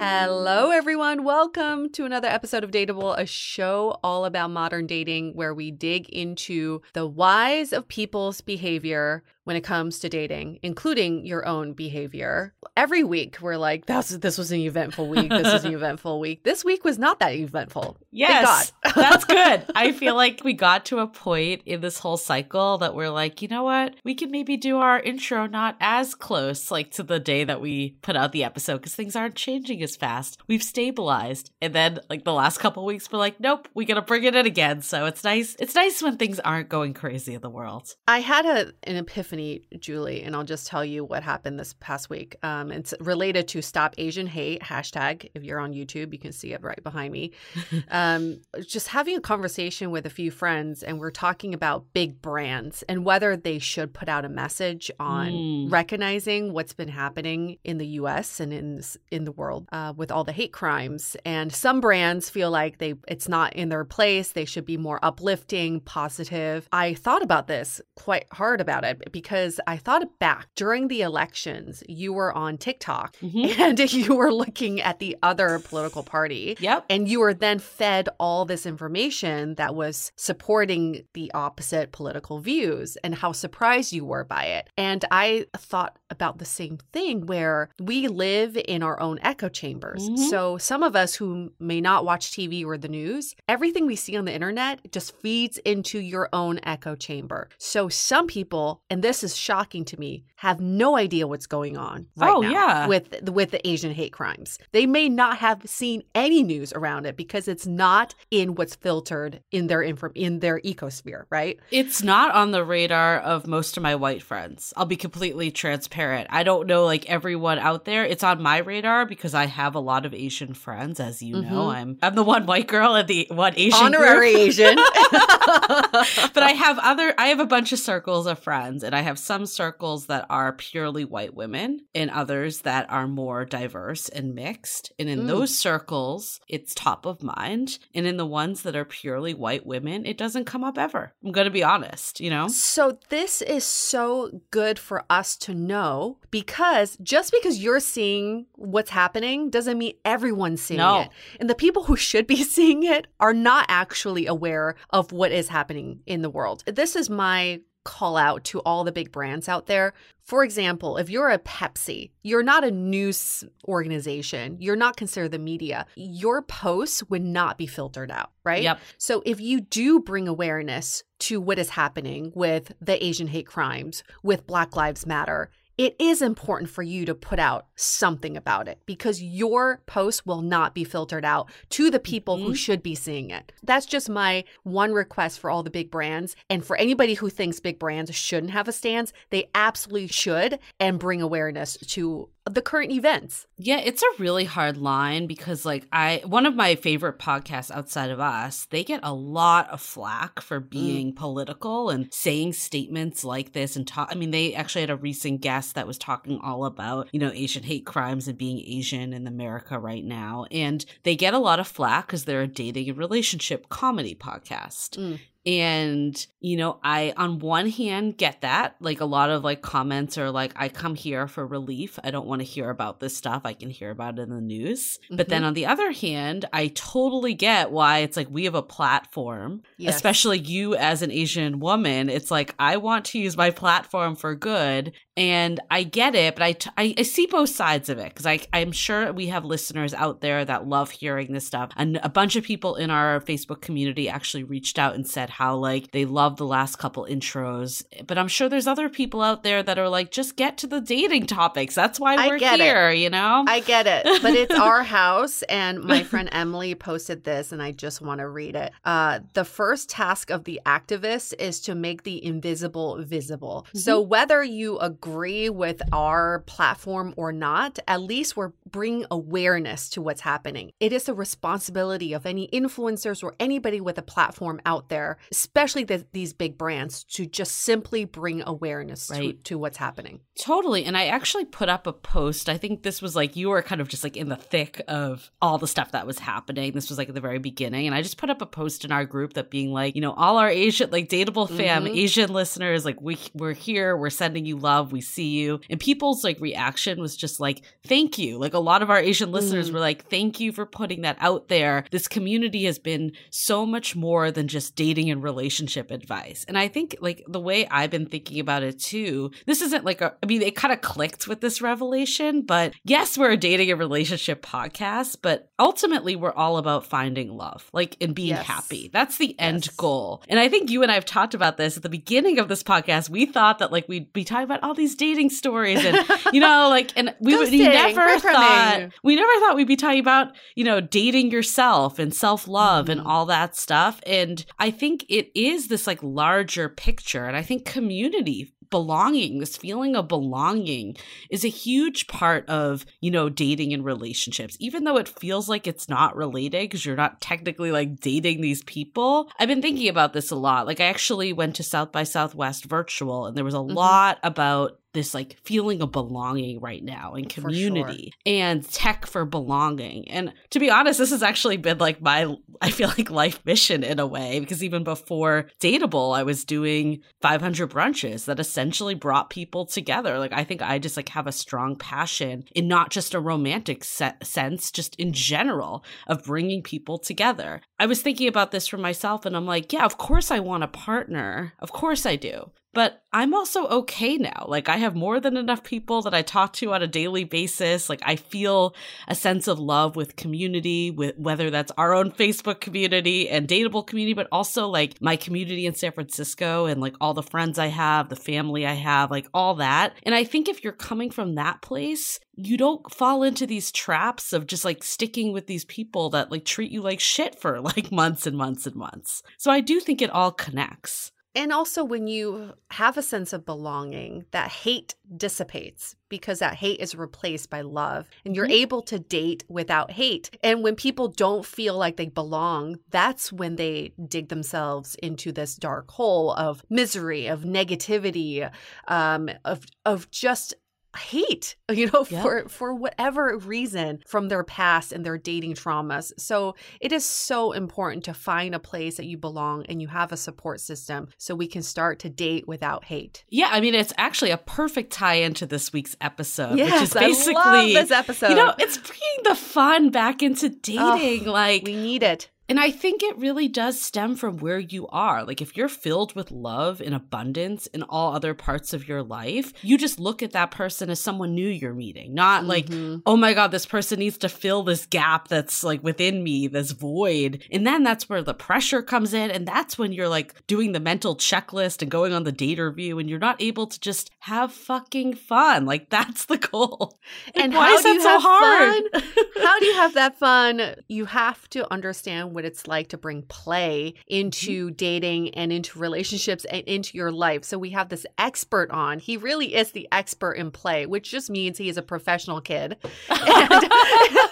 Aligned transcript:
Hello, 0.00 0.70
everyone. 0.70 1.24
Welcome 1.24 1.90
to 1.94 2.04
another 2.04 2.28
episode 2.28 2.62
of 2.62 2.70
Dateable, 2.70 3.18
a 3.18 3.26
show 3.26 3.98
all 4.04 4.26
about 4.26 4.52
modern 4.52 4.86
dating 4.86 5.32
where 5.34 5.52
we 5.52 5.72
dig 5.72 6.08
into 6.10 6.82
the 6.92 7.04
whys 7.04 7.72
of 7.72 7.88
people's 7.88 8.40
behavior 8.40 9.24
when 9.42 9.56
it 9.56 9.62
comes 9.64 9.98
to 9.98 10.10
dating, 10.10 10.58
including 10.62 11.24
your 11.24 11.48
own 11.48 11.72
behavior. 11.72 12.54
Every 12.76 13.02
week, 13.02 13.38
we're 13.40 13.56
like, 13.56 13.86
"This, 13.86 14.10
this 14.10 14.36
was 14.38 14.52
an 14.52 14.60
eventful 14.60 15.08
week. 15.08 15.30
This 15.30 15.50
was 15.52 15.64
an 15.64 15.72
eventful 15.74 16.20
week. 16.20 16.44
This 16.44 16.62
week 16.64 16.84
was 16.84 16.98
not 16.98 17.18
that 17.20 17.34
eventful." 17.34 17.96
Yes, 18.12 18.70
that's 18.94 19.24
good. 19.24 19.64
I 19.74 19.90
feel 19.92 20.14
like 20.14 20.42
we 20.44 20.52
got 20.52 20.84
to 20.86 20.98
a 21.00 21.06
point 21.08 21.62
in 21.66 21.80
this 21.80 21.98
whole 21.98 22.18
cycle 22.18 22.76
that 22.78 22.94
we're 22.94 23.08
like, 23.10 23.40
you 23.42 23.48
know 23.48 23.64
what? 23.64 23.94
We 24.04 24.14
can 24.14 24.30
maybe 24.30 24.56
do 24.58 24.76
our 24.78 25.00
intro 25.00 25.46
not 25.46 25.76
as 25.80 26.14
close, 26.14 26.70
like 26.70 26.92
to 26.92 27.02
the 27.02 27.18
day 27.18 27.42
that 27.44 27.60
we 27.60 27.96
put 28.02 28.16
out 28.16 28.30
the 28.32 28.44
episode, 28.44 28.76
because 28.76 28.94
things 28.94 29.16
aren't 29.16 29.34
changing 29.34 29.82
as 29.82 29.87
as 29.88 29.96
fast. 29.96 30.40
We've 30.46 30.62
stabilized. 30.62 31.50
And 31.60 31.74
then 31.74 32.00
like 32.08 32.24
the 32.24 32.32
last 32.32 32.58
couple 32.58 32.84
weeks 32.84 33.10
we're 33.10 33.18
like, 33.18 33.40
nope, 33.40 33.68
we 33.74 33.84
gotta 33.84 34.02
bring 34.02 34.24
it 34.24 34.34
in 34.34 34.46
again. 34.46 34.82
So 34.82 35.06
it's 35.06 35.24
nice. 35.24 35.56
It's 35.58 35.74
nice 35.74 36.02
when 36.02 36.16
things 36.16 36.38
aren't 36.40 36.68
going 36.68 36.94
crazy 36.94 37.34
in 37.34 37.40
the 37.40 37.50
world. 37.50 37.94
I 38.06 38.20
had 38.20 38.44
a, 38.46 38.72
an 38.84 38.96
epiphany, 38.96 39.62
Julie, 39.78 40.22
and 40.22 40.36
I'll 40.36 40.44
just 40.44 40.66
tell 40.66 40.84
you 40.84 41.04
what 41.04 41.22
happened 41.22 41.58
this 41.58 41.74
past 41.80 42.10
week. 42.10 42.36
Um, 42.42 42.70
it's 42.70 42.92
related 43.00 43.48
to 43.48 43.62
Stop 43.62 43.94
Asian 43.98 44.26
Hate 44.26 44.62
hashtag. 44.62 45.30
If 45.34 45.42
you're 45.44 45.58
on 45.60 45.72
YouTube, 45.72 46.12
you 46.12 46.18
can 46.18 46.32
see 46.32 46.52
it 46.52 46.62
right 46.62 46.82
behind 46.82 47.12
me. 47.12 47.32
um, 47.90 48.40
just 48.66 48.88
having 48.88 49.16
a 49.16 49.20
conversation 49.20 49.90
with 49.90 50.04
a 50.06 50.10
few 50.10 50.30
friends, 50.30 50.82
and 50.82 50.98
we're 50.98 51.10
talking 51.10 51.54
about 51.54 51.84
big 51.92 52.20
brands 52.20 52.82
and 52.84 53.04
whether 53.04 53.36
they 53.36 53.58
should 53.58 53.94
put 53.94 54.08
out 54.08 54.24
a 54.24 54.28
message 54.28 54.90
on 55.00 55.28
mm. 55.28 55.72
recognizing 55.72 56.52
what's 56.52 56.72
been 56.72 56.88
happening 56.88 57.58
in 57.64 57.78
the 57.78 57.86
U.S. 57.98 58.38
and 58.40 58.52
in 58.52 58.82
in 59.10 59.24
the 59.24 59.32
world 59.32 59.68
uh, 59.78 59.92
with 59.92 60.10
all 60.10 60.24
the 60.24 60.32
hate 60.32 60.52
crimes. 60.52 61.16
And 61.24 61.52
some 61.52 61.80
brands 61.80 62.28
feel 62.30 62.50
like 62.50 62.78
they 62.78 62.94
it's 63.06 63.28
not 63.28 63.52
in 63.54 63.68
their 63.68 63.84
place. 63.84 64.32
They 64.32 64.44
should 64.44 64.66
be 64.66 64.76
more 64.76 64.98
uplifting, 65.04 65.80
positive. 65.80 66.68
I 66.72 66.94
thought 66.94 67.22
about 67.22 67.46
this 67.46 67.80
quite 67.96 68.24
hard 68.32 68.60
about 68.60 68.84
it 68.84 69.12
because 69.12 69.60
I 69.66 69.76
thought 69.76 70.18
back 70.18 70.48
during 70.56 70.88
the 70.88 71.02
elections, 71.02 71.82
you 71.88 72.12
were 72.12 72.32
on 72.32 72.58
TikTok 72.58 73.16
mm-hmm. 73.18 73.60
and 73.62 73.92
you 73.92 74.14
were 74.14 74.32
looking 74.32 74.80
at 74.80 74.98
the 74.98 75.16
other 75.22 75.60
political 75.60 76.02
party. 76.02 76.56
Yep. 76.58 76.86
And 76.90 77.08
you 77.08 77.20
were 77.20 77.34
then 77.34 77.58
fed 77.58 78.08
all 78.18 78.44
this 78.44 78.66
information 78.66 79.54
that 79.54 79.74
was 79.74 80.10
supporting 80.16 81.02
the 81.14 81.30
opposite 81.34 81.92
political 81.92 82.38
views 82.40 82.96
and 83.04 83.14
how 83.14 83.32
surprised 83.32 83.92
you 83.92 84.04
were 84.04 84.24
by 84.24 84.44
it. 84.44 84.68
And 84.76 85.04
I 85.10 85.46
thought 85.56 85.98
about 86.10 86.38
the 86.38 86.44
same 86.44 86.78
thing 86.92 87.26
where 87.26 87.68
we 87.80 88.08
live 88.08 88.56
in 88.66 88.82
our 88.82 88.98
own 89.00 89.18
echo 89.22 89.48
chamber 89.48 89.67
chambers. 89.68 90.02
Mm-hmm. 90.08 90.16
So, 90.28 90.58
some 90.58 90.82
of 90.82 90.96
us 90.96 91.14
who 91.14 91.52
may 91.58 91.80
not 91.80 92.04
watch 92.04 92.30
TV 92.30 92.64
or 92.64 92.78
the 92.78 92.88
news, 92.88 93.34
everything 93.48 93.86
we 93.86 93.96
see 93.96 94.16
on 94.16 94.24
the 94.24 94.32
internet 94.34 94.90
just 94.92 95.14
feeds 95.20 95.58
into 95.58 95.98
your 95.98 96.28
own 96.32 96.60
echo 96.62 96.94
chamber. 96.94 97.48
So, 97.58 97.88
some 97.88 98.26
people, 98.26 98.82
and 98.90 99.02
this 99.02 99.22
is 99.22 99.36
shocking 99.36 99.84
to 99.86 100.00
me, 100.00 100.24
have 100.36 100.60
no 100.60 100.96
idea 100.96 101.26
what's 101.26 101.46
going 101.48 101.76
on 101.76 102.06
right 102.16 102.30
oh, 102.32 102.40
now 102.42 102.50
yeah. 102.50 102.86
with 102.86 103.08
with 103.30 103.50
the 103.50 103.68
Asian 103.68 103.92
hate 103.92 104.12
crimes. 104.12 104.58
They 104.72 104.86
may 104.86 105.08
not 105.08 105.38
have 105.38 105.60
seen 105.66 106.02
any 106.14 106.42
news 106.44 106.72
around 106.72 107.06
it 107.06 107.16
because 107.16 107.48
it's 107.48 107.66
not 107.66 108.14
in 108.30 108.54
what's 108.54 108.74
filtered 108.76 109.40
in 109.50 109.66
their 109.66 109.82
inform 109.82 110.12
in 110.14 110.38
their 110.40 110.60
ecosphere, 110.60 111.24
right? 111.30 111.58
It's 111.72 112.02
not 112.02 112.32
on 112.34 112.52
the 112.52 112.64
radar 112.64 113.18
of 113.18 113.46
most 113.46 113.76
of 113.76 113.82
my 113.82 113.94
white 113.96 114.22
friends. 114.22 114.72
I'll 114.76 114.86
be 114.86 114.96
completely 114.96 115.50
transparent. 115.50 116.28
I 116.30 116.42
don't 116.44 116.66
know 116.68 116.84
like 116.84 117.08
everyone 117.10 117.58
out 117.58 117.84
there. 117.84 118.04
It's 118.04 118.22
on 118.22 118.40
my 118.40 118.58
radar 118.58 119.06
because 119.06 119.34
I 119.34 119.46
have 119.58 119.74
a 119.74 119.80
lot 119.80 120.06
of 120.06 120.14
Asian 120.14 120.54
friends, 120.54 121.00
as 121.00 121.20
you 121.20 121.34
mm-hmm. 121.34 121.50
know. 121.52 121.68
I'm 121.68 121.98
I'm 122.00 122.14
the 122.14 122.22
one 122.22 122.46
white 122.46 122.68
girl 122.68 122.94
at 122.94 123.08
the 123.08 123.26
one 123.30 123.54
Asian 123.56 123.86
honorary 123.86 124.32
group. 124.32 124.46
Asian. 124.46 124.74
but 124.76 126.42
I 126.44 126.54
have 126.56 126.78
other 126.78 127.12
I 127.18 127.26
have 127.28 127.40
a 127.40 127.46
bunch 127.46 127.72
of 127.72 127.80
circles 127.80 128.26
of 128.28 128.38
friends, 128.38 128.84
and 128.84 128.94
I 128.94 129.00
have 129.00 129.18
some 129.18 129.46
circles 129.46 130.06
that 130.06 130.26
are 130.30 130.52
purely 130.52 131.04
white 131.04 131.34
women, 131.34 131.80
and 131.92 132.08
others 132.08 132.60
that 132.60 132.88
are 132.88 133.08
more 133.08 133.44
diverse 133.44 134.08
and 134.08 134.32
mixed. 134.32 134.92
And 134.98 135.08
in 135.08 135.22
mm. 135.22 135.26
those 135.26 135.58
circles, 135.58 136.38
it's 136.48 136.72
top 136.72 137.04
of 137.04 137.22
mind. 137.24 137.78
And 137.96 138.06
in 138.06 138.16
the 138.16 138.26
ones 138.26 138.62
that 138.62 138.76
are 138.76 138.84
purely 138.84 139.34
white 139.34 139.66
women, 139.66 140.06
it 140.06 140.16
doesn't 140.16 140.44
come 140.44 140.62
up 140.62 140.78
ever. 140.78 141.12
I'm 141.24 141.32
going 141.32 141.46
to 141.46 141.50
be 141.50 141.64
honest, 141.64 142.20
you 142.20 142.30
know? 142.30 142.46
So, 142.46 142.98
this 143.08 143.42
is 143.42 143.64
so 143.64 144.40
good 144.52 144.78
for 144.78 145.04
us 145.10 145.36
to 145.38 145.52
know 145.54 146.18
because 146.30 146.96
just 147.02 147.32
because 147.32 147.58
you're 147.58 147.80
seeing 147.80 148.46
what's 148.54 148.90
happening 148.90 149.47
doesn't 149.50 149.78
mean 149.78 149.94
everyone's 150.04 150.62
seeing 150.62 150.78
no. 150.78 151.02
it. 151.02 151.08
And 151.40 151.50
the 151.50 151.54
people 151.54 151.84
who 151.84 151.96
should 151.96 152.26
be 152.26 152.42
seeing 152.44 152.82
it 152.84 153.06
are 153.20 153.34
not 153.34 153.66
actually 153.68 154.26
aware 154.26 154.76
of 154.90 155.12
what 155.12 155.32
is 155.32 155.48
happening 155.48 156.00
in 156.06 156.22
the 156.22 156.30
world. 156.30 156.64
This 156.66 156.96
is 156.96 157.08
my 157.10 157.60
call 157.84 158.18
out 158.18 158.44
to 158.44 158.58
all 158.60 158.84
the 158.84 158.92
big 158.92 159.10
brands 159.10 159.48
out 159.48 159.66
there. 159.66 159.94
For 160.22 160.44
example, 160.44 160.98
if 160.98 161.08
you're 161.08 161.30
a 161.30 161.38
Pepsi, 161.38 162.10
you're 162.22 162.42
not 162.42 162.62
a 162.62 162.70
news 162.70 163.44
organization, 163.66 164.58
you're 164.60 164.76
not 164.76 164.98
considered 164.98 165.30
the 165.30 165.38
media, 165.38 165.86
your 165.94 166.42
posts 166.42 167.02
would 167.08 167.22
not 167.22 167.56
be 167.56 167.66
filtered 167.66 168.10
out, 168.10 168.30
right? 168.44 168.62
Yep. 168.62 168.80
So 168.98 169.22
if 169.24 169.40
you 169.40 169.62
do 169.62 170.00
bring 170.00 170.28
awareness 170.28 171.02
to 171.20 171.40
what 171.40 171.58
is 171.58 171.70
happening 171.70 172.30
with 172.34 172.72
the 172.82 173.02
Asian 173.02 173.28
hate 173.28 173.46
crimes, 173.46 174.02
with 174.22 174.46
Black 174.46 174.76
Lives 174.76 175.06
Matter, 175.06 175.50
it 175.78 175.94
is 176.00 176.20
important 176.20 176.68
for 176.68 176.82
you 176.82 177.06
to 177.06 177.14
put 177.14 177.38
out 177.38 177.66
something 177.76 178.36
about 178.36 178.66
it 178.66 178.82
because 178.84 179.22
your 179.22 179.80
post 179.86 180.26
will 180.26 180.42
not 180.42 180.74
be 180.74 180.82
filtered 180.82 181.24
out 181.24 181.50
to 181.70 181.88
the 181.88 182.00
people 182.00 182.36
mm-hmm. 182.36 182.46
who 182.48 182.54
should 182.56 182.82
be 182.82 182.96
seeing 182.96 183.30
it. 183.30 183.52
That's 183.62 183.86
just 183.86 184.10
my 184.10 184.44
one 184.64 184.92
request 184.92 185.38
for 185.38 185.48
all 185.48 185.62
the 185.62 185.70
big 185.70 185.88
brands. 185.90 186.34
And 186.50 186.64
for 186.64 186.76
anybody 186.76 187.14
who 187.14 187.30
thinks 187.30 187.60
big 187.60 187.78
brands 187.78 188.12
shouldn't 188.14 188.50
have 188.52 188.66
a 188.66 188.72
stance, 188.72 189.12
they 189.30 189.48
absolutely 189.54 190.08
should 190.08 190.58
and 190.80 190.98
bring 190.98 191.22
awareness 191.22 191.76
to 191.78 192.28
the 192.54 192.62
current 192.62 192.92
events. 192.92 193.46
Yeah, 193.58 193.78
it's 193.78 194.02
a 194.02 194.06
really 194.20 194.44
hard 194.44 194.76
line 194.76 195.26
because 195.26 195.64
like 195.64 195.86
I 195.92 196.22
one 196.24 196.46
of 196.46 196.54
my 196.54 196.74
favorite 196.74 197.18
podcasts 197.18 197.70
outside 197.70 198.10
of 198.10 198.20
us, 198.20 198.66
they 198.66 198.84
get 198.84 199.00
a 199.02 199.12
lot 199.12 199.68
of 199.70 199.80
flack 199.80 200.40
for 200.40 200.60
mm. 200.60 200.70
being 200.70 201.12
mm. 201.12 201.16
political 201.16 201.90
and 201.90 202.12
saying 202.12 202.54
statements 202.54 203.24
like 203.24 203.52
this 203.52 203.76
and 203.76 203.86
talk 203.86 204.08
I 204.10 204.14
mean 204.14 204.30
they 204.30 204.54
actually 204.54 204.82
had 204.82 204.90
a 204.90 204.96
recent 204.96 205.40
guest 205.40 205.74
that 205.74 205.86
was 205.86 205.98
talking 205.98 206.40
all 206.42 206.64
about, 206.64 207.08
you 207.12 207.20
know, 207.20 207.32
Asian 207.32 207.62
hate 207.62 207.86
crimes 207.86 208.28
and 208.28 208.38
being 208.38 208.58
Asian 208.60 209.12
in 209.12 209.26
America 209.26 209.78
right 209.78 210.04
now 210.04 210.46
and 210.50 210.84
they 211.02 211.16
get 211.16 211.34
a 211.34 211.38
lot 211.38 211.60
of 211.60 211.68
flack 211.68 212.08
cuz 212.08 212.24
they're 212.24 212.42
a 212.42 212.46
dating 212.48 212.88
and 212.88 212.98
relationship 212.98 213.68
comedy 213.68 214.14
podcast. 214.14 214.98
Mm. 214.98 215.18
And, 215.46 216.26
you 216.40 216.56
know, 216.56 216.78
I, 216.82 217.12
on 217.16 217.38
one 217.38 217.68
hand, 217.70 218.16
get 218.18 218.40
that. 218.40 218.76
Like 218.80 219.00
a 219.00 219.04
lot 219.06 219.30
of 219.30 219.44
like 219.44 219.62
comments 219.62 220.18
are 220.18 220.30
like, 220.30 220.52
I 220.56 220.68
come 220.68 220.94
here 220.94 221.28
for 221.28 221.46
relief. 221.46 221.98
I 222.02 222.10
don't 222.10 222.26
want 222.26 222.40
to 222.40 222.44
hear 222.44 222.70
about 222.70 223.00
this 223.00 223.16
stuff. 223.16 223.42
I 223.44 223.54
can 223.54 223.70
hear 223.70 223.90
about 223.90 224.18
it 224.18 224.22
in 224.22 224.30
the 224.30 224.40
news. 224.40 224.98
Mm-hmm. 224.98 225.16
But 225.16 225.28
then 225.28 225.42
mm-hmm. 225.42 225.48
on 225.48 225.54
the 225.54 225.66
other 225.66 225.92
hand, 225.92 226.44
I 226.52 226.68
totally 226.68 227.34
get 227.34 227.70
why 227.70 227.98
it's 227.98 228.16
like 228.16 228.28
we 228.30 228.44
have 228.44 228.56
a 228.56 228.62
platform, 228.62 229.62
yes. 229.78 229.94
especially 229.94 230.38
you 230.38 230.74
as 230.74 231.02
an 231.02 231.10
Asian 231.12 231.60
woman. 231.60 232.08
It's 232.08 232.30
like, 232.30 232.54
I 232.58 232.76
want 232.76 233.04
to 233.06 233.18
use 233.18 233.36
my 233.36 233.50
platform 233.50 234.16
for 234.16 234.34
good. 234.34 234.92
And 235.16 235.58
I 235.68 235.82
get 235.82 236.14
it, 236.14 236.34
but 236.36 236.42
I, 236.44 236.52
t- 236.52 236.70
I, 236.76 236.94
I 236.96 237.02
see 237.02 237.26
both 237.26 237.48
sides 237.48 237.88
of 237.88 237.98
it 237.98 238.10
because 238.14 238.24
I, 238.26 238.38
I'm 238.52 238.70
sure 238.70 239.12
we 239.12 239.26
have 239.28 239.44
listeners 239.44 239.92
out 239.92 240.20
there 240.20 240.44
that 240.44 240.68
love 240.68 240.92
hearing 240.92 241.32
this 241.32 241.44
stuff. 241.44 241.70
And 241.76 241.98
a 242.04 242.08
bunch 242.08 242.36
of 242.36 242.44
people 242.44 242.76
in 242.76 242.88
our 242.92 243.18
Facebook 243.22 243.60
community 243.60 244.08
actually 244.08 244.44
reached 244.44 244.78
out 244.78 244.94
and 244.94 245.04
said, 245.04 245.27
said 245.28 245.34
how 245.34 245.56
like 245.56 245.90
they 245.92 246.04
love 246.04 246.36
the 246.36 246.46
last 246.46 246.76
couple 246.76 247.06
intros, 247.08 247.84
but 248.06 248.18
I'm 248.18 248.28
sure 248.28 248.48
there's 248.48 248.66
other 248.66 248.88
people 248.88 249.22
out 249.22 249.42
there 249.42 249.62
that 249.62 249.78
are 249.78 249.88
like, 249.88 250.10
just 250.10 250.36
get 250.36 250.58
to 250.58 250.66
the 250.66 250.80
dating 250.80 251.26
topics. 251.26 251.74
That's 251.74 252.00
why 252.00 252.28
we're 252.28 252.38
here, 252.38 252.90
it. 252.90 252.98
you 252.98 253.10
know? 253.10 253.44
I 253.46 253.60
get 253.60 253.86
it. 253.86 254.04
But 254.22 254.32
it's 254.34 254.58
our 254.58 254.82
house. 254.82 255.42
And 255.42 255.80
my 255.82 256.02
friend 256.02 256.28
Emily 256.32 256.74
posted 256.74 257.24
this, 257.24 257.52
and 257.52 257.62
I 257.62 257.72
just 257.72 258.00
want 258.00 258.20
to 258.20 258.28
read 258.28 258.56
it. 258.56 258.72
Uh, 258.84 259.20
the 259.34 259.44
first 259.44 259.90
task 259.90 260.30
of 260.30 260.44
the 260.44 260.60
activist 260.66 261.34
is 261.38 261.60
to 261.62 261.74
make 261.74 262.02
the 262.02 262.24
invisible 262.24 263.02
visible. 263.02 263.64
Mm-hmm. 263.68 263.78
So 263.78 264.00
whether 264.00 264.42
you 264.42 264.78
agree 264.78 265.48
with 265.50 265.82
our 265.92 266.40
platform 266.46 267.14
or 267.16 267.32
not, 267.32 267.78
at 267.86 268.00
least 268.00 268.36
we're 268.36 268.52
bringing 268.70 269.06
awareness 269.10 269.88
to 269.90 270.02
what's 270.02 270.20
happening. 270.20 270.70
It 270.80 270.92
is 270.92 271.04
the 271.04 271.14
responsibility 271.14 272.12
of 272.12 272.26
any 272.26 272.48
influencers 272.48 273.22
or 273.22 273.34
anybody 273.40 273.80
with 273.80 273.98
a 273.98 274.02
platform 274.02 274.60
out 274.66 274.88
there 274.88 275.17
especially 275.30 275.84
the, 275.84 276.06
these 276.12 276.32
big 276.32 276.58
brands, 276.58 277.04
to 277.04 277.26
just 277.26 277.52
simply 277.56 278.04
bring 278.04 278.42
awareness 278.46 279.10
right. 279.10 279.36
to, 279.36 279.42
to 279.54 279.58
what's 279.58 279.76
happening. 279.76 280.20
Totally. 280.40 280.84
And 280.84 280.96
I 280.96 281.06
actually 281.06 281.44
put 281.44 281.68
up 281.68 281.86
a 281.86 281.92
post. 281.92 282.48
I 282.48 282.58
think 282.58 282.82
this 282.82 283.02
was 283.02 283.16
like 283.16 283.36
you 283.36 283.48
were 283.50 283.62
kind 283.62 283.80
of 283.80 283.88
just 283.88 284.04
like 284.04 284.16
in 284.16 284.28
the 284.28 284.36
thick 284.36 284.80
of 284.88 285.30
all 285.42 285.58
the 285.58 285.66
stuff 285.68 285.92
that 285.92 286.06
was 286.06 286.18
happening. 286.18 286.72
This 286.72 286.88
was 286.88 286.98
like 286.98 287.08
at 287.08 287.14
the 287.14 287.20
very 287.20 287.38
beginning. 287.38 287.86
And 287.86 287.94
I 287.94 288.02
just 288.02 288.18
put 288.18 288.30
up 288.30 288.42
a 288.42 288.46
post 288.46 288.84
in 288.84 288.92
our 288.92 289.04
group 289.04 289.34
that 289.34 289.50
being 289.50 289.72
like, 289.72 289.94
you 289.94 290.00
know, 290.00 290.12
all 290.12 290.38
our 290.38 290.48
Asian, 290.48 290.90
like 290.90 291.08
dateable 291.08 291.48
fam, 291.48 291.84
mm-hmm. 291.84 291.94
Asian 291.96 292.32
listeners, 292.32 292.84
like 292.84 293.00
we, 293.00 293.18
we're 293.34 293.52
here, 293.52 293.96
we're 293.96 294.10
sending 294.10 294.44
you 294.46 294.56
love, 294.56 294.92
we 294.92 295.00
see 295.00 295.28
you. 295.28 295.60
And 295.68 295.78
people's 295.80 296.24
like 296.24 296.40
reaction 296.40 297.00
was 297.00 297.16
just 297.16 297.40
like, 297.40 297.62
thank 297.86 298.18
you. 298.18 298.38
Like 298.38 298.54
a 298.54 298.58
lot 298.58 298.82
of 298.82 298.90
our 298.90 298.98
Asian 298.98 299.30
listeners 299.32 299.70
mm. 299.70 299.74
were 299.74 299.80
like, 299.80 300.08
thank 300.08 300.40
you 300.40 300.52
for 300.52 300.64
putting 300.66 301.02
that 301.02 301.16
out 301.20 301.48
there. 301.48 301.84
This 301.90 302.08
community 302.08 302.64
has 302.64 302.78
been 302.78 303.12
so 303.30 303.66
much 303.66 303.94
more 303.96 304.30
than 304.30 304.48
just 304.48 304.76
dating 304.76 305.07
dating 305.08 305.10
and 305.10 305.22
relationship 305.22 305.90
advice. 305.90 306.44
And 306.48 306.56
I 306.58 306.68
think 306.68 306.96
like 307.00 307.24
the 307.28 307.40
way 307.40 307.66
I've 307.68 307.90
been 307.90 308.06
thinking 308.08 308.40
about 308.40 308.62
it 308.62 308.78
too, 308.78 309.30
this 309.46 309.60
isn't 309.62 309.84
like 309.84 310.00
a, 310.00 310.14
I 310.22 310.26
mean, 310.26 310.42
it 310.42 310.54
kind 310.54 310.72
of 310.72 310.80
clicked 310.80 311.26
with 311.26 311.40
this 311.40 311.62
revelation, 311.62 312.42
but 312.42 312.74
yes, 312.84 313.16
we're 313.16 313.30
a 313.32 313.36
dating 313.36 313.70
and 313.70 313.78
relationship 313.80 314.42
podcast, 314.44 315.16
but 315.22 315.50
ultimately 315.58 316.14
we're 316.16 316.32
all 316.32 316.56
about 316.58 316.86
finding 316.86 317.30
love, 317.30 317.68
like 317.72 317.96
and 318.00 318.14
being 318.14 318.28
yes. 318.28 318.46
happy. 318.46 318.90
That's 318.92 319.16
the 319.18 319.38
end 319.40 319.66
yes. 319.66 319.74
goal. 319.76 320.22
And 320.28 320.38
I 320.38 320.48
think 320.48 320.70
you 320.70 320.82
and 320.82 320.90
I 320.92 320.94
have 320.94 321.04
talked 321.04 321.34
about 321.34 321.56
this 321.56 321.76
at 321.76 321.82
the 321.82 321.88
beginning 321.88 322.38
of 322.38 322.48
this 322.48 322.62
podcast. 322.62 323.08
We 323.08 323.26
thought 323.26 323.58
that 323.60 323.72
like 323.72 323.88
we'd 323.88 324.12
be 324.12 324.24
talking 324.24 324.44
about 324.44 324.62
all 324.62 324.74
these 324.74 324.94
dating 324.94 325.30
stories 325.30 325.84
and, 325.84 326.06
you 326.32 326.40
know, 326.40 326.68
like, 326.68 326.92
and 326.96 327.14
we, 327.20 327.32
never 327.58 328.18
thought, 328.20 328.90
we 329.02 329.16
never 329.16 329.34
thought 329.40 329.56
we'd 329.56 329.66
be 329.68 329.76
talking 329.76 330.00
about, 330.00 330.34
you 330.54 330.64
know, 330.64 330.80
dating 330.80 331.30
yourself 331.30 331.98
and 331.98 332.14
self 332.14 332.46
love 332.48 332.84
mm-hmm. 332.86 332.98
and 333.00 333.00
all 333.06 333.26
that 333.26 333.56
stuff. 333.56 334.00
And 334.06 334.44
I 334.58 334.70
think 334.70 334.97
think 334.98 335.06
it 335.10 335.30
is 335.38 335.68
this 335.68 335.86
like 335.86 336.02
larger 336.02 336.68
picture. 336.68 337.24
And 337.26 337.36
I 337.36 337.42
think 337.42 337.64
community 337.64 338.52
belonging 338.70 339.38
this 339.40 339.56
feeling 339.56 339.96
of 339.96 340.08
belonging 340.08 340.94
is 341.30 341.42
a 341.42 341.48
huge 341.48 342.06
part 342.06 342.46
of 342.50 342.84
you 343.00 343.10
know 343.10 343.30
dating 343.30 343.72
and 343.72 343.82
relationships 343.82 344.58
even 344.60 344.84
though 344.84 344.98
it 344.98 345.08
feels 345.08 345.48
like 345.48 345.66
it's 345.66 345.88
not 345.88 346.14
related 346.14 346.60
because 346.60 346.84
you're 346.84 346.94
not 346.94 347.18
technically 347.18 347.72
like 347.72 347.98
dating 348.00 348.42
these 348.42 348.62
people 348.64 349.32
i've 349.38 349.48
been 349.48 349.62
thinking 349.62 349.88
about 349.88 350.12
this 350.12 350.30
a 350.30 350.36
lot 350.36 350.66
like 350.66 350.80
i 350.80 350.84
actually 350.84 351.32
went 351.32 351.56
to 351.56 351.62
south 351.62 351.90
by 351.92 352.02
southwest 352.04 352.66
virtual 352.66 353.24
and 353.24 353.38
there 353.38 353.42
was 353.44 353.54
a 353.54 353.56
mm-hmm. 353.56 353.72
lot 353.74 354.18
about 354.22 354.78
this 354.94 355.12
like 355.14 355.36
feeling 355.44 355.82
of 355.82 355.92
belonging 355.92 356.60
right 356.60 356.82
now 356.82 357.12
and 357.14 357.28
community 357.28 358.12
sure. 358.24 358.34
and 358.34 358.68
tech 358.70 359.06
for 359.06 359.24
belonging. 359.24 360.08
And 360.10 360.32
to 360.50 360.58
be 360.60 360.70
honest, 360.70 360.98
this 360.98 361.10
has 361.10 361.22
actually 361.22 361.56
been 361.58 361.78
like 361.78 362.00
my 362.00 362.32
I 362.60 362.70
feel 362.70 362.88
like 362.88 363.10
life 363.10 363.40
mission 363.44 363.84
in 363.84 363.98
a 363.98 364.06
way 364.06 364.40
because 364.40 364.64
even 364.64 364.84
before 364.84 365.50
Dateable, 365.60 366.16
I 366.16 366.22
was 366.22 366.44
doing 366.44 367.00
500 367.20 367.70
brunches 367.70 368.24
that 368.24 368.40
essentially 368.40 368.94
brought 368.94 369.30
people 369.30 369.66
together. 369.66 370.18
Like 370.18 370.32
I 370.32 370.44
think 370.44 370.62
I 370.62 370.78
just 370.78 370.96
like 370.96 371.10
have 371.10 371.26
a 371.26 371.32
strong 371.32 371.76
passion 371.76 372.44
in 372.54 372.66
not 372.66 372.90
just 372.90 373.14
a 373.14 373.20
romantic 373.20 373.84
se- 373.84 374.14
sense, 374.22 374.70
just 374.70 374.96
in 374.96 375.12
general 375.12 375.84
of 376.06 376.24
bringing 376.24 376.62
people 376.62 376.98
together. 376.98 377.60
I 377.80 377.86
was 377.86 378.02
thinking 378.02 378.26
about 378.26 378.50
this 378.50 378.66
for 378.66 378.78
myself 378.78 379.24
and 379.24 379.36
I'm 379.36 379.46
like, 379.46 379.72
yeah, 379.72 379.84
of 379.84 379.98
course 379.98 380.32
I 380.32 380.40
want 380.40 380.64
a 380.64 380.68
partner. 380.68 381.52
Of 381.60 381.70
course 381.72 382.06
I 382.06 382.16
do. 382.16 382.50
But 382.74 383.02
I'm 383.12 383.34
also 383.34 383.66
okay 383.66 384.18
now. 384.18 384.44
Like, 384.46 384.68
I 384.68 384.76
have 384.76 384.94
more 384.94 385.20
than 385.20 385.38
enough 385.38 385.64
people 385.64 386.02
that 386.02 386.12
I 386.12 386.20
talk 386.22 386.52
to 386.54 386.74
on 386.74 386.82
a 386.82 386.86
daily 386.86 387.24
basis. 387.24 387.88
Like, 387.88 388.00
I 388.04 388.16
feel 388.16 388.76
a 389.08 389.14
sense 389.14 389.48
of 389.48 389.58
love 389.58 389.96
with 389.96 390.16
community, 390.16 390.90
with 390.90 391.16
whether 391.18 391.50
that's 391.50 391.72
our 391.78 391.94
own 391.94 392.10
Facebook 392.12 392.60
community 392.60 393.26
and 393.30 393.48
dateable 393.48 393.84
community, 393.86 394.12
but 394.12 394.28
also 394.30 394.68
like 394.68 395.00
my 395.00 395.16
community 395.16 395.64
in 395.64 395.74
San 395.74 395.92
Francisco 395.92 396.66
and 396.66 396.80
like 396.80 396.94
all 397.00 397.14
the 397.14 397.22
friends 397.22 397.58
I 397.58 397.68
have, 397.68 398.10
the 398.10 398.16
family 398.16 398.66
I 398.66 398.74
have, 398.74 399.10
like 399.10 399.26
all 399.32 399.54
that. 399.56 399.94
And 400.02 400.14
I 400.14 400.24
think 400.24 400.48
if 400.48 400.62
you're 400.62 400.74
coming 400.74 401.10
from 401.10 401.36
that 401.36 401.62
place, 401.62 402.20
you 402.38 402.56
don't 402.56 402.88
fall 402.92 403.22
into 403.24 403.46
these 403.46 403.72
traps 403.72 404.32
of 404.32 404.46
just 404.46 404.64
like 404.64 404.84
sticking 404.84 405.32
with 405.32 405.46
these 405.46 405.64
people 405.64 406.08
that 406.10 406.30
like 406.30 406.44
treat 406.44 406.70
you 406.70 406.80
like 406.80 407.00
shit 407.00 407.38
for 407.38 407.60
like 407.60 407.90
months 407.90 408.26
and 408.26 408.36
months 408.36 408.66
and 408.66 408.76
months. 408.76 409.22
So 409.36 409.50
I 409.50 409.60
do 409.60 409.80
think 409.80 410.00
it 410.00 410.10
all 410.10 410.30
connects. 410.32 411.12
And 411.34 411.52
also, 411.52 411.84
when 411.84 412.08
you 412.08 412.54
have 412.72 412.96
a 412.96 413.02
sense 413.02 413.32
of 413.32 413.46
belonging, 413.46 414.24
that 414.32 414.50
hate 414.50 414.96
dissipates 415.16 415.94
because 416.08 416.40
that 416.40 416.54
hate 416.54 416.80
is 416.80 416.94
replaced 416.96 417.48
by 417.50 417.60
love. 417.60 418.08
And 418.24 418.34
you're 418.34 418.46
mm-hmm. 418.46 418.54
able 418.54 418.82
to 418.82 418.98
date 418.98 419.44
without 419.48 419.90
hate. 419.92 420.36
And 420.42 420.64
when 420.64 420.74
people 420.74 421.06
don't 421.06 421.44
feel 421.46 421.76
like 421.76 421.96
they 421.96 422.06
belong, 422.06 422.78
that's 422.90 423.32
when 423.32 423.54
they 423.56 423.92
dig 424.08 424.30
themselves 424.30 424.96
into 424.96 425.30
this 425.30 425.54
dark 425.54 425.88
hole 425.90 426.32
of 426.32 426.62
misery, 426.70 427.28
of 427.28 427.42
negativity, 427.42 428.50
um, 428.88 429.28
of, 429.44 429.64
of 429.84 430.10
just 430.10 430.54
hate, 430.98 431.56
you 431.72 431.86
know, 431.86 432.06
yep. 432.10 432.22
for 432.22 432.48
for 432.48 432.74
whatever 432.74 433.38
reason 433.38 434.02
from 434.06 434.28
their 434.28 434.44
past 434.44 434.92
and 434.92 435.06
their 435.06 435.16
dating 435.16 435.54
traumas. 435.54 436.12
So 436.18 436.54
it 436.80 436.92
is 436.92 437.04
so 437.06 437.52
important 437.52 438.04
to 438.04 438.14
find 438.14 438.54
a 438.54 438.58
place 438.58 438.96
that 438.96 439.06
you 439.06 439.16
belong 439.16 439.64
and 439.66 439.80
you 439.80 439.88
have 439.88 440.12
a 440.12 440.16
support 440.16 440.60
system 440.60 441.08
so 441.16 441.34
we 441.34 441.46
can 441.46 441.62
start 441.62 442.00
to 442.00 442.10
date 442.10 442.46
without 442.46 442.84
hate. 442.84 443.24
Yeah, 443.30 443.48
I 443.50 443.60
mean 443.60 443.74
it's 443.74 443.92
actually 443.96 444.30
a 444.30 444.36
perfect 444.38 444.92
tie 444.92 445.14
into 445.14 445.46
this 445.46 445.72
week's 445.72 445.96
episode, 446.00 446.58
yes, 446.58 446.72
which 446.72 446.82
is 446.82 446.94
basically 446.94 447.72
this 447.74 447.90
episode. 447.90 448.30
You 448.30 448.36
know, 448.36 448.54
it's 448.58 448.76
bringing 448.76 449.22
the 449.24 449.34
fun 449.34 449.90
back 449.90 450.22
into 450.22 450.50
dating. 450.50 451.28
Oh, 451.28 451.30
like 451.32 451.62
we 451.64 451.76
need 451.76 452.02
it. 452.02 452.28
And 452.50 452.58
I 452.58 452.70
think 452.70 453.02
it 453.02 453.18
really 453.18 453.46
does 453.46 453.78
stem 453.80 454.14
from 454.14 454.38
where 454.38 454.58
you 454.58 454.86
are. 454.88 455.22
Like, 455.24 455.42
if 455.42 455.54
you're 455.54 455.68
filled 455.68 456.14
with 456.14 456.30
love 456.30 456.80
and 456.80 456.94
abundance 456.94 457.66
in 457.68 457.82
all 457.82 458.14
other 458.14 458.32
parts 458.32 458.72
of 458.72 458.88
your 458.88 459.02
life, 459.02 459.52
you 459.62 459.76
just 459.76 460.00
look 460.00 460.22
at 460.22 460.32
that 460.32 460.50
person 460.50 460.88
as 460.88 460.98
someone 460.98 461.34
new 461.34 461.46
you're 461.48 461.74
meeting, 461.74 462.14
not 462.14 462.46
like, 462.46 462.66
mm-hmm. 462.66 463.00
oh 463.04 463.18
my 463.18 463.34
God, 463.34 463.48
this 463.48 463.66
person 463.66 463.98
needs 463.98 464.16
to 464.18 464.30
fill 464.30 464.62
this 464.62 464.86
gap 464.86 465.28
that's 465.28 465.62
like 465.62 465.84
within 465.84 466.22
me, 466.22 466.48
this 466.48 466.70
void. 466.70 467.44
And 467.52 467.66
then 467.66 467.82
that's 467.82 468.08
where 468.08 468.22
the 468.22 468.32
pressure 468.32 468.80
comes 468.82 469.12
in. 469.12 469.30
And 469.30 469.46
that's 469.46 469.76
when 469.78 469.92
you're 469.92 470.08
like 470.08 470.46
doing 470.46 470.72
the 470.72 470.80
mental 470.80 471.16
checklist 471.16 471.82
and 471.82 471.90
going 471.90 472.14
on 472.14 472.24
the 472.24 472.32
date 472.32 472.58
review, 472.58 472.98
and 472.98 473.10
you're 473.10 473.18
not 473.18 473.42
able 473.42 473.66
to 473.66 473.78
just 473.78 474.10
have 474.20 474.54
fucking 474.54 475.16
fun. 475.16 475.66
Like, 475.66 475.90
that's 475.90 476.24
the 476.24 476.38
goal. 476.38 476.98
And, 477.34 477.44
and 477.44 477.54
why 477.54 477.74
is 477.74 477.82
that 477.82 478.00
so 478.00 478.18
hard? 478.18 479.04
how 479.42 479.58
do 479.60 479.66
you 479.66 479.74
have 479.74 479.92
that 479.94 480.18
fun? 480.18 480.76
You 480.88 481.04
have 481.04 481.46
to 481.50 481.70
understand 481.70 482.37
what 482.38 482.44
it's 482.44 482.68
like 482.68 482.86
to 482.86 482.96
bring 482.96 483.22
play 483.22 483.90
mm-hmm. 483.96 484.00
into 484.06 484.70
dating 484.70 485.34
and 485.34 485.52
into 485.52 485.76
relationships 485.76 486.44
and 486.44 486.62
into 486.68 486.96
your 486.96 487.10
life. 487.10 487.42
So 487.42 487.58
we 487.58 487.70
have 487.70 487.88
this 487.88 488.06
expert 488.16 488.70
on. 488.70 489.00
He 489.00 489.16
really 489.16 489.56
is 489.56 489.72
the 489.72 489.88
expert 489.90 490.34
in 490.34 490.52
play, 490.52 490.86
which 490.86 491.10
just 491.10 491.30
means 491.30 491.58
he 491.58 491.68
is 491.68 491.76
a 491.76 491.82
professional 491.82 492.40
kid. 492.40 492.76
And, 493.10 493.64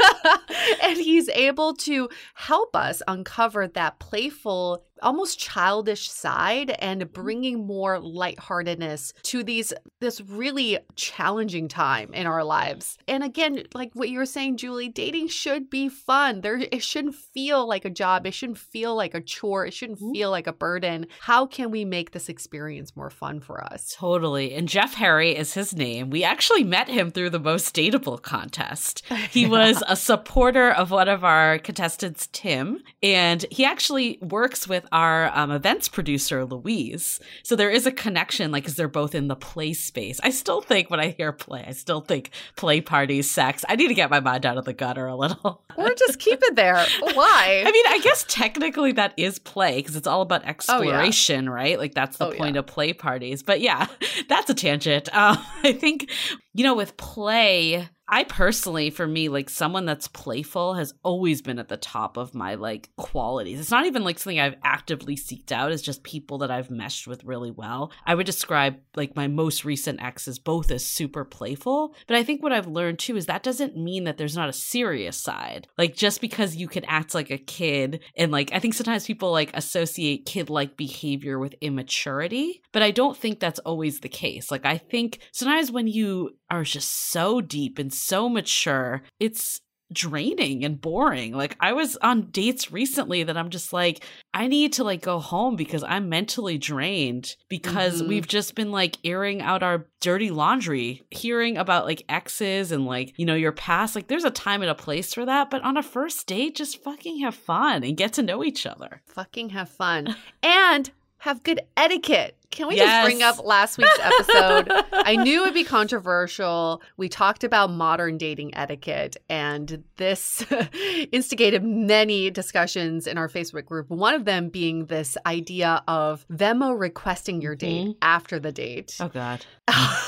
and 0.83 0.97
he's 0.99 1.29
able 1.31 1.75
to 1.75 2.09
help 2.35 2.77
us 2.77 3.03
uncover 3.09 3.67
that 3.69 3.99
playful 3.99 4.85
almost 5.03 5.39
childish 5.39 6.11
side 6.11 6.71
and 6.79 7.03
mm-hmm. 7.03 7.13
bringing 7.13 7.67
more 7.67 7.99
lightheartedness 8.01 9.13
to 9.23 9.43
these 9.45 9.73
this 10.01 10.21
really 10.23 10.79
challenging 10.95 11.69
time 11.69 12.13
in 12.15 12.27
our 12.27 12.45
lives. 12.45 12.99
And 13.09 13.23
again, 13.23 13.63
like 13.75 13.91
what 13.95 14.09
you 14.09 14.19
were 14.19 14.27
saying, 14.27 14.57
Julie, 14.57 14.89
dating 14.89 15.29
should 15.29 15.71
be 15.71 15.89
fun. 15.89 16.41
There 16.41 16.59
it 16.59 16.83
shouldn't 16.83 17.15
feel 17.15 17.67
like 17.67 17.85
a 17.85 17.91
job. 17.91 18.27
It 18.27 18.35
shouldn't 18.35 18.59
feel 18.59 18.95
like 18.95 19.15
a 19.15 19.21
chore. 19.21 19.67
It 19.67 19.75
shouldn't 19.75 19.99
mm-hmm. 19.99 20.13
feel 20.13 20.31
like 20.31 20.47
a 20.47 20.53
burden. 20.53 21.07
How 21.21 21.47
can 21.47 21.71
we 21.71 21.85
make 21.85 22.13
this 22.13 22.29
experience 22.29 22.97
more 22.97 23.11
fun 23.11 23.41
for 23.41 23.63
us? 23.63 23.95
Totally. 23.99 24.55
And 24.55 24.69
Jeff 24.69 24.95
Harry 24.95 25.37
is 25.37 25.55
his 25.55 25.75
name. 25.75 26.11
We 26.11 26.25
actually 26.25 26.65
met 26.65 26.89
him 26.89 27.11
through 27.11 27.31
the 27.31 27.41
most 27.41 27.75
dateable 27.75 28.21
contest. 28.21 29.03
He 29.37 29.47
was 29.47 29.83
a 29.89 29.97
supporter 29.97 30.71
of 30.71 30.91
one 30.93 31.09
of 31.09 31.25
our 31.25 31.59
contestants, 31.59 32.29
Tim, 32.33 32.81
and 33.03 33.45
he 33.51 33.65
actually 33.65 34.19
works 34.23 34.69
with 34.69 34.86
with 34.87 34.93
our 34.99 35.37
um, 35.37 35.51
events 35.51 35.89
producer 35.89 36.45
Louise. 36.45 37.19
So 37.43 37.57
there 37.57 37.71
is 37.71 37.87
a 37.87 37.93
connection, 37.93 38.51
like, 38.53 38.65
because 38.65 38.77
they're 38.77 38.89
both 38.89 39.15
in 39.15 39.29
the 39.29 39.37
play 39.37 39.73
space. 39.73 40.21
I 40.23 40.31
still 40.31 40.61
think 40.61 40.91
when 40.91 41.01
I 41.01 41.09
hear 41.11 41.33
play, 41.33 41.65
I 41.67 41.73
still 41.73 42.01
think 42.01 42.31
play 42.57 42.81
parties, 42.81 43.31
sex. 43.31 43.65
I 43.69 43.77
need 43.77 43.89
to 43.89 43.95
get 43.95 44.11
my 44.11 44.21
mind 44.21 44.47
out 44.47 44.57
of 44.59 44.65
the 44.65 44.73
gutter 44.73 45.07
a 45.07 45.17
little, 45.17 45.65
or 45.77 45.95
just 45.95 46.19
keep 46.19 46.39
it 46.43 46.57
there. 46.57 46.85
Why? 47.01 47.63
I 47.67 47.71
mean, 47.71 47.85
I 47.89 48.01
guess 48.03 48.25
technically 48.29 48.93
that 48.93 49.15
is 49.17 49.39
play 49.39 49.77
because 49.77 49.97
it's 49.97 50.07
all 50.07 50.23
about 50.23 50.45
exploration, 50.45 51.49
oh, 51.49 51.53
yeah. 51.53 51.57
right? 51.57 51.79
Like 51.79 51.95
that's 51.95 52.17
the 52.19 52.27
oh, 52.29 52.33
point 52.33 52.55
yeah. 52.55 52.61
of 52.61 52.67
play 52.67 52.93
parties. 52.93 53.43
But 53.43 53.61
yeah, 53.61 53.87
that's 54.29 54.49
a 54.51 54.55
tangent. 54.55 55.15
Um, 55.15 55.37
I 55.63 55.73
think 55.73 56.11
you 56.55 56.65
know 56.65 56.75
with 56.77 56.97
play 56.97 57.89
I 58.09 58.23
personally, 58.25 58.91
for 58.91 59.05
me, 59.07 59.29
like 59.29 59.51
someone 59.51 59.85
that's 59.85 60.07
playful 60.07 60.75
has 60.75 60.95
always 61.03 61.43
been 61.43 61.59
at 61.59 61.69
the 61.69 61.77
top 61.77 62.17
of 62.17 62.35
my 62.37 62.55
like 62.55 62.89
qualities. 62.97 63.59
It's 63.59 63.71
not 63.71 63.87
even 63.87 64.05
like 64.05 64.19
something 64.21 64.39
I've 64.39 64.57
actively 64.63 65.17
seeked 65.17 65.51
out, 65.51 65.73
it's 65.73 65.83
just 65.83 66.05
people 66.05 66.39
that 66.39 66.51
I've 66.51 66.71
meshed 66.71 67.09
with 67.09 67.25
really 67.25 67.51
well. 67.51 67.91
I 68.07 68.15
would 68.15 68.27
describe 68.27 68.77
like 68.95 69.17
my 69.17 69.27
most 69.27 69.65
recent 69.65 70.01
exes 70.01 70.39
both 70.39 70.71
as 70.71 70.85
super 70.85 71.25
playful. 71.25 71.97
But 72.07 72.17
I 72.17 72.23
think 72.23 72.43
what 72.43 72.53
I've 72.53 72.69
learned 72.69 73.01
too 73.01 73.17
is 73.17 73.27
that 73.27 73.43
doesn't 73.43 73.77
mean 73.77 74.05
that 74.05 74.19
there's 74.19 74.37
not 74.37 74.49
a 74.49 74.53
serious 74.55 75.17
side. 75.17 75.67
Like 75.77 75.97
just 75.97 76.21
because 76.21 76.55
you 76.55 76.69
can 76.69 76.85
act 76.85 77.13
like 77.15 77.31
a 77.31 77.39
kid 77.39 78.03
and 78.17 78.31
like 78.31 78.53
I 78.53 78.61
think 78.61 78.75
sometimes 78.75 79.07
people 79.07 79.33
like 79.33 79.51
associate 79.55 80.27
kid 80.27 80.49
like 80.49 80.77
behavior 80.77 81.41
with 81.41 81.57
immaturity, 81.61 82.63
but 82.73 82.83
I 82.83 82.93
don't 82.93 83.17
think 83.17 83.41
that's 83.41 83.59
always 83.61 83.99
the 84.01 84.09
case. 84.09 84.51
Like 84.53 84.65
I 84.65 84.79
think 84.79 85.19
sometimes 85.33 85.73
when 85.73 85.89
you 85.89 86.31
are 86.49 86.63
just 86.63 87.11
so 87.11 87.41
deep 87.41 87.81
and 87.81 87.93
so 87.97 88.29
mature. 88.29 89.03
It's 89.19 89.61
draining 89.93 90.65
and 90.65 90.81
boring. 90.81 91.33
Like 91.33 91.57
I 91.61 91.73
was 91.73 91.97
on 91.99 92.29
dates 92.33 92.73
recently 92.73 93.23
that 93.23 93.37
I'm 93.37 93.51
just 93.51 93.73
like 93.73 94.03
I 94.35 94.49
need 94.49 94.73
to 94.75 94.85
like 94.85 95.01
go 95.01 95.21
home 95.21 95.55
because 95.55 95.85
I'm 95.85 96.09
mentally 96.09 96.59
drained 96.59 97.37
because 97.49 98.01
mm-hmm. 98.01 98.09
we've 98.09 98.27
just 98.27 98.57
been 98.57 98.73
like 98.73 98.99
airing 99.05 99.41
out 99.43 99.63
our 99.63 99.87
dirty 100.01 100.33
laundry, 100.33 101.05
hearing 101.13 101.57
about 101.57 101.85
like 101.85 102.03
exes 102.09 102.73
and 102.73 102.85
like, 102.85 103.15
you 103.17 103.27
know, 103.27 103.37
your 103.37 103.53
past. 103.53 103.95
Like 103.95 104.09
there's 104.09 104.25
a 104.25 104.31
time 104.31 104.61
and 104.63 104.71
a 104.71 104.75
place 104.75 105.15
for 105.15 105.25
that, 105.25 105.51
but 105.51 105.63
on 105.63 105.77
a 105.77 105.85
first 105.85 106.27
date 106.27 106.57
just 106.57 106.83
fucking 106.83 107.21
have 107.21 107.37
fun 107.37 107.85
and 107.85 107.97
get 107.97 108.15
to 108.15 108.23
know 108.23 108.43
each 108.43 108.67
other. 108.67 109.03
Fucking 109.07 109.51
have 109.51 109.69
fun. 109.71 110.17
and 110.43 110.91
have 111.27 111.43
good 111.43 111.61
etiquette. 111.77 112.37
Can 112.51 112.69
we 112.69 112.77
yes. 112.77 112.87
just 112.87 113.05
bring 113.07 113.23
up 113.25 113.45
last 113.45 113.77
week's 113.79 113.99
episode? 113.99 114.71
I 114.93 115.17
knew 115.17 115.43
it 115.43 115.47
would 115.47 115.55
be 115.55 115.65
controversial. 115.65 116.81
We 116.97 117.09
talked 117.09 117.43
about 117.43 117.71
modern 117.71 118.17
dating 118.19 118.55
etiquette, 118.55 119.17
and 119.29 119.83
this 119.97 120.47
instigated 121.13 121.65
many 121.65 122.31
discussions 122.31 123.09
in 123.09 123.19
our 123.19 123.29
Facebook 123.29 123.65
group. 123.67 123.91
One 123.91 124.15
of 124.15 124.25
them 124.25 124.49
being 124.49 124.87
this 124.87 125.19
idea 125.27 125.83
of 125.89 126.25
Venmo 126.31 126.79
requesting 126.79 127.43
your 127.43 127.55
mm-hmm. 127.57 127.85
date 127.85 127.89
mm-hmm. 127.89 127.99
after 128.01 128.39
the 128.39 128.53
date. 128.53 128.97
Oh, 129.01 129.09
God. 129.09 129.45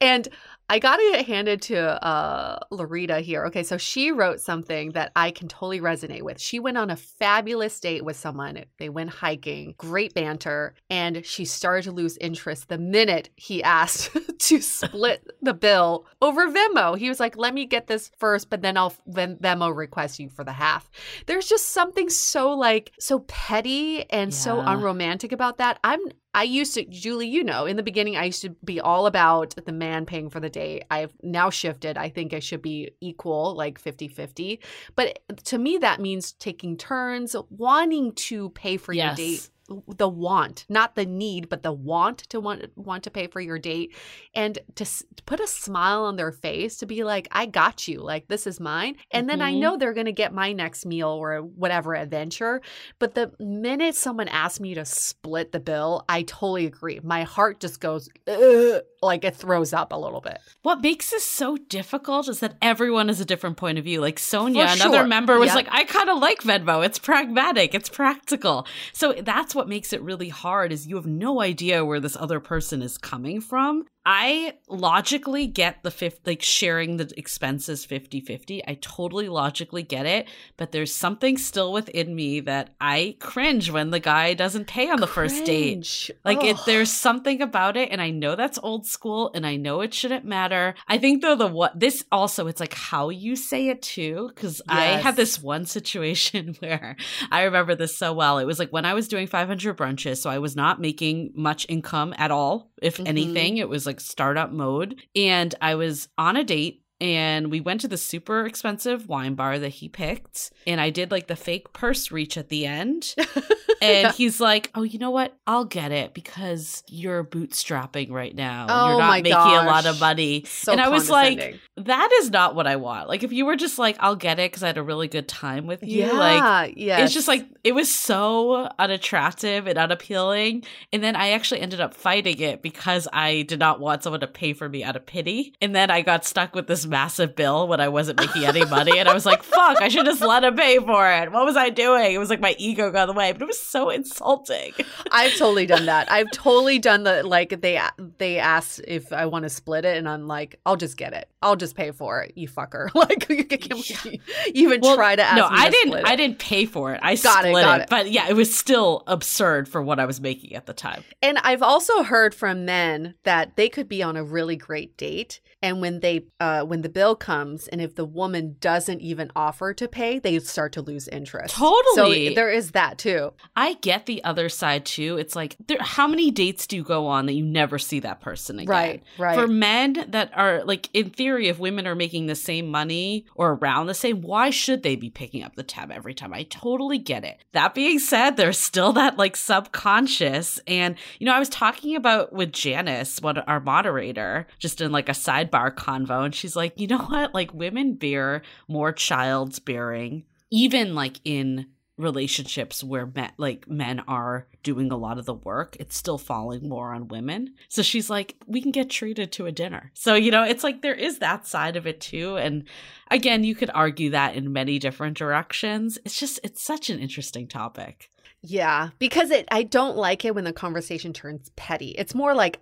and 0.00 0.28
I 0.70 0.78
got 0.78 0.98
it 0.98 1.26
handed 1.26 1.60
to 1.62 2.02
uh, 2.04 2.58
Larita 2.72 3.20
here. 3.20 3.44
Okay, 3.46 3.62
so 3.64 3.76
she 3.76 4.12
wrote 4.12 4.40
something 4.40 4.92
that 4.92 5.12
I 5.14 5.30
can 5.30 5.46
totally 5.46 5.80
resonate 5.80 6.22
with. 6.22 6.40
She 6.40 6.58
went 6.58 6.78
on 6.78 6.88
a 6.88 6.96
fabulous 6.96 7.78
date 7.78 8.02
with 8.04 8.16
someone. 8.16 8.64
They 8.78 8.88
went 8.88 9.10
hiking, 9.10 9.74
great 9.76 10.14
banter, 10.14 10.74
and 10.88 11.24
she 11.24 11.44
started 11.44 11.82
to 11.82 11.92
lose 11.92 12.16
interest 12.16 12.68
the 12.68 12.78
minute 12.78 13.28
he 13.36 13.62
asked 13.62 14.16
to 14.38 14.60
split 14.62 15.26
the 15.42 15.54
bill 15.54 16.06
over 16.22 16.48
Venmo. 16.50 16.96
He 16.96 17.08
was 17.10 17.20
like, 17.20 17.36
"Let 17.36 17.52
me 17.52 17.66
get 17.66 17.86
this 17.86 18.10
first, 18.18 18.48
but 18.48 18.62
then 18.62 18.78
I'll 18.78 18.94
Ven- 19.06 19.36
Venmo 19.36 19.74
request 19.74 20.18
you 20.18 20.30
for 20.30 20.44
the 20.44 20.52
half." 20.52 20.90
There's 21.26 21.46
just 21.46 21.70
something 21.70 22.08
so 22.08 22.52
like 22.54 22.92
so 22.98 23.20
petty 23.20 24.08
and 24.10 24.32
yeah. 24.32 24.36
so 24.36 24.60
unromantic 24.60 25.32
about 25.32 25.58
that. 25.58 25.78
I'm 25.84 26.00
I 26.34 26.42
used 26.42 26.74
to, 26.74 26.84
Julie, 26.84 27.28
you 27.28 27.44
know, 27.44 27.64
in 27.64 27.76
the 27.76 27.82
beginning, 27.82 28.16
I 28.16 28.24
used 28.24 28.42
to 28.42 28.50
be 28.64 28.80
all 28.80 29.06
about 29.06 29.54
the 29.64 29.72
man 29.72 30.04
paying 30.04 30.28
for 30.28 30.40
the 30.40 30.50
date. 30.50 30.82
I've 30.90 31.12
now 31.22 31.48
shifted. 31.48 31.96
I 31.96 32.08
think 32.08 32.34
I 32.34 32.40
should 32.40 32.60
be 32.60 32.90
equal, 33.00 33.54
like 33.56 33.78
50 33.78 34.08
50. 34.08 34.60
But 34.96 35.20
to 35.44 35.58
me, 35.58 35.78
that 35.78 36.00
means 36.00 36.32
taking 36.32 36.76
turns, 36.76 37.36
wanting 37.50 38.14
to 38.16 38.50
pay 38.50 38.76
for 38.76 38.92
yes. 38.92 39.16
your 39.16 39.26
date 39.28 39.48
the 39.68 40.08
want, 40.08 40.64
not 40.68 40.94
the 40.94 41.06
need, 41.06 41.48
but 41.48 41.62
the 41.62 41.72
want 41.72 42.18
to 42.18 42.38
want 42.40 42.64
want 42.76 43.04
to 43.04 43.10
pay 43.10 43.26
for 43.28 43.40
your 43.40 43.58
date 43.58 43.94
and 44.34 44.58
to, 44.74 44.84
to 44.84 45.22
put 45.24 45.40
a 45.40 45.46
smile 45.46 46.04
on 46.04 46.16
their 46.16 46.32
face 46.32 46.76
to 46.78 46.86
be 46.86 47.02
like, 47.04 47.28
I 47.32 47.46
got 47.46 47.88
you, 47.88 48.00
like 48.02 48.28
this 48.28 48.46
is 48.46 48.60
mine. 48.60 48.96
And 49.10 49.22
mm-hmm. 49.28 49.38
then 49.38 49.42
I 49.46 49.52
mm-hmm. 49.52 49.60
know 49.60 49.76
they're 49.76 49.94
going 49.94 50.06
to 50.06 50.12
get 50.12 50.32
my 50.34 50.52
next 50.52 50.84
meal 50.86 51.08
or 51.08 51.38
whatever 51.38 51.94
adventure. 51.94 52.60
But 52.98 53.14
the 53.14 53.32
minute 53.38 53.94
someone 53.94 54.28
asks 54.28 54.60
me 54.60 54.74
to 54.74 54.84
split 54.84 55.52
the 55.52 55.60
bill, 55.60 56.04
I 56.08 56.22
totally 56.22 56.66
agree. 56.66 57.00
My 57.02 57.22
heart 57.22 57.60
just 57.60 57.80
goes, 57.80 58.08
Ugh 58.28 58.80
like 59.04 59.24
it 59.24 59.36
throws 59.36 59.72
up 59.72 59.92
a 59.92 59.96
little 59.96 60.20
bit. 60.20 60.38
What 60.62 60.80
makes 60.80 61.10
this 61.10 61.24
so 61.24 61.56
difficult 61.56 62.28
is 62.28 62.40
that 62.40 62.56
everyone 62.60 63.08
has 63.08 63.20
a 63.20 63.24
different 63.24 63.56
point 63.56 63.78
of 63.78 63.84
view. 63.84 64.00
Like 64.00 64.18
Sonia, 64.18 64.66
sure. 64.68 64.86
another 64.86 65.06
member, 65.06 65.38
was 65.38 65.48
yep. 65.48 65.56
like, 65.56 65.68
I 65.70 65.84
kind 65.84 66.10
of 66.10 66.18
like 66.18 66.40
Venmo. 66.42 66.84
It's 66.84 66.98
pragmatic, 66.98 67.74
it's 67.74 67.88
practical. 67.88 68.66
So 68.92 69.12
that's 69.12 69.54
what 69.54 69.68
makes 69.68 69.92
it 69.92 70.02
really 70.02 70.28
hard 70.30 70.72
is 70.72 70.86
you 70.86 70.96
have 70.96 71.06
no 71.06 71.40
idea 71.40 71.84
where 71.84 72.00
this 72.00 72.16
other 72.16 72.40
person 72.40 72.82
is 72.82 72.98
coming 72.98 73.40
from. 73.40 73.84
I 74.06 74.54
logically 74.68 75.46
get 75.46 75.82
the 75.82 75.90
fifth, 75.90 76.20
like 76.26 76.42
sharing 76.42 76.98
the 76.98 77.10
expenses 77.16 77.86
50 77.86 78.20
50. 78.20 78.62
I 78.68 78.74
totally 78.82 79.28
logically 79.30 79.82
get 79.82 80.04
it, 80.04 80.28
but 80.58 80.72
there's 80.72 80.92
something 80.94 81.38
still 81.38 81.72
within 81.72 82.14
me 82.14 82.40
that 82.40 82.74
I 82.80 83.16
cringe 83.20 83.70
when 83.70 83.90
the 83.90 84.00
guy 84.00 84.34
doesn't 84.34 84.66
pay 84.66 84.90
on 84.90 85.00
the 85.00 85.06
cringe. 85.06 85.30
first 85.32 85.44
date. 85.46 86.10
Like, 86.24 86.44
if 86.44 86.58
it, 86.60 86.66
there's 86.66 86.92
something 86.92 87.40
about 87.40 87.78
it, 87.78 87.90
and 87.90 88.02
I 88.02 88.10
know 88.10 88.36
that's 88.36 88.58
old 88.62 88.86
school, 88.86 89.30
and 89.34 89.46
I 89.46 89.56
know 89.56 89.80
it 89.80 89.94
shouldn't 89.94 90.24
matter. 90.26 90.74
I 90.86 90.98
think, 90.98 91.22
though, 91.22 91.34
the 91.36 91.46
what 91.46 91.78
this 91.78 92.04
also, 92.12 92.46
it's 92.46 92.60
like 92.60 92.74
how 92.74 93.08
you 93.08 93.36
say 93.36 93.68
it 93.68 93.80
too, 93.80 94.30
because 94.34 94.60
yes. 94.68 94.78
I 94.78 94.84
had 95.00 95.16
this 95.16 95.42
one 95.42 95.64
situation 95.64 96.56
where 96.58 96.96
I 97.32 97.44
remember 97.44 97.74
this 97.74 97.96
so 97.96 98.12
well. 98.12 98.38
It 98.38 98.44
was 98.44 98.58
like 98.58 98.70
when 98.70 98.84
I 98.84 98.92
was 98.92 99.08
doing 99.08 99.26
500 99.26 99.74
brunches, 99.78 100.18
so 100.18 100.28
I 100.28 100.40
was 100.40 100.54
not 100.54 100.78
making 100.78 101.32
much 101.34 101.64
income 101.70 102.14
at 102.18 102.30
all, 102.30 102.70
if 102.82 102.98
mm-hmm. 102.98 103.06
anything. 103.06 103.56
It 103.56 103.68
was 103.70 103.86
like, 103.86 103.93
like 103.94 104.00
startup 104.00 104.50
mode. 104.50 105.00
And 105.14 105.54
I 105.60 105.76
was 105.76 106.08
on 106.18 106.36
a 106.36 106.42
date 106.42 106.83
and 107.00 107.50
we 107.50 107.60
went 107.60 107.80
to 107.80 107.88
the 107.88 107.96
super 107.96 108.46
expensive 108.46 109.08
wine 109.08 109.34
bar 109.34 109.58
that 109.58 109.68
he 109.70 109.88
picked 109.88 110.52
and 110.66 110.80
i 110.80 110.90
did 110.90 111.10
like 111.10 111.26
the 111.26 111.36
fake 111.36 111.72
purse 111.72 112.10
reach 112.12 112.36
at 112.38 112.48
the 112.48 112.66
end 112.66 113.14
and 113.82 114.14
he's 114.14 114.40
like 114.40 114.70
oh 114.74 114.82
you 114.82 114.98
know 114.98 115.10
what 115.10 115.36
i'll 115.46 115.64
get 115.64 115.90
it 115.90 116.14
because 116.14 116.82
you're 116.88 117.24
bootstrapping 117.24 118.10
right 118.10 118.34
now 118.34 118.66
oh 118.70 118.88
you're 118.90 118.98
not 119.00 119.12
making 119.14 119.32
gosh. 119.32 119.64
a 119.64 119.66
lot 119.66 119.86
of 119.86 119.98
money 119.98 120.44
so 120.46 120.70
and 120.70 120.80
i 120.80 120.88
was 120.88 121.10
like 121.10 121.58
that 121.76 122.10
is 122.22 122.30
not 122.30 122.54
what 122.54 122.66
i 122.66 122.76
want 122.76 123.08
like 123.08 123.22
if 123.22 123.32
you 123.32 123.44
were 123.44 123.56
just 123.56 123.78
like 123.78 123.96
i'll 123.98 124.14
get 124.16 124.38
it 124.38 124.50
because 124.52 124.62
i 124.62 124.68
had 124.68 124.78
a 124.78 124.82
really 124.82 125.08
good 125.08 125.26
time 125.26 125.66
with 125.66 125.82
you 125.82 126.04
yeah, 126.04 126.12
like 126.12 126.74
yeah 126.76 126.98
it's 127.04 127.12
just 127.12 127.26
like 127.26 127.44
it 127.64 127.74
was 127.74 127.92
so 127.92 128.68
unattractive 128.78 129.66
and 129.66 129.78
unappealing 129.78 130.62
and 130.92 131.02
then 131.02 131.16
i 131.16 131.30
actually 131.30 131.60
ended 131.60 131.80
up 131.80 131.92
fighting 131.92 132.38
it 132.40 132.62
because 132.62 133.08
i 133.12 133.42
did 133.42 133.58
not 133.58 133.80
want 133.80 134.04
someone 134.04 134.20
to 134.20 134.26
pay 134.28 134.52
for 134.52 134.68
me 134.68 134.84
out 134.84 134.94
of 134.94 135.04
pity 135.04 135.52
and 135.60 135.74
then 135.74 135.90
i 135.90 136.00
got 136.00 136.24
stuck 136.24 136.54
with 136.54 136.68
this 136.68 136.83
massive 136.86 137.36
bill 137.36 137.68
when 137.68 137.80
I 137.80 137.88
wasn't 137.88 138.20
making 138.20 138.44
any 138.44 138.64
money. 138.64 138.98
And 138.98 139.08
I 139.08 139.14
was 139.14 139.26
like, 139.26 139.42
fuck, 139.42 139.80
I 139.80 139.88
should 139.88 140.04
just 140.06 140.20
let 140.20 140.44
him 140.44 140.56
pay 140.56 140.78
for 140.78 141.10
it. 141.10 141.30
What 141.32 141.44
was 141.44 141.56
I 141.56 141.70
doing? 141.70 142.14
It 142.14 142.18
was 142.18 142.30
like 142.30 142.40
my 142.40 142.54
ego 142.58 142.90
got 142.90 143.08
in 143.08 143.14
the 143.14 143.18
way, 143.18 143.32
but 143.32 143.42
it 143.42 143.46
was 143.48 143.60
so 143.60 143.90
insulting. 143.90 144.72
I've 145.10 145.32
totally 145.32 145.66
done 145.66 145.86
that. 145.86 146.10
I've 146.10 146.30
totally 146.32 146.78
done 146.78 147.04
the 147.04 147.22
like 147.22 147.60
they 147.60 147.80
they 148.18 148.38
asked 148.38 148.80
if 148.86 149.12
I 149.12 149.26
want 149.26 149.44
to 149.44 149.50
split 149.50 149.84
it, 149.84 149.96
and 149.96 150.08
I'm 150.08 150.26
like, 150.26 150.60
I'll 150.66 150.76
just 150.76 150.96
get 150.96 151.12
it. 151.12 151.28
I'll 151.42 151.56
just 151.56 151.76
pay 151.76 151.90
for 151.90 152.22
it. 152.22 152.32
You 152.36 152.48
fucker. 152.48 152.88
Like 153.04 153.28
you, 153.28 154.12
you 154.46 154.52
even 154.54 154.80
well, 154.80 154.96
try 154.96 155.14
to 155.14 155.22
ask. 155.22 155.36
No, 155.36 155.46
I 155.50 155.68
didn't. 155.68 156.06
I 156.06 156.16
didn't 156.16 156.38
pay 156.38 156.64
for 156.64 156.94
it. 156.94 157.00
I 157.02 157.16
got 157.16 157.40
split 157.42 157.50
it, 157.50 157.60
got 157.62 157.80
it. 157.80 157.82
it. 157.82 157.90
But 157.90 158.10
yeah, 158.10 158.28
it 158.30 158.32
was 158.32 158.54
still 158.54 159.02
absurd 159.06 159.68
for 159.68 159.82
what 159.82 159.98
I 160.00 160.06
was 160.06 160.22
making 160.22 160.54
at 160.54 160.64
the 160.64 160.72
time. 160.72 161.04
And 161.20 161.36
I've 161.38 161.60
also 161.60 162.02
heard 162.02 162.34
from 162.34 162.64
men 162.64 163.14
that 163.24 163.56
they 163.56 163.68
could 163.68 163.90
be 163.90 164.02
on 164.02 164.16
a 164.16 164.24
really 164.24 164.56
great 164.56 164.96
date 164.96 165.40
and 165.64 165.80
when 165.80 166.00
they 166.00 166.26
uh, 166.40 166.60
when 166.62 166.82
the 166.82 166.90
bill 166.90 167.16
comes 167.16 167.68
and 167.68 167.80
if 167.80 167.94
the 167.94 168.04
woman 168.04 168.54
doesn't 168.60 169.00
even 169.00 169.30
offer 169.34 169.72
to 169.72 169.88
pay 169.88 170.18
they 170.18 170.38
start 170.38 170.72
to 170.74 170.82
lose 170.82 171.08
interest 171.08 171.54
totally 171.56 172.28
so 172.28 172.34
there 172.34 172.50
is 172.50 172.72
that 172.72 172.98
too 172.98 173.32
i 173.56 173.72
get 173.80 174.04
the 174.04 174.22
other 174.24 174.50
side 174.50 174.84
too 174.84 175.16
it's 175.16 175.34
like 175.34 175.56
there, 175.66 175.78
how 175.80 176.06
many 176.06 176.30
dates 176.30 176.66
do 176.66 176.76
you 176.76 176.82
go 176.82 177.06
on 177.06 177.24
that 177.24 177.32
you 177.32 177.44
never 177.44 177.78
see 177.78 177.98
that 177.98 178.20
person 178.20 178.58
again 178.58 178.68
right 178.68 179.02
right 179.18 179.40
for 179.40 179.46
men 179.46 180.04
that 180.08 180.30
are 180.34 180.62
like 180.64 180.90
in 180.92 181.08
theory 181.08 181.48
if 181.48 181.58
women 181.58 181.86
are 181.86 181.94
making 181.94 182.26
the 182.26 182.34
same 182.34 182.68
money 182.68 183.24
or 183.34 183.52
around 183.52 183.86
the 183.86 183.94
same 183.94 184.20
why 184.20 184.50
should 184.50 184.82
they 184.82 184.94
be 184.94 185.08
picking 185.08 185.42
up 185.42 185.54
the 185.56 185.62
tab 185.62 185.90
every 185.90 186.12
time 186.12 186.34
i 186.34 186.42
totally 186.44 186.98
get 186.98 187.24
it 187.24 187.38
that 187.52 187.74
being 187.74 187.98
said 187.98 188.32
there's 188.32 188.58
still 188.60 188.92
that 188.92 189.16
like 189.16 189.34
subconscious 189.34 190.60
and 190.66 190.94
you 191.18 191.24
know 191.26 191.32
i 191.32 191.38
was 191.38 191.48
talking 191.48 191.96
about 191.96 192.34
with 192.34 192.52
janice 192.52 193.18
what 193.22 193.48
our 193.48 193.60
moderator 193.60 194.46
just 194.58 194.82
in 194.82 194.92
like 194.92 195.08
a 195.08 195.14
side 195.14 195.50
bar 195.54 195.70
convo 195.72 196.24
and 196.24 196.34
she's 196.34 196.56
like, 196.56 196.72
you 196.80 196.88
know 196.88 196.98
what? 196.98 197.32
Like 197.32 197.54
women 197.54 197.94
bear 197.94 198.42
more 198.66 198.90
child's 198.90 199.60
bearing, 199.60 200.24
even 200.50 200.96
like 200.96 201.20
in 201.24 201.68
relationships 201.96 202.82
where 202.82 203.06
men, 203.06 203.30
like 203.36 203.68
men 203.68 204.00
are 204.08 204.48
doing 204.64 204.90
a 204.90 204.96
lot 204.96 205.16
of 205.16 205.26
the 205.26 205.34
work 205.34 205.76
it's 205.78 205.96
still 205.96 206.18
falling 206.18 206.68
more 206.68 206.92
on 206.92 207.06
women 207.06 207.54
so 207.68 207.82
she's 207.82 208.10
like 208.10 208.34
we 208.48 208.60
can 208.60 208.72
get 208.72 208.90
treated 208.90 209.30
to 209.30 209.46
a 209.46 209.52
dinner 209.52 209.92
so 209.94 210.16
you 210.16 210.32
know 210.32 210.42
it's 210.42 210.64
like 210.64 210.82
there 210.82 210.92
is 210.92 211.20
that 211.20 211.46
side 211.46 211.76
of 211.76 211.86
it 211.86 212.00
too 212.00 212.36
and 212.36 212.64
again 213.12 213.44
you 213.44 213.54
could 213.54 213.70
argue 213.76 214.10
that 214.10 214.34
in 214.34 214.52
many 214.52 214.76
different 214.80 215.16
directions 215.16 215.96
it's 216.04 216.18
just 216.18 216.40
it's 216.42 216.60
such 216.60 216.90
an 216.90 216.98
interesting 216.98 217.46
topic 217.46 218.10
yeah 218.42 218.88
because 218.98 219.30
it 219.30 219.46
i 219.52 219.62
don't 219.62 219.96
like 219.96 220.24
it 220.24 220.34
when 220.34 220.42
the 220.42 220.52
conversation 220.52 221.12
turns 221.12 221.50
petty 221.54 221.90
it's 221.90 222.12
more 222.14 222.34
like 222.34 222.58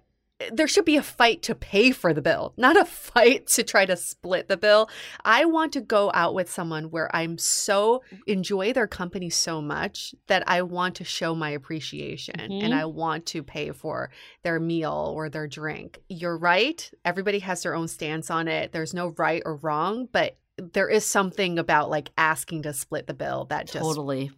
there 0.52 0.68
should 0.68 0.84
be 0.84 0.96
a 0.96 1.02
fight 1.02 1.42
to 1.42 1.54
pay 1.54 1.90
for 1.90 2.12
the 2.14 2.22
bill, 2.22 2.52
not 2.56 2.76
a 2.76 2.84
fight 2.84 3.46
to 3.48 3.62
try 3.62 3.86
to 3.86 3.96
split 3.96 4.48
the 4.48 4.56
bill. 4.56 4.88
I 5.24 5.44
want 5.44 5.72
to 5.74 5.80
go 5.80 6.10
out 6.14 6.34
with 6.34 6.50
someone 6.50 6.90
where 6.90 7.14
I'm 7.14 7.38
so 7.38 8.02
enjoy 8.26 8.72
their 8.72 8.86
company 8.86 9.30
so 9.30 9.60
much 9.60 10.14
that 10.26 10.42
I 10.46 10.62
want 10.62 10.96
to 10.96 11.04
show 11.04 11.34
my 11.34 11.50
appreciation 11.50 12.34
mm-hmm. 12.38 12.64
and 12.64 12.74
I 12.74 12.86
want 12.86 13.26
to 13.26 13.42
pay 13.42 13.70
for 13.72 14.10
their 14.42 14.58
meal 14.58 15.12
or 15.14 15.28
their 15.28 15.46
drink. 15.46 16.00
You're 16.08 16.38
right. 16.38 16.88
Everybody 17.04 17.40
has 17.40 17.62
their 17.62 17.74
own 17.74 17.88
stance 17.88 18.30
on 18.30 18.48
it. 18.48 18.72
There's 18.72 18.94
no 18.94 19.08
right 19.18 19.42
or 19.44 19.56
wrong, 19.56 20.08
but 20.10 20.36
there 20.58 20.88
is 20.88 21.04
something 21.04 21.58
about 21.58 21.90
like 21.90 22.10
asking 22.18 22.62
to 22.62 22.72
split 22.72 23.06
the 23.06 23.14
bill 23.14 23.46
that 23.46 23.66
just 23.66 23.78
totally 23.82 24.30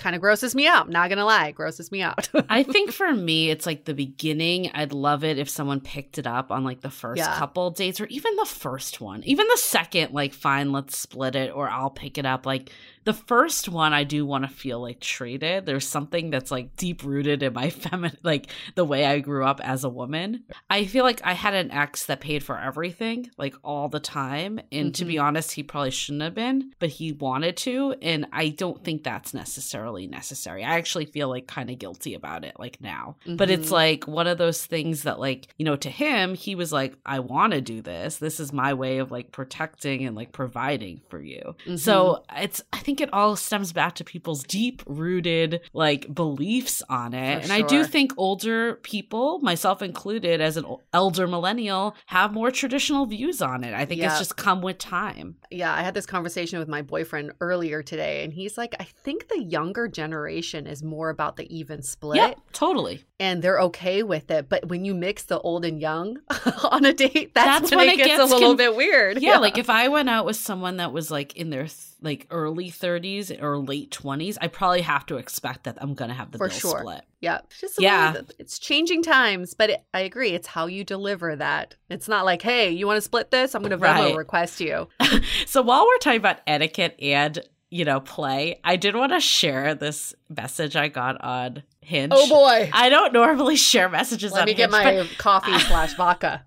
kind 0.00 0.16
of 0.16 0.20
grosses 0.22 0.54
me 0.56 0.66
out. 0.66 0.88
Not 0.88 1.08
gonna 1.08 1.24
lie, 1.24 1.52
grosses 1.52 1.92
me 1.92 2.02
out. 2.02 2.28
I 2.48 2.62
think 2.64 2.90
for 2.90 3.14
me, 3.14 3.50
it's 3.50 3.66
like 3.66 3.84
the 3.84 3.94
beginning. 3.94 4.70
I'd 4.74 4.92
love 4.92 5.22
it 5.22 5.38
if 5.38 5.48
someone 5.48 5.80
picked 5.80 6.18
it 6.18 6.26
up 6.26 6.50
on 6.50 6.64
like 6.64 6.80
the 6.80 6.90
first 6.90 7.18
yeah. 7.18 7.36
couple 7.38 7.70
dates 7.70 8.00
or 8.00 8.06
even 8.06 8.34
the 8.36 8.46
first 8.46 9.00
one, 9.00 9.22
even 9.24 9.46
the 9.48 9.56
second. 9.58 10.12
Like, 10.12 10.34
fine, 10.34 10.72
let's 10.72 10.96
split 10.98 11.36
it, 11.36 11.52
or 11.54 11.68
I'll 11.68 11.90
pick 11.90 12.18
it 12.18 12.26
up. 12.26 12.44
Like, 12.46 12.72
the 13.04 13.12
first 13.14 13.68
one, 13.68 13.94
I 13.94 14.04
do 14.04 14.26
want 14.26 14.44
to 14.44 14.50
feel 14.50 14.80
like 14.80 15.00
treated. 15.00 15.64
There's 15.64 15.88
something 15.88 16.30
that's 16.30 16.50
like 16.50 16.76
deep 16.76 17.02
rooted 17.02 17.42
in 17.42 17.54
my 17.54 17.70
feminine, 17.70 18.18
like 18.22 18.50
the 18.74 18.84
way 18.84 19.06
I 19.06 19.20
grew 19.20 19.44
up 19.44 19.60
as 19.64 19.84
a 19.84 19.88
woman. 19.88 20.44
I 20.68 20.84
feel 20.84 21.04
like 21.04 21.20
I 21.24 21.32
had 21.32 21.54
an 21.54 21.70
ex 21.70 22.06
that 22.06 22.20
paid 22.20 22.42
for 22.42 22.58
everything, 22.58 23.30
like 23.38 23.54
all 23.64 23.88
the 23.88 24.00
time. 24.00 24.58
And 24.70 24.86
mm-hmm. 24.86 24.90
to 24.92 25.04
be 25.06 25.14
mm-hmm. 25.14 25.24
honest, 25.26 25.52
he 25.52 25.62
probably 25.62 25.90
shouldn't 25.90 26.22
have 26.22 26.34
been, 26.34 26.72
but 26.78 26.90
he 26.90 27.12
wanted 27.12 27.56
to. 27.58 27.94
And 28.02 28.26
I 28.32 28.50
don't 28.50 28.82
think 28.84 29.02
that's 29.02 29.32
necessarily 29.32 30.06
necessary. 30.06 30.62
I 30.62 30.76
actually 30.76 31.06
feel 31.06 31.28
like 31.30 31.46
kind 31.46 31.70
of 31.70 31.78
guilty 31.78 32.12
about 32.14 32.44
it, 32.44 32.56
like 32.58 32.80
now. 32.82 33.16
Mm-hmm. 33.24 33.36
But 33.36 33.48
it's 33.50 33.66
mm-hmm. 33.66 33.74
like 33.74 34.06
one 34.08 34.26
of 34.26 34.36
those 34.36 34.66
things 34.66 35.04
that, 35.04 35.18
like, 35.18 35.48
you 35.56 35.64
know, 35.64 35.76
to 35.76 35.90
him, 35.90 36.34
he 36.34 36.54
was 36.54 36.70
like, 36.72 36.94
I 37.06 37.20
want 37.20 37.54
to 37.54 37.60
do 37.62 37.80
this. 37.80 38.18
This 38.18 38.40
is 38.40 38.52
my 38.52 38.74
way 38.74 38.98
of 38.98 39.10
like 39.10 39.32
protecting 39.32 40.04
and 40.04 40.14
like 40.14 40.32
providing 40.32 41.00
for 41.08 41.20
you. 41.22 41.40
Mm-hmm. 41.64 41.76
So 41.76 42.24
it's, 42.36 42.60
I 42.72 42.78
think 42.78 42.89
think 42.90 43.00
it 43.00 43.10
all 43.14 43.36
stems 43.36 43.72
back 43.72 43.94
to 43.94 44.02
people's 44.02 44.42
deep 44.42 44.82
rooted 44.84 45.60
like 45.72 46.12
beliefs 46.12 46.82
on 46.88 47.14
it. 47.14 47.36
For 47.44 47.52
and 47.52 47.56
sure. 47.56 47.56
I 47.56 47.60
do 47.62 47.84
think 47.84 48.12
older 48.16 48.74
people, 48.76 49.38
myself 49.42 49.80
included, 49.80 50.40
as 50.40 50.56
an 50.56 50.64
elder 50.92 51.28
millennial, 51.28 51.94
have 52.06 52.32
more 52.32 52.50
traditional 52.50 53.06
views 53.06 53.40
on 53.40 53.62
it. 53.62 53.74
I 53.74 53.84
think 53.84 54.00
yeah. 54.00 54.08
it's 54.08 54.18
just 54.18 54.36
come 54.36 54.60
with 54.60 54.78
time. 54.78 55.36
Yeah, 55.52 55.72
I 55.72 55.82
had 55.82 55.94
this 55.94 56.04
conversation 56.04 56.58
with 56.58 56.66
my 56.66 56.82
boyfriend 56.82 57.30
earlier 57.40 57.80
today, 57.80 58.24
and 58.24 58.32
he's 58.32 58.58
like, 58.58 58.74
I 58.80 58.84
think 58.84 59.28
the 59.28 59.40
younger 59.40 59.86
generation 59.86 60.66
is 60.66 60.82
more 60.82 61.10
about 61.10 61.36
the 61.36 61.46
even 61.56 61.82
split. 61.82 62.16
Yeah, 62.16 62.34
totally 62.52 63.04
and 63.20 63.42
they're 63.42 63.60
okay 63.60 64.02
with 64.02 64.30
it. 64.30 64.48
But 64.48 64.66
when 64.70 64.84
you 64.86 64.94
mix 64.94 65.24
the 65.24 65.38
old 65.38 65.64
and 65.66 65.78
young 65.78 66.18
on 66.70 66.86
a 66.86 66.92
date, 66.94 67.34
that's, 67.34 67.60
that's 67.60 67.70
when, 67.70 67.78
when, 67.86 67.88
it 67.90 67.96
gets, 67.98 68.16
gets 68.16 68.20
a 68.20 68.24
little 68.34 68.54
bit 68.56 68.74
weird. 68.74 69.20
Yeah, 69.20 69.32
yeah, 69.32 69.38
like 69.38 69.58
if 69.58 69.68
I 69.68 69.88
went 69.88 70.08
out 70.08 70.24
with 70.24 70.36
someone 70.36 70.78
that 70.78 70.92
was 70.94 71.10
like 71.10 71.36
in 71.36 71.50
their 71.50 71.64
th- 71.64 71.74
like 72.00 72.26
early 72.30 72.70
30s 72.70 73.42
or 73.42 73.58
late 73.58 73.90
20s, 73.90 74.38
I 74.40 74.48
probably 74.48 74.80
have 74.80 75.04
to 75.06 75.18
expect 75.18 75.64
that 75.64 75.76
I'm 75.82 75.92
gonna 75.92 76.14
have 76.14 76.32
the 76.32 76.38
for 76.38 76.48
bill 76.48 76.56
sure. 76.58 76.78
split. 76.80 77.02
Yeah, 77.20 77.40
just 77.60 77.78
yeah, 77.80 78.14
way, 78.14 78.20
it's 78.38 78.58
changing 78.58 79.02
times, 79.02 79.52
but 79.52 79.68
it, 79.70 79.84
I 79.92 80.00
agree, 80.00 80.30
it's 80.30 80.46
how 80.46 80.64
you 80.66 80.82
deliver 80.82 81.36
that. 81.36 81.74
It's 81.90 82.08
not 82.08 82.24
like, 82.24 82.40
hey, 82.40 82.70
you 82.70 82.86
want 82.86 82.96
to 82.96 83.02
split 83.02 83.30
this? 83.30 83.54
I'm 83.54 83.62
gonna 83.62 84.16
request 84.16 84.60
you. 84.60 84.88
so 85.46 85.60
while 85.60 85.84
we're 85.86 85.98
talking 85.98 86.20
about 86.20 86.38
etiquette 86.46 86.96
and 87.02 87.38
you 87.70 87.84
know, 87.84 88.00
play. 88.00 88.60
I 88.64 88.76
did 88.76 88.96
want 88.96 89.12
to 89.12 89.20
share 89.20 89.74
this 89.74 90.14
message 90.28 90.76
I 90.76 90.88
got 90.88 91.20
on 91.22 91.62
Hinge. 91.80 92.12
Oh 92.14 92.28
boy. 92.28 92.68
I 92.72 92.88
don't 92.88 93.12
normally 93.12 93.56
share 93.56 93.88
messages 93.88 94.32
Let 94.32 94.42
on 94.42 94.48
Hinge. 94.48 94.58
Let 94.58 94.70
me 94.70 94.84
get 94.96 94.96
my 95.08 95.14
coffee 95.16 95.56
slash 95.60 95.94
vodka. 95.94 96.44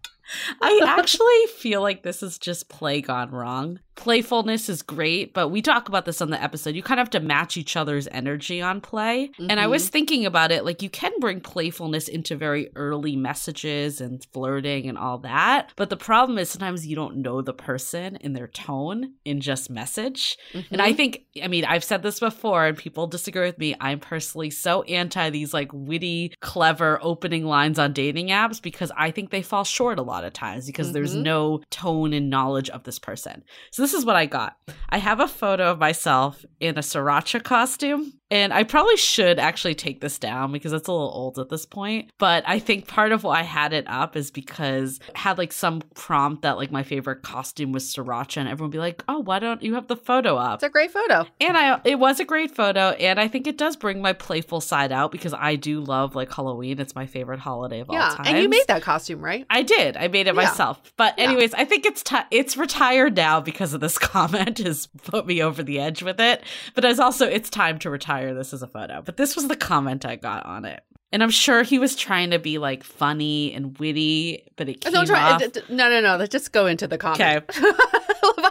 I 0.61 0.81
actually 0.99 1.47
feel 1.57 1.81
like 1.81 2.03
this 2.03 2.23
is 2.23 2.37
just 2.37 2.67
play 2.69 3.01
gone 3.01 3.31
wrong 3.31 3.79
playfulness 3.95 4.69
is 4.69 4.81
great, 4.81 5.33
but 5.33 5.49
we 5.49 5.61
talk 5.61 5.87
about 5.87 6.05
this 6.05 6.21
on 6.21 6.29
the 6.29 6.41
episode. 6.41 6.75
You 6.75 6.83
kind 6.83 6.99
of 6.99 7.05
have 7.05 7.11
to 7.11 7.19
match 7.19 7.57
each 7.57 7.75
other's 7.75 8.07
energy 8.11 8.61
on 8.61 8.81
play. 8.81 9.27
Mm-hmm. 9.27 9.47
And 9.49 9.59
I 9.59 9.67
was 9.67 9.83
mm-hmm. 9.85 9.91
thinking 9.91 10.25
about 10.25 10.51
it 10.51 10.65
like 10.65 10.81
you 10.81 10.89
can 10.89 11.11
bring 11.19 11.41
playfulness 11.41 12.07
into 12.07 12.35
very 12.35 12.69
early 12.75 13.15
messages 13.15 14.01
and 14.01 14.25
flirting 14.33 14.87
and 14.89 14.97
all 14.97 15.19
that. 15.19 15.69
But 15.75 15.89
the 15.89 15.97
problem 15.97 16.37
is 16.37 16.49
sometimes 16.49 16.87
you 16.87 16.95
don't 16.95 17.17
know 17.17 17.41
the 17.41 17.53
person 17.53 18.15
in 18.17 18.33
their 18.33 18.47
tone 18.47 19.13
in 19.25 19.41
just 19.41 19.69
message. 19.69 20.37
Mm-hmm. 20.53 20.73
And 20.73 20.81
I 20.81 20.89
mm-hmm. 20.89 20.97
think, 20.97 21.21
I 21.43 21.47
mean, 21.47 21.65
I've 21.65 21.83
said 21.83 22.03
this 22.03 22.19
before 22.19 22.65
and 22.65 22.77
people 22.77 23.07
disagree 23.07 23.45
with 23.47 23.57
me. 23.57 23.75
I'm 23.79 23.99
personally 23.99 24.49
so 24.49 24.83
anti 24.83 25.29
these 25.29 25.53
like 25.53 25.69
witty, 25.73 26.33
clever 26.41 26.99
opening 27.01 27.45
lines 27.45 27.79
on 27.79 27.93
dating 27.93 28.27
apps 28.27 28.61
because 28.61 28.91
I 28.97 29.11
think 29.11 29.29
they 29.29 29.41
fall 29.41 29.63
short 29.63 29.99
a 29.99 30.03
lot 30.03 30.23
of 30.25 30.33
times 30.33 30.65
because 30.65 30.87
mm-hmm. 30.87 30.93
there's 30.95 31.15
no 31.15 31.61
tone 31.69 32.13
and 32.13 32.29
knowledge 32.29 32.69
of 32.69 32.83
this 32.83 32.99
person. 32.99 33.43
So 33.71 33.82
this 33.83 33.93
is 33.93 34.05
what 34.05 34.15
I 34.15 34.25
got. 34.25 34.55
I 34.89 34.97
have 34.97 35.19
a 35.19 35.27
photo 35.27 35.69
of 35.69 35.77
myself 35.77 36.45
in 36.61 36.77
a 36.77 36.81
sriracha 36.81 37.43
costume 37.43 38.13
and 38.31 38.53
I 38.53 38.63
probably 38.63 38.97
should 38.97 39.37
actually 39.39 39.75
take 39.75 40.01
this 40.01 40.17
down 40.17 40.51
because 40.51 40.73
it's 40.73 40.87
a 40.87 40.91
little 40.91 41.11
old 41.13 41.37
at 41.39 41.49
this 41.49 41.65
point. 41.65 42.09
But 42.17 42.43
I 42.47 42.57
think 42.59 42.87
part 42.87 43.11
of 43.11 43.23
why 43.23 43.39
I 43.39 43.43
had 43.43 43.73
it 43.73 43.85
up 43.87 44.15
is 44.15 44.31
because 44.31 44.99
I 45.15 45.19
had 45.19 45.37
like 45.37 45.53
some 45.53 45.81
prompt 45.93 46.41
that 46.43 46.57
like 46.57 46.71
my 46.71 46.83
favorite 46.83 47.21
costume 47.21 47.71
was 47.71 47.83
sriracha, 47.93 48.37
and 48.37 48.47
everyone 48.49 48.69
would 48.69 48.73
be 48.75 48.79
like, 48.79 49.03
"Oh, 49.07 49.19
why 49.19 49.39
don't 49.39 49.61
you 49.61 49.75
have 49.75 49.87
the 49.87 49.95
photo 49.95 50.37
up?" 50.37 50.55
It's 50.55 50.63
a 50.63 50.69
great 50.69 50.91
photo, 50.91 51.25
and 51.41 51.57
I 51.57 51.79
it 51.83 51.99
was 51.99 52.19
a 52.19 52.25
great 52.25 52.51
photo, 52.55 52.89
and 52.91 53.19
I 53.19 53.27
think 53.27 53.45
it 53.47 53.57
does 53.57 53.75
bring 53.75 54.01
my 54.01 54.13
playful 54.13 54.61
side 54.61 54.91
out 54.91 55.11
because 55.11 55.33
I 55.33 55.55
do 55.55 55.81
love 55.81 56.15
like 56.15 56.31
Halloween. 56.33 56.79
It's 56.79 56.95
my 56.95 57.05
favorite 57.05 57.39
holiday 57.39 57.81
of 57.81 57.89
yeah, 57.91 58.09
all 58.09 58.15
time. 58.17 58.25
And 58.27 58.37
you 58.39 58.49
made 58.49 58.65
that 58.67 58.81
costume, 58.81 59.21
right? 59.21 59.45
I 59.49 59.61
did. 59.63 59.95
I 59.97 60.07
made 60.07 60.21
it 60.27 60.35
yeah. 60.35 60.41
myself. 60.41 60.81
But 60.97 61.13
anyways, 61.19 61.51
yeah. 61.51 61.59
I 61.61 61.65
think 61.65 61.85
it's 61.85 62.01
t- 62.03 62.15
it's 62.31 62.57
retired 62.57 63.15
now 63.15 63.41
because 63.41 63.73
of 63.73 63.81
this 63.81 63.97
comment 63.99 64.57
has 64.57 64.87
put 65.03 65.27
me 65.27 65.43
over 65.43 65.61
the 65.61 65.79
edge 65.79 66.01
with 66.01 66.19
it. 66.19 66.41
But 66.73 66.83
as 66.85 66.99
also 66.99 67.27
it's 67.27 67.49
time 67.49 67.77
to 67.79 67.89
retire 67.91 68.12
entire 68.19 68.33
this 68.33 68.53
is 68.53 68.61
a 68.61 68.67
photo, 68.67 69.01
but 69.03 69.17
this 69.17 69.35
was 69.35 69.47
the 69.47 69.55
comment 69.55 70.05
I 70.05 70.15
got 70.15 70.45
on 70.45 70.65
it. 70.65 70.81
And 71.11 71.21
I'm 71.21 71.29
sure 71.29 71.61
he 71.61 71.77
was 71.77 71.95
trying 71.95 72.31
to 72.31 72.39
be 72.39 72.57
like 72.57 72.83
funny 72.83 73.53
and 73.53 73.77
witty, 73.77 74.47
but 74.55 74.67
it 74.67 74.83
uh, 74.85 74.89
came 74.91 75.05
try- 75.05 75.31
uh, 75.31 75.35
off. 75.35 75.41
No, 75.69 75.87
no, 75.89 76.01
no. 76.01 76.17
Let's 76.17 76.31
just 76.31 76.51
go 76.51 76.65
into 76.65 76.87
the 76.87 76.97
comment. 76.97 77.21
Okay. 77.21 77.41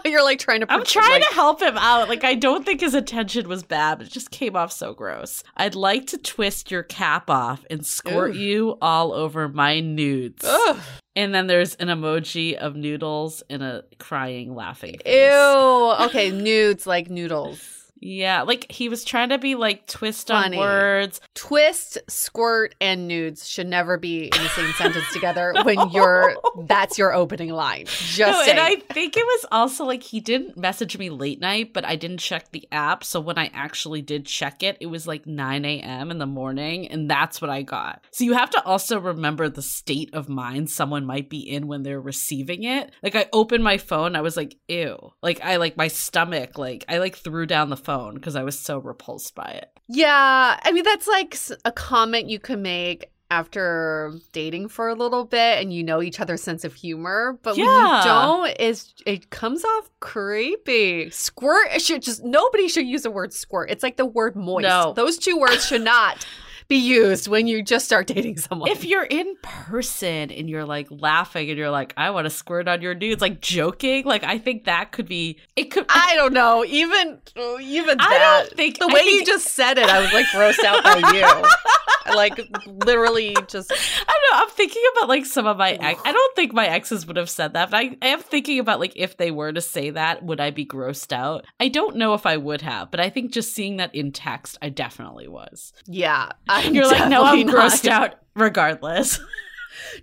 You're 0.09 0.23
like 0.25 0.39
trying 0.39 0.61
to. 0.61 0.67
Pretend, 0.67 0.81
I'm 0.83 0.87
trying 0.87 1.21
like- 1.21 1.29
to 1.29 1.35
help 1.35 1.61
him 1.63 1.77
out. 1.79 2.09
Like 2.09 2.23
I 2.25 2.35
don't 2.35 2.65
think 2.65 2.81
his 2.81 2.95
attention 2.95 3.49
was 3.49 3.63
bad, 3.65 3.99
but 3.99 4.07
it 4.07 4.11
just 4.13 4.31
came 4.31 4.55
off 4.55 4.71
so 4.71 4.95
gross. 4.95 5.43
I'd 5.57 5.75
like 5.75 6.07
to 6.09 6.19
twist 6.19 6.71
your 6.71 6.83
cap 6.85 7.29
off 7.31 7.65
and 7.71 7.85
squirt 7.85 8.35
Ooh. 8.35 8.39
you 8.39 8.79
all 8.81 9.13
over 9.13 9.49
my 9.49 9.81
nudes. 9.81 10.45
Ugh. 10.45 10.79
And 11.17 11.35
then 11.35 11.47
there's 11.49 11.75
an 11.77 11.89
emoji 11.89 12.55
of 12.55 12.75
noodles 12.77 13.43
and 13.51 13.63
a 13.63 13.85
crying, 13.99 14.55
laughing. 14.55 14.99
Face. 15.05 15.31
Ew. 15.31 16.07
Okay, 16.07 16.31
nudes 16.31 16.87
like 16.87 17.11
noodles. 17.11 17.82
Yeah, 18.05 18.43
like 18.43 18.71
he 18.71 18.89
was 18.89 19.05
trying 19.05 19.29
to 19.29 19.39
be 19.39 19.55
like 19.55 19.87
twist 19.87 20.27
Funny. 20.27 20.57
on 20.57 20.61
words. 20.61 21.21
Twist, 21.37 21.99
squirt, 22.09 22.75
and 22.81 23.07
nudes 23.07 23.47
should 23.47 23.69
never 23.69 23.97
be 23.97 24.25
in 24.25 24.43
the 24.43 24.49
same 24.49 24.73
sentence 24.73 25.05
together 25.13 25.53
no. 25.55 25.63
when 25.63 25.91
you're 25.91 26.35
that's 26.67 26.99
your 26.99 27.15
opening 27.15 27.51
line. 27.51 27.85
Just 27.87 28.19
no, 28.19 28.43
and 28.51 28.59
I 28.59 28.77
think 28.93 29.17
it 29.17 29.25
was 29.25 29.47
also 29.53 29.85
like 29.85 30.03
he 30.03 30.19
didn't 30.19 30.57
message 30.59 30.99
me 30.99 31.11
late 31.11 31.41
night, 31.41 31.73
but 31.73 31.85
I 31.85 31.95
didn't 31.95 32.19
check 32.19 32.51
the 32.51 32.67
app. 32.73 33.05
So 33.05 33.21
when 33.21 33.39
I 33.39 33.53
actually 33.55 34.03
did 34.03 34.27
check 34.27 34.65
it, 34.65 34.79
it 34.81 34.87
was 34.87 35.07
like 35.07 35.25
9 35.25 35.65
a.m. 35.65 36.11
in 36.11 36.19
the 36.19 36.27
morning, 36.27 36.89
and 36.89 37.09
that's 37.09 37.41
what 37.41 37.51
I 37.51 37.63
got. 37.63 38.05
So 38.11 38.25
you 38.25 38.33
have 38.33 38.51
to 38.51 38.65
also 38.67 38.99
remember 38.99 39.49
the 39.49 39.63
state 39.63 40.13
of 40.13 40.29
mind 40.29 40.71
someone 40.71 41.07
might 41.07 41.31
be 41.31 41.39
in 41.39 41.69
when 41.69 41.85
they're 41.85 42.01
receiving 42.01 42.65
it. 42.65 42.91
Like 43.01 43.15
I 43.15 43.27
opened 43.33 43.63
my 43.63 43.79
phone, 43.79 44.17
I 44.17 44.23
was 44.23 44.37
like, 44.37 44.57
ew. 44.67 45.13
Like 45.23 45.41
I 45.41 45.57
like 45.57 45.77
my 45.77 45.87
stomach, 45.87 46.59
like 46.59 46.85
I 46.89 46.99
like 46.99 47.15
threw 47.17 47.47
down 47.47 47.71
the 47.71 47.77
phone 47.77 47.92
phone 47.93 48.15
because 48.15 48.37
I 48.37 48.43
was 48.43 48.59
so 48.59 48.79
repulsed 48.79 49.35
by 49.35 49.47
it. 49.49 49.71
Yeah, 49.89 50.59
I 50.63 50.73
mean 50.73 50.85
that's 50.85 51.07
like 51.07 51.37
a 51.65 51.73
comment 51.73 52.29
you 52.29 52.39
can 52.39 52.63
make 52.63 53.11
after 53.31 54.13
dating 54.33 54.69
for 54.69 54.89
a 54.89 54.95
little 54.95 55.25
bit 55.25 55.61
and 55.63 55.73
you 55.73 55.83
know 55.83 56.03
each 56.03 56.21
other's 56.21 56.43
sense 56.43 56.65
of 56.65 56.75
humor, 56.75 57.39
but 57.43 57.57
yeah. 57.57 57.65
when 57.65 57.97
you 57.97 58.05
don't, 58.53 58.57
it's, 58.61 58.93
it 59.07 59.31
comes 59.31 59.65
off 59.65 59.89
creepy. 60.01 61.09
Squirt 61.11 61.81
should 61.81 62.03
just 62.03 62.23
nobody 62.25 62.69
should 62.69 62.87
use 62.87 63.03
the 63.03 63.11
word 63.11 63.33
squirt. 63.33 63.71
It's 63.71 63.83
like 63.83 63.97
the 63.97 64.05
word 64.07 64.37
moist. 64.37 64.63
No. 64.65 64.93
Those 64.95 65.17
two 65.19 65.39
words 65.39 65.65
should 65.67 65.81
not 65.83 66.27
be 66.73 66.79
used 66.79 67.29
when 67.29 67.47
you 67.47 67.61
just 67.63 67.85
start 67.85 68.07
dating 68.07 68.39
someone. 68.39 68.71
If 68.71 68.83
you're 68.85 69.05
in 69.05 69.37
person 69.43 70.31
and 70.31 70.49
you're 70.49 70.65
like 70.65 70.87
laughing 70.89 71.51
and 71.51 71.59
you're 71.59 71.69
like, 71.69 71.93
I 71.99 72.09
want 72.11 72.25
to 72.25 72.31
squirt 72.31 72.67
on 72.67 72.81
your 72.81 72.95
dudes, 72.95 73.21
like 73.21 73.43
joking, 73.43 74.07
like 74.07 74.25
I 74.25 74.39
think 74.39 74.65
that 74.65 74.91
could 74.91 75.07
be 75.07 75.39
it 75.55 75.65
could 75.67 75.85
I 75.91 76.15
don't 76.17 76.33
know. 76.33 76.65
Even 76.65 77.19
even 77.61 78.01
I 78.01 78.09
that, 78.09 78.21
don't 78.23 78.57
think 78.57 78.79
the 78.79 78.89
way 78.89 79.01
think, 79.01 79.13
you 79.21 79.27
just 79.27 79.49
said 79.49 79.77
it, 79.77 79.87
I 79.87 80.01
was 80.01 80.15
like 80.15 80.25
grossed 80.29 80.65
out 80.65 80.83
by 80.83 80.97
you. 81.13 82.17
like 82.17 82.41
literally 82.87 83.37
just 83.49 83.71
I 83.71 83.75
don't 83.75 84.39
know. 84.39 84.43
I'm 84.45 84.49
thinking 84.49 84.83
about 84.97 85.11
like 85.11 85.27
some 85.27 85.47
of 85.47 85.59
my 85.59 85.73
ex 85.73 86.01
I 86.07 86.13
don't 86.13 86.37
think 86.37 86.55
my 86.55 86.67
exes 86.69 87.05
would 87.07 87.19
have 87.19 87.29
said 87.29 87.53
that, 87.53 87.71
but 87.71 87.77
I, 87.77 87.97
I 88.01 88.07
am 88.09 88.21
thinking 88.21 88.59
about 88.59 88.81
like 88.81 88.95
if 88.97 89.19
they 89.19 89.31
were 89.31 89.53
to 89.53 89.61
say 89.61 89.91
that, 89.91 90.23
would 90.25 90.41
I 90.41 90.51
be 90.53 90.65
grossed 90.65 91.13
out? 91.13 91.45
I 91.61 91.69
don't 91.69 91.97
know 91.97 92.15
if 92.15 92.25
I 92.25 92.39
would 92.39 92.63
have, 92.63 92.91
but 92.91 92.99
I 92.99 93.11
think 93.11 93.31
just 93.31 93.53
seeing 93.55 93.77
that 93.77 93.95
in 93.95 94.11
text, 94.11 94.57
I 94.63 94.71
definitely 94.71 95.29
was. 95.29 95.75
Yeah. 95.87 96.31
You're 96.73 96.87
like, 96.87 97.09
no, 97.09 97.25
I'm 97.25 97.47
not. 97.47 97.55
grossed 97.55 97.89
out 97.89 98.15
regardless. 98.35 99.19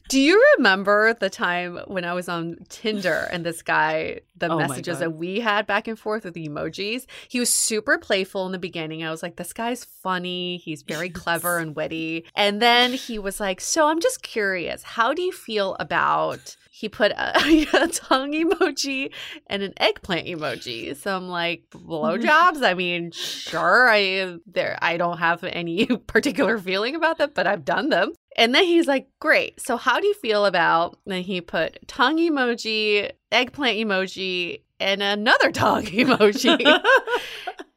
Do 0.07 0.19
you 0.19 0.43
remember 0.57 1.13
the 1.15 1.29
time 1.31 1.79
when 1.87 2.03
I 2.03 2.13
was 2.13 2.27
on 2.29 2.57
Tinder 2.69 3.27
and 3.31 3.43
this 3.45 3.61
guy, 3.63 4.19
the 4.37 4.47
oh 4.47 4.57
messages 4.57 4.99
that 4.99 5.15
we 5.15 5.39
had 5.39 5.65
back 5.67 5.87
and 5.87 5.97
forth 5.97 6.25
with 6.25 6.33
the 6.35 6.47
emojis? 6.47 7.05
He 7.27 7.39
was 7.39 7.49
super 7.51 7.97
playful 7.97 8.45
in 8.45 8.51
the 8.51 8.59
beginning. 8.59 9.03
I 9.03 9.09
was 9.11 9.23
like, 9.23 9.35
this 9.37 9.51
guy's 9.53 9.83
funny. 9.83 10.57
He's 10.57 10.81
very 10.83 11.09
clever 11.09 11.57
and 11.59 11.75
witty. 11.75 12.25
And 12.35 12.61
then 12.61 12.93
he 12.93 13.17
was 13.19 13.39
like, 13.39 13.61
So 13.61 13.87
I'm 13.87 13.99
just 13.99 14.21
curious, 14.21 14.83
how 14.83 15.13
do 15.13 15.21
you 15.23 15.31
feel 15.31 15.75
about 15.79 16.55
he 16.79 16.87
put 16.89 17.11
a, 17.11 17.37
a, 17.73 17.87
tongue 17.89 18.31
emoji 18.31 19.11
and 19.47 19.61
an 19.61 19.73
eggplant 19.81 20.27
emoji. 20.27 20.95
So 20.95 21.13
I'm 21.15 21.27
like, 21.27 21.63
blowjobs. 21.71 22.63
I 22.63 22.73
mean, 22.73 23.11
sure, 23.11 23.87
I 23.89 24.37
there. 24.47 24.79
I 24.81 24.95
don't 24.97 25.17
have 25.17 25.43
any 25.43 25.85
particular 26.07 26.57
feeling 26.57 26.95
about 26.95 27.17
them, 27.17 27.31
but 27.33 27.47
I've 27.47 27.65
done 27.65 27.89
them. 27.89 28.13
And 28.37 28.55
then 28.55 28.63
he's 28.63 28.87
like, 28.87 29.09
great. 29.19 29.59
So 29.59 29.75
how 29.75 29.99
do 29.99 30.07
you 30.07 30.13
feel 30.13 30.45
about? 30.45 30.97
And 31.05 31.13
then 31.15 31.23
he 31.23 31.41
put 31.41 31.85
tongue 31.89 32.17
emoji, 32.17 33.11
eggplant 33.31 33.75
emoji, 33.77 34.61
and 34.79 35.03
another 35.03 35.51
tongue 35.51 35.83
emoji. 35.83 36.83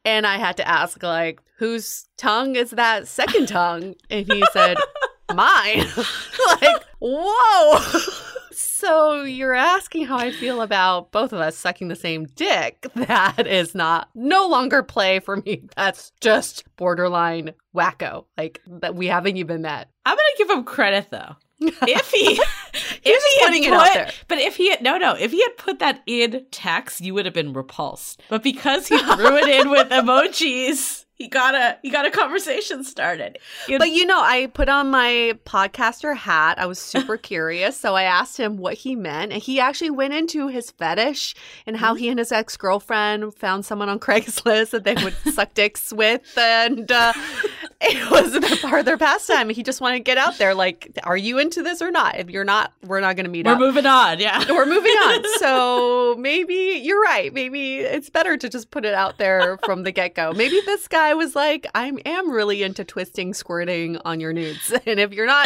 and 0.05 0.25
I 0.25 0.37
had 0.37 0.55
to 0.57 0.67
ask, 0.67 1.03
like, 1.03 1.41
whose 1.57 2.07
tongue 2.15 2.55
is 2.55 2.69
that 2.71 3.09
second 3.09 3.47
tongue? 3.49 3.95
And 4.09 4.25
he 4.31 4.41
said, 4.53 4.77
mine. 5.35 5.83
like, 6.61 6.83
whoa. 7.01 8.13
So 8.53 9.23
you're 9.23 9.55
asking 9.55 10.05
how 10.05 10.17
I 10.17 10.31
feel 10.31 10.61
about 10.61 11.11
both 11.11 11.33
of 11.33 11.39
us 11.39 11.57
sucking 11.57 11.87
the 11.87 11.95
same 11.95 12.25
dick. 12.35 12.85
That 12.93 13.47
is 13.47 13.73
not 13.75 14.09
no 14.15 14.47
longer 14.47 14.81
play 14.83 15.19
for 15.19 15.37
me. 15.37 15.63
That's 15.75 16.11
just 16.21 16.63
borderline 16.77 17.53
wacko. 17.75 18.25
Like 18.37 18.61
that 18.67 18.95
we 18.95 19.07
haven't 19.07 19.35
even 19.37 19.63
met. 19.63 19.89
I'm 20.05 20.15
gonna 20.15 20.27
give 20.37 20.49
him 20.49 20.63
credit 20.63 21.07
though. 21.11 21.35
if 21.59 22.11
he 22.11 22.39
if 23.03 23.51
he 23.51 23.63
had 23.65 24.05
put, 24.05 24.25
But 24.29 24.37
if 24.39 24.55
he 24.55 24.69
had, 24.69 24.81
no 24.81 24.97
no, 24.97 25.15
if 25.15 25.31
he 25.31 25.41
had 25.41 25.57
put 25.57 25.79
that 25.79 26.01
in 26.05 26.45
text, 26.51 27.01
you 27.01 27.13
would 27.13 27.25
have 27.25 27.33
been 27.33 27.53
repulsed. 27.53 28.21
But 28.29 28.41
because 28.43 28.87
he 28.87 28.97
threw 28.97 29.37
it 29.37 29.49
in 29.49 29.69
with 29.69 29.89
emojis 29.89 31.02
you 31.23 31.29
gotta 31.29 31.77
you 31.81 31.89
got 31.91 32.05
a 32.05 32.11
conversation 32.11 32.83
started 32.83 33.39
You'd- 33.67 33.79
but 33.79 33.91
you 33.91 34.05
know 34.05 34.21
i 34.21 34.47
put 34.47 34.67
on 34.67 34.91
my 34.91 35.37
podcaster 35.45 36.15
hat 36.15 36.59
i 36.59 36.65
was 36.65 36.77
super 36.79 37.15
curious 37.31 37.79
so 37.79 37.95
i 37.95 38.03
asked 38.03 38.37
him 38.37 38.57
what 38.57 38.73
he 38.75 38.93
meant 38.95 39.31
and 39.31 39.41
he 39.41 39.59
actually 39.59 39.89
went 39.89 40.13
into 40.13 40.49
his 40.49 40.69
fetish 40.71 41.33
and 41.65 41.77
how 41.77 41.95
he 41.95 42.05
mm-hmm. 42.05 42.09
and 42.11 42.19
his 42.19 42.31
ex-girlfriend 42.33 43.33
found 43.35 43.65
someone 43.65 43.87
on 43.87 43.99
craigslist 43.99 44.71
that 44.71 44.83
they 44.83 44.95
would 45.03 45.15
suck 45.33 45.53
dicks 45.53 45.93
with 45.93 46.37
and 46.37 46.91
uh, 46.91 47.13
it 47.79 48.11
was 48.11 48.33
the 48.33 48.59
part 48.61 48.79
of 48.81 48.85
their 48.85 48.97
pastime 48.97 49.47
he 49.49 49.63
just 49.63 49.79
wanted 49.79 49.97
to 49.99 50.03
get 50.03 50.17
out 50.17 50.37
there 50.37 50.53
like 50.53 50.89
are 51.05 51.15
you 51.17 51.39
into 51.39 51.63
this 51.63 51.81
or 51.81 51.89
not 51.89 52.19
if 52.19 52.29
you're 52.29 52.43
not 52.43 52.73
we're 52.85 52.99
not 52.99 53.15
gonna 53.15 53.29
meet 53.29 53.45
we're 53.45 53.53
up 53.53 53.59
we're 53.59 53.67
moving 53.67 53.85
on 53.85 54.19
yeah 54.19 54.43
we're 54.49 54.65
moving 54.65 54.91
on 54.91 55.39
so 55.39 56.15
maybe 56.19 56.81
you're 56.83 56.99
right 57.01 57.33
maybe 57.33 57.77
it's 57.77 58.09
better 58.09 58.35
to 58.35 58.49
just 58.49 58.71
put 58.71 58.83
it 58.83 58.93
out 58.93 59.17
there 59.19 59.57
from 59.63 59.83
the 59.83 59.91
get-go 59.91 60.33
maybe 60.33 60.59
this 60.65 60.87
guy 60.87 61.12
I 61.13 61.15
was 61.15 61.35
like, 61.35 61.67
I 61.75 61.93
am 62.07 62.31
really 62.31 62.63
into 62.63 62.83
twisting, 62.83 63.35
squirting 63.35 63.97
on 63.97 64.19
your 64.19 64.33
nudes. 64.33 64.73
And 64.87 64.99
if 64.99 65.13
you're 65.13 65.27
not 65.27 65.45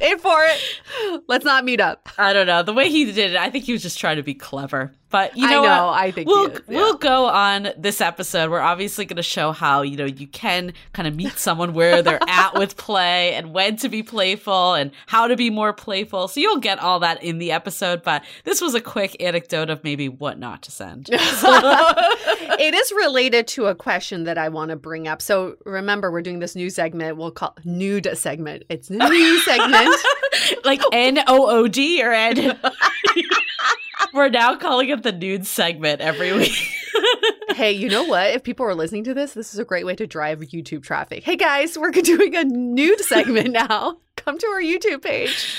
in 0.00 0.18
for 0.18 0.38
it, 0.44 1.22
let's 1.26 1.44
not 1.44 1.64
meet 1.64 1.80
up. 1.80 2.08
I 2.18 2.32
don't 2.34 2.46
know. 2.46 2.62
The 2.62 2.72
way 2.74 2.88
he 2.90 3.06
did 3.06 3.32
it, 3.32 3.36
I 3.36 3.48
think 3.50 3.64
he 3.64 3.72
was 3.72 3.82
just 3.82 3.98
trying 3.98 4.16
to 4.16 4.22
be 4.22 4.34
clever. 4.34 4.92
But 5.10 5.36
you 5.36 5.48
know, 5.48 5.62
I, 5.62 5.66
know, 5.76 5.88
I 5.88 6.10
think 6.10 6.26
we'll 6.28 6.50
is, 6.50 6.60
we'll 6.66 6.96
go 6.98 7.26
on 7.26 7.68
this 7.78 8.00
episode. 8.00 8.50
We're 8.50 8.60
obviously 8.60 9.04
going 9.04 9.16
to 9.18 9.22
show 9.22 9.52
how 9.52 9.82
you 9.82 9.96
know 9.96 10.04
you 10.04 10.26
can 10.26 10.72
kind 10.92 11.06
of 11.06 11.14
meet 11.14 11.32
someone 11.38 11.74
where 11.74 12.02
they're 12.02 12.20
at 12.28 12.54
with 12.58 12.76
play 12.76 13.34
and 13.34 13.52
when 13.54 13.76
to 13.78 13.88
be 13.88 14.02
playful 14.02 14.74
and 14.74 14.90
how 15.06 15.28
to 15.28 15.36
be 15.36 15.48
more 15.48 15.72
playful. 15.72 16.26
So 16.28 16.40
you'll 16.40 16.58
get 16.58 16.80
all 16.80 16.98
that 17.00 17.22
in 17.22 17.38
the 17.38 17.52
episode. 17.52 18.02
But 18.02 18.24
this 18.44 18.60
was 18.60 18.74
a 18.74 18.80
quick 18.80 19.22
anecdote 19.22 19.70
of 19.70 19.84
maybe 19.84 20.08
what 20.08 20.38
not 20.38 20.62
to 20.62 20.72
send. 20.72 21.08
it 21.12 22.74
is 22.74 22.92
related 22.92 23.46
to 23.48 23.66
a 23.66 23.74
question 23.76 24.24
that 24.24 24.38
I 24.38 24.48
want 24.48 24.70
to 24.70 24.76
bring 24.76 24.95
bring 24.96 25.08
up. 25.08 25.20
So 25.20 25.56
remember, 25.66 26.10
we're 26.10 26.22
doing 26.22 26.38
this 26.38 26.56
new 26.56 26.70
segment. 26.70 27.18
We'll 27.18 27.30
call 27.30 27.54
nude 27.64 28.08
segment. 28.14 28.62
It's 28.70 28.88
new 28.88 29.38
segment, 29.40 29.94
like 30.64 30.80
N 30.90 31.18
O 31.26 31.48
O 31.50 31.68
D 31.68 32.02
or 32.02 32.12
N. 32.14 32.58
we're 34.14 34.30
now 34.30 34.56
calling 34.56 34.88
it 34.88 35.02
the 35.02 35.12
nude 35.12 35.46
segment 35.46 36.00
every 36.00 36.32
week. 36.32 36.56
hey, 37.54 37.72
you 37.72 37.90
know 37.90 38.04
what? 38.04 38.30
If 38.30 38.42
people 38.42 38.64
are 38.64 38.74
listening 38.74 39.04
to 39.04 39.12
this, 39.14 39.34
this 39.34 39.52
is 39.52 39.60
a 39.60 39.66
great 39.66 39.84
way 39.84 39.94
to 39.96 40.06
drive 40.06 40.40
YouTube 40.40 40.82
traffic. 40.82 41.22
Hey 41.24 41.36
guys, 41.36 41.76
we're 41.76 41.90
doing 41.90 42.34
a 42.34 42.44
nude 42.44 43.00
segment 43.04 43.50
now. 43.50 43.98
Come 44.16 44.38
to 44.38 44.46
our 44.46 44.62
YouTube 44.62 45.02
page 45.02 45.58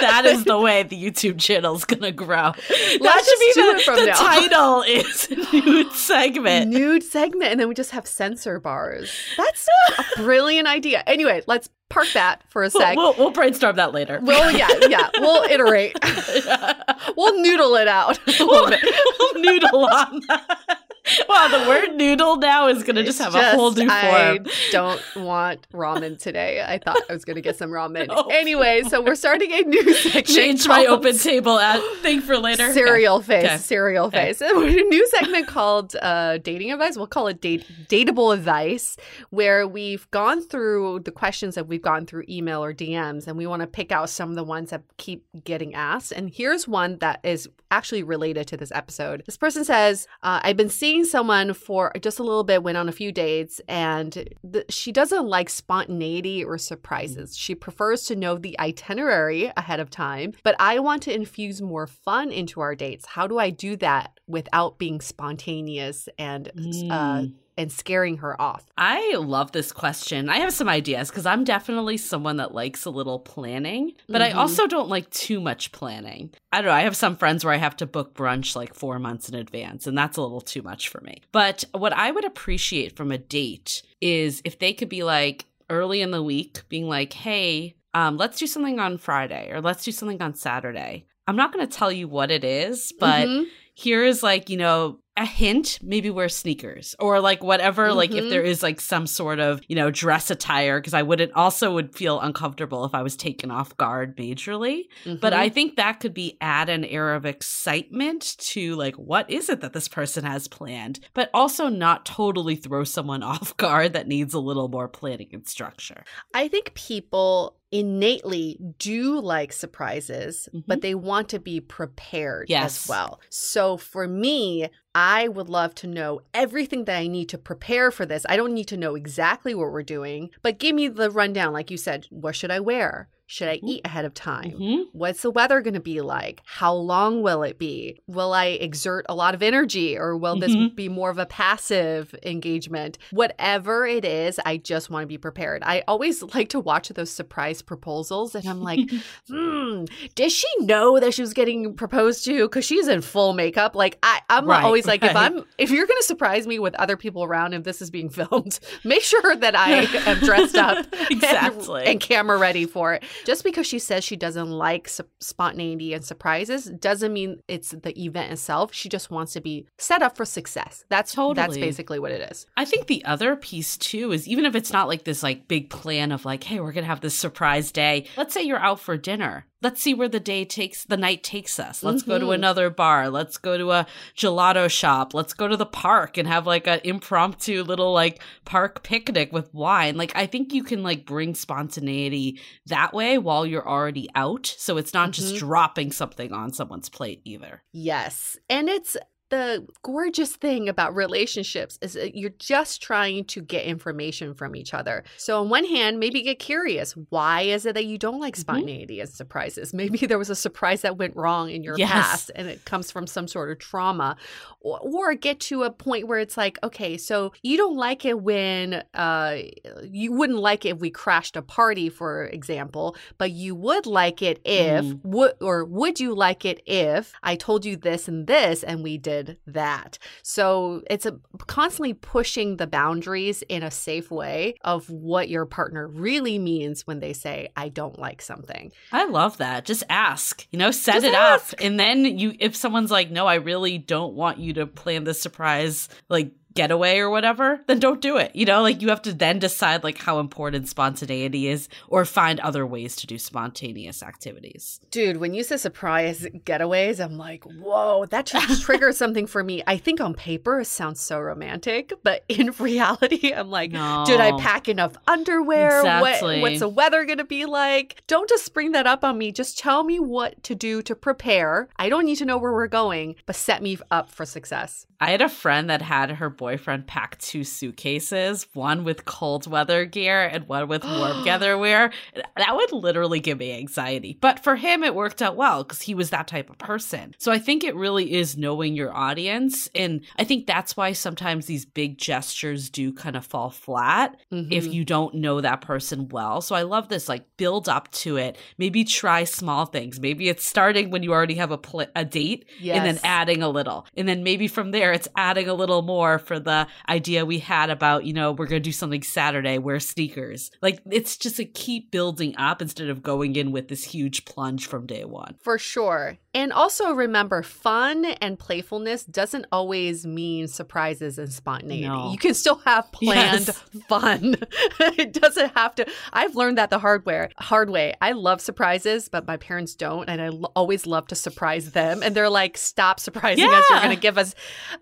that 0.00 0.26
is 0.26 0.44
the 0.44 0.58
way 0.58 0.82
the 0.82 0.96
YouTube 0.96 1.38
channel 1.38 1.74
is 1.74 1.84
gonna 1.84 2.12
grow. 2.12 2.52
that 2.52 2.56
should 2.58 2.98
be 2.98 3.00
the, 3.00 3.82
from 3.84 4.04
the 4.04 4.12
title 4.12 4.82
is 4.82 5.28
nude 5.62 5.92
segment. 5.92 6.70
Nude 6.70 7.02
segment, 7.02 7.50
and 7.52 7.60
then 7.60 7.68
we 7.68 7.74
just 7.74 7.90
have 7.90 8.06
censor 8.06 8.60
bars. 8.60 9.10
That's 9.36 9.68
a 9.98 10.02
brilliant 10.16 10.68
idea. 10.68 11.02
Anyway, 11.06 11.42
let's 11.46 11.68
park 11.88 12.08
that 12.14 12.42
for 12.48 12.62
a 12.64 12.70
sec. 12.70 12.96
We'll, 12.96 13.12
we'll, 13.12 13.16
we'll 13.18 13.30
brainstorm 13.30 13.76
that 13.76 13.92
later. 13.92 14.20
Well, 14.22 14.50
yeah, 14.56 14.68
yeah. 14.88 15.08
We'll 15.18 15.44
iterate. 15.44 15.96
yeah. 16.44 16.74
We'll 17.16 17.40
noodle 17.40 17.74
it 17.76 17.88
out. 17.88 18.18
We'll, 18.38 18.48
we'll 18.70 19.34
noodle 19.40 19.86
on 19.86 20.20
that. 20.28 20.78
wow, 21.28 21.48
the 21.48 21.68
word 21.68 21.96
noodle 21.96 22.36
now 22.36 22.68
is 22.68 22.82
going 22.82 22.96
to 22.96 23.02
just 23.04 23.18
have 23.18 23.32
just, 23.32 23.54
a 23.54 23.56
whole 23.56 23.70
new 23.72 23.88
form. 23.88 23.90
I 23.90 24.38
don't 24.70 25.00
want 25.16 25.66
ramen 25.72 26.18
today. 26.20 26.62
I 26.66 26.78
thought 26.78 26.98
I 27.08 27.12
was 27.12 27.24
going 27.24 27.36
to 27.36 27.40
get 27.42 27.56
some 27.56 27.70
ramen. 27.70 27.98
Anyway, 28.38 28.82
so 28.88 29.02
we're 29.02 29.14
starting 29.14 29.50
a 29.52 29.62
new 29.62 29.94
segment. 29.94 30.26
Change 30.26 30.68
my 30.68 30.86
open 30.86 31.16
table 31.16 31.58
at 31.58 31.80
thing 32.02 32.20
for 32.20 32.36
later. 32.38 32.72
Cereal 32.72 33.18
yeah. 33.20 33.24
face, 33.26 33.44
okay. 33.46 33.56
cereal 33.58 34.10
face. 34.10 34.40
And 34.40 34.56
a 34.64 34.70
new 34.82 35.08
segment 35.08 35.46
called 35.46 35.94
uh, 36.00 36.38
dating 36.38 36.70
advice. 36.72 36.96
We'll 36.96 37.06
call 37.06 37.26
it 37.28 37.40
date 37.40 37.64
dateable 37.88 38.34
advice, 38.34 38.96
where 39.30 39.66
we've 39.66 40.08
gone 40.10 40.42
through 40.42 41.00
the 41.00 41.10
questions 41.10 41.54
that 41.54 41.68
we've 41.68 41.82
gotten 41.82 42.06
through 42.06 42.24
email 42.28 42.62
or 42.62 42.72
DMs, 42.74 43.26
and 43.26 43.36
we 43.36 43.46
want 43.46 43.60
to 43.60 43.66
pick 43.66 43.92
out 43.92 44.08
some 44.10 44.30
of 44.30 44.36
the 44.36 44.44
ones 44.44 44.70
that 44.70 44.82
keep 44.98 45.24
getting 45.44 45.74
asked. 45.74 46.12
And 46.12 46.28
here's 46.30 46.68
one 46.68 46.98
that 46.98 47.20
is 47.24 47.48
actually 47.70 48.02
related 48.02 48.46
to 48.48 48.56
this 48.56 48.72
episode. 48.72 49.22
This 49.26 49.36
person 49.36 49.64
says, 49.64 50.06
uh, 50.22 50.40
"I've 50.42 50.56
been 50.56 50.70
seeing." 50.70 50.97
seeing 50.98 51.10
someone 51.10 51.52
for 51.54 51.92
just 52.00 52.18
a 52.18 52.22
little 52.22 52.44
bit, 52.44 52.62
went 52.62 52.76
on 52.76 52.88
a 52.88 52.92
few 52.92 53.12
dates, 53.12 53.60
and 53.68 54.28
the, 54.44 54.64
she 54.68 54.92
doesn't 54.92 55.26
like 55.26 55.48
spontaneity 55.50 56.44
or 56.44 56.58
surprises. 56.58 57.36
She 57.36 57.54
prefers 57.54 58.04
to 58.06 58.16
know 58.16 58.36
the 58.38 58.58
itinerary 58.58 59.52
ahead 59.56 59.80
of 59.80 59.90
time, 59.90 60.32
but 60.42 60.56
I 60.58 60.78
want 60.80 61.02
to 61.04 61.14
infuse 61.14 61.62
more 61.62 61.86
fun 61.86 62.30
into 62.30 62.60
our 62.60 62.74
dates. 62.74 63.06
How 63.06 63.26
do 63.26 63.38
I 63.38 63.50
do 63.50 63.76
that 63.76 64.18
without 64.26 64.78
being 64.78 65.00
spontaneous 65.00 66.08
and 66.18 66.48
uh, 66.48 66.60
mm. 66.60 66.90
uh, 66.90 67.26
and 67.58 67.70
scaring 67.72 68.18
her 68.18 68.40
off? 68.40 68.64
I 68.78 69.16
love 69.16 69.52
this 69.52 69.72
question. 69.72 70.30
I 70.30 70.36
have 70.38 70.54
some 70.54 70.68
ideas 70.68 71.10
because 71.10 71.26
I'm 71.26 71.44
definitely 71.44 71.96
someone 71.98 72.36
that 72.36 72.54
likes 72.54 72.84
a 72.84 72.90
little 72.90 73.18
planning, 73.18 73.92
but 74.08 74.22
mm-hmm. 74.22 74.38
I 74.38 74.40
also 74.40 74.66
don't 74.66 74.88
like 74.88 75.10
too 75.10 75.40
much 75.40 75.72
planning. 75.72 76.30
I 76.52 76.58
don't 76.58 76.66
know. 76.66 76.72
I 76.74 76.82
have 76.82 76.96
some 76.96 77.16
friends 77.16 77.44
where 77.44 77.52
I 77.52 77.56
have 77.58 77.76
to 77.78 77.86
book 77.86 78.14
brunch 78.14 78.54
like 78.56 78.74
four 78.74 78.98
months 78.98 79.28
in 79.28 79.34
advance, 79.34 79.86
and 79.86 79.98
that's 79.98 80.16
a 80.16 80.22
little 80.22 80.40
too 80.40 80.62
much 80.62 80.88
for 80.88 81.00
me. 81.00 81.20
But 81.32 81.64
what 81.72 81.92
I 81.92 82.12
would 82.12 82.24
appreciate 82.24 82.96
from 82.96 83.10
a 83.10 83.18
date 83.18 83.82
is 84.00 84.40
if 84.44 84.58
they 84.60 84.72
could 84.72 84.88
be 84.88 85.02
like 85.02 85.44
early 85.68 86.00
in 86.00 86.12
the 86.12 86.22
week, 86.22 86.62
being 86.70 86.88
like, 86.88 87.12
hey, 87.12 87.74
um, 87.92 88.16
let's 88.16 88.38
do 88.38 88.46
something 88.46 88.78
on 88.78 88.96
Friday 88.96 89.50
or 89.52 89.60
let's 89.60 89.84
do 89.84 89.90
something 89.90 90.22
on 90.22 90.34
Saturday. 90.34 91.06
I'm 91.26 91.36
not 91.36 91.52
going 91.52 91.66
to 91.66 91.76
tell 91.76 91.92
you 91.92 92.08
what 92.08 92.30
it 92.30 92.42
is, 92.44 92.90
but 92.98 93.26
mm-hmm. 93.28 93.44
here 93.74 94.02
is 94.04 94.22
like, 94.22 94.48
you 94.48 94.56
know, 94.56 95.00
a 95.18 95.24
hint, 95.26 95.80
maybe 95.82 96.10
wear 96.10 96.28
sneakers 96.28 96.94
or 97.00 97.20
like 97.20 97.42
whatever, 97.42 97.88
mm-hmm. 97.88 97.96
like 97.96 98.12
if 98.12 98.30
there 98.30 98.42
mm-hmm. 98.42 98.50
is 98.52 98.62
like 98.62 98.80
some 98.80 99.06
sort 99.06 99.40
of, 99.40 99.60
you 99.66 99.74
know, 99.74 99.90
dress 99.90 100.30
attire, 100.30 100.78
because 100.80 100.94
I 100.94 101.02
wouldn't 101.02 101.32
also 101.32 101.74
would 101.74 101.94
feel 101.94 102.20
uncomfortable 102.20 102.84
if 102.84 102.94
I 102.94 103.02
was 103.02 103.16
taken 103.16 103.50
off 103.50 103.76
guard 103.76 104.16
majorly. 104.16 104.82
Mm-hmm. 105.04 105.16
But 105.20 105.32
I 105.34 105.46
mm-hmm. 105.48 105.54
think 105.54 105.76
that 105.76 105.98
could 105.98 106.14
be 106.14 106.38
add 106.40 106.68
an 106.68 106.84
air 106.84 107.14
of 107.14 107.26
excitement 107.26 108.36
to 108.38 108.76
like, 108.76 108.94
what 108.94 109.28
is 109.28 109.48
it 109.48 109.60
that 109.62 109.72
this 109.72 109.88
person 109.88 110.24
has 110.24 110.46
planned? 110.46 111.00
But 111.14 111.30
also 111.34 111.68
not 111.68 112.06
totally 112.06 112.54
throw 112.54 112.84
someone 112.84 113.22
off 113.24 113.56
guard 113.56 113.94
that 113.94 114.06
needs 114.06 114.34
a 114.34 114.40
little 114.40 114.68
more 114.68 114.86
planning 114.86 115.28
and 115.32 115.46
structure. 115.48 116.04
I 116.32 116.46
think 116.46 116.74
people 116.74 117.56
innately 117.72 118.58
do 118.78 119.20
like 119.20 119.52
surprises, 119.52 120.48
mm-hmm. 120.54 120.60
but 120.66 120.80
they 120.80 120.94
want 120.94 121.28
to 121.28 121.38
be 121.40 121.60
prepared 121.60 122.46
yes. 122.48 122.84
as 122.84 122.88
well. 122.88 123.20
So 123.28 123.76
for 123.76 124.08
me, 124.08 124.68
I 124.94 125.28
would 125.28 125.48
love 125.48 125.74
to 125.76 125.86
know 125.86 126.20
everything 126.32 126.84
that 126.86 126.96
I 126.98 127.06
need 127.06 127.28
to 127.30 127.38
prepare 127.38 127.90
for 127.90 128.06
this. 128.06 128.24
I 128.28 128.36
don't 128.36 128.54
need 128.54 128.68
to 128.68 128.76
know 128.76 128.94
exactly 128.94 129.54
what 129.54 129.70
we're 129.70 129.82
doing, 129.82 130.30
but 130.42 130.58
give 130.58 130.74
me 130.74 130.88
the 130.88 131.10
rundown. 131.10 131.52
Like 131.52 131.70
you 131.70 131.76
said, 131.76 132.06
what 132.10 132.34
should 132.36 132.50
I 132.50 132.60
wear? 132.60 133.08
Should 133.30 133.48
I 133.48 133.58
mm-hmm. 133.58 133.68
eat 133.68 133.80
ahead 133.84 134.06
of 134.06 134.14
time? 134.14 134.52
Mm-hmm. 134.52 134.82
What's 134.92 135.20
the 135.20 135.30
weather 135.30 135.60
going 135.60 135.74
to 135.74 135.80
be 135.80 136.00
like? 136.00 136.40
How 136.46 136.72
long 136.72 137.20
will 137.20 137.42
it 137.42 137.58
be? 137.58 138.00
Will 138.06 138.32
I 138.32 138.46
exert 138.46 139.04
a 139.06 139.14
lot 139.14 139.34
of 139.34 139.42
energy 139.42 139.98
or 139.98 140.16
will 140.16 140.36
mm-hmm. 140.40 140.62
this 140.64 140.70
be 140.72 140.88
more 140.88 141.10
of 141.10 141.18
a 141.18 141.26
passive 141.26 142.14
engagement? 142.22 142.96
Whatever 143.10 143.86
it 143.86 144.06
is, 144.06 144.40
I 144.46 144.56
just 144.56 144.88
want 144.88 145.02
to 145.02 145.06
be 145.06 145.18
prepared. 145.18 145.62
I 145.62 145.82
always 145.86 146.22
like 146.34 146.48
to 146.48 146.58
watch 146.60 146.88
those 146.88 147.10
surprise 147.10 147.60
proposals 147.60 148.34
and 148.34 148.48
I'm 148.48 148.62
like, 148.62 148.80
hmm, 149.30 149.84
did 150.14 150.32
she 150.32 150.48
know 150.60 150.98
that 150.98 151.12
she 151.12 151.20
was 151.20 151.34
getting 151.34 151.74
proposed 151.76 152.24
to? 152.24 152.46
Because 152.48 152.64
she's 152.64 152.88
in 152.88 153.02
full 153.02 153.34
makeup. 153.34 153.76
Like, 153.76 153.98
I, 154.02 154.20
am 154.30 154.46
right, 154.46 154.64
always 154.64 154.86
like, 154.86 155.02
right. 155.02 155.10
if 155.10 155.16
I'm, 155.18 155.44
if 155.58 155.70
you're 155.70 155.86
going 155.86 155.98
to 156.00 156.04
surprise 156.06 156.46
me 156.46 156.58
with 156.58 156.74
other 156.76 156.96
people 156.96 157.24
around, 157.24 157.52
if 157.52 157.62
this 157.64 157.82
is 157.82 157.90
being 157.90 158.08
filmed, 158.08 158.58
make 158.84 159.02
sure 159.02 159.36
that 159.36 159.54
I 159.54 159.82
am 160.08 160.16
dressed 160.20 160.56
up 160.56 160.86
exactly. 161.10 161.80
and, 161.82 161.88
and 161.90 162.00
camera 162.00 162.38
ready 162.38 162.64
for 162.64 162.94
it 162.94 163.04
just 163.24 163.44
because 163.44 163.66
she 163.66 163.78
says 163.78 164.04
she 164.04 164.16
doesn't 164.16 164.50
like 164.50 164.88
spontaneity 165.20 165.92
and 165.94 166.04
surprises 166.04 166.64
doesn't 166.66 167.12
mean 167.12 167.40
it's 167.48 167.70
the 167.70 167.98
event 168.00 168.32
itself. 168.32 168.72
She 168.72 168.88
just 168.88 169.10
wants 169.10 169.32
to 169.34 169.40
be 169.40 169.66
set 169.78 170.02
up 170.02 170.16
for 170.16 170.24
success. 170.24 170.84
That's 170.88 171.12
totally. 171.12 171.34
That's 171.34 171.56
basically 171.58 171.98
what 171.98 172.12
it 172.12 172.30
is. 172.30 172.46
I 172.56 172.64
think 172.64 172.86
the 172.86 173.04
other 173.04 173.36
piece 173.36 173.76
too 173.76 174.12
is 174.12 174.28
even 174.28 174.44
if 174.44 174.54
it's 174.54 174.72
not 174.72 174.88
like 174.88 175.04
this 175.04 175.22
like 175.22 175.48
big 175.48 175.70
plan 175.70 176.12
of 176.12 176.24
like, 176.24 176.44
hey, 176.44 176.60
we're 176.60 176.72
gonna 176.72 176.86
have 176.86 177.00
this 177.00 177.14
surprise 177.14 177.72
day. 177.72 178.06
Let's 178.16 178.34
say 178.34 178.42
you're 178.42 178.58
out 178.58 178.80
for 178.80 178.96
dinner 178.96 179.46
let's 179.62 179.82
see 179.82 179.94
where 179.94 180.08
the 180.08 180.20
day 180.20 180.44
takes 180.44 180.84
the 180.84 180.96
night 180.96 181.22
takes 181.22 181.58
us 181.58 181.82
let's 181.82 182.02
mm-hmm. 182.02 182.12
go 182.12 182.18
to 182.18 182.24
mm-hmm. 182.26 182.34
another 182.34 182.70
bar 182.70 183.08
let's 183.08 183.36
go 183.38 183.58
to 183.58 183.70
a 183.72 183.86
gelato 184.16 184.70
shop 184.70 185.14
let's 185.14 185.32
go 185.34 185.48
to 185.48 185.56
the 185.56 185.66
park 185.66 186.16
and 186.16 186.28
have 186.28 186.46
like 186.46 186.66
an 186.66 186.80
impromptu 186.84 187.62
little 187.62 187.92
like 187.92 188.22
park 188.44 188.82
picnic 188.82 189.32
with 189.32 189.52
wine 189.52 189.96
like 189.96 190.14
i 190.16 190.26
think 190.26 190.52
you 190.52 190.62
can 190.62 190.82
like 190.82 191.04
bring 191.06 191.34
spontaneity 191.34 192.38
that 192.66 192.92
way 192.94 193.18
while 193.18 193.44
you're 193.46 193.68
already 193.68 194.08
out 194.14 194.46
so 194.46 194.76
it's 194.76 194.94
not 194.94 195.10
mm-hmm. 195.10 195.22
just 195.22 195.36
dropping 195.36 195.90
something 195.90 196.32
on 196.32 196.52
someone's 196.52 196.88
plate 196.88 197.20
either 197.24 197.62
yes 197.72 198.38
and 198.48 198.68
it's 198.68 198.96
the 199.30 199.66
gorgeous 199.82 200.34
thing 200.36 200.68
about 200.68 200.94
relationships 200.94 201.78
is 201.82 201.94
that 201.94 202.16
you're 202.16 202.32
just 202.38 202.82
trying 202.82 203.24
to 203.26 203.40
get 203.42 203.64
information 203.64 204.34
from 204.34 204.56
each 204.56 204.72
other. 204.72 205.04
So, 205.16 205.40
on 205.40 205.48
one 205.48 205.64
hand, 205.64 205.98
maybe 206.00 206.22
get 206.22 206.38
curious. 206.38 206.92
Why 207.10 207.42
is 207.42 207.66
it 207.66 207.74
that 207.74 207.84
you 207.86 207.98
don't 207.98 208.20
like 208.20 208.34
mm-hmm. 208.34 208.40
spontaneity 208.40 208.94
mm-hmm. 208.94 209.00
and 209.02 209.10
surprises? 209.10 209.74
Maybe 209.74 209.98
there 210.06 210.18
was 210.18 210.30
a 210.30 210.36
surprise 210.36 210.82
that 210.82 210.96
went 210.96 211.16
wrong 211.16 211.50
in 211.50 211.62
your 211.62 211.76
yes. 211.76 211.90
past 211.90 212.30
and 212.34 212.48
it 212.48 212.64
comes 212.64 212.90
from 212.90 213.06
some 213.06 213.28
sort 213.28 213.50
of 213.50 213.58
trauma. 213.58 214.16
Or, 214.60 214.80
or, 214.80 215.14
get 215.14 215.40
to 215.40 215.62
a 215.64 215.70
point 215.70 216.06
where 216.08 216.18
it's 216.18 216.36
like, 216.36 216.58
okay, 216.62 216.96
so 216.96 217.32
you 217.42 217.56
don't 217.56 217.76
like 217.76 218.04
it 218.04 218.20
when 218.22 218.82
uh, 218.94 219.36
you 219.84 220.12
wouldn't 220.12 220.38
like 220.38 220.64
it 220.64 220.68
if 220.70 220.78
we 220.80 220.90
crashed 220.90 221.36
a 221.36 221.42
party, 221.42 221.88
for 221.88 222.24
example, 222.24 222.96
but 223.18 223.30
you 223.30 223.54
would 223.54 223.86
like 223.86 224.20
it 224.22 224.40
if, 224.44 224.84
mm. 224.84 225.32
or 225.40 225.64
would 225.64 225.98
you 226.00 226.14
like 226.14 226.44
it 226.44 226.60
if 226.66 227.12
I 227.22 227.36
told 227.36 227.64
you 227.64 227.76
this 227.76 228.06
and 228.08 228.26
this 228.26 228.62
and 228.64 228.82
we 228.82 228.98
did 228.98 229.17
did 229.22 229.36
that. 229.46 229.98
So 230.22 230.82
it's 230.88 231.06
a, 231.06 231.16
constantly 231.46 231.94
pushing 231.94 232.56
the 232.56 232.66
boundaries 232.66 233.42
in 233.48 233.62
a 233.62 233.70
safe 233.70 234.10
way 234.10 234.54
of 234.62 234.88
what 234.90 235.28
your 235.28 235.46
partner 235.46 235.86
really 235.88 236.38
means 236.38 236.86
when 236.86 237.00
they 237.00 237.12
say, 237.12 237.48
I 237.56 237.68
don't 237.68 237.98
like 237.98 238.22
something. 238.22 238.72
I 238.92 239.06
love 239.06 239.38
that. 239.38 239.64
Just 239.64 239.84
ask, 239.90 240.46
you 240.50 240.58
know, 240.58 240.70
set 240.70 240.94
Just 240.94 241.06
it 241.06 241.14
ask. 241.14 241.52
up. 241.54 241.60
And 241.60 241.78
then 241.78 242.04
you, 242.04 242.34
if 242.38 242.56
someone's 242.56 242.90
like, 242.90 243.10
no, 243.10 243.26
I 243.26 243.34
really 243.36 243.78
don't 243.78 244.14
want 244.14 244.38
you 244.38 244.52
to 244.54 244.66
plan 244.66 245.04
this 245.04 245.20
surprise, 245.20 245.88
like 246.08 246.32
getaway 246.58 246.98
or 246.98 247.08
whatever, 247.08 247.60
then 247.68 247.78
don't 247.78 248.00
do 248.00 248.16
it. 248.18 248.34
You 248.34 248.44
know, 248.44 248.62
like 248.62 248.82
you 248.82 248.88
have 248.88 249.02
to 249.02 249.12
then 249.12 249.38
decide 249.38 249.84
like 249.84 249.96
how 249.96 250.18
important 250.18 250.66
spontaneity 250.68 251.46
is 251.46 251.68
or 251.86 252.04
find 252.04 252.40
other 252.40 252.66
ways 252.66 252.96
to 252.96 253.06
do 253.06 253.16
spontaneous 253.16 254.02
activities. 254.02 254.80
Dude, 254.90 255.18
when 255.18 255.34
you 255.34 255.44
say 255.44 255.56
surprise 255.56 256.26
getaways, 256.44 256.98
I'm 257.02 257.16
like, 257.16 257.44
whoa, 257.44 258.06
that 258.06 258.26
just 258.26 258.62
triggers 258.62 258.96
something 258.96 259.28
for 259.28 259.44
me. 259.44 259.62
I 259.68 259.76
think 259.76 260.00
on 260.00 260.14
paper 260.14 260.58
it 260.60 260.64
sounds 260.64 260.98
so 261.00 261.20
romantic, 261.20 261.92
but 262.02 262.24
in 262.28 262.48
reality, 262.58 263.32
I'm 263.32 263.50
like, 263.50 263.70
no. 263.70 264.02
did 264.04 264.18
I 264.20 264.36
pack 264.40 264.68
enough 264.68 264.94
underwear? 265.06 265.78
Exactly. 265.78 266.40
What, 266.40 266.50
what's 266.50 266.60
the 266.60 266.68
weather 266.68 267.04
gonna 267.04 267.24
be 267.24 267.44
like? 267.46 268.02
Don't 268.08 268.28
just 268.28 268.44
spring 268.44 268.72
that 268.72 268.84
up 268.86 269.04
on 269.04 269.16
me. 269.16 269.30
Just 269.30 269.58
tell 269.60 269.84
me 269.84 270.00
what 270.00 270.42
to 270.42 270.56
do 270.56 270.82
to 270.82 270.96
prepare. 270.96 271.68
I 271.76 271.88
don't 271.88 272.04
need 272.04 272.16
to 272.16 272.24
know 272.24 272.36
where 272.36 272.52
we're 272.52 272.66
going, 272.66 273.14
but 273.26 273.36
set 273.36 273.62
me 273.62 273.78
up 273.92 274.10
for 274.10 274.26
success. 274.26 274.86
I 275.00 275.12
had 275.12 275.22
a 275.22 275.28
friend 275.28 275.70
that 275.70 275.82
had 275.82 276.10
her 276.10 276.28
boy 276.28 276.47
boyfriend 276.48 276.86
packed 276.86 277.20
two 277.20 277.44
suitcases, 277.44 278.46
one 278.54 278.82
with 278.82 279.04
cold 279.04 279.46
weather 279.46 279.84
gear 279.84 280.22
and 280.22 280.48
one 280.48 280.66
with 280.66 280.82
warm 280.82 281.22
weather 281.22 281.58
wear. 281.58 281.92
That 282.38 282.56
would 282.56 282.72
literally 282.72 283.20
give 283.20 283.36
me 283.36 283.52
anxiety. 283.58 284.16
But 284.18 284.38
for 284.40 284.56
him, 284.56 284.82
it 284.82 284.94
worked 284.94 285.20
out 285.20 285.36
well 285.36 285.62
because 285.62 285.82
he 285.82 285.94
was 285.94 286.08
that 286.08 286.26
type 286.26 286.48
of 286.48 286.56
person. 286.56 287.14
So 287.18 287.30
I 287.30 287.36
think 287.38 287.64
it 287.64 287.76
really 287.76 288.14
is 288.14 288.38
knowing 288.38 288.74
your 288.74 288.96
audience. 288.96 289.68
And 289.74 290.00
I 290.18 290.24
think 290.24 290.46
that's 290.46 290.74
why 290.74 290.92
sometimes 290.92 291.44
these 291.44 291.66
big 291.66 291.98
gestures 291.98 292.70
do 292.70 292.94
kind 292.94 293.14
of 293.14 293.26
fall 293.26 293.50
flat 293.50 294.18
mm-hmm. 294.32 294.50
if 294.50 294.68
you 294.72 294.86
don't 294.86 295.16
know 295.16 295.42
that 295.42 295.60
person 295.60 296.08
well. 296.08 296.40
So 296.40 296.54
I 296.54 296.62
love 296.62 296.88
this 296.88 297.10
like 297.10 297.26
build 297.36 297.68
up 297.68 297.90
to 297.90 298.16
it. 298.16 298.38
Maybe 298.56 298.84
try 298.84 299.24
small 299.24 299.66
things. 299.66 300.00
Maybe 300.00 300.30
it's 300.30 300.46
starting 300.46 300.90
when 300.90 301.02
you 301.02 301.12
already 301.12 301.34
have 301.34 301.50
a, 301.50 301.58
pl- 301.58 301.92
a 301.94 302.06
date 302.06 302.46
yes. 302.58 302.78
and 302.78 302.86
then 302.86 302.98
adding 303.04 303.42
a 303.42 303.50
little. 303.50 303.86
And 303.98 304.08
then 304.08 304.22
maybe 304.22 304.48
from 304.48 304.70
there, 304.70 304.92
it's 304.94 305.08
adding 305.14 305.46
a 305.50 305.54
little 305.54 305.82
more 305.82 306.18
for 306.28 306.38
the 306.38 306.68
idea 306.88 307.26
we 307.26 307.40
had 307.40 307.70
about, 307.70 308.04
you 308.04 308.12
know, 308.12 308.30
we're 308.30 308.46
going 308.46 308.62
to 308.62 308.68
do 308.68 308.70
something 308.70 309.02
Saturday, 309.02 309.58
wear 309.58 309.80
sneakers. 309.80 310.52
Like 310.62 310.80
it's 310.88 311.16
just 311.16 311.40
a 311.40 311.44
keep 311.44 311.90
building 311.90 312.36
up 312.36 312.62
instead 312.62 312.88
of 312.90 313.02
going 313.02 313.34
in 313.34 313.50
with 313.50 313.66
this 313.68 313.82
huge 313.82 314.24
plunge 314.26 314.66
from 314.66 314.86
day 314.86 315.04
one. 315.04 315.36
For 315.42 315.58
sure. 315.58 316.18
And 316.34 316.52
also 316.52 316.92
remember, 316.92 317.42
fun 317.42 318.04
and 318.04 318.38
playfulness 318.38 319.02
doesn't 319.04 319.46
always 319.50 320.06
mean 320.06 320.46
surprises 320.46 321.18
and 321.18 321.32
spontaneity. 321.32 321.88
No. 321.88 322.12
You 322.12 322.18
can 322.18 322.34
still 322.34 322.58
have 322.66 322.92
planned 322.92 323.48
yes. 323.48 323.62
fun. 323.88 324.36
it 324.80 325.14
doesn't 325.14 325.56
have 325.56 325.74
to. 325.76 325.86
I've 326.12 326.36
learned 326.36 326.58
that 326.58 326.70
the 326.70 326.78
hard 326.78 327.04
way. 327.06 327.28
Hard 327.38 327.70
way. 327.70 327.94
I 328.02 328.12
love 328.12 328.40
surprises, 328.42 329.08
but 329.08 329.26
my 329.26 329.38
parents 329.38 329.74
don't, 329.74 330.08
and 330.08 330.20
I 330.20 330.26
l- 330.26 330.52
always 330.54 330.86
love 330.86 331.08
to 331.08 331.14
surprise 331.14 331.72
them. 331.72 332.02
And 332.02 332.14
they're 332.14 332.28
like, 332.28 332.58
"Stop 332.58 333.00
surprising 333.00 333.44
yeah. 333.46 333.58
us! 333.58 333.64
You're 333.70 333.80
going 333.80 333.94
to 333.96 334.00
give 334.00 334.18
us, 334.18 334.34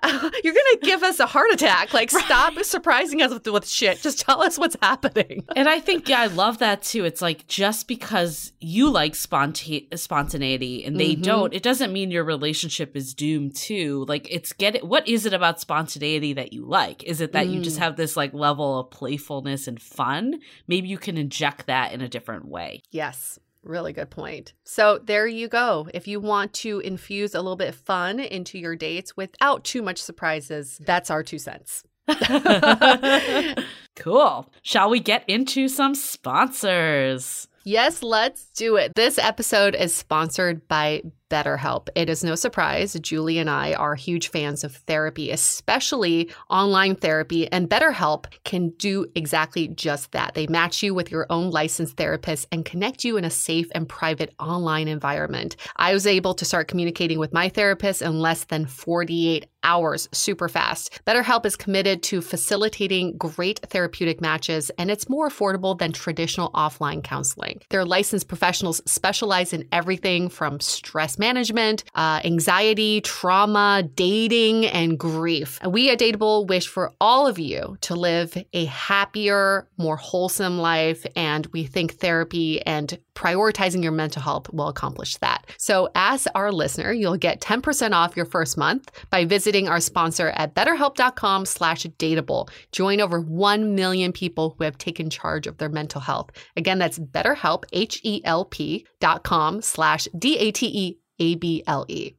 uh, 0.03 0.11
you're 0.45 0.53
going 0.55 0.79
to 0.79 0.79
give 0.83 1.03
us 1.05 1.21
a 1.21 1.27
heart 1.37 1.51
attack. 1.53 1.92
Like, 1.92 2.11
right. 2.14 2.25
stop 2.25 2.59
surprising 2.64 3.20
us 3.20 3.31
with, 3.33 3.46
with 3.46 3.68
shit. 3.68 4.01
Just 4.01 4.20
tell 4.20 4.40
us 4.42 4.57
what's 4.59 4.77
happening. 4.81 5.44
And 5.57 5.68
I 5.68 5.81
think, 5.81 6.09
yeah, 6.09 6.20
I 6.20 6.27
love 6.27 6.59
that 6.59 6.83
too. 6.83 7.05
It's 7.07 7.22
like 7.22 7.46
just 7.46 7.88
because 7.88 8.53
you 8.61 8.90
like 8.90 9.14
sponta- 9.14 9.87
spontaneity 9.99 10.85
and 10.85 10.99
they 11.01 11.12
mm-hmm. 11.12 11.22
don't, 11.22 11.55
it 11.55 11.62
doesn't 11.62 11.92
mean 11.92 12.11
your 12.11 12.25
relationship 12.25 12.94
is 12.94 13.14
doomed 13.14 13.57
too. 13.57 14.05
Like, 14.07 14.29
it's 14.31 14.53
get 14.53 14.77
it. 14.77 14.87
What 14.87 15.09
is 15.09 15.25
it 15.25 15.33
about 15.33 15.59
spontaneity 15.61 16.35
that 16.35 16.53
you 16.53 16.64
like? 16.66 17.05
Is 17.05 17.20
it 17.20 17.33
that 17.33 17.46
mm. 17.46 17.55
you 17.55 17.61
just 17.62 17.77
mm. 17.77 17.83
have 17.83 17.96
this 17.96 18.16
like 18.16 18.33
level 18.35 18.79
of 18.81 18.90
playfulness 18.90 19.66
and 19.66 19.81
fun? 19.81 20.40
Maybe 20.68 20.88
you 20.88 20.99
can 20.99 21.16
inject 21.16 21.66
that 21.66 21.92
in 21.92 22.01
a 22.03 22.09
different 22.09 22.46
way. 22.46 22.83
Yes. 22.90 23.38
Really 23.67 23.93
good 23.93 24.11
point. 24.11 24.53
So 24.65 24.99
there 24.99 25.27
you 25.27 25.49
go. 25.49 25.89
If 25.93 26.07
you 26.07 26.21
want 26.21 26.53
to 26.55 26.79
infuse 26.81 27.35
a 27.35 27.39
little 27.41 27.57
bit 27.57 27.69
of 27.71 27.75
fun 27.75 28.21
into 28.21 28.59
your 28.59 28.77
dates 28.77 29.17
without 29.17 29.65
too 29.65 29.83
much 29.83 29.99
surprises, 29.99 30.81
that's 30.87 31.11
our 31.11 31.25
two 31.25 31.39
cents. 31.39 31.83
cool. 33.97 34.49
Shall 34.63 34.89
we 34.89 35.01
get 35.01 35.25
into 35.29 35.67
some 35.69 35.97
sponsors? 35.97 37.49
Yes, 37.65 38.05
let's 38.05 38.45
do 38.51 38.77
it. 38.77 38.95
This 38.95 39.19
episode 39.19 39.75
is 39.75 39.93
sponsored 39.93 40.69
by 40.69 41.03
BetterHelp. 41.31 41.89
It 41.95 42.09
is 42.09 42.23
no 42.25 42.35
surprise, 42.35 42.95
Julie 43.01 43.39
and 43.39 43.51
I 43.51 43.73
are 43.75 43.95
huge 43.97 44.29
fans 44.29 44.62
of 44.62 44.77
therapy, 44.77 45.31
especially 45.31 46.31
online 46.51 46.95
therapy, 46.95 47.51
and 47.51 47.69
BetterHelp 47.69 48.27
can 48.45 48.71
do 48.77 49.07
exactly 49.15 49.69
just 49.69 50.12
that. 50.12 50.35
They 50.35 50.47
match 50.47 50.83
you 50.83 50.95
with 50.95 51.11
your 51.11 51.27
own 51.31 51.51
licensed 51.51 51.97
therapist 51.97 52.47
and 52.53 52.65
connect 52.65 53.05
you 53.05 53.17
in 53.17 53.25
a 53.25 53.31
safe 53.31 53.69
and 53.75 53.89
private 53.89 54.35
online 54.39 54.87
environment. 54.89 55.57
I 55.77 55.93
was 55.93 56.07
able 56.07 56.35
to 56.35 56.45
start 56.45 56.69
communicating 56.69 57.19
with 57.19 57.33
my 57.33 57.49
therapist 57.49 58.03
in 58.03 58.21
less 58.21 58.45
than 58.45 58.67
48 58.67 59.47
hours 59.65 60.09
super 60.12 60.49
fast. 60.49 61.01
BetterHelp 61.07 61.45
is 61.45 61.57
committed 61.57 62.01
to 62.05 62.21
facilitating 62.21 63.17
great 63.17 63.59
therapeutic 63.69 64.21
matches, 64.21 64.71
and 64.79 64.93
it's 64.93 65.09
more 65.09 65.29
affordable 65.29 65.77
than 65.77 65.91
traditional 65.91 66.53
offline 66.53 67.03
counseling. 67.03 67.61
Their 67.71 67.85
licensed 67.85 68.29
professionals 68.29 68.81
specialize 68.87 69.53
in 69.53 69.67
everything 69.73 70.29
from 70.29 70.61
stress 70.61 71.16
management, 71.19 71.85
uh, 71.95 72.21
anxiety, 72.25 73.01
trauma, 73.01 73.83
dating, 73.95 74.67
and 74.67 74.99
grief. 74.99 75.59
We 75.67 75.91
at 75.91 75.99
Dateable 75.99 76.47
wish 76.47 76.67
for 76.69 76.93
all 77.01 77.27
of 77.27 77.39
you 77.39 77.77
to 77.83 77.95
live 77.97 78.37
a 78.53 78.65
happier, 78.67 79.69
more 79.79 79.97
wholesome 79.97 80.59
life. 80.59 81.07
And 81.17 81.47
we 81.47 81.65
think 81.65 81.95
therapy 81.95 82.61
and 82.65 82.99
prioritizing 83.15 83.83
your 83.83 83.93
mental 83.93 84.21
health 84.23 84.53
will 84.53 84.69
accomplish 84.69 85.17
that. 85.19 85.47
So, 85.59 85.89
as 85.95 86.27
our 86.35 86.53
listener, 86.53 86.93
you'll 86.93 87.17
get 87.17 87.41
10% 87.41 87.93
off 87.95 88.17
your 88.17 88.27
first 88.27 88.59
month 88.59 88.91
by 89.11 89.25
visiting 89.25 89.69
our 89.69 89.81
sponsor 89.81 90.29
at 90.35 90.55
betterhelp.com 90.55 91.47
slash 91.47 91.85
dateable. 91.99 92.49
Join 92.73 93.01
over 93.01 93.21
1 93.21 93.75
million 93.75 94.13
people 94.13 94.55
who 94.59 94.65
have 94.65 94.77
taken 94.79 95.09
charge 95.11 95.47
of 95.47 95.57
their 95.59 95.69
mental 95.71 96.01
health. 96.01 96.31
Again, 96.57 96.79
that's 96.79 96.99
betterhelp, 96.99 97.65
H-E-L-P 97.73 98.87
dot 99.01 99.25
com 99.25 99.63
slash 99.63 100.09
D-A-T-E 100.19 100.99
a 101.19 101.35
B 101.35 101.63
L 101.67 101.85
E. 101.89 102.16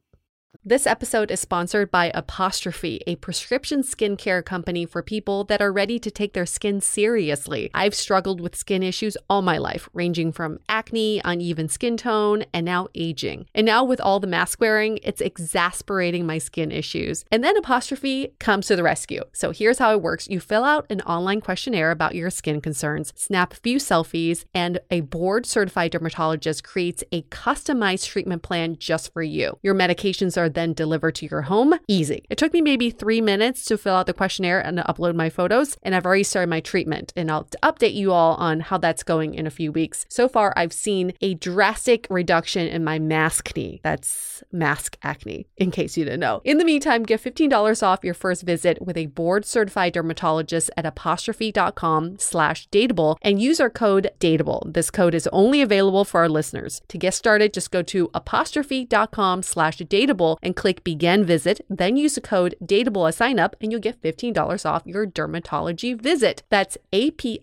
This 0.68 0.86
episode 0.86 1.30
is 1.30 1.40
sponsored 1.40 1.90
by 1.90 2.12
Apostrophe, 2.14 3.00
a 3.06 3.16
prescription 3.16 3.80
skincare 3.82 4.44
company 4.44 4.84
for 4.84 5.02
people 5.02 5.44
that 5.44 5.62
are 5.62 5.72
ready 5.72 5.98
to 5.98 6.10
take 6.10 6.34
their 6.34 6.44
skin 6.44 6.82
seriously. 6.82 7.70
I've 7.72 7.94
struggled 7.94 8.42
with 8.42 8.54
skin 8.54 8.82
issues 8.82 9.16
all 9.30 9.40
my 9.40 9.56
life, 9.56 9.88
ranging 9.94 10.30
from 10.30 10.58
acne, 10.68 11.22
uneven 11.24 11.70
skin 11.70 11.96
tone, 11.96 12.44
and 12.52 12.66
now 12.66 12.88
aging. 12.94 13.46
And 13.54 13.64
now 13.64 13.82
with 13.82 13.98
all 13.98 14.20
the 14.20 14.26
mask 14.26 14.60
wearing, 14.60 14.98
it's 15.02 15.22
exasperating 15.22 16.26
my 16.26 16.36
skin 16.36 16.70
issues. 16.70 17.24
And 17.32 17.42
then 17.42 17.56
Apostrophe 17.56 18.34
comes 18.38 18.66
to 18.66 18.76
the 18.76 18.82
rescue. 18.82 19.22
So 19.32 19.52
here's 19.52 19.78
how 19.78 19.92
it 19.92 20.02
works. 20.02 20.28
You 20.28 20.38
fill 20.38 20.64
out 20.64 20.84
an 20.90 21.00
online 21.02 21.40
questionnaire 21.40 21.90
about 21.90 22.14
your 22.14 22.28
skin 22.28 22.60
concerns, 22.60 23.14
snap 23.16 23.54
a 23.54 23.56
few 23.56 23.78
selfies, 23.78 24.44
and 24.52 24.80
a 24.90 25.00
board 25.00 25.46
certified 25.46 25.92
dermatologist 25.92 26.62
creates 26.62 27.02
a 27.10 27.22
customized 27.22 28.04
treatment 28.06 28.42
plan 28.42 28.76
just 28.78 29.10
for 29.14 29.22
you. 29.22 29.56
Your 29.62 29.74
medications 29.74 30.36
are 30.36 30.50
then 30.58 30.72
deliver 30.74 31.10
to 31.12 31.26
your 31.30 31.42
home. 31.42 31.74
Easy. 31.86 32.24
It 32.28 32.36
took 32.36 32.52
me 32.52 32.60
maybe 32.60 32.90
three 32.90 33.20
minutes 33.20 33.64
to 33.66 33.78
fill 33.78 33.94
out 33.94 34.06
the 34.06 34.12
questionnaire 34.12 34.60
and 34.60 34.78
upload 34.80 35.14
my 35.14 35.30
photos, 35.30 35.76
and 35.84 35.94
I've 35.94 36.04
already 36.04 36.24
started 36.24 36.50
my 36.50 36.60
treatment. 36.60 37.12
And 37.16 37.30
I'll 37.30 37.44
update 37.62 37.94
you 37.94 38.12
all 38.12 38.34
on 38.34 38.60
how 38.60 38.76
that's 38.76 39.04
going 39.04 39.34
in 39.34 39.46
a 39.46 39.50
few 39.50 39.70
weeks. 39.70 40.04
So 40.10 40.28
far, 40.28 40.52
I've 40.56 40.72
seen 40.72 41.12
a 41.20 41.34
drastic 41.34 42.08
reduction 42.10 42.66
in 42.66 42.82
my 42.82 42.98
maskne. 42.98 43.80
That's 43.82 44.42
mask 44.50 44.98
acne, 45.02 45.46
in 45.56 45.70
case 45.70 45.96
you 45.96 46.04
didn't 46.04 46.20
know. 46.20 46.40
In 46.44 46.58
the 46.58 46.64
meantime, 46.64 47.04
get 47.04 47.22
$15 47.22 47.82
off 47.82 48.00
your 48.02 48.14
first 48.14 48.42
visit 48.42 48.82
with 48.82 48.96
a 48.96 49.06
board 49.06 49.44
certified 49.44 49.92
dermatologist 49.92 50.70
at 50.76 50.84
apostrophe.com 50.86 52.18
slash 52.18 52.68
dateable 52.70 53.16
and 53.22 53.40
use 53.40 53.60
our 53.60 53.70
code 53.70 54.10
dateable. 54.18 54.60
This 54.72 54.90
code 54.90 55.14
is 55.14 55.28
only 55.32 55.62
available 55.62 56.04
for 56.04 56.20
our 56.20 56.28
listeners. 56.28 56.80
To 56.88 56.98
get 56.98 57.14
started, 57.14 57.54
just 57.54 57.70
go 57.70 57.82
to 57.82 58.10
apostrophe.com 58.14 59.42
slash 59.44 59.78
dateable 59.78 60.37
and 60.42 60.56
click 60.56 60.84
begin 60.84 61.24
visit. 61.24 61.60
Then 61.68 61.96
use 61.96 62.14
the 62.14 62.20
code 62.20 62.54
DATEABLE 62.64 63.08
at 63.08 63.14
sign 63.14 63.38
up 63.38 63.56
and 63.60 63.70
you'll 63.70 63.80
get 63.80 64.00
$15 64.02 64.68
off 64.68 64.82
your 64.84 65.06
dermatology 65.06 66.00
visit. 66.00 66.42
That's 66.48 66.78
A-P-O-S-T-R-O-P-H-E 66.92 67.38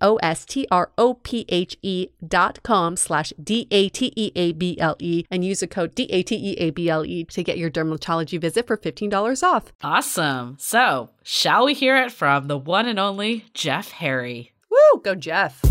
dot 2.28 2.64
com 2.64 2.96
slash 2.98 3.34
D-A-T-E-A-B-L-E 3.44 5.26
and 5.32 5.46
use 5.46 5.60
the 5.60 5.68
code 5.68 5.96
D-A-T-E-A-B-L-E 5.96 7.24
to 7.26 7.44
get 7.44 7.58
your 7.58 7.70
dermatology 7.70 8.40
visit 8.40 8.68
for 8.68 8.78
$15 8.78 9.44
off. 9.44 9.72
Awesome. 9.84 10.58
So 10.60 11.10
shall 11.24 11.66
we 11.66 11.74
hear 11.74 11.98
it 11.98 12.12
from 12.12 12.48
the 12.48 12.58
one 12.58 12.88
and 12.88 13.00
only 13.00 13.46
Jeff 13.54 13.92
Harry? 13.92 14.54
Woo, 14.72 15.02
go 15.04 15.16
Jeff. 15.16 15.62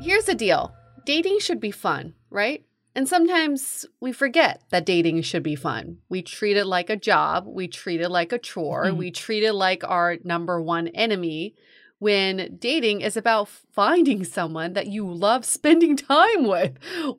Here's 0.00 0.24
the 0.24 0.34
deal 0.34 0.74
dating 1.04 1.38
should 1.40 1.60
be 1.60 1.70
fun, 1.70 2.14
right? 2.30 2.64
And 2.94 3.08
sometimes 3.08 3.86
we 4.00 4.12
forget 4.12 4.62
that 4.70 4.84
dating 4.84 5.22
should 5.22 5.42
be 5.42 5.56
fun. 5.56 5.98
We 6.08 6.20
treat 6.22 6.56
it 6.56 6.66
like 6.66 6.90
a 6.90 6.96
job, 6.96 7.44
we 7.46 7.66
treat 7.66 8.00
it 8.00 8.10
like 8.10 8.32
a 8.32 8.38
chore, 8.38 8.84
mm-hmm. 8.86 8.98
we 8.98 9.10
treat 9.10 9.42
it 9.44 9.54
like 9.54 9.82
our 9.84 10.18
number 10.24 10.60
one 10.60 10.88
enemy 10.88 11.54
when 12.00 12.56
dating 12.58 13.00
is 13.00 13.16
about 13.16 13.48
finding 13.48 14.24
someone 14.24 14.74
that 14.74 14.88
you 14.88 15.10
love 15.10 15.44
spending 15.44 15.96
time 15.96 16.46
with. 16.46 16.72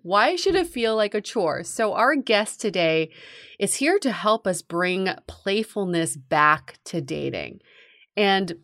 Why 0.04 0.36
should 0.36 0.56
it 0.56 0.68
feel 0.68 0.96
like 0.96 1.16
a 1.16 1.22
chore? 1.22 1.64
So, 1.64 1.94
our 1.94 2.16
guest 2.16 2.62
today 2.62 3.10
is 3.60 3.76
here 3.76 3.98
to 4.00 4.12
help 4.12 4.46
us 4.46 4.62
bring 4.62 5.10
playfulness 5.28 6.18
back 6.18 6.76
to 6.86 7.02
dating. 7.02 7.62
And 8.16 8.56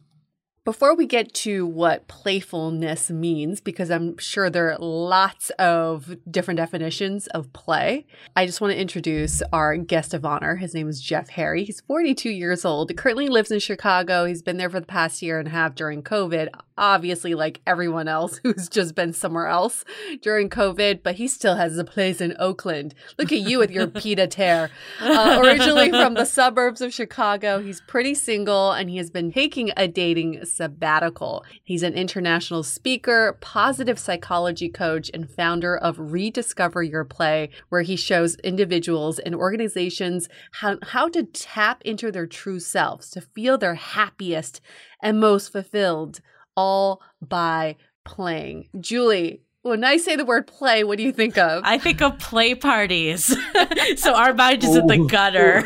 before 0.66 0.94
we 0.94 1.06
get 1.06 1.34
to 1.36 1.66
what 1.66 2.10
playfulness 2.10 3.10
means, 3.10 3.62
because 3.62 3.90
I'm 3.90 4.18
sure 4.18 4.50
there 4.50 4.70
are 4.74 4.78
lots 4.78 5.52
of 5.52 6.18
different 6.30 6.58
definitions 6.58 7.28
of 7.28 7.54
play, 7.54 8.06
I 8.36 8.46
just 8.46 8.60
want 8.60 8.74
to 8.74 8.80
introduce 8.80 9.42
our 9.54 9.78
guest 9.78 10.14
of 10.14 10.26
honor. 10.26 10.58
His 10.58 10.74
name 10.74 10.90
is 10.90 11.00
Jeff 11.00 11.30
Harry. 11.30 11.64
He's 11.64 11.80
42 11.80 12.30
years 12.30 12.66
old, 12.66 12.96
currently 12.98 13.30
lives 13.30 13.52
in 13.52 13.60
Chicago. 13.62 14.26
He's 14.26 14.42
been 14.42 14.58
there 14.58 14.70
for 14.70 14.82
the 14.82 14.86
past 14.86 15.22
year 15.22 15.40
and 15.40 15.48
a 15.48 15.52
half 15.52 15.76
during 15.76 16.04
COVID, 16.04 16.50
obviously 16.80 17.36
like 17.36 17.62
everyone 17.68 18.08
else 18.08 18.38
who's 18.44 18.70
just 18.70 18.96
been 18.96 19.14
somewhere 19.14 19.48
else 19.48 19.84
during 20.22 20.50
COVID, 20.50 21.04
but 21.04 21.16
he 21.16 21.28
still 21.28 21.56
has 21.56 21.78
a 21.78 21.84
place 21.84 22.22
in 22.22 22.36
Oakland. 22.40 22.96
Look 23.20 23.32
at 23.32 23.40
you 23.40 23.60
with 23.60 23.70
your 23.70 23.86
pied-à-terre. 23.88 24.70
Uh, 25.00 25.40
originally 25.44 25.90
from 25.92 26.14
the 26.16 26.26
suburbs 26.26 26.82
of 26.82 26.94
Chicago, 26.94 27.60
he's 27.60 27.82
pretty 27.88 28.16
single 28.16 28.72
and 28.72 28.90
he 28.90 28.98
has 28.98 29.12
been 29.12 29.32
taking 29.32 29.72
a 29.78 29.88
dating 29.88 30.46
sabbatical. 30.46 31.44
He's 31.64 31.84
an 31.84 31.94
international 31.94 32.64
speaker, 32.64 33.38
positive 33.42 34.00
psychology 34.00 34.70
coach, 34.70 35.12
and 35.14 35.30
founder 35.30 35.76
of 35.76 35.98
Rediscover 36.00 36.82
Your 36.82 37.04
Play, 37.04 37.50
where 37.68 37.82
he 37.82 37.96
shows 37.98 38.36
individuals 38.38 39.20
and 39.20 39.36
organizations 39.36 40.30
how, 40.54 40.78
how 40.84 41.10
to 41.10 41.24
tap 41.24 41.82
into 41.84 42.12
their 42.12 42.28
true 42.28 42.60
selves, 42.60 43.10
to 43.12 43.22
feel 43.22 43.58
their 43.58 43.76
happiest 43.76 44.62
and 45.04 45.20
most 45.20 45.52
fulfilled 45.52 46.22
all 46.60 47.02
by 47.22 47.78
playing. 48.04 48.68
Julie, 48.80 49.42
when 49.62 49.84
I 49.84 49.98
say 49.98 50.16
the 50.16 50.26
word 50.26 50.46
play, 50.48 50.84
what 50.84 50.98
do 50.98 51.04
you 51.04 51.12
think 51.14 51.38
of? 51.38 51.64
I 51.66 51.78
think 51.78 52.02
of 52.02 52.20
play 52.20 52.54
parties. 52.54 53.34
so 53.96 54.14
our 54.16 54.34
mind 54.34 54.64
is 54.64 54.76
in 54.76 54.88
the 54.88 55.06
gutter. 55.10 55.64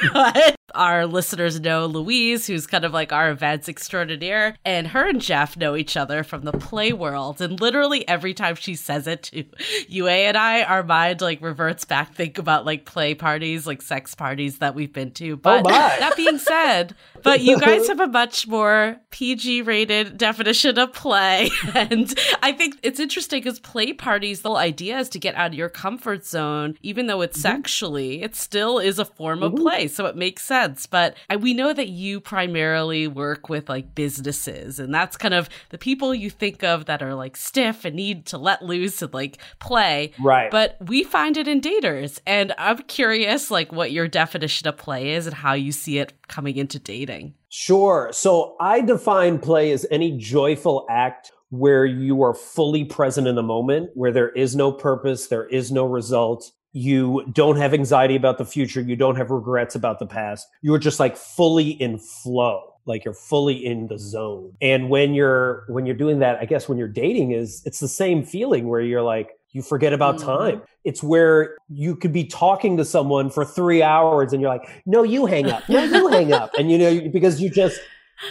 Our 0.74 1.06
listeners 1.06 1.60
know 1.60 1.86
Louise, 1.86 2.48
who's 2.48 2.66
kind 2.66 2.84
of 2.86 2.94
like 2.94 3.12
our 3.12 3.30
events 3.30 3.68
extraordinaire, 3.70 4.56
and 4.66 4.88
her 4.88 5.10
and 5.10 5.20
Jeff 5.22 5.56
know 5.58 5.76
each 5.76 5.96
other 5.98 6.24
from 6.24 6.44
the 6.46 6.54
play 6.54 6.94
world. 6.94 7.42
And 7.42 7.60
literally 7.60 8.08
every 8.08 8.34
time 8.34 8.56
she 8.56 8.74
says 8.76 9.06
it 9.06 9.24
to 9.24 9.44
Yue 9.90 10.08
and 10.08 10.38
I, 10.38 10.64
our 10.64 10.82
mind 10.82 11.20
like 11.22 11.42
reverts 11.42 11.84
back, 11.86 12.16
think 12.16 12.38
about 12.40 12.66
like 12.66 12.86
play 12.86 13.14
parties, 13.14 13.68
like 13.68 13.82
sex 13.84 14.16
parties 14.16 14.60
that 14.60 14.74
we've 14.74 14.92
been 14.92 15.12
to. 15.12 15.34
Oh, 15.34 15.36
but 15.36 15.66
oh 15.66 15.70
that 15.70 16.14
being 16.16 16.40
said, 16.40 16.96
but 17.24 17.42
you 17.42 17.60
guys 17.60 17.88
have 17.90 18.00
a 18.00 18.08
much 18.08 18.48
more 18.48 18.98
PG 19.12 19.64
rated 19.64 20.18
definition 20.18 20.80
of 20.80 20.94
play. 20.94 21.50
And 21.76 22.14
I 22.44 22.52
think 22.52 22.76
it's 22.84 23.00
interesting 23.00 23.40
because 23.42 23.60
play 23.60 23.94
parties, 23.94 24.42
the 24.42 24.50
whole 24.50 24.58
idea 24.58 25.00
is 25.00 25.10
to 25.10 25.20
get 25.20 25.34
out 25.36 25.48
of 25.48 25.54
your 25.56 25.70
comfort 25.70 26.24
zone, 26.26 26.76
even 26.82 27.08
though 27.08 27.22
it's 27.22 27.38
mm-hmm. 27.38 27.58
sexually, 27.64 28.22
it 28.22 28.36
still 28.36 28.78
is 28.80 29.00
a 29.00 29.06
form 29.06 29.42
of 29.44 29.54
mm-hmm. 29.54 29.64
play. 29.64 29.88
So 29.90 30.06
it 30.06 30.16
makes 30.16 30.46
sense 30.46 30.53
sense. 30.54 30.86
But 30.86 31.16
I, 31.30 31.36
we 31.38 31.54
know 31.54 31.74
that 31.74 31.88
you 31.90 32.20
primarily 32.20 33.08
work 33.08 33.50
with 33.50 33.70
like 33.70 33.96
businesses, 33.96 34.80
and 34.80 34.94
that's 34.94 35.18
kind 35.18 35.34
of 35.34 35.50
the 35.70 35.78
people 35.78 36.14
you 36.14 36.30
think 36.30 36.64
of 36.64 36.86
that 36.86 37.02
are 37.02 37.16
like 37.16 37.36
stiff 37.36 37.86
and 37.86 37.96
need 37.96 38.28
to 38.28 38.38
let 38.38 38.62
loose 38.64 39.02
and 39.02 39.14
like 39.14 39.38
play. 39.60 40.12
Right. 40.22 40.52
But 40.52 40.78
we 40.88 41.04
find 41.04 41.38
it 41.38 41.48
in 41.48 41.60
daters. 41.62 42.20
And 42.28 42.54
I'm 42.58 42.80
curious, 42.84 43.50
like, 43.50 43.72
what 43.72 43.92
your 43.92 44.08
definition 44.08 44.68
of 44.68 44.78
play 44.78 45.14
is 45.14 45.26
and 45.28 45.36
how 45.36 45.54
you 45.54 45.72
see 45.72 45.98
it 45.98 46.14
coming 46.28 46.58
into 46.58 46.78
dating. 46.80 47.34
Sure. 47.50 48.10
So 48.12 48.56
I 48.60 48.82
define 48.82 49.40
play 49.40 49.72
as 49.72 49.86
any 49.92 50.18
joyful 50.18 50.86
act 50.90 51.32
where 51.50 51.86
you 51.86 52.24
are 52.24 52.34
fully 52.34 52.84
present 52.84 53.28
in 53.28 53.36
the 53.36 53.44
moment, 53.44 53.92
where 53.94 54.12
there 54.12 54.30
is 54.30 54.56
no 54.56 54.72
purpose, 54.72 55.28
there 55.28 55.46
is 55.46 55.72
no 55.72 55.86
result, 55.86 56.52
you 56.74 57.24
don't 57.32 57.58
have 57.58 57.74
anxiety 57.74 58.16
about 58.16 58.38
the 58.40 58.46
future 58.46 58.82
you 58.82 58.96
don't 58.96 59.16
have 59.16 59.30
regrets 59.30 59.76
about 59.76 60.00
the 60.00 60.08
past 60.08 60.48
you're 60.64 60.80
just 60.80 61.00
like 61.00 61.16
fully 61.16 61.70
in 61.70 62.00
flow 62.00 62.74
like 62.86 63.06
you're 63.06 63.14
fully 63.14 63.54
in 63.64 63.88
the 63.88 63.98
zone 63.98 64.52
and 64.60 64.90
when 64.90 65.14
you're 65.14 65.64
when 65.68 65.86
you're 65.86 65.96
doing 65.96 66.18
that 66.20 66.38
i 66.40 66.46
guess 66.46 66.68
when 66.68 66.78
you're 66.78 66.88
dating 66.88 67.32
is 67.32 67.62
it's 67.66 67.80
the 67.80 67.88
same 67.88 68.24
feeling 68.24 68.68
where 68.68 68.82
you're 68.82 69.04
like 69.04 69.32
you 69.52 69.62
forget 69.62 69.94
about 69.94 70.16
mm-hmm. 70.18 70.26
time 70.26 70.62
it's 70.84 71.04
where 71.04 71.56
you 71.70 71.96
could 71.96 72.12
be 72.12 72.26
talking 72.26 72.76
to 72.76 72.84
someone 72.84 73.30
for 73.30 73.46
three 73.46 73.84
hours 73.84 74.34
and 74.34 74.42
you're 74.42 74.50
like 74.52 74.68
no 74.88 75.04
you 75.04 75.28
hang 75.28 75.46
up 75.52 75.68
no 75.70 75.84
you 75.84 76.08
hang 76.08 76.34
up 76.34 76.50
and 76.58 76.72
you 76.72 76.78
know 76.80 77.08
because 77.12 77.40
you 77.40 77.52
just 77.52 77.80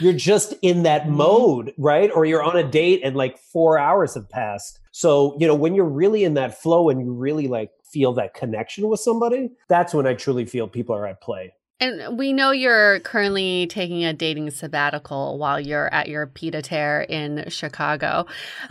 you're 0.00 0.12
just 0.12 0.54
in 0.62 0.82
that 0.84 1.02
mm-hmm. 1.02 1.16
mode, 1.16 1.74
right? 1.78 2.10
Or 2.14 2.24
you're 2.24 2.42
on 2.42 2.56
a 2.56 2.64
date 2.64 3.00
and 3.04 3.16
like 3.16 3.38
four 3.38 3.78
hours 3.78 4.14
have 4.14 4.28
passed. 4.28 4.80
So, 4.92 5.36
you 5.38 5.46
know, 5.46 5.54
when 5.54 5.74
you're 5.74 5.84
really 5.84 6.24
in 6.24 6.34
that 6.34 6.60
flow 6.60 6.88
and 6.90 7.00
you 7.00 7.12
really 7.12 7.48
like 7.48 7.70
feel 7.92 8.12
that 8.14 8.34
connection 8.34 8.88
with 8.88 9.00
somebody, 9.00 9.50
that's 9.68 9.94
when 9.94 10.06
I 10.06 10.14
truly 10.14 10.44
feel 10.44 10.68
people 10.68 10.94
are 10.94 11.06
at 11.06 11.20
play. 11.20 11.52
And 11.80 12.16
we 12.16 12.32
know 12.32 12.52
you're 12.52 13.00
currently 13.00 13.66
taking 13.66 14.04
a 14.04 14.12
dating 14.12 14.50
sabbatical 14.50 15.36
while 15.36 15.58
you're 15.58 15.92
at 15.92 16.08
your 16.08 16.28
pied-à-terre 16.28 17.02
in 17.08 17.44
Chicago. 17.48 18.26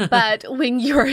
But 0.10 0.46
when 0.50 0.80
you're 0.80 1.06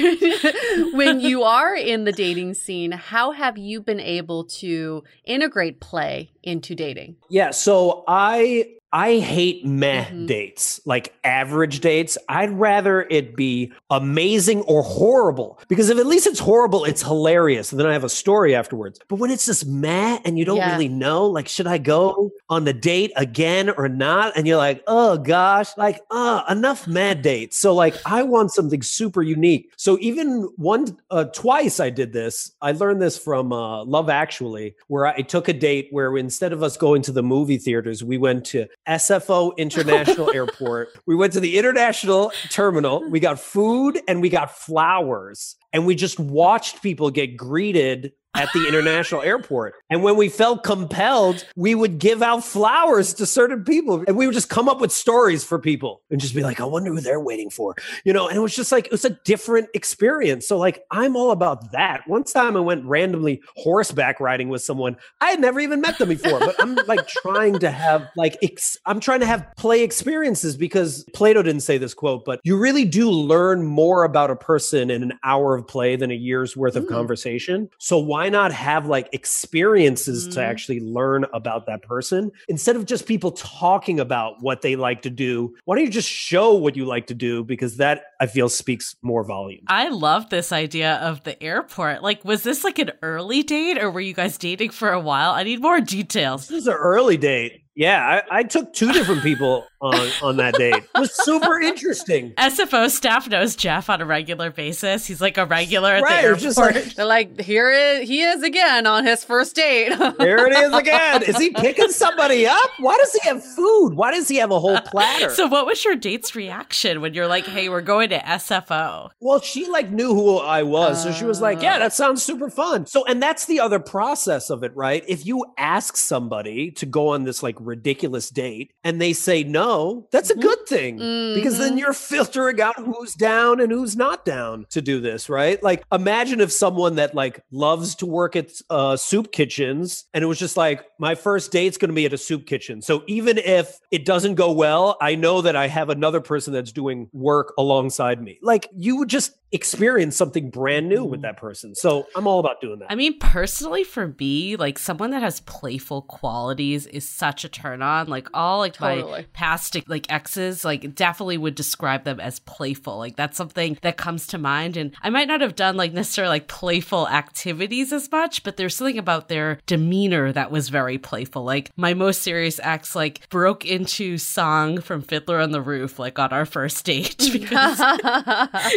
when 0.92 1.18
you 1.18 1.42
are 1.42 1.74
in 1.74 2.04
the 2.04 2.12
dating 2.12 2.54
scene, 2.54 2.92
how 2.92 3.32
have 3.32 3.58
you 3.58 3.80
been 3.80 3.98
able 3.98 4.44
to 4.44 5.02
integrate 5.24 5.80
play 5.80 6.30
into 6.44 6.76
dating? 6.76 7.16
Yeah, 7.30 7.50
so 7.50 8.04
I 8.06 8.74
I 8.92 9.18
hate 9.18 9.66
meh 9.66 10.06
mm-hmm. 10.06 10.26
dates, 10.26 10.80
like 10.86 11.12
average 11.22 11.80
dates. 11.80 12.16
I'd 12.28 12.50
rather 12.50 13.02
it 13.10 13.36
be 13.36 13.72
amazing 13.90 14.62
or 14.62 14.82
horrible 14.82 15.60
because 15.68 15.90
if 15.90 15.98
at 15.98 16.06
least 16.06 16.26
it's 16.26 16.40
horrible, 16.40 16.86
it's 16.86 17.02
hilarious. 17.02 17.70
And 17.70 17.78
then 17.78 17.86
I 17.86 17.92
have 17.92 18.04
a 18.04 18.08
story 18.08 18.54
afterwards. 18.54 18.98
But 19.08 19.16
when 19.16 19.30
it's 19.30 19.44
just 19.44 19.66
meh 19.66 20.18
and 20.24 20.38
you 20.38 20.46
don't 20.46 20.56
yeah. 20.56 20.72
really 20.72 20.88
know, 20.88 21.26
like, 21.26 21.48
should 21.48 21.66
I 21.66 21.76
go 21.76 22.30
on 22.48 22.64
the 22.64 22.72
date 22.72 23.10
again 23.16 23.68
or 23.70 23.88
not? 23.90 24.32
And 24.36 24.46
you're 24.46 24.56
like, 24.56 24.82
oh 24.86 25.18
gosh, 25.18 25.68
like, 25.76 26.00
uh, 26.10 26.44
enough 26.48 26.86
meh 26.86 27.12
dates. 27.12 27.58
So, 27.58 27.74
like, 27.74 27.94
I 28.06 28.22
want 28.22 28.52
something 28.52 28.80
super 28.80 29.20
unique. 29.22 29.70
So, 29.76 29.98
even 30.00 30.48
one, 30.56 30.98
uh, 31.10 31.24
twice 31.24 31.78
I 31.78 31.90
did 31.90 32.14
this. 32.14 32.52
I 32.62 32.72
learned 32.72 33.02
this 33.02 33.18
from 33.18 33.52
uh, 33.52 33.84
Love 33.84 34.08
Actually, 34.08 34.76
where 34.86 35.04
I 35.04 35.20
took 35.20 35.48
a 35.48 35.52
date 35.52 35.88
where 35.90 36.16
instead 36.16 36.54
of 36.54 36.62
us 36.62 36.78
going 36.78 37.02
to 37.02 37.12
the 37.12 37.22
movie 37.22 37.58
theaters, 37.58 38.02
we 38.02 38.16
went 38.16 38.46
to 38.46 38.66
SFO 38.88 39.56
International 39.56 40.30
Airport. 40.34 40.88
We 41.06 41.14
went 41.14 41.32
to 41.34 41.40
the 41.40 41.58
international 41.58 42.32
terminal. 42.48 43.08
We 43.08 43.20
got 43.20 43.38
food 43.38 44.00
and 44.08 44.20
we 44.22 44.30
got 44.30 44.50
flowers. 44.56 45.56
And 45.72 45.86
we 45.86 45.94
just 45.94 46.18
watched 46.18 46.82
people 46.82 47.10
get 47.10 47.36
greeted 47.36 48.12
at 48.38 48.48
the 48.54 48.68
international 48.68 49.22
airport. 49.22 49.74
And 49.90 50.02
when 50.04 50.16
we 50.16 50.28
felt 50.28 50.62
compelled, 50.62 51.44
we 51.56 51.74
would 51.74 51.98
give 51.98 52.22
out 52.22 52.44
flowers 52.44 53.12
to 53.14 53.26
certain 53.26 53.64
people. 53.64 54.04
And 54.06 54.16
we 54.16 54.26
would 54.28 54.34
just 54.34 54.48
come 54.48 54.68
up 54.68 54.80
with 54.80 54.92
stories 54.92 55.42
for 55.42 55.58
people 55.58 56.02
and 56.10 56.20
just 56.20 56.34
be 56.36 56.42
like, 56.44 56.60
I 56.60 56.64
wonder 56.64 56.92
who 56.92 57.00
they're 57.00 57.18
waiting 57.20 57.50
for. 57.50 57.74
You 58.04 58.12
know, 58.12 58.28
and 58.28 58.36
it 58.36 58.40
was 58.40 58.54
just 58.54 58.70
like, 58.70 58.86
it 58.86 58.92
was 58.92 59.04
a 59.04 59.10
different 59.24 59.70
experience. 59.74 60.46
So, 60.46 60.56
like, 60.56 60.80
I'm 60.92 61.16
all 61.16 61.32
about 61.32 61.72
that. 61.72 62.02
One 62.06 62.22
time 62.24 62.56
I 62.56 62.60
went 62.60 62.84
randomly 62.84 63.40
horseback 63.56 64.20
riding 64.20 64.48
with 64.48 64.62
someone. 64.62 64.96
I 65.20 65.30
had 65.30 65.40
never 65.40 65.58
even 65.60 65.80
met 65.80 65.98
them 65.98 66.10
before, 66.10 66.38
but 66.38 66.54
I'm 66.60 66.76
like 66.86 67.06
trying 67.08 67.58
to 67.58 67.70
have, 67.72 68.06
like, 68.16 68.36
ex- 68.40 68.76
I'm 68.86 69.00
trying 69.00 69.20
to 69.20 69.26
have 69.26 69.44
play 69.56 69.82
experiences 69.82 70.56
because 70.56 71.04
Plato 71.12 71.42
didn't 71.42 71.62
say 71.62 71.76
this 71.76 71.92
quote, 71.94 72.24
but 72.24 72.40
you 72.44 72.56
really 72.56 72.84
do 72.84 73.10
learn 73.10 73.64
more 73.64 74.04
about 74.04 74.30
a 74.30 74.36
person 74.36 74.90
in 74.90 75.02
an 75.02 75.14
hour 75.24 75.56
of 75.56 75.66
play 75.66 75.96
than 75.96 76.12
a 76.12 76.14
year's 76.14 76.56
worth 76.56 76.76
of 76.76 76.84
hmm. 76.84 76.90
conversation. 76.90 77.68
So, 77.80 77.98
why 77.98 78.27
why 78.28 78.30
not 78.30 78.52
have 78.52 78.86
like 78.86 79.08
experiences 79.12 80.28
mm 80.28 80.28
to 80.28 80.42
actually 80.42 80.80
learn 80.80 81.24
about 81.32 81.64
that 81.66 81.80
person 81.82 82.30
instead 82.48 82.74
of 82.76 82.84
just 82.84 83.06
people 83.06 83.30
talking 83.30 83.98
about 84.00 84.34
what 84.42 84.60
they 84.62 84.74
like 84.76 85.02
to 85.02 85.10
do? 85.10 85.54
Why 85.64 85.76
don't 85.76 85.84
you 85.86 85.90
just 85.90 86.08
show 86.08 86.54
what 86.54 86.76
you 86.76 86.84
like 86.84 87.06
to 87.06 87.14
do? 87.14 87.42
Because 87.44 87.76
that 87.78 88.02
I 88.20 88.26
feel 88.26 88.48
speaks 88.50 88.94
more 89.00 89.22
volume. 89.24 89.62
I 89.68 89.88
love 89.88 90.28
this 90.28 90.50
idea 90.52 90.96
of 90.96 91.22
the 91.24 91.40
airport. 91.42 92.02
Like, 92.02 92.22
was 92.24 92.42
this 92.42 92.64
like 92.64 92.78
an 92.78 92.90
early 93.00 93.42
date 93.42 93.78
or 93.78 93.90
were 93.90 94.00
you 94.00 94.12
guys 94.12 94.36
dating 94.38 94.70
for 94.70 94.90
a 94.92 95.00
while? 95.00 95.30
I 95.30 95.44
need 95.44 95.62
more 95.62 95.80
details. 95.80 96.48
This 96.48 96.58
is 96.62 96.66
an 96.66 96.74
early 96.74 97.16
date. 97.16 97.62
Yeah, 97.78 98.22
I, 98.28 98.40
I, 98.40 98.42
took 98.42 98.72
two 98.72 98.90
different 98.92 99.22
people 99.22 99.64
on, 99.80 100.08
on 100.20 100.36
that 100.38 100.54
date. 100.54 100.74
It 100.74 100.98
was 100.98 101.14
super 101.24 101.60
interesting. 101.60 102.32
SFO 102.32 102.90
staff 102.90 103.28
knows 103.28 103.54
Jeff 103.54 103.88
on 103.88 104.00
a 104.00 104.04
regular 104.04 104.50
basis. 104.50 105.06
He's 105.06 105.20
like 105.20 105.38
a 105.38 105.46
regular 105.46 105.92
at 105.92 106.02
right, 106.02 106.22
the 106.22 106.26
airport. 106.26 106.40
Just 106.42 106.58
like, 106.58 106.84
They're 106.96 107.04
like, 107.06 107.40
here 107.40 107.70
is, 107.70 108.08
he 108.08 108.22
is 108.22 108.42
again 108.42 108.88
on 108.88 109.06
his 109.06 109.22
first 109.22 109.54
date. 109.54 109.94
here 110.18 110.38
it 110.38 110.54
is 110.58 110.74
again. 110.74 111.22
Is 111.22 111.38
he 111.38 111.50
picking 111.50 111.92
somebody 111.92 112.48
up? 112.48 112.70
Why 112.80 112.96
does 112.98 113.12
he 113.12 113.28
have 113.28 113.44
food? 113.44 113.92
Why 113.94 114.10
does 114.10 114.26
he 114.26 114.38
have 114.38 114.50
a 114.50 114.58
whole 114.58 114.80
platter? 114.80 115.30
So, 115.30 115.46
what 115.46 115.64
was 115.64 115.84
your 115.84 115.94
date's 115.94 116.34
reaction 116.34 117.00
when 117.00 117.14
you're 117.14 117.28
like, 117.28 117.46
hey, 117.46 117.68
we're 117.68 117.80
going 117.80 118.08
to 118.08 118.18
SFO? 118.18 119.10
Well, 119.20 119.40
she 119.40 119.68
like 119.68 119.88
knew 119.92 120.14
who 120.16 120.38
I 120.38 120.64
was, 120.64 121.00
so 121.00 121.12
she 121.12 121.24
was 121.24 121.40
like, 121.40 121.62
yeah, 121.62 121.76
oh. 121.76 121.78
that 121.78 121.92
sounds 121.92 122.24
super 122.24 122.50
fun. 122.50 122.86
So, 122.86 123.04
and 123.04 123.22
that's 123.22 123.44
the 123.44 123.60
other 123.60 123.78
process 123.78 124.50
of 124.50 124.64
it, 124.64 124.74
right? 124.74 125.04
If 125.06 125.24
you 125.26 125.44
ask 125.56 125.96
somebody 125.96 126.72
to 126.72 126.84
go 126.84 127.10
on 127.10 127.22
this 127.22 127.40
like 127.40 127.54
ridiculous 127.68 128.30
date 128.30 128.72
and 128.82 129.00
they 129.00 129.12
say 129.12 129.44
no, 129.44 130.08
that's 130.10 130.30
mm-hmm. 130.32 130.40
a 130.40 130.42
good 130.42 130.58
thing 130.66 130.98
mm-hmm. 130.98 131.34
because 131.34 131.58
then 131.58 131.70
mm-hmm. 131.70 131.78
you're 131.78 131.92
filtering 131.92 132.60
out 132.60 132.74
who's 132.76 133.14
down 133.14 133.60
and 133.60 133.70
who's 133.70 133.94
not 133.94 134.24
down 134.24 134.66
to 134.70 134.80
do 134.82 135.00
this, 135.00 135.28
right? 135.30 135.62
Like 135.62 135.84
imagine 135.92 136.40
if 136.40 136.50
someone 136.50 136.96
that 136.96 137.14
like 137.14 137.44
loves 137.52 137.94
to 137.96 138.06
work 138.06 138.34
at 138.34 138.50
uh, 138.70 138.96
soup 138.96 139.30
kitchens 139.30 140.06
and 140.12 140.24
it 140.24 140.26
was 140.26 140.38
just 140.38 140.56
like 140.56 140.84
my 140.98 141.14
first 141.14 141.52
date's 141.52 141.76
going 141.76 141.90
to 141.90 141.94
be 141.94 142.06
at 142.06 142.12
a 142.12 142.18
soup 142.18 142.46
kitchen. 142.46 142.82
So 142.82 143.04
even 143.06 143.38
if 143.38 143.78
it 143.92 144.04
doesn't 144.04 144.34
go 144.34 144.50
well, 144.50 144.96
I 145.00 145.14
know 145.14 145.42
that 145.42 145.54
I 145.54 145.68
have 145.68 145.90
another 145.90 146.20
person 146.20 146.52
that's 146.52 146.72
doing 146.72 147.08
work 147.12 147.52
alongside 147.58 148.20
me. 148.22 148.38
Like 148.42 148.68
you 148.74 148.96
would 148.96 149.08
just 149.08 149.32
experience 149.52 150.14
something 150.16 150.50
brand 150.50 150.88
new 150.88 151.04
with 151.04 151.20
mm-hmm. 151.20 151.22
that 151.22 151.36
person. 151.38 151.74
So 151.74 152.06
I'm 152.16 152.26
all 152.26 152.38
about 152.40 152.60
doing 152.60 152.78
that. 152.80 152.90
I 152.90 152.94
mean, 152.94 153.18
personally, 153.18 153.82
for 153.84 154.14
me, 154.18 154.56
like 154.56 154.78
someone 154.78 155.10
that 155.10 155.22
has 155.22 155.40
playful 155.40 156.02
qualities 156.02 156.86
is 156.86 157.08
such 157.08 157.44
a 157.44 157.48
turn 157.58 157.82
on. 157.82 158.08
Like 158.08 158.28
all 158.32 158.58
like 158.58 158.74
totally. 158.74 159.10
my 159.12 159.22
past 159.32 159.76
like 159.88 160.10
exes, 160.12 160.64
like 160.64 160.94
definitely 160.94 161.36
would 161.38 161.54
describe 161.54 162.04
them 162.04 162.20
as 162.20 162.38
playful. 162.40 162.96
Like 162.98 163.16
that's 163.16 163.36
something 163.36 163.76
that 163.82 163.96
comes 163.96 164.26
to 164.28 164.38
mind. 164.38 164.76
And 164.76 164.92
I 165.02 165.10
might 165.10 165.28
not 165.28 165.40
have 165.40 165.56
done 165.56 165.76
like 165.76 165.92
necessarily 165.92 166.28
like 166.28 166.48
playful 166.48 167.08
activities 167.08 167.92
as 167.92 168.10
much, 168.10 168.42
but 168.44 168.56
there's 168.56 168.76
something 168.76 168.98
about 168.98 169.28
their 169.28 169.58
demeanor 169.66 170.32
that 170.32 170.50
was 170.50 170.68
very 170.68 170.98
playful. 170.98 171.42
Like 171.44 171.70
my 171.76 171.94
most 171.94 172.22
serious 172.22 172.60
ex 172.62 172.94
like 172.94 173.28
broke 173.28 173.64
into 173.66 174.18
song 174.18 174.80
from 174.80 175.02
Fiddler 175.02 175.40
on 175.40 175.50
the 175.50 175.60
Roof 175.62 175.98
like 175.98 176.18
on 176.18 176.32
our 176.32 176.46
first 176.46 176.84
date 176.84 177.16
because 177.32 177.78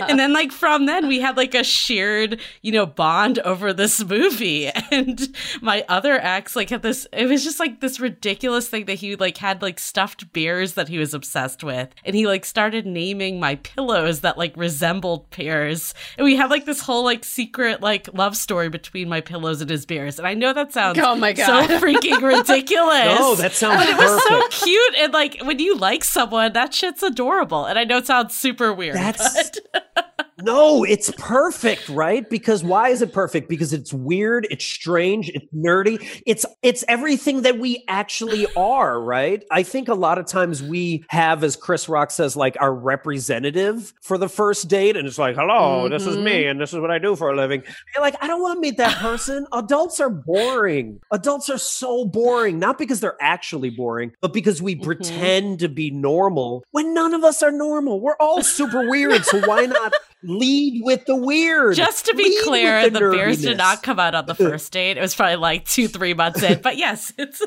and 0.09 0.17
then 0.19 0.33
like 0.33 0.51
from 0.51 0.85
then 0.87 1.07
we 1.07 1.19
had 1.21 1.37
like 1.37 1.53
a 1.53 1.63
shared, 1.63 2.41
you 2.61 2.71
know, 2.71 2.85
bond 2.85 3.37
over 3.39 3.73
this 3.73 4.03
movie. 4.03 4.51
And 4.93 5.33
my 5.61 5.85
other 5.87 6.13
ex 6.15 6.55
like 6.55 6.69
had 6.69 6.81
this 6.81 7.07
it 7.13 7.25
was 7.25 7.43
just 7.45 7.59
like 7.61 7.79
this 7.81 7.99
ridiculous 7.99 8.60
this 8.61 8.69
thing 8.69 8.85
that 8.85 8.99
he 8.99 9.15
like 9.15 9.37
had 9.37 9.61
like 9.63 9.79
stuffed 9.79 10.31
bears 10.33 10.75
that 10.75 10.87
he 10.87 10.99
was 10.99 11.13
obsessed 11.15 11.63
with. 11.63 11.89
And 12.05 12.15
he 12.15 12.27
like 12.27 12.45
started 12.45 12.85
naming 12.85 13.39
my 13.39 13.55
pillows 13.55 14.21
that 14.21 14.37
like 14.37 14.55
resembled 14.55 15.29
bears. 15.35 15.95
And 16.17 16.25
we 16.25 16.35
had 16.35 16.51
like 16.51 16.65
this 16.65 16.81
whole 16.81 17.03
like 17.03 17.23
secret 17.25 17.81
like 17.81 18.07
love 18.13 18.37
story 18.37 18.69
between 18.69 19.09
my 19.09 19.19
pillows 19.21 19.61
and 19.61 19.69
his 19.69 19.87
bears. 19.87 20.19
And 20.19 20.27
I 20.27 20.35
know 20.35 20.53
that 20.53 20.73
sounds 20.73 20.99
oh 21.01 21.15
my 21.15 21.33
God. 21.33 21.67
so 21.67 21.77
freaking 21.79 22.21
ridiculous. 22.21 23.07
no, 23.19 23.33
that 23.35 23.53
sounds 23.53 23.79
but 23.83 23.89
it 23.89 23.97
was 23.97 24.23
so 24.27 24.63
cute. 24.65 24.95
And 24.99 25.11
like 25.11 25.41
when 25.43 25.57
you 25.57 25.75
like 25.75 26.03
someone, 26.03 26.53
that 26.53 26.71
shit's 26.73 27.01
adorable. 27.01 27.65
And 27.65 27.79
I 27.79 27.83
know 27.83 27.97
it 27.97 28.05
sounds 28.05 28.37
super 28.37 28.71
weird. 28.73 28.95
That's 28.95 29.59
but... 29.73 30.27
No, 30.43 30.83
it's 30.83 31.11
perfect, 31.17 31.87
right? 31.89 32.27
Because 32.29 32.63
why 32.63 32.89
is 32.89 33.01
it 33.01 33.13
perfect? 33.13 33.47
Because 33.47 33.73
it's 33.73 33.93
weird, 33.93 34.47
it's 34.49 34.65
strange, 34.65 35.29
it's 35.29 35.45
nerdy. 35.53 36.03
It's 36.25 36.45
it's 36.61 36.83
everything 36.87 37.43
that 37.43 37.59
we 37.59 37.83
actually 37.87 38.47
are, 38.55 38.99
right? 38.99 39.43
I 39.51 39.63
think 39.63 39.87
a 39.87 39.93
lot 39.93 40.17
of 40.17 40.25
times 40.25 40.63
we 40.63 41.03
have 41.09 41.43
as 41.43 41.55
Chris 41.55 41.87
Rock 41.87 42.11
says 42.11 42.35
like 42.35 42.57
our 42.59 42.73
representative 42.73 43.93
for 44.01 44.17
the 44.17 44.29
first 44.29 44.67
date 44.67 44.97
and 44.97 45.07
it's 45.07 45.17
like, 45.17 45.35
"Hello, 45.35 45.83
mm-hmm. 45.83 45.91
this 45.93 46.05
is 46.05 46.17
me 46.17 46.31
mm-hmm. 46.43 46.51
and 46.51 46.61
this 46.61 46.73
is 46.73 46.79
what 46.79 46.91
I 46.91 46.97
do 46.99 47.15
for 47.15 47.29
a 47.29 47.35
living." 47.35 47.63
You're 47.93 48.03
like, 48.03 48.15
"I 48.21 48.27
don't 48.27 48.41
want 48.41 48.57
to 48.57 48.61
meet 48.61 48.77
that 48.77 48.97
person. 48.97 49.45
Adults 49.53 49.99
are 49.99 50.09
boring. 50.09 50.99
Adults 51.11 51.49
are 51.49 51.57
so 51.57 52.05
boring, 52.05 52.57
not 52.59 52.77
because 52.77 52.99
they're 52.99 53.21
actually 53.21 53.69
boring, 53.69 54.11
but 54.21 54.33
because 54.33 54.61
we 54.61 54.75
mm-hmm. 54.75 54.85
pretend 54.85 55.59
to 55.59 55.69
be 55.69 55.91
normal 55.91 56.63
when 56.71 56.93
none 56.93 57.13
of 57.13 57.23
us 57.23 57.43
are 57.43 57.51
normal. 57.51 57.99
We're 58.01 58.17
all 58.19 58.41
super 58.41 58.89
weird, 58.89 59.23
so 59.25 59.39
why 59.41 59.65
not 59.65 59.93
lead 60.23 60.81
with 60.83 61.05
the 61.05 61.15
weird. 61.15 61.75
Just 61.75 62.05
to 62.05 62.15
be 62.15 62.23
lead 62.23 62.43
clear, 62.43 62.89
the, 62.89 62.99
the 62.99 63.11
Bears 63.15 63.41
did 63.41 63.57
not 63.57 63.83
come 63.83 63.99
out 63.99 64.15
on 64.15 64.25
the 64.25 64.35
first 64.35 64.71
date. 64.73 64.97
It 64.97 65.01
was 65.01 65.15
probably 65.15 65.37
like 65.37 65.65
two, 65.65 65.87
three 65.87 66.13
months 66.13 66.43
in. 66.43 66.61
But 66.61 66.77
yes, 66.77 67.11
it's 67.17 67.41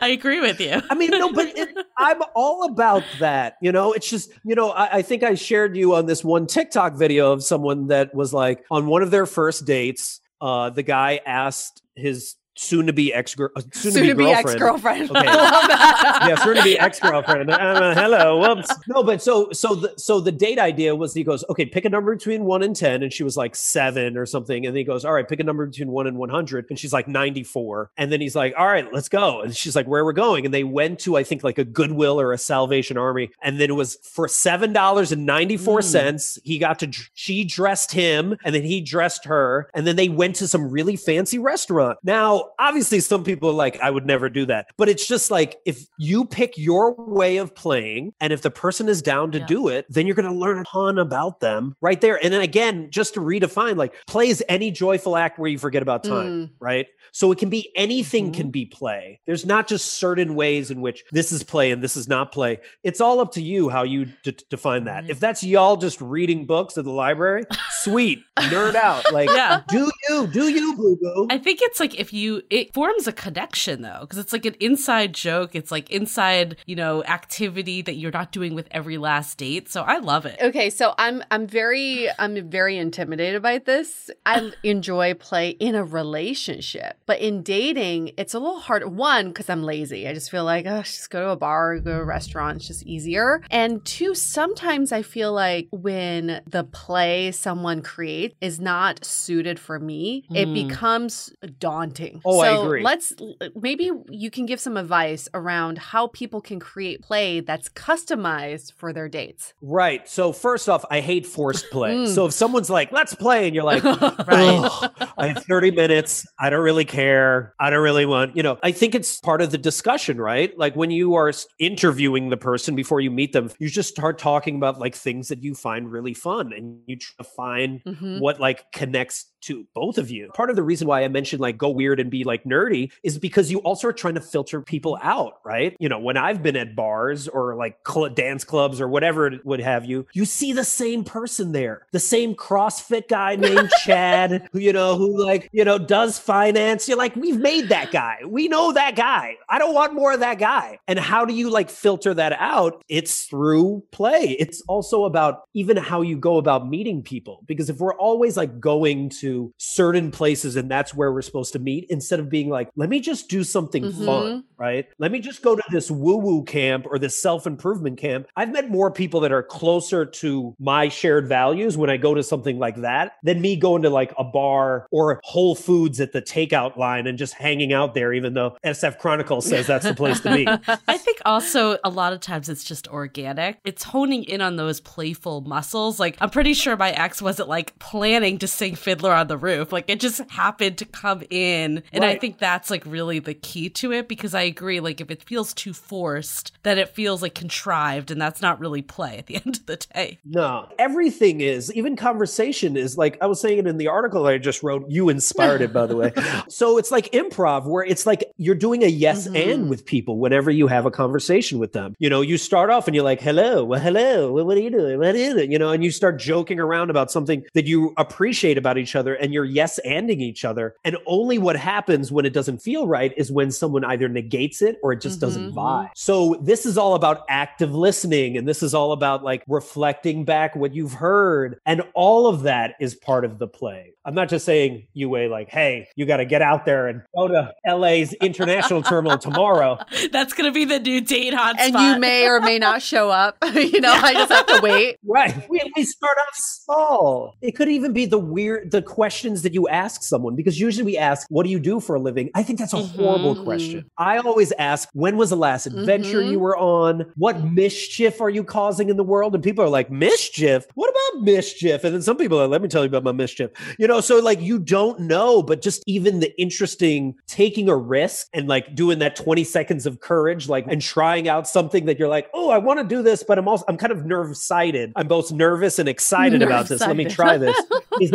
I 0.00 0.08
agree 0.08 0.40
with 0.40 0.60
you. 0.60 0.80
I 0.90 0.94
mean, 0.94 1.10
no, 1.10 1.32
but 1.32 1.46
it, 1.56 1.68
I'm 1.96 2.20
all 2.34 2.64
about 2.70 3.04
that. 3.20 3.56
You 3.62 3.72
know, 3.72 3.92
it's 3.92 4.08
just 4.08 4.30
you 4.44 4.54
know, 4.54 4.70
I, 4.70 4.96
I 4.96 5.02
think 5.02 5.22
I 5.22 5.34
shared 5.34 5.76
you 5.76 5.94
on 5.94 6.06
this 6.06 6.24
one 6.24 6.46
TikTok 6.46 6.94
video 6.94 7.32
of 7.32 7.42
someone 7.42 7.88
that 7.88 8.14
was 8.14 8.32
like 8.34 8.64
on 8.70 8.86
one 8.86 9.02
of 9.02 9.10
their 9.10 9.26
first 9.26 9.64
dates. 9.66 10.20
Uh, 10.40 10.70
the 10.70 10.84
guy 10.84 11.20
asked 11.26 11.82
his 11.96 12.36
uh, 12.58 12.60
soon 12.60 12.86
to 12.86 12.92
be 12.92 13.12
ex 13.14 13.34
girl, 13.34 13.50
soon 13.72 14.06
to 14.06 14.14
be 14.14 14.30
ex 14.30 14.54
girlfriend. 14.56 15.10
Okay. 15.10 15.24
yeah, 15.24 16.34
soon 16.36 16.56
to 16.56 16.62
be 16.62 16.78
ex 16.78 16.98
girlfriend. 17.00 17.50
Uh, 17.50 17.94
hello, 17.94 18.38
whoops. 18.40 18.68
No, 18.88 19.02
but 19.02 19.20
so 19.20 19.52
so 19.52 19.74
the 19.74 19.92
so 19.98 20.18
the 20.20 20.32
date 20.32 20.58
idea 20.58 20.94
was 20.96 21.12
he 21.12 21.22
goes, 21.22 21.44
okay, 21.50 21.66
pick 21.66 21.84
a 21.84 21.88
number 21.90 22.14
between 22.14 22.44
one 22.44 22.62
and 22.62 22.74
ten, 22.74 23.02
and 23.02 23.12
she 23.12 23.22
was 23.22 23.36
like 23.36 23.54
seven 23.54 24.16
or 24.16 24.24
something, 24.24 24.64
and 24.66 24.74
then 24.74 24.78
he 24.78 24.84
goes, 24.84 25.04
all 25.04 25.12
right, 25.12 25.28
pick 25.28 25.40
a 25.40 25.44
number 25.44 25.66
between 25.66 25.88
one 25.88 26.06
and 26.06 26.16
one 26.16 26.30
hundred, 26.30 26.66
and 26.70 26.78
she's 26.78 26.92
like 26.92 27.06
ninety 27.06 27.42
four, 27.42 27.90
and 27.96 28.10
then 28.10 28.20
he's 28.20 28.34
like, 28.34 28.54
all 28.56 28.66
right, 28.66 28.90
let's 28.94 29.08
go, 29.08 29.42
and 29.42 29.54
she's 29.54 29.76
like, 29.76 29.86
where 29.86 30.04
we're 30.04 30.12
going, 30.12 30.44
and 30.44 30.54
they 30.54 30.64
went 30.64 30.98
to 31.00 31.16
I 31.16 31.22
think 31.24 31.44
like 31.44 31.58
a 31.58 31.64
Goodwill 31.64 32.20
or 32.20 32.32
a 32.32 32.38
Salvation 32.38 32.96
Army, 32.96 33.30
and 33.42 33.60
then 33.60 33.68
it 33.70 33.74
was 33.74 33.96
for 33.96 34.26
seven 34.26 34.72
dollars 34.72 35.12
and 35.12 35.26
ninety 35.26 35.56
four 35.58 35.80
hmm. 35.80 35.84
cents. 35.86 36.38
Mm. 36.38 36.40
He 36.44 36.58
got 36.58 36.78
to 36.78 36.90
she 37.14 37.44
dressed 37.44 37.92
him, 37.92 38.36
and 38.44 38.54
then 38.54 38.62
he 38.62 38.80
dressed 38.80 39.26
her, 39.26 39.68
and 39.74 39.86
then 39.86 39.96
they 39.96 40.08
went 40.08 40.36
to 40.36 40.48
some 40.48 40.70
really 40.70 40.96
fancy 40.96 41.38
restaurant. 41.38 41.98
Now 42.02 42.47
obviously 42.58 43.00
some 43.00 43.24
people 43.24 43.52
like, 43.52 43.80
I 43.80 43.90
would 43.90 44.06
never 44.06 44.28
do 44.28 44.46
that. 44.46 44.68
But 44.76 44.88
it's 44.88 45.06
just 45.06 45.30
like 45.30 45.58
if 45.64 45.86
you 45.98 46.24
pick 46.24 46.56
your 46.56 46.94
way 46.94 47.38
of 47.38 47.54
playing 47.54 48.12
and 48.20 48.32
if 48.32 48.42
the 48.42 48.50
person 48.50 48.88
is 48.88 49.02
down 49.02 49.32
to 49.32 49.38
yeah. 49.38 49.46
do 49.46 49.68
it, 49.68 49.86
then 49.88 50.06
you're 50.06 50.16
going 50.16 50.30
to 50.32 50.38
learn 50.38 50.58
a 50.60 50.64
ton 50.64 50.98
about 50.98 51.40
them 51.40 51.76
right 51.80 52.00
there. 52.00 52.22
And 52.22 52.32
then 52.32 52.40
again, 52.40 52.90
just 52.90 53.14
to 53.14 53.20
redefine, 53.20 53.76
like 53.76 53.94
play 54.06 54.28
is 54.28 54.42
any 54.48 54.70
joyful 54.70 55.16
act 55.16 55.38
where 55.38 55.50
you 55.50 55.58
forget 55.58 55.82
about 55.82 56.04
time, 56.04 56.46
mm. 56.48 56.50
right? 56.60 56.86
So 57.12 57.32
it 57.32 57.38
can 57.38 57.48
be 57.50 57.72
anything 57.74 58.26
mm-hmm. 58.26 58.32
can 58.40 58.50
be 58.50 58.66
play. 58.66 59.20
There's 59.26 59.46
not 59.46 59.66
just 59.66 59.94
certain 59.94 60.34
ways 60.34 60.70
in 60.70 60.80
which 60.80 61.02
this 61.10 61.32
is 61.32 61.42
play 61.42 61.70
and 61.72 61.82
this 61.82 61.96
is 61.96 62.06
not 62.08 62.32
play. 62.32 62.60
It's 62.84 63.00
all 63.00 63.20
up 63.20 63.32
to 63.32 63.42
you 63.42 63.68
how 63.70 63.82
you 63.82 64.06
d- 64.22 64.36
define 64.50 64.84
that. 64.84 65.04
Mm. 65.04 65.10
If 65.10 65.20
that's 65.20 65.42
y'all 65.42 65.76
just 65.76 66.00
reading 66.00 66.44
books 66.46 66.76
at 66.78 66.84
the 66.84 66.90
library, 66.90 67.44
sweet, 67.80 68.22
nerd 68.38 68.74
out. 68.74 69.10
Like, 69.12 69.30
yeah. 69.30 69.62
do 69.68 69.90
you, 70.08 70.26
do 70.26 70.48
you, 70.48 70.76
boo 70.76 70.96
boo. 71.00 71.26
I 71.30 71.38
think 71.38 71.60
it's 71.62 71.80
like 71.80 71.98
if 71.98 72.12
you 72.12 72.37
it 72.50 72.72
forms 72.74 73.06
a 73.06 73.12
connection 73.12 73.82
though 73.82 73.98
because 74.00 74.18
it's 74.18 74.32
like 74.32 74.46
an 74.46 74.54
inside 74.60 75.12
joke 75.12 75.54
it's 75.54 75.70
like 75.70 75.90
inside 75.90 76.56
you 76.66 76.76
know 76.76 77.02
activity 77.04 77.82
that 77.82 77.94
you're 77.94 78.10
not 78.12 78.32
doing 78.32 78.54
with 78.54 78.66
every 78.70 78.98
last 78.98 79.38
date 79.38 79.68
so 79.68 79.82
i 79.82 79.98
love 79.98 80.26
it 80.26 80.38
okay 80.42 80.70
so 80.70 80.94
i'm 80.98 81.22
i'm 81.30 81.46
very 81.46 82.08
i'm 82.18 82.48
very 82.48 82.76
intimidated 82.78 83.42
by 83.42 83.58
this 83.58 84.10
i 84.26 84.50
enjoy 84.62 85.14
play 85.14 85.50
in 85.50 85.74
a 85.74 85.84
relationship 85.84 86.96
but 87.06 87.20
in 87.20 87.42
dating 87.42 88.10
it's 88.16 88.34
a 88.34 88.38
little 88.38 88.60
hard 88.60 88.86
one 88.94 89.28
because 89.28 89.48
i'm 89.48 89.62
lazy 89.62 90.08
i 90.08 90.12
just 90.12 90.30
feel 90.30 90.44
like 90.44 90.66
oh 90.66 90.82
just 90.82 91.10
go 91.10 91.20
to 91.22 91.28
a 91.30 91.36
bar 91.36 91.78
go 91.80 91.92
to 91.92 92.00
a 92.00 92.04
restaurant 92.04 92.56
it's 92.56 92.66
just 92.66 92.82
easier 92.84 93.42
and 93.50 93.84
two 93.84 94.14
sometimes 94.14 94.92
i 94.92 95.02
feel 95.02 95.32
like 95.32 95.68
when 95.70 96.40
the 96.48 96.64
play 96.64 97.30
someone 97.32 97.82
creates 97.82 98.34
is 98.40 98.60
not 98.60 99.04
suited 99.04 99.58
for 99.58 99.78
me 99.78 100.24
mm. 100.30 100.36
it 100.36 100.52
becomes 100.52 101.32
daunting 101.58 102.17
Oh, 102.24 102.40
so 102.40 102.40
I 102.40 102.64
agree. 102.64 102.82
Let's 102.82 103.12
maybe 103.54 103.90
you 104.10 104.30
can 104.30 104.46
give 104.46 104.60
some 104.60 104.76
advice 104.76 105.28
around 105.34 105.78
how 105.78 106.08
people 106.08 106.40
can 106.40 106.60
create 106.60 107.02
play 107.02 107.40
that's 107.40 107.68
customized 107.68 108.72
for 108.74 108.92
their 108.92 109.08
dates. 109.08 109.54
Right. 109.62 110.08
So 110.08 110.32
first 110.32 110.68
off, 110.68 110.84
I 110.90 111.00
hate 111.00 111.26
forced 111.26 111.70
play. 111.70 111.94
mm. 111.96 112.08
So 112.14 112.26
if 112.26 112.32
someone's 112.32 112.70
like, 112.70 112.92
"Let's 112.92 113.14
play," 113.14 113.46
and 113.46 113.54
you're 113.54 113.64
like, 113.64 113.84
right. 113.84 114.70
"I 115.18 115.28
have 115.28 115.44
30 115.44 115.70
minutes. 115.72 116.26
I 116.38 116.50
don't 116.50 116.62
really 116.62 116.84
care. 116.84 117.54
I 117.60 117.70
don't 117.70 117.82
really 117.82 118.06
want." 118.06 118.36
You 118.36 118.42
know, 118.42 118.58
I 118.62 118.72
think 118.72 118.94
it's 118.94 119.20
part 119.20 119.40
of 119.42 119.50
the 119.50 119.58
discussion, 119.58 120.18
right? 120.20 120.56
Like 120.58 120.76
when 120.76 120.90
you 120.90 121.14
are 121.14 121.32
interviewing 121.58 122.30
the 122.30 122.36
person 122.36 122.74
before 122.74 123.00
you 123.00 123.10
meet 123.10 123.32
them, 123.32 123.50
you 123.58 123.68
just 123.68 123.88
start 123.90 124.18
talking 124.18 124.56
about 124.56 124.78
like 124.78 124.94
things 124.94 125.28
that 125.28 125.42
you 125.42 125.54
find 125.54 125.90
really 125.90 126.14
fun, 126.14 126.52
and 126.52 126.80
you 126.86 126.96
try 126.96 127.14
to 127.18 127.24
find 127.24 127.84
mm-hmm. 127.84 128.18
what 128.20 128.40
like 128.40 128.70
connects 128.72 129.26
to 129.42 129.66
both 129.74 129.98
of 129.98 130.10
you. 130.10 130.30
Part 130.34 130.50
of 130.50 130.56
the 130.56 130.62
reason 130.62 130.88
why 130.88 131.04
I 131.04 131.08
mentioned 131.08 131.40
like 131.40 131.56
go 131.58 131.70
weird 131.70 132.00
and 132.00 132.10
be 132.10 132.24
like 132.24 132.44
nerdy 132.44 132.92
is 133.02 133.18
because 133.18 133.50
you 133.50 133.58
also 133.60 133.88
are 133.88 133.92
trying 133.92 134.14
to 134.14 134.20
filter 134.20 134.60
people 134.60 134.98
out, 135.02 135.34
right? 135.44 135.76
You 135.80 135.88
know, 135.88 135.98
when 135.98 136.16
I've 136.16 136.42
been 136.42 136.56
at 136.56 136.74
bars 136.74 137.28
or 137.28 137.54
like 137.56 137.78
cl- 137.86 138.08
dance 138.08 138.44
clubs 138.44 138.80
or 138.80 138.88
whatever 138.88 139.26
it 139.28 139.44
would 139.46 139.60
have 139.60 139.84
you, 139.84 140.06
you 140.14 140.24
see 140.24 140.52
the 140.52 140.64
same 140.64 141.04
person 141.04 141.52
there, 141.52 141.86
the 141.92 142.00
same 142.00 142.34
CrossFit 142.34 143.08
guy 143.08 143.36
named 143.36 143.70
Chad, 143.84 144.48
who, 144.52 144.58
you 144.58 144.72
know, 144.72 144.96
who 144.96 145.24
like, 145.24 145.48
you 145.52 145.64
know, 145.64 145.78
does 145.78 146.18
finance. 146.18 146.88
You're 146.88 146.98
like, 146.98 147.14
we've 147.16 147.38
made 147.38 147.68
that 147.68 147.90
guy. 147.92 148.18
We 148.26 148.48
know 148.48 148.72
that 148.72 148.96
guy. 148.96 149.36
I 149.48 149.58
don't 149.58 149.74
want 149.74 149.94
more 149.94 150.12
of 150.12 150.20
that 150.20 150.38
guy. 150.38 150.78
And 150.88 150.98
how 150.98 151.24
do 151.24 151.32
you 151.34 151.48
like 151.50 151.70
filter 151.70 152.12
that 152.14 152.32
out? 152.38 152.82
It's 152.88 153.24
through 153.26 153.84
play. 153.92 154.36
It's 154.38 154.60
also 154.62 155.04
about 155.04 155.42
even 155.54 155.76
how 155.76 156.02
you 156.02 156.16
go 156.16 156.38
about 156.38 156.68
meeting 156.68 157.02
people 157.02 157.42
because 157.46 157.70
if 157.70 157.78
we're 157.78 157.94
always 157.94 158.36
like 158.36 158.58
going 158.60 159.08
to 159.08 159.27
to 159.28 159.52
certain 159.58 160.10
places 160.10 160.56
and 160.56 160.70
that's 160.70 160.94
where 160.94 161.12
we're 161.12 161.22
supposed 161.22 161.52
to 161.52 161.58
meet 161.58 161.86
instead 161.90 162.18
of 162.18 162.30
being 162.30 162.48
like, 162.48 162.70
let 162.76 162.88
me 162.88 162.98
just 163.00 163.28
do 163.28 163.44
something 163.44 163.82
mm-hmm. 163.84 164.06
fun, 164.06 164.44
right? 164.56 164.86
Let 164.98 165.12
me 165.12 165.20
just 165.20 165.42
go 165.42 165.54
to 165.54 165.62
this 165.70 165.90
woo 165.90 166.16
woo 166.16 166.44
camp 166.44 166.86
or 166.88 166.98
this 166.98 167.20
self 167.20 167.46
improvement 167.46 167.98
camp. 167.98 168.26
I've 168.36 168.52
met 168.52 168.70
more 168.70 168.90
people 168.90 169.20
that 169.20 169.32
are 169.32 169.42
closer 169.42 170.06
to 170.06 170.54
my 170.58 170.88
shared 170.88 171.28
values 171.28 171.76
when 171.76 171.90
I 171.90 171.96
go 171.98 172.14
to 172.14 172.22
something 172.22 172.58
like 172.58 172.76
that 172.76 173.12
than 173.22 173.40
me 173.40 173.56
going 173.56 173.82
to 173.82 173.90
like 173.90 174.14
a 174.18 174.24
bar 174.24 174.86
or 174.90 175.20
Whole 175.24 175.54
Foods 175.54 176.00
at 176.00 176.12
the 176.12 176.22
takeout 176.22 176.76
line 176.76 177.06
and 177.06 177.18
just 177.18 177.34
hanging 177.34 177.72
out 177.72 177.94
there, 177.94 178.12
even 178.12 178.34
though 178.34 178.56
SF 178.64 178.98
Chronicle 178.98 179.40
says 179.40 179.66
that's 179.66 179.84
the 179.84 179.94
place 179.94 180.20
to 180.20 180.34
be. 180.34 180.46
I 180.88 180.96
think 180.96 181.20
also 181.24 181.78
a 181.84 181.90
lot 181.90 182.12
of 182.12 182.20
times 182.20 182.48
it's 182.48 182.64
just 182.64 182.88
organic. 182.88 183.58
It's 183.64 183.82
honing 183.82 184.24
in 184.24 184.40
on 184.40 184.56
those 184.56 184.80
playful 184.80 185.42
muscles. 185.42 186.00
Like, 186.00 186.16
I'm 186.20 186.30
pretty 186.30 186.54
sure 186.54 186.76
my 186.76 186.92
ex 186.92 187.20
wasn't 187.20 187.48
like 187.48 187.78
planning 187.78 188.38
to 188.38 188.48
sing 188.48 188.74
Fiddler 188.76 189.12
on 189.18 189.26
the 189.26 189.36
roof. 189.36 189.72
Like 189.72 189.84
it 189.88 190.00
just 190.00 190.20
happened 190.30 190.78
to 190.78 190.86
come 190.86 191.22
in. 191.28 191.82
And 191.92 192.04
right. 192.04 192.16
I 192.16 192.18
think 192.18 192.38
that's 192.38 192.70
like 192.70 192.84
really 192.86 193.18
the 193.18 193.34
key 193.34 193.68
to 193.70 193.92
it 193.92 194.08
because 194.08 194.34
I 194.34 194.42
agree. 194.42 194.80
Like 194.80 195.00
if 195.00 195.10
it 195.10 195.22
feels 195.24 195.52
too 195.52 195.74
forced, 195.74 196.52
then 196.62 196.78
it 196.78 196.88
feels 196.88 197.20
like 197.20 197.34
contrived 197.34 198.10
and 198.10 198.20
that's 198.20 198.40
not 198.40 198.58
really 198.60 198.80
play 198.82 199.18
at 199.18 199.26
the 199.26 199.34
end 199.44 199.56
of 199.56 199.66
the 199.66 199.76
day. 199.94 200.18
No, 200.24 200.68
everything 200.78 201.40
is, 201.40 201.72
even 201.74 201.96
conversation 201.96 202.76
is 202.76 202.96
like 202.96 203.18
I 203.20 203.26
was 203.26 203.40
saying 203.40 203.58
it 203.58 203.66
in 203.66 203.76
the 203.76 203.88
article 203.88 204.26
I 204.26 204.38
just 204.38 204.62
wrote. 204.62 204.86
You 204.88 205.08
inspired 205.08 205.60
it, 205.60 205.72
by 205.72 205.86
the 205.86 205.96
way. 205.96 206.12
so 206.48 206.78
it's 206.78 206.90
like 206.90 207.10
improv 207.12 207.66
where 207.66 207.84
it's 207.84 208.06
like 208.06 208.24
you're 208.36 208.54
doing 208.54 208.84
a 208.84 208.86
yes 208.86 209.26
mm-hmm. 209.26 209.36
and 209.50 209.70
with 209.70 209.84
people 209.84 210.18
whenever 210.18 210.50
you 210.50 210.66
have 210.68 210.86
a 210.86 210.90
conversation 210.90 211.58
with 211.58 211.72
them. 211.72 211.94
You 211.98 212.08
know, 212.08 212.20
you 212.20 212.38
start 212.38 212.70
off 212.70 212.86
and 212.86 212.94
you're 212.94 213.02
like, 213.04 213.20
hello, 213.20 213.64
well, 213.64 213.80
hello, 213.80 214.30
well, 214.32 214.46
what 214.46 214.56
are 214.56 214.60
you 214.60 214.70
doing? 214.70 214.98
What 215.00 215.16
is 215.16 215.34
it? 215.36 215.50
You 215.50 215.58
know, 215.58 215.70
and 215.70 215.82
you 215.82 215.90
start 215.90 216.18
joking 216.20 216.60
around 216.60 216.90
about 216.90 217.10
something 217.10 217.42
that 217.54 217.66
you 217.66 217.92
appreciate 217.96 218.56
about 218.58 218.78
each 218.78 218.94
other 218.94 219.07
other 219.08 219.14
and 219.16 219.34
you're 219.34 219.44
yes 219.44 219.80
anding 219.86 220.18
each 220.20 220.44
other. 220.44 220.74
And 220.84 220.96
only 221.06 221.38
what 221.38 221.56
happens 221.56 222.12
when 222.12 222.26
it 222.26 222.32
doesn't 222.32 222.58
feel 222.58 222.86
right 222.86 223.12
is 223.16 223.32
when 223.32 223.50
someone 223.50 223.84
either 223.84 224.08
negates 224.08 224.62
it 224.62 224.76
or 224.82 224.92
it 224.92 225.00
just 225.00 225.16
mm-hmm. 225.16 225.26
doesn't 225.26 225.52
vibe. 225.54 225.90
So 225.94 226.38
this 226.42 226.66
is 226.66 226.78
all 226.78 226.94
about 226.94 227.24
active 227.28 227.74
listening 227.74 228.36
and 228.36 228.46
this 228.46 228.62
is 228.62 228.74
all 228.74 228.92
about 228.92 229.24
like 229.24 229.42
reflecting 229.48 230.24
back 230.24 230.54
what 230.54 230.74
you've 230.74 230.92
heard. 230.92 231.58
And 231.66 231.82
all 231.94 232.26
of 232.26 232.42
that 232.42 232.74
is 232.80 232.94
part 232.94 233.24
of 233.24 233.38
the 233.38 233.48
play. 233.48 233.94
I'm 234.04 234.14
not 234.14 234.28
just 234.30 234.46
saying 234.46 234.86
you, 234.94 235.08
Yue 235.08 235.28
like, 235.28 235.48
hey, 235.50 235.86
you 235.96 236.06
got 236.06 236.16
to 236.18 236.24
get 236.24 236.40
out 236.42 236.64
there 236.64 236.86
and 236.88 237.02
go 237.16 237.28
to 237.28 237.52
LA's 237.66 238.14
international 238.14 238.82
terminal 238.82 239.18
tomorrow. 239.18 239.78
That's 240.12 240.32
going 240.32 240.48
to 240.50 240.52
be 240.54 240.64
the 240.64 240.78
new 240.80 241.00
date 241.02 241.34
hotspot. 241.34 241.54
And 241.60 241.74
you 241.74 242.00
may 242.00 242.26
or 242.26 242.40
may 242.40 242.58
not 242.58 242.80
show 242.82 243.10
up. 243.10 243.36
you 243.54 243.80
know, 243.80 243.92
I 243.92 244.14
just 244.14 244.32
have 244.32 244.46
to 244.46 244.60
wait. 244.62 244.78
Right. 245.08 245.48
We, 245.48 245.60
we 245.76 245.84
start 245.84 246.16
off 246.18 246.34
small. 246.34 247.34
It 247.40 247.52
could 247.52 247.68
even 247.68 247.92
be 247.92 248.04
the 248.06 248.18
weird, 248.18 248.70
the 248.70 248.82
questions 248.98 249.42
that 249.42 249.54
you 249.54 249.68
ask 249.68 250.02
someone 250.02 250.34
because 250.34 250.58
usually 250.58 250.84
we 250.84 250.98
ask, 250.98 251.24
What 251.30 251.44
do 251.44 251.50
you 251.52 251.60
do 251.60 251.78
for 251.78 251.94
a 251.94 252.00
living? 252.00 252.30
I 252.34 252.42
think 252.42 252.58
that's 252.58 252.72
a 252.72 252.78
mm-hmm. 252.78 252.98
horrible 253.00 253.44
question. 253.44 253.88
I 253.96 254.18
always 254.18 254.50
ask, 254.58 254.88
When 254.92 255.16
was 255.16 255.30
the 255.30 255.36
last 255.36 255.66
adventure 255.66 256.18
mm-hmm. 256.20 256.32
you 256.32 256.40
were 256.40 256.58
on? 256.58 257.06
What 257.14 257.44
mischief 257.44 258.20
are 258.20 258.28
you 258.28 258.42
causing 258.42 258.88
in 258.88 258.96
the 258.96 259.04
world? 259.04 259.36
And 259.36 259.44
people 259.44 259.64
are 259.64 259.68
like, 259.68 259.88
Mischief? 259.88 260.66
What 260.74 260.90
about 261.12 261.22
mischief? 261.22 261.84
And 261.84 261.94
then 261.94 262.02
some 262.02 262.16
people 262.16 262.40
are, 262.40 262.48
Let 262.48 262.60
me 262.60 262.66
tell 262.66 262.82
you 262.82 262.88
about 262.88 263.04
my 263.04 263.12
mischief. 263.12 263.52
You 263.78 263.86
know, 263.86 264.00
so 264.00 264.18
like 264.18 264.40
you 264.40 264.58
don't 264.58 264.98
know, 264.98 265.44
but 265.44 265.62
just 265.62 265.84
even 265.86 266.18
the 266.18 266.36
interesting 266.36 267.14
taking 267.28 267.68
a 267.68 267.76
risk 267.76 268.26
and 268.34 268.48
like 268.48 268.74
doing 268.74 268.98
that 268.98 269.14
20 269.14 269.44
seconds 269.44 269.86
of 269.86 270.00
courage, 270.00 270.48
like 270.48 270.66
and 270.68 270.82
trying 270.82 271.28
out 271.28 271.46
something 271.46 271.84
that 271.84 272.00
you're 272.00 272.08
like, 272.08 272.28
Oh, 272.34 272.50
I 272.50 272.58
want 272.58 272.80
to 272.80 272.84
do 272.84 273.04
this, 273.04 273.22
but 273.22 273.38
I'm 273.38 273.46
also, 273.46 273.64
I'm 273.68 273.76
kind 273.76 273.92
of 273.92 274.04
nerve 274.04 274.36
sighted. 274.36 274.90
I'm 274.96 275.06
both 275.06 275.30
nervous 275.30 275.78
and 275.78 275.88
excited 275.88 276.40
nerve 276.40 276.48
about 276.48 276.68
this. 276.68 276.80
Let 276.80 276.96
me 276.96 277.04
try 277.04 277.38
this. 277.38 277.56
Is 278.00 278.12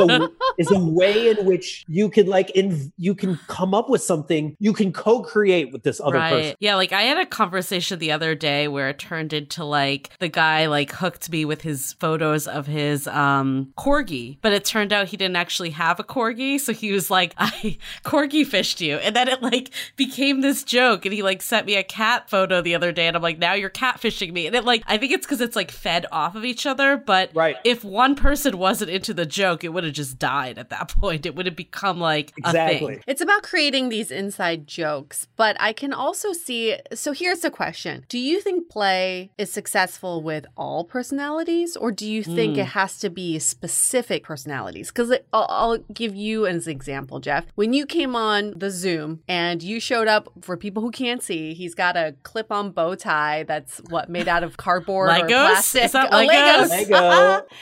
is 0.58 0.72
the 0.74 0.80
way 0.92 1.30
in 1.30 1.46
which 1.46 1.86
you 1.88 2.10
can 2.10 2.26
like 2.26 2.50
in 2.52 2.92
you 2.98 3.14
can 3.14 3.38
come 3.48 3.76
up 3.76 3.90
with 3.90 4.02
something 4.02 4.56
you 4.60 4.74
can 4.74 4.92
co-create 4.92 5.72
with 5.72 5.84
this 5.84 6.02
other 6.02 6.18
right. 6.18 6.32
person. 6.32 6.56
Yeah, 6.60 6.76
like 6.78 6.92
I 6.92 7.04
had 7.04 7.20
a 7.20 7.28
conversation 7.28 8.00
the 8.00 8.12
other 8.12 8.34
day 8.34 8.68
where 8.68 8.90
it 8.90 8.98
turned 8.98 9.34
into 9.34 9.64
like 9.64 10.10
the 10.18 10.30
guy 10.30 10.66
like 10.66 10.92
hooked 10.92 11.30
me 11.32 11.46
with 11.46 11.62
his 11.62 11.94
photos 12.00 12.48
of 12.48 12.66
his 12.66 13.06
um 13.08 13.72
corgi, 13.78 14.40
but 14.42 14.52
it 14.52 14.66
turned 14.66 14.92
out 14.92 15.10
he 15.10 15.16
didn't 15.18 15.36
actually 15.36 15.70
have 15.72 16.00
a 16.00 16.04
corgi, 16.04 16.60
so 16.60 16.74
he 16.74 16.92
was 16.92 17.12
like, 17.12 17.36
I 17.38 17.78
corgi 18.04 18.44
fished 18.46 18.82
you. 18.82 18.96
And 18.96 19.16
then 19.16 19.28
it 19.28 19.44
like 19.44 19.70
became 19.96 20.42
this 20.42 20.64
joke 20.64 21.06
and 21.06 21.14
he 21.14 21.22
like 21.22 21.44
sent 21.44 21.68
me 21.68 21.76
a 21.76 21.84
cat 21.84 22.32
photo 22.32 22.62
the 22.62 22.74
other 22.74 22.92
day 22.92 23.06
and 23.06 23.16
I'm 23.16 23.22
like, 23.22 23.38
now 23.38 23.54
you're 23.54 23.70
catfishing 23.70 24.34
me. 24.34 24.48
And 24.48 24.56
it 24.56 24.66
like 24.66 24.82
I 24.88 24.98
think 24.98 25.12
it's 25.12 25.26
because 25.28 25.40
it's 25.42 25.56
like 25.56 25.70
fed 25.70 26.08
off 26.12 26.36
of 26.36 26.44
each 26.44 26.66
other, 26.66 26.98
but 26.98 27.30
right. 27.36 27.58
if 27.64 27.84
one 27.84 28.16
person 28.16 28.58
wasn't 28.58 28.90
into 28.90 29.14
the 29.14 29.28
joke, 29.28 29.64
it 29.64 29.70
would 29.70 29.84
have 29.84 29.94
just 29.94 30.18
died 30.18 30.58
at 30.64 30.70
that 30.70 30.90
point. 31.00 31.26
It 31.26 31.36
would 31.36 31.46
have 31.46 31.56
become 31.56 32.00
like 32.00 32.34
exactly. 32.38 33.02
It's 33.08 33.22
about 33.22 33.44
creating 33.44 33.90
these 33.90 34.10
inside 34.12 34.66
jokes, 34.68 35.28
but 35.36 35.56
I 35.60 35.74
can 35.74 35.94
also 35.94 36.34
see. 36.34 36.78
So 36.94 37.12
here's 37.12 37.40
the 37.40 37.52
question 37.52 38.06
Do 38.08 38.18
you 38.20 38.42
think 38.42 38.70
play 38.70 39.32
is 39.38 39.52
successful 39.52 40.22
with 40.24 40.46
all 40.58 40.86
personalities, 40.86 41.76
or 41.76 41.92
do 41.92 42.10
you 42.10 42.24
think 42.24 42.56
mm. 42.56 42.62
it 42.62 42.68
has 42.68 42.98
to 43.00 43.10
be 43.10 43.38
specific 43.40 44.24
personalities? 44.24 44.88
Because 44.88 45.12
I'll, 45.34 45.46
I'll 45.50 45.78
give 45.94 46.16
you 46.16 46.46
an 46.46 46.62
example, 46.66 47.20
Jeff. 47.20 47.46
When 47.56 47.74
you 47.74 47.86
came 47.86 48.16
on 48.16 48.54
the 48.56 48.70
Zoom 48.72 49.22
and 49.28 49.62
you 49.62 49.80
showed 49.80 50.08
up 50.08 50.32
for 50.42 50.56
people 50.56 50.82
who 50.82 50.92
can't 50.92 51.22
see, 51.22 51.54
he's 51.54 51.76
got 51.76 51.98
a 51.98 52.16
clip 52.24 52.52
on 52.52 52.72
bow 52.72 52.96
tie 52.96 53.44
that's 53.44 53.80
what 53.90 54.10
made 54.10 54.28
out 54.28 54.44
of 54.44 54.56
cardboard 54.58 55.10
Legos? 55.10 55.24
or 55.24 55.28
plastic. 55.28 55.84
Is 55.86 55.92
that 55.92 56.12
Legos? 56.12 56.28
Legos. 56.70 56.70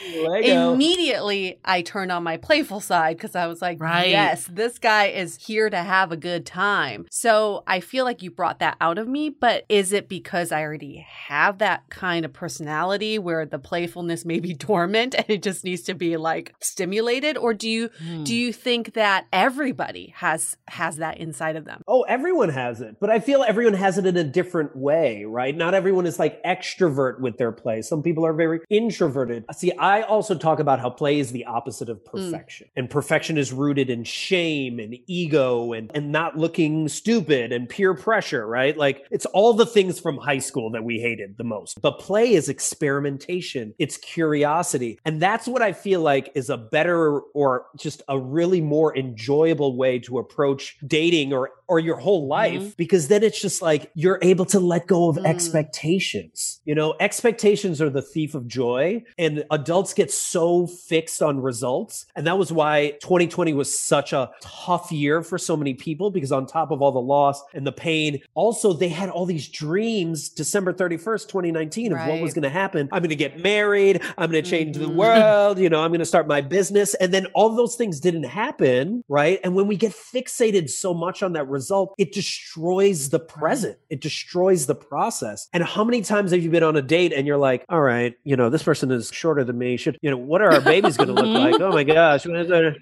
Lego. 0.02 0.28
Lego. 0.30 0.72
Immediately, 0.72 1.58
I 1.64 1.82
turned 1.82 2.12
on 2.12 2.22
my 2.22 2.36
playful 2.36 2.80
side 2.80 2.91
side 2.92 3.16
because 3.16 3.34
I 3.34 3.46
was 3.46 3.62
like, 3.62 3.80
right. 3.80 4.10
yes, 4.10 4.46
this 4.52 4.78
guy 4.78 5.06
is 5.06 5.36
here 5.42 5.70
to 5.70 5.78
have 5.78 6.12
a 6.12 6.16
good 6.16 6.44
time. 6.44 7.06
So 7.10 7.62
I 7.66 7.80
feel 7.80 8.04
like 8.04 8.20
you 8.22 8.30
brought 8.30 8.58
that 8.58 8.76
out 8.82 8.98
of 8.98 9.08
me, 9.08 9.30
but 9.30 9.64
is 9.70 9.94
it 9.94 10.08
because 10.10 10.52
I 10.52 10.60
already 10.62 11.02
have 11.26 11.56
that 11.58 11.88
kind 11.88 12.26
of 12.26 12.34
personality 12.34 13.18
where 13.18 13.46
the 13.46 13.58
playfulness 13.58 14.26
may 14.26 14.40
be 14.40 14.52
dormant 14.66 15.14
and 15.14 15.24
it 15.28 15.42
just 15.42 15.64
needs 15.64 15.80
to 15.84 15.94
be 15.94 16.16
like 16.18 16.54
stimulated? 16.60 17.38
Or 17.38 17.54
do 17.54 17.66
you 17.68 17.88
hmm. 17.98 18.24
do 18.24 18.36
you 18.36 18.52
think 18.52 18.92
that 18.92 19.26
everybody 19.32 20.12
has 20.16 20.58
has 20.68 20.98
that 20.98 21.16
inside 21.16 21.56
of 21.56 21.64
them? 21.64 21.80
Oh, 21.88 22.02
everyone 22.02 22.50
has 22.50 22.82
it. 22.82 22.96
But 23.00 23.08
I 23.08 23.20
feel 23.20 23.42
everyone 23.42 23.72
has 23.74 23.96
it 23.96 24.04
in 24.04 24.18
a 24.18 24.24
different 24.24 24.76
way, 24.76 25.24
right? 25.24 25.56
Not 25.56 25.72
everyone 25.72 26.04
is 26.04 26.18
like 26.18 26.42
extrovert 26.44 27.20
with 27.20 27.38
their 27.38 27.52
play. 27.52 27.80
Some 27.80 28.02
people 28.02 28.26
are 28.26 28.34
very 28.34 28.58
introverted. 28.68 29.46
See, 29.56 29.72
I 29.78 30.02
also 30.02 30.34
talk 30.34 30.58
about 30.58 30.78
how 30.78 30.90
play 30.90 31.18
is 31.18 31.32
the 31.32 31.46
opposite 31.46 31.88
of 31.88 31.98
hmm. 32.04 32.18
perfection, 32.18 32.66
and 32.76 32.88
perfection 32.88 33.36
is 33.36 33.52
rooted 33.52 33.90
in 33.90 34.04
shame 34.04 34.78
and 34.78 34.96
ego 35.06 35.72
and 35.72 35.90
and 35.94 36.10
not 36.10 36.36
looking 36.36 36.88
stupid 36.88 37.52
and 37.52 37.68
peer 37.68 37.94
pressure 37.94 38.46
right 38.46 38.76
like 38.76 39.06
it's 39.10 39.26
all 39.26 39.52
the 39.54 39.66
things 39.66 40.00
from 40.00 40.16
high 40.16 40.38
school 40.38 40.70
that 40.70 40.82
we 40.82 40.98
hated 40.98 41.36
the 41.36 41.44
most 41.44 41.80
but 41.82 41.98
play 41.98 42.32
is 42.32 42.48
experimentation 42.48 43.74
it's 43.78 43.96
curiosity 43.98 44.98
and 45.04 45.20
that's 45.20 45.46
what 45.46 45.62
i 45.62 45.72
feel 45.72 46.00
like 46.00 46.30
is 46.34 46.48
a 46.50 46.56
better 46.56 47.20
or 47.34 47.66
just 47.78 48.02
a 48.08 48.18
really 48.18 48.60
more 48.60 48.96
enjoyable 48.96 49.76
way 49.76 49.98
to 49.98 50.18
approach 50.18 50.76
dating 50.86 51.32
or 51.32 51.50
or 51.68 51.78
your 51.78 51.96
whole 51.96 52.22
mm-hmm. 52.22 52.30
life 52.30 52.60
mm-hmm. 52.60 52.68
because 52.76 53.08
then 53.08 53.22
it's 53.22 53.40
just 53.40 53.60
like 53.62 53.90
you're 53.94 54.18
able 54.22 54.44
to 54.44 54.60
let 54.60 54.86
go 54.86 55.08
of 55.08 55.16
mm. 55.16 55.24
expectations. 55.24 56.60
You 56.66 56.74
know, 56.74 56.94
expectations 57.00 57.80
are 57.80 57.88
the 57.88 58.02
thief 58.02 58.34
of 58.34 58.46
joy 58.46 59.04
and 59.16 59.44
adults 59.50 59.94
get 59.94 60.10
so 60.12 60.66
fixed 60.66 61.22
on 61.22 61.40
results 61.40 62.04
and 62.14 62.26
that 62.26 62.36
was 62.36 62.52
why 62.52 62.61
why 62.62 62.90
2020 63.00 63.54
was 63.54 63.76
such 63.76 64.12
a 64.12 64.30
tough 64.40 64.92
year 64.92 65.20
for 65.22 65.36
so 65.36 65.56
many 65.56 65.74
people 65.74 66.10
because 66.12 66.30
on 66.30 66.46
top 66.46 66.70
of 66.70 66.80
all 66.80 66.92
the 66.92 67.00
loss 67.00 67.42
and 67.54 67.66
the 67.66 67.72
pain, 67.72 68.20
also 68.34 68.72
they 68.72 68.88
had 68.88 69.08
all 69.10 69.26
these 69.26 69.48
dreams 69.48 70.28
December 70.28 70.72
31st, 70.72 71.22
2019 71.26 71.92
right. 71.92 72.02
of 72.02 72.08
what 72.08 72.20
was 72.20 72.32
going 72.34 72.44
to 72.44 72.48
happen. 72.48 72.88
I'm 72.92 73.00
going 73.00 73.10
to 73.10 73.16
get 73.16 73.36
married. 73.42 74.00
I'm 74.16 74.30
going 74.30 74.42
to 74.44 74.48
change 74.48 74.76
mm-hmm. 74.76 74.84
the 74.84 74.90
world. 74.96 75.58
You 75.58 75.70
know, 75.70 75.82
I'm 75.82 75.90
going 75.90 75.98
to 75.98 76.04
start 76.06 76.28
my 76.28 76.40
business. 76.40 76.94
And 76.94 77.12
then 77.12 77.26
all 77.34 77.48
those 77.50 77.74
things 77.74 77.98
didn't 77.98 78.22
happen. 78.24 79.02
Right. 79.08 79.40
And 79.42 79.56
when 79.56 79.66
we 79.66 79.76
get 79.76 79.90
fixated 79.92 80.70
so 80.70 80.94
much 80.94 81.22
on 81.24 81.32
that 81.32 81.48
result, 81.48 81.94
it 81.98 82.12
destroys 82.12 83.10
the 83.10 83.18
present. 83.18 83.76
It 83.90 84.00
destroys 84.00 84.66
the 84.66 84.76
process. 84.76 85.48
And 85.52 85.64
how 85.64 85.82
many 85.82 86.02
times 86.02 86.30
have 86.30 86.40
you 86.42 86.50
been 86.50 86.62
on 86.62 86.76
a 86.76 86.82
date 86.82 87.12
and 87.12 87.26
you're 87.26 87.38
like, 87.38 87.64
all 87.68 87.80
right, 87.80 88.14
you 88.22 88.36
know, 88.36 88.50
this 88.50 88.62
person 88.62 88.92
is 88.92 89.10
shorter 89.12 89.42
than 89.42 89.58
me. 89.58 89.76
Should, 89.76 89.98
you 90.00 90.10
know, 90.12 90.16
what 90.16 90.40
are 90.42 90.52
our 90.52 90.60
babies 90.60 90.96
going 90.96 91.08
to 91.08 91.14
look 91.14 91.26
like? 91.26 91.60
Oh 91.60 91.72
my 91.72 91.82
gosh 91.82 92.24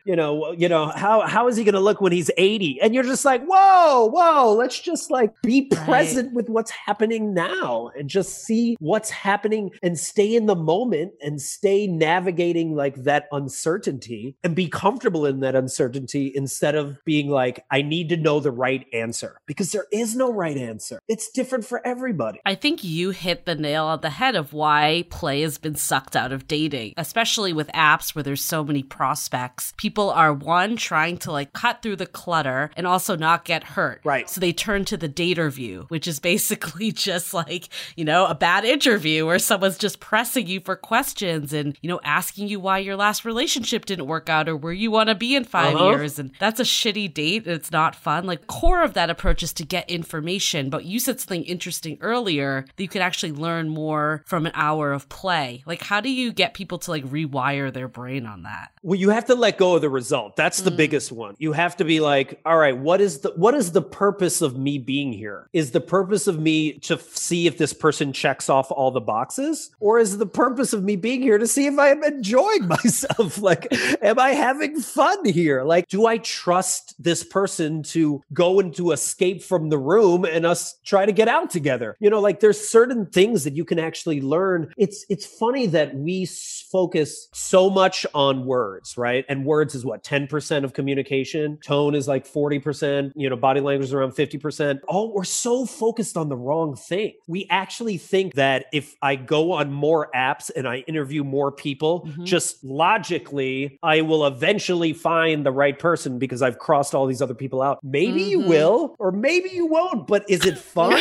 you 0.05 0.17
know, 0.17 0.53
you 0.53 0.69
know, 0.69 0.87
how 0.87 1.21
how 1.23 1.49
is 1.49 1.57
he 1.57 1.65
going 1.65 1.75
to 1.75 1.81
look 1.81 2.01
when 2.01 2.13
he's 2.13 2.31
80? 2.37 2.81
And 2.83 2.95
you're 2.95 3.05
just 3.05 3.25
like, 3.25 3.45
"Whoa, 3.45 4.07
whoa, 4.07 4.53
let's 4.55 4.79
just 4.81 5.11
like 5.11 5.33
be 5.43 5.63
present 5.63 6.29
right. 6.29 6.35
with 6.37 6.49
what's 6.49 6.71
happening 6.71 7.35
now 7.35 7.91
and 7.99 8.09
just 8.09 8.45
see 8.45 8.77
what's 8.81 9.11
happening 9.11 9.71
and 9.83 9.99
stay 9.99 10.35
in 10.35 10.47
the 10.47 10.57
moment 10.57 11.13
and 11.23 11.41
stay 11.41 11.87
navigating 11.87 12.75
like 12.75 13.03
that 13.05 13.27
uncertainty 13.33 14.37
and 14.43 14.57
be 14.57 14.69
comfortable 14.69 15.27
in 15.27 15.41
that 15.41 15.55
uncertainty 15.55 16.33
instead 16.35 16.75
of 16.75 17.03
being 17.05 17.29
like, 17.29 17.65
"I 17.71 17.83
need 17.83 18.09
to 18.11 18.17
know 18.17 18.41
the 18.41 18.53
right 18.53 18.85
answer." 18.93 19.39
Because 19.47 19.73
there 19.73 19.87
is 19.93 20.17
no 20.17 20.33
right 20.33 20.57
answer. 20.57 21.01
It's 21.09 21.31
different 21.31 21.65
for 21.65 21.85
everybody. 21.87 22.41
I 22.45 22.55
think 22.55 22.83
you 22.85 23.11
hit 23.11 23.47
the 23.47 23.55
nail 23.55 23.85
on 23.85 24.01
the 24.01 24.11
head 24.11 24.37
of 24.37 24.53
why 24.53 25.05
play 25.11 25.43
has 25.43 25.59
been 25.59 25.75
sucked 25.75 26.17
out 26.17 26.33
of 26.33 26.47
dating, 26.47 26.95
especially 26.97 27.53
with 27.53 27.69
apps 27.69 28.15
where 28.15 28.23
there's 28.23 28.43
so 28.45 28.65
many 28.65 28.83
prospects 28.83 29.60
people 29.77 30.11
are 30.11 30.33
one 30.33 30.77
trying 30.77 31.17
to 31.19 31.33
like 31.33 31.53
cut 31.53 31.83
through 31.83 31.97
the 31.97 32.07
clutter 32.07 32.71
and 32.77 32.87
also 32.87 33.17
not 33.17 33.45
get 33.45 33.65
hurt. 33.65 34.01
Right. 34.05 34.29
So 34.29 34.41
they 34.41 34.53
turn 34.53 34.85
to 34.87 34.97
the 34.97 35.09
dater 35.09 35.51
view, 35.51 35.87
which 35.89 36.07
is 36.07 36.21
basically 36.21 36.93
just 36.93 37.35
like, 37.35 37.69
you 37.97 38.05
know, 38.05 38.27
a 38.27 38.35
bad 38.35 38.65
interview 38.65 39.27
where 39.27 39.39
someone's 39.39 39.79
just 39.79 40.01
pressing 40.01 40.47
you 40.47 40.61
for 40.61 40.77
questions 40.77 41.53
and, 41.53 41.77
you 41.83 41.89
know, 41.89 42.01
asking 42.05 42.49
you 42.49 42.61
why 42.61 42.79
your 42.79 42.97
last 42.97 43.25
relationship 43.25 43.85
didn't 43.85 44.07
work 44.07 44.29
out 44.29 44.49
or 44.49 44.57
where 44.57 44.73
you 44.73 44.91
want 44.91 45.09
to 45.09 45.15
be 45.15 45.35
in 45.35 45.45
5 45.45 45.75
uh-huh. 45.75 45.91
years. 45.91 46.19
And 46.19 46.31
that's 46.39 46.61
a 46.61 46.65
shitty 46.65 47.13
date. 47.13 47.47
It's 47.47 47.71
not 47.73 47.95
fun. 47.97 48.25
Like 48.27 48.47
core 48.47 48.83
of 48.83 48.95
that 48.95 49.11
approach 49.11 49.43
is 49.43 49.53
to 49.55 49.65
get 49.65 49.89
information. 49.91 50.71
But 50.71 50.85
you 50.85 50.99
said 50.99 51.21
something 51.21 51.45
interesting 51.45 51.99
earlier 52.01 52.65
that 52.77 52.83
you 52.83 52.89
could 52.89 53.03
actually 53.03 53.33
learn 53.33 53.69
more 53.69 54.23
from 54.27 54.47
an 54.47 54.53
hour 54.55 54.93
of 54.93 55.09
play. 55.09 55.63
Like 55.67 55.83
how 55.83 56.01
do 56.01 56.11
you 56.11 56.33
get 56.33 56.55
people 56.55 56.79
to 56.79 56.91
like 56.91 57.05
rewire 57.05 57.73
their 57.73 57.89
brain 57.89 58.27
on 58.27 58.43
that? 58.45 58.71
Well, 58.83 58.99
you 58.99 59.11
have 59.11 59.25
to 59.27 59.35
like 59.35 59.50
let 59.51 59.59
go 59.59 59.75
of 59.75 59.81
the 59.81 59.91
result. 59.91 60.37
That's 60.37 60.59
the 60.59 60.71
mm. 60.71 60.77
biggest 60.77 61.11
one. 61.13 61.35
You 61.39 61.53
have 61.53 61.77
to 61.79 61.85
be 61.85 61.99
like, 62.01 62.41
all 62.47 62.57
right, 62.57 62.77
what 62.77 63.01
is 63.01 63.21
the 63.21 63.31
what 63.37 63.55
is 63.55 63.73
the 63.73 63.83
purpose 63.83 64.43
of 64.43 64.57
me 64.57 64.79
being 64.79 65.13
here? 65.13 65.49
Is 65.53 65.73
the 65.73 65.81
purpose 65.81 66.27
of 66.29 66.39
me 66.39 66.75
to 66.91 66.95
f- 66.95 67.03
see 67.17 67.47
if 67.49 67.59
this 67.59 67.73
person 67.73 68.13
checks 68.13 68.49
off 68.49 68.71
all 68.71 68.91
the 68.93 69.01
boxes, 69.01 69.71
or 69.81 69.99
is 69.99 70.19
the 70.19 70.27
purpose 70.27 70.73
of 70.73 70.85
me 70.85 70.95
being 70.97 71.21
here 71.23 71.39
to 71.39 71.47
see 71.49 71.67
if 71.67 71.79
I 71.79 71.89
am 71.89 72.03
enjoying 72.05 72.69
myself? 72.69 73.39
like, 73.41 73.67
am 74.03 74.19
I 74.19 74.31
having 74.31 74.81
fun 74.81 75.25
here? 75.25 75.63
Like, 75.65 75.89
do 75.89 76.07
I 76.07 76.19
trust 76.19 76.95
this 77.03 77.25
person 77.25 77.83
to 77.95 78.23
go 78.33 78.61
and 78.61 78.75
to 78.77 78.93
escape 78.93 79.43
from 79.43 79.69
the 79.71 79.79
room 79.79 80.25
and 80.25 80.45
us 80.47 80.79
try 80.85 81.07
to 81.07 81.13
get 81.13 81.29
out 81.29 81.51
together? 81.51 81.97
You 82.01 82.11
know, 82.11 82.21
like 82.21 82.39
there's 82.41 82.61
certain 82.61 83.07
things 83.07 83.45
that 83.45 83.57
you 83.57 83.65
can 83.65 83.79
actually 83.81 84.21
learn. 84.21 84.73
It's 84.77 85.05
it's 85.09 85.27
funny 85.27 85.67
that 85.69 85.95
we 85.97 86.27
focus 86.27 87.29
so 87.33 87.69
much 87.71 88.05
on 88.15 88.45
words, 88.47 88.97
right? 88.99 89.25
And 89.29 89.40
and 89.41 89.47
words 89.47 89.75
is 89.75 89.85
what 89.87 90.05
10% 90.05 90.65
of 90.65 90.75
communication 90.75 91.57
tone 91.65 91.95
is 91.95 92.07
like 92.07 92.27
40% 92.27 93.13
you 93.17 93.31
know 93.31 93.37
body 93.37 93.61
language 93.61 93.89
is 93.89 93.95
around 93.95 94.13
50% 94.13 94.81
oh 94.89 95.11
we're 95.13 95.25
so 95.25 95.65
focused 95.65 96.17
on 96.17 96.29
the 96.29 96.37
wrong 96.37 96.77
thing 96.77 97.15
we 97.27 97.47
actually 97.51 97.97
think 97.97 98.35
that 98.35 98.67
if 98.73 98.95
i 99.03 99.17
go 99.17 99.53
on 99.53 99.73
more 99.73 100.11
apps 100.15 100.51
and 100.55 100.69
i 100.69 100.79
interview 100.89 101.25
more 101.25 101.51
people 101.51 102.03
mm-hmm. 102.03 102.25
just 102.25 102.63
logically 102.65 103.79
i 103.83 104.01
will 104.01 104.27
eventually 104.27 104.93
find 104.93 105.47
the 105.47 105.51
right 105.51 105.79
person 105.79 106.19
because 106.19 106.43
i've 106.43 106.59
crossed 106.59 106.95
all 106.95 107.07
these 107.07 107.23
other 107.23 107.35
people 107.35 107.63
out 107.63 107.79
maybe 107.83 108.21
mm-hmm. 108.21 108.31
you 108.31 108.39
will 108.41 108.95
or 108.99 109.11
maybe 109.11 109.49
you 109.49 109.67
won't 109.67 110.07
but 110.07 110.25
is 110.29 110.45
it 110.45 110.59
fun 110.77 110.93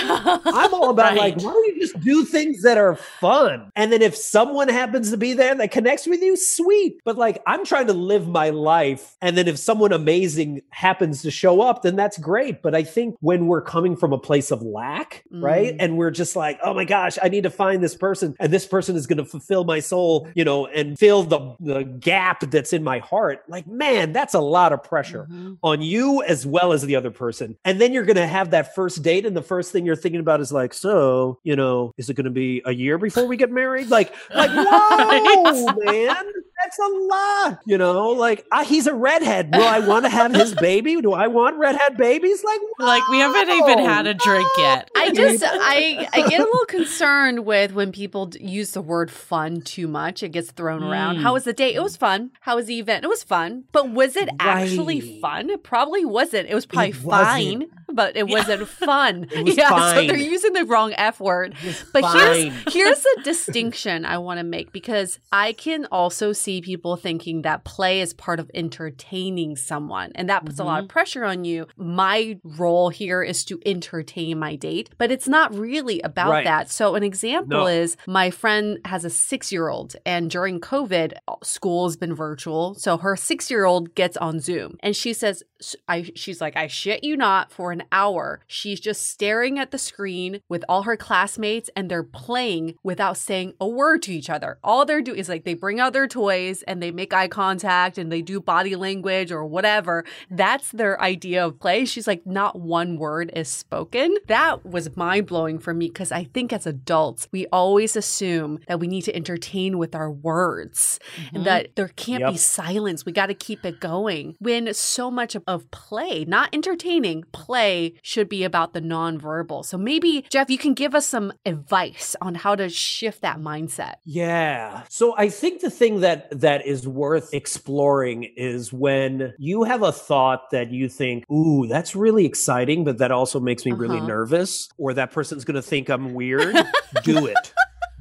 i'm 0.46 0.74
all 0.74 0.90
about 0.90 1.12
right. 1.18 1.34
like 1.34 1.36
why 1.38 1.52
don't 1.52 1.76
you 1.76 1.80
just 1.80 2.00
do 2.02 2.24
things 2.26 2.62
that 2.64 2.78
are 2.78 2.96
fun 2.96 3.70
and 3.76 3.92
then 3.92 4.02
if 4.02 4.16
someone 4.16 4.70
happens 4.70 5.12
to 5.12 5.18
be 5.18 5.34
there 5.34 5.54
that 5.56 5.72
connects 5.72 6.08
with 6.08 6.22
you 6.22 6.36
sweet 6.38 7.00
but 7.06 7.18
like 7.18 7.42
i'm 7.46 7.66
trying 7.66 7.88
to 7.88 7.94
live 7.94 8.28
my 8.30 8.50
life. 8.52 9.18
And 9.22 9.38
then 9.38 9.48
if 9.48 9.58
someone 9.58 9.92
amazing 9.92 10.62
happens 10.70 11.22
to 11.24 11.32
show 11.32 11.62
up, 11.62 11.82
then 11.82 11.96
that's 11.96 12.18
great. 12.18 12.62
But 12.62 12.76
I 12.76 12.84
think 12.84 13.16
when 13.20 13.48
we're 13.48 13.62
coming 13.62 13.96
from 13.98 14.14
a 14.14 14.18
place 14.18 14.52
of 14.52 14.62
lack, 14.62 15.24
mm. 15.34 15.44
right? 15.44 15.76
And 15.80 15.98
we're 15.98 16.12
just 16.12 16.36
like, 16.36 16.60
oh 16.64 16.74
my 16.74 16.86
gosh, 16.86 17.18
I 17.22 17.28
need 17.30 17.44
to 17.44 17.50
find 17.50 17.84
this 17.84 17.96
person, 17.96 18.36
and 18.40 18.52
this 18.54 18.66
person 18.66 18.96
is 18.96 19.08
going 19.08 19.18
to 19.18 19.26
fulfill 19.26 19.64
my 19.66 19.80
soul, 19.80 20.30
you 20.36 20.46
know, 20.46 20.68
and 20.68 20.98
fill 20.98 21.24
the, 21.24 21.56
the 21.60 21.84
gap 21.84 22.42
that's 22.52 22.72
in 22.74 22.84
my 22.84 23.00
heart. 23.00 23.42
Like, 23.50 23.68
man, 23.68 24.14
that's 24.14 24.34
a 24.34 24.40
lot 24.40 24.74
of 24.74 24.84
pressure 24.84 25.24
mm-hmm. 25.30 25.54
on 25.64 25.82
you 25.82 26.22
as 26.24 26.46
well 26.46 26.72
as 26.72 26.84
the 26.84 26.96
other 26.96 27.12
person. 27.12 27.58
And 27.66 27.82
then 27.82 27.92
you're 27.94 28.06
going 28.06 28.16
to 28.18 28.28
have 28.28 28.52
that 28.52 28.76
first 28.76 29.02
date, 29.02 29.26
and 29.26 29.36
the 29.36 29.42
first 29.42 29.72
thing 29.72 29.86
you're 29.86 29.96
thinking 29.96 30.20
about 30.22 30.40
is 30.40 30.52
like, 30.54 30.74
so, 30.74 31.40
you 31.44 31.56
know, 31.56 31.94
is 31.98 32.10
it 32.10 32.14
going 32.14 32.26
to 32.26 32.30
be 32.32 32.62
a 32.66 32.74
year 32.74 32.98
before 32.98 33.26
we 33.26 33.38
get 33.38 33.52
married? 33.52 33.90
Like, 33.90 34.14
like, 34.34 34.52
whoa, 34.54 35.74
man 35.84 36.26
that's 36.64 36.78
a 36.80 36.88
lot. 36.88 37.60
You 37.66 37.78
know, 37.78 38.10
like 38.10 38.46
I, 38.52 38.64
he's 38.64 38.88
a 38.88 38.94
redhead. 38.94 39.52
Do 39.52 39.60
I 39.62 39.80
want 39.80 40.06
to 40.06 40.10
have 40.10 40.34
his 40.34 40.54
baby? 40.56 41.02
Do 41.02 41.14
I 41.14 41.28
want 41.28 41.58
redhead 41.58 41.96
babies? 41.98 42.44
Like, 42.44 42.60
like 42.80 43.08
we 43.10 43.20
haven't 43.20 43.50
even 43.50 43.80
had 43.80 44.08
a 44.08 44.14
drink 44.14 44.48
yet. 44.58 44.90
I 44.96 45.12
just, 45.12 45.44
I, 45.46 46.08
I 46.14 46.28
get 46.28 46.42
a 46.42 46.44
little 46.44 46.66
concerned 46.68 47.46
with 47.46 47.74
when 47.74 47.92
people 47.92 48.32
use 48.40 48.72
the 48.72 48.82
word 48.82 49.10
fun 49.10 49.62
too 49.62 49.88
much. 49.88 50.22
It 50.22 50.30
gets 50.30 50.52
thrown 50.52 50.82
mm. 50.82 50.92
around. 50.92 51.18
Hmm. 51.18 51.22
How 51.24 51.34
was 51.34 51.46
the 51.46 51.54
day? 51.54 51.74
It 51.74 51.82
was 51.82 51.96
fun. 51.96 52.32
How 52.42 52.56
was 52.58 52.66
the 52.66 52.80
event? 52.80 53.06
It 53.06 53.10
was 53.10 53.24
fun. 53.24 53.64
But 53.72 53.90
was 53.90 54.16
it 54.16 54.28
right. 54.28 54.36
actually 54.42 55.00
fun? 55.22 55.50
It 55.50 55.64
probably 55.64 56.04
wasn't. 56.04 56.50
It 56.50 56.56
was 56.56 56.66
probably 56.66 56.90
it 56.90 56.96
fine, 56.98 57.68
but 57.88 58.18
it 58.18 58.28
wasn't 58.28 58.68
fun. 58.68 59.28
It 59.32 59.46
was 59.46 59.56
yeah, 59.58 59.70
fine. 59.70 59.96
so 60.08 60.08
they're 60.08 60.18
using 60.18 60.54
the 60.54 60.66
wrong 60.66 60.94
F 60.98 61.20
word. 61.22 61.56
But 61.94 62.02
fine. 62.02 62.52
here's 62.68 62.74
here's 62.90 63.06
a 63.18 63.22
distinction 63.24 64.04
I 64.06 64.18
want 64.18 64.40
to 64.40 64.44
make 64.44 64.74
because 64.74 65.20
I 65.32 65.54
can 65.54 65.86
also 65.86 66.34
see 66.34 66.49
see 66.50 66.62
people 66.62 66.96
thinking 66.96 67.44
that 67.44 67.64
play 67.64 68.02
is 68.02 68.12
part 68.12 68.40
of 68.40 68.50
entertaining 68.56 69.56
someone, 69.56 70.12
and 70.16 70.28
that 70.30 70.46
puts 70.46 70.54
mm-hmm. 70.60 70.64
a 70.64 70.72
lot 70.72 70.80
of 70.80 70.86
mm-hmm. 70.86 70.94
pressure 70.94 71.24
on 71.24 71.46
you. 71.46 71.68
My 71.78 72.40
role 72.44 72.90
here 72.90 73.22
is 73.22 73.46
to 73.46 73.60
entertain 73.66 74.40
my 74.40 74.56
date, 74.56 74.90
but 74.98 75.12
it's 75.12 75.28
not 75.28 75.54
really 75.54 76.02
about 76.02 76.32
right. 76.32 76.46
that. 76.46 76.72
So, 76.72 76.96
an 76.96 77.04
example 77.04 77.62
no. 77.66 77.68
is 77.68 77.98
my 78.08 78.32
friend 78.32 78.80
has 78.86 79.06
a 79.06 79.10
six 79.12 79.52
year 79.52 79.68
old, 79.70 79.96
and 80.06 80.30
during 80.32 80.60
COVID, 80.60 81.12
school 81.44 81.88
has 81.88 81.96
been 81.96 82.16
virtual. 82.16 82.74
So, 82.74 82.98
her 82.98 83.16
six 83.16 83.52
year 83.52 83.66
old 83.66 83.94
gets 83.94 84.18
on 84.18 84.40
Zoom 84.40 84.76
and 84.82 84.96
she 84.96 85.14
says, 85.14 85.44
I, 85.88 86.10
she's 86.16 86.40
like, 86.42 86.56
I 86.56 86.68
shit 86.68 87.04
you 87.04 87.18
not, 87.18 87.52
for 87.52 87.72
an 87.72 87.84
hour, 87.92 88.40
she's 88.48 88.80
just 88.80 89.10
staring 89.10 89.60
at 89.60 89.72
the 89.72 89.78
screen 89.78 90.40
with 90.50 90.64
all 90.70 90.84
her 90.84 90.96
classmates 90.98 91.70
and 91.76 91.92
they're 91.92 92.04
playing 92.26 92.76
without 92.82 93.18
saying 93.18 93.54
a 93.60 93.68
word 93.68 94.02
to 94.04 94.14
each 94.14 94.30
other. 94.30 94.58
All 94.64 94.86
they're 94.86 95.02
doing 95.02 95.20
is 95.20 95.28
like 95.30 95.44
they 95.44 95.54
bring 95.54 95.80
out 95.82 95.94
their 95.94 96.08
toys 96.08 96.39
and 96.68 96.82
they 96.82 96.90
make 96.92 97.14
eye 97.14 97.28
contact 97.28 97.98
and 97.98 98.12
they 98.12 98.22
do 98.22 98.40
body 98.40 98.76
language 98.76 99.32
or 99.32 99.46
whatever. 99.46 100.06
That's 100.32 100.72
their 100.72 101.00
idea 101.02 101.46
of 101.46 101.60
play. 101.60 101.86
She's 101.86 102.08
like, 102.08 102.26
not 102.26 102.60
one 102.60 102.98
word 102.98 103.30
is 103.36 103.50
spoken. 103.50 104.16
That 104.28 104.66
was 104.66 104.96
mind 104.96 105.28
blowing 105.28 105.60
for 105.60 105.74
me 105.74 105.88
because 105.88 106.12
I 106.12 106.24
think 106.26 106.54
as 106.54 106.66
adults, 106.66 107.28
we 107.32 107.46
always 107.48 107.96
assume 107.96 108.60
that 108.68 108.80
we 108.80 108.88
need 108.88 109.02
to 109.04 109.16
entertain 109.16 109.78
with 109.78 109.94
our 109.96 110.10
words 110.12 111.00
mm-hmm. 111.18 111.38
and 111.38 111.46
that 111.46 111.76
there 111.76 111.90
can't 111.90 112.22
yep. 112.22 112.32
be 112.34 112.38
silence. 112.38 113.06
We 113.06 113.12
got 113.12 113.28
to 113.28 113.34
keep 113.34 113.66
it 113.66 113.80
going. 113.80 114.36
When 114.40 114.74
so 114.74 115.10
much 115.12 115.36
of 115.48 115.72
play, 115.72 116.24
not 116.26 116.50
entertaining, 116.54 117.24
play 117.32 117.96
should 118.02 118.30
be 118.30 118.44
about 118.44 118.74
the 118.74 118.82
nonverbal. 118.82 119.66
So 119.66 119.78
maybe, 119.78 120.26
Jeff, 120.30 120.50
you 120.50 120.58
can 120.58 120.74
give 120.74 120.96
us 120.96 121.06
some 121.06 121.34
advice 121.46 122.16
on 122.22 122.36
how 122.36 122.56
to 122.56 122.70
shift 122.70 123.22
that 123.22 123.40
mindset. 123.40 123.96
Yeah. 124.06 124.84
So 124.90 125.16
I 125.18 125.30
think 125.30 125.62
the 125.62 125.70
thing 125.70 126.00
that 126.02 126.29
that 126.32 126.66
is 126.66 126.88
worth 126.88 127.34
exploring 127.34 128.24
is 128.36 128.72
when 128.74 129.34
you 129.38 129.64
have 129.64 129.84
a 129.84 129.92
thought 129.92 130.52
that 130.52 130.72
you 130.72 130.90
think, 130.90 131.26
ooh, 131.32 131.68
that's 131.68 131.96
really 131.96 132.26
exciting, 132.26 132.84
but 132.84 132.98
that 133.00 133.12
also 133.12 133.40
makes 133.40 133.66
me 133.66 133.72
uh-huh. 133.72 133.82
really 133.82 134.00
nervous, 134.02 134.70
or 134.78 134.94
that 134.94 135.12
person's 135.12 135.46
going 135.46 135.56
to 135.56 135.62
think 135.62 135.90
I'm 135.90 136.14
weird. 136.14 136.56
Do 137.04 137.26
it. 137.26 137.54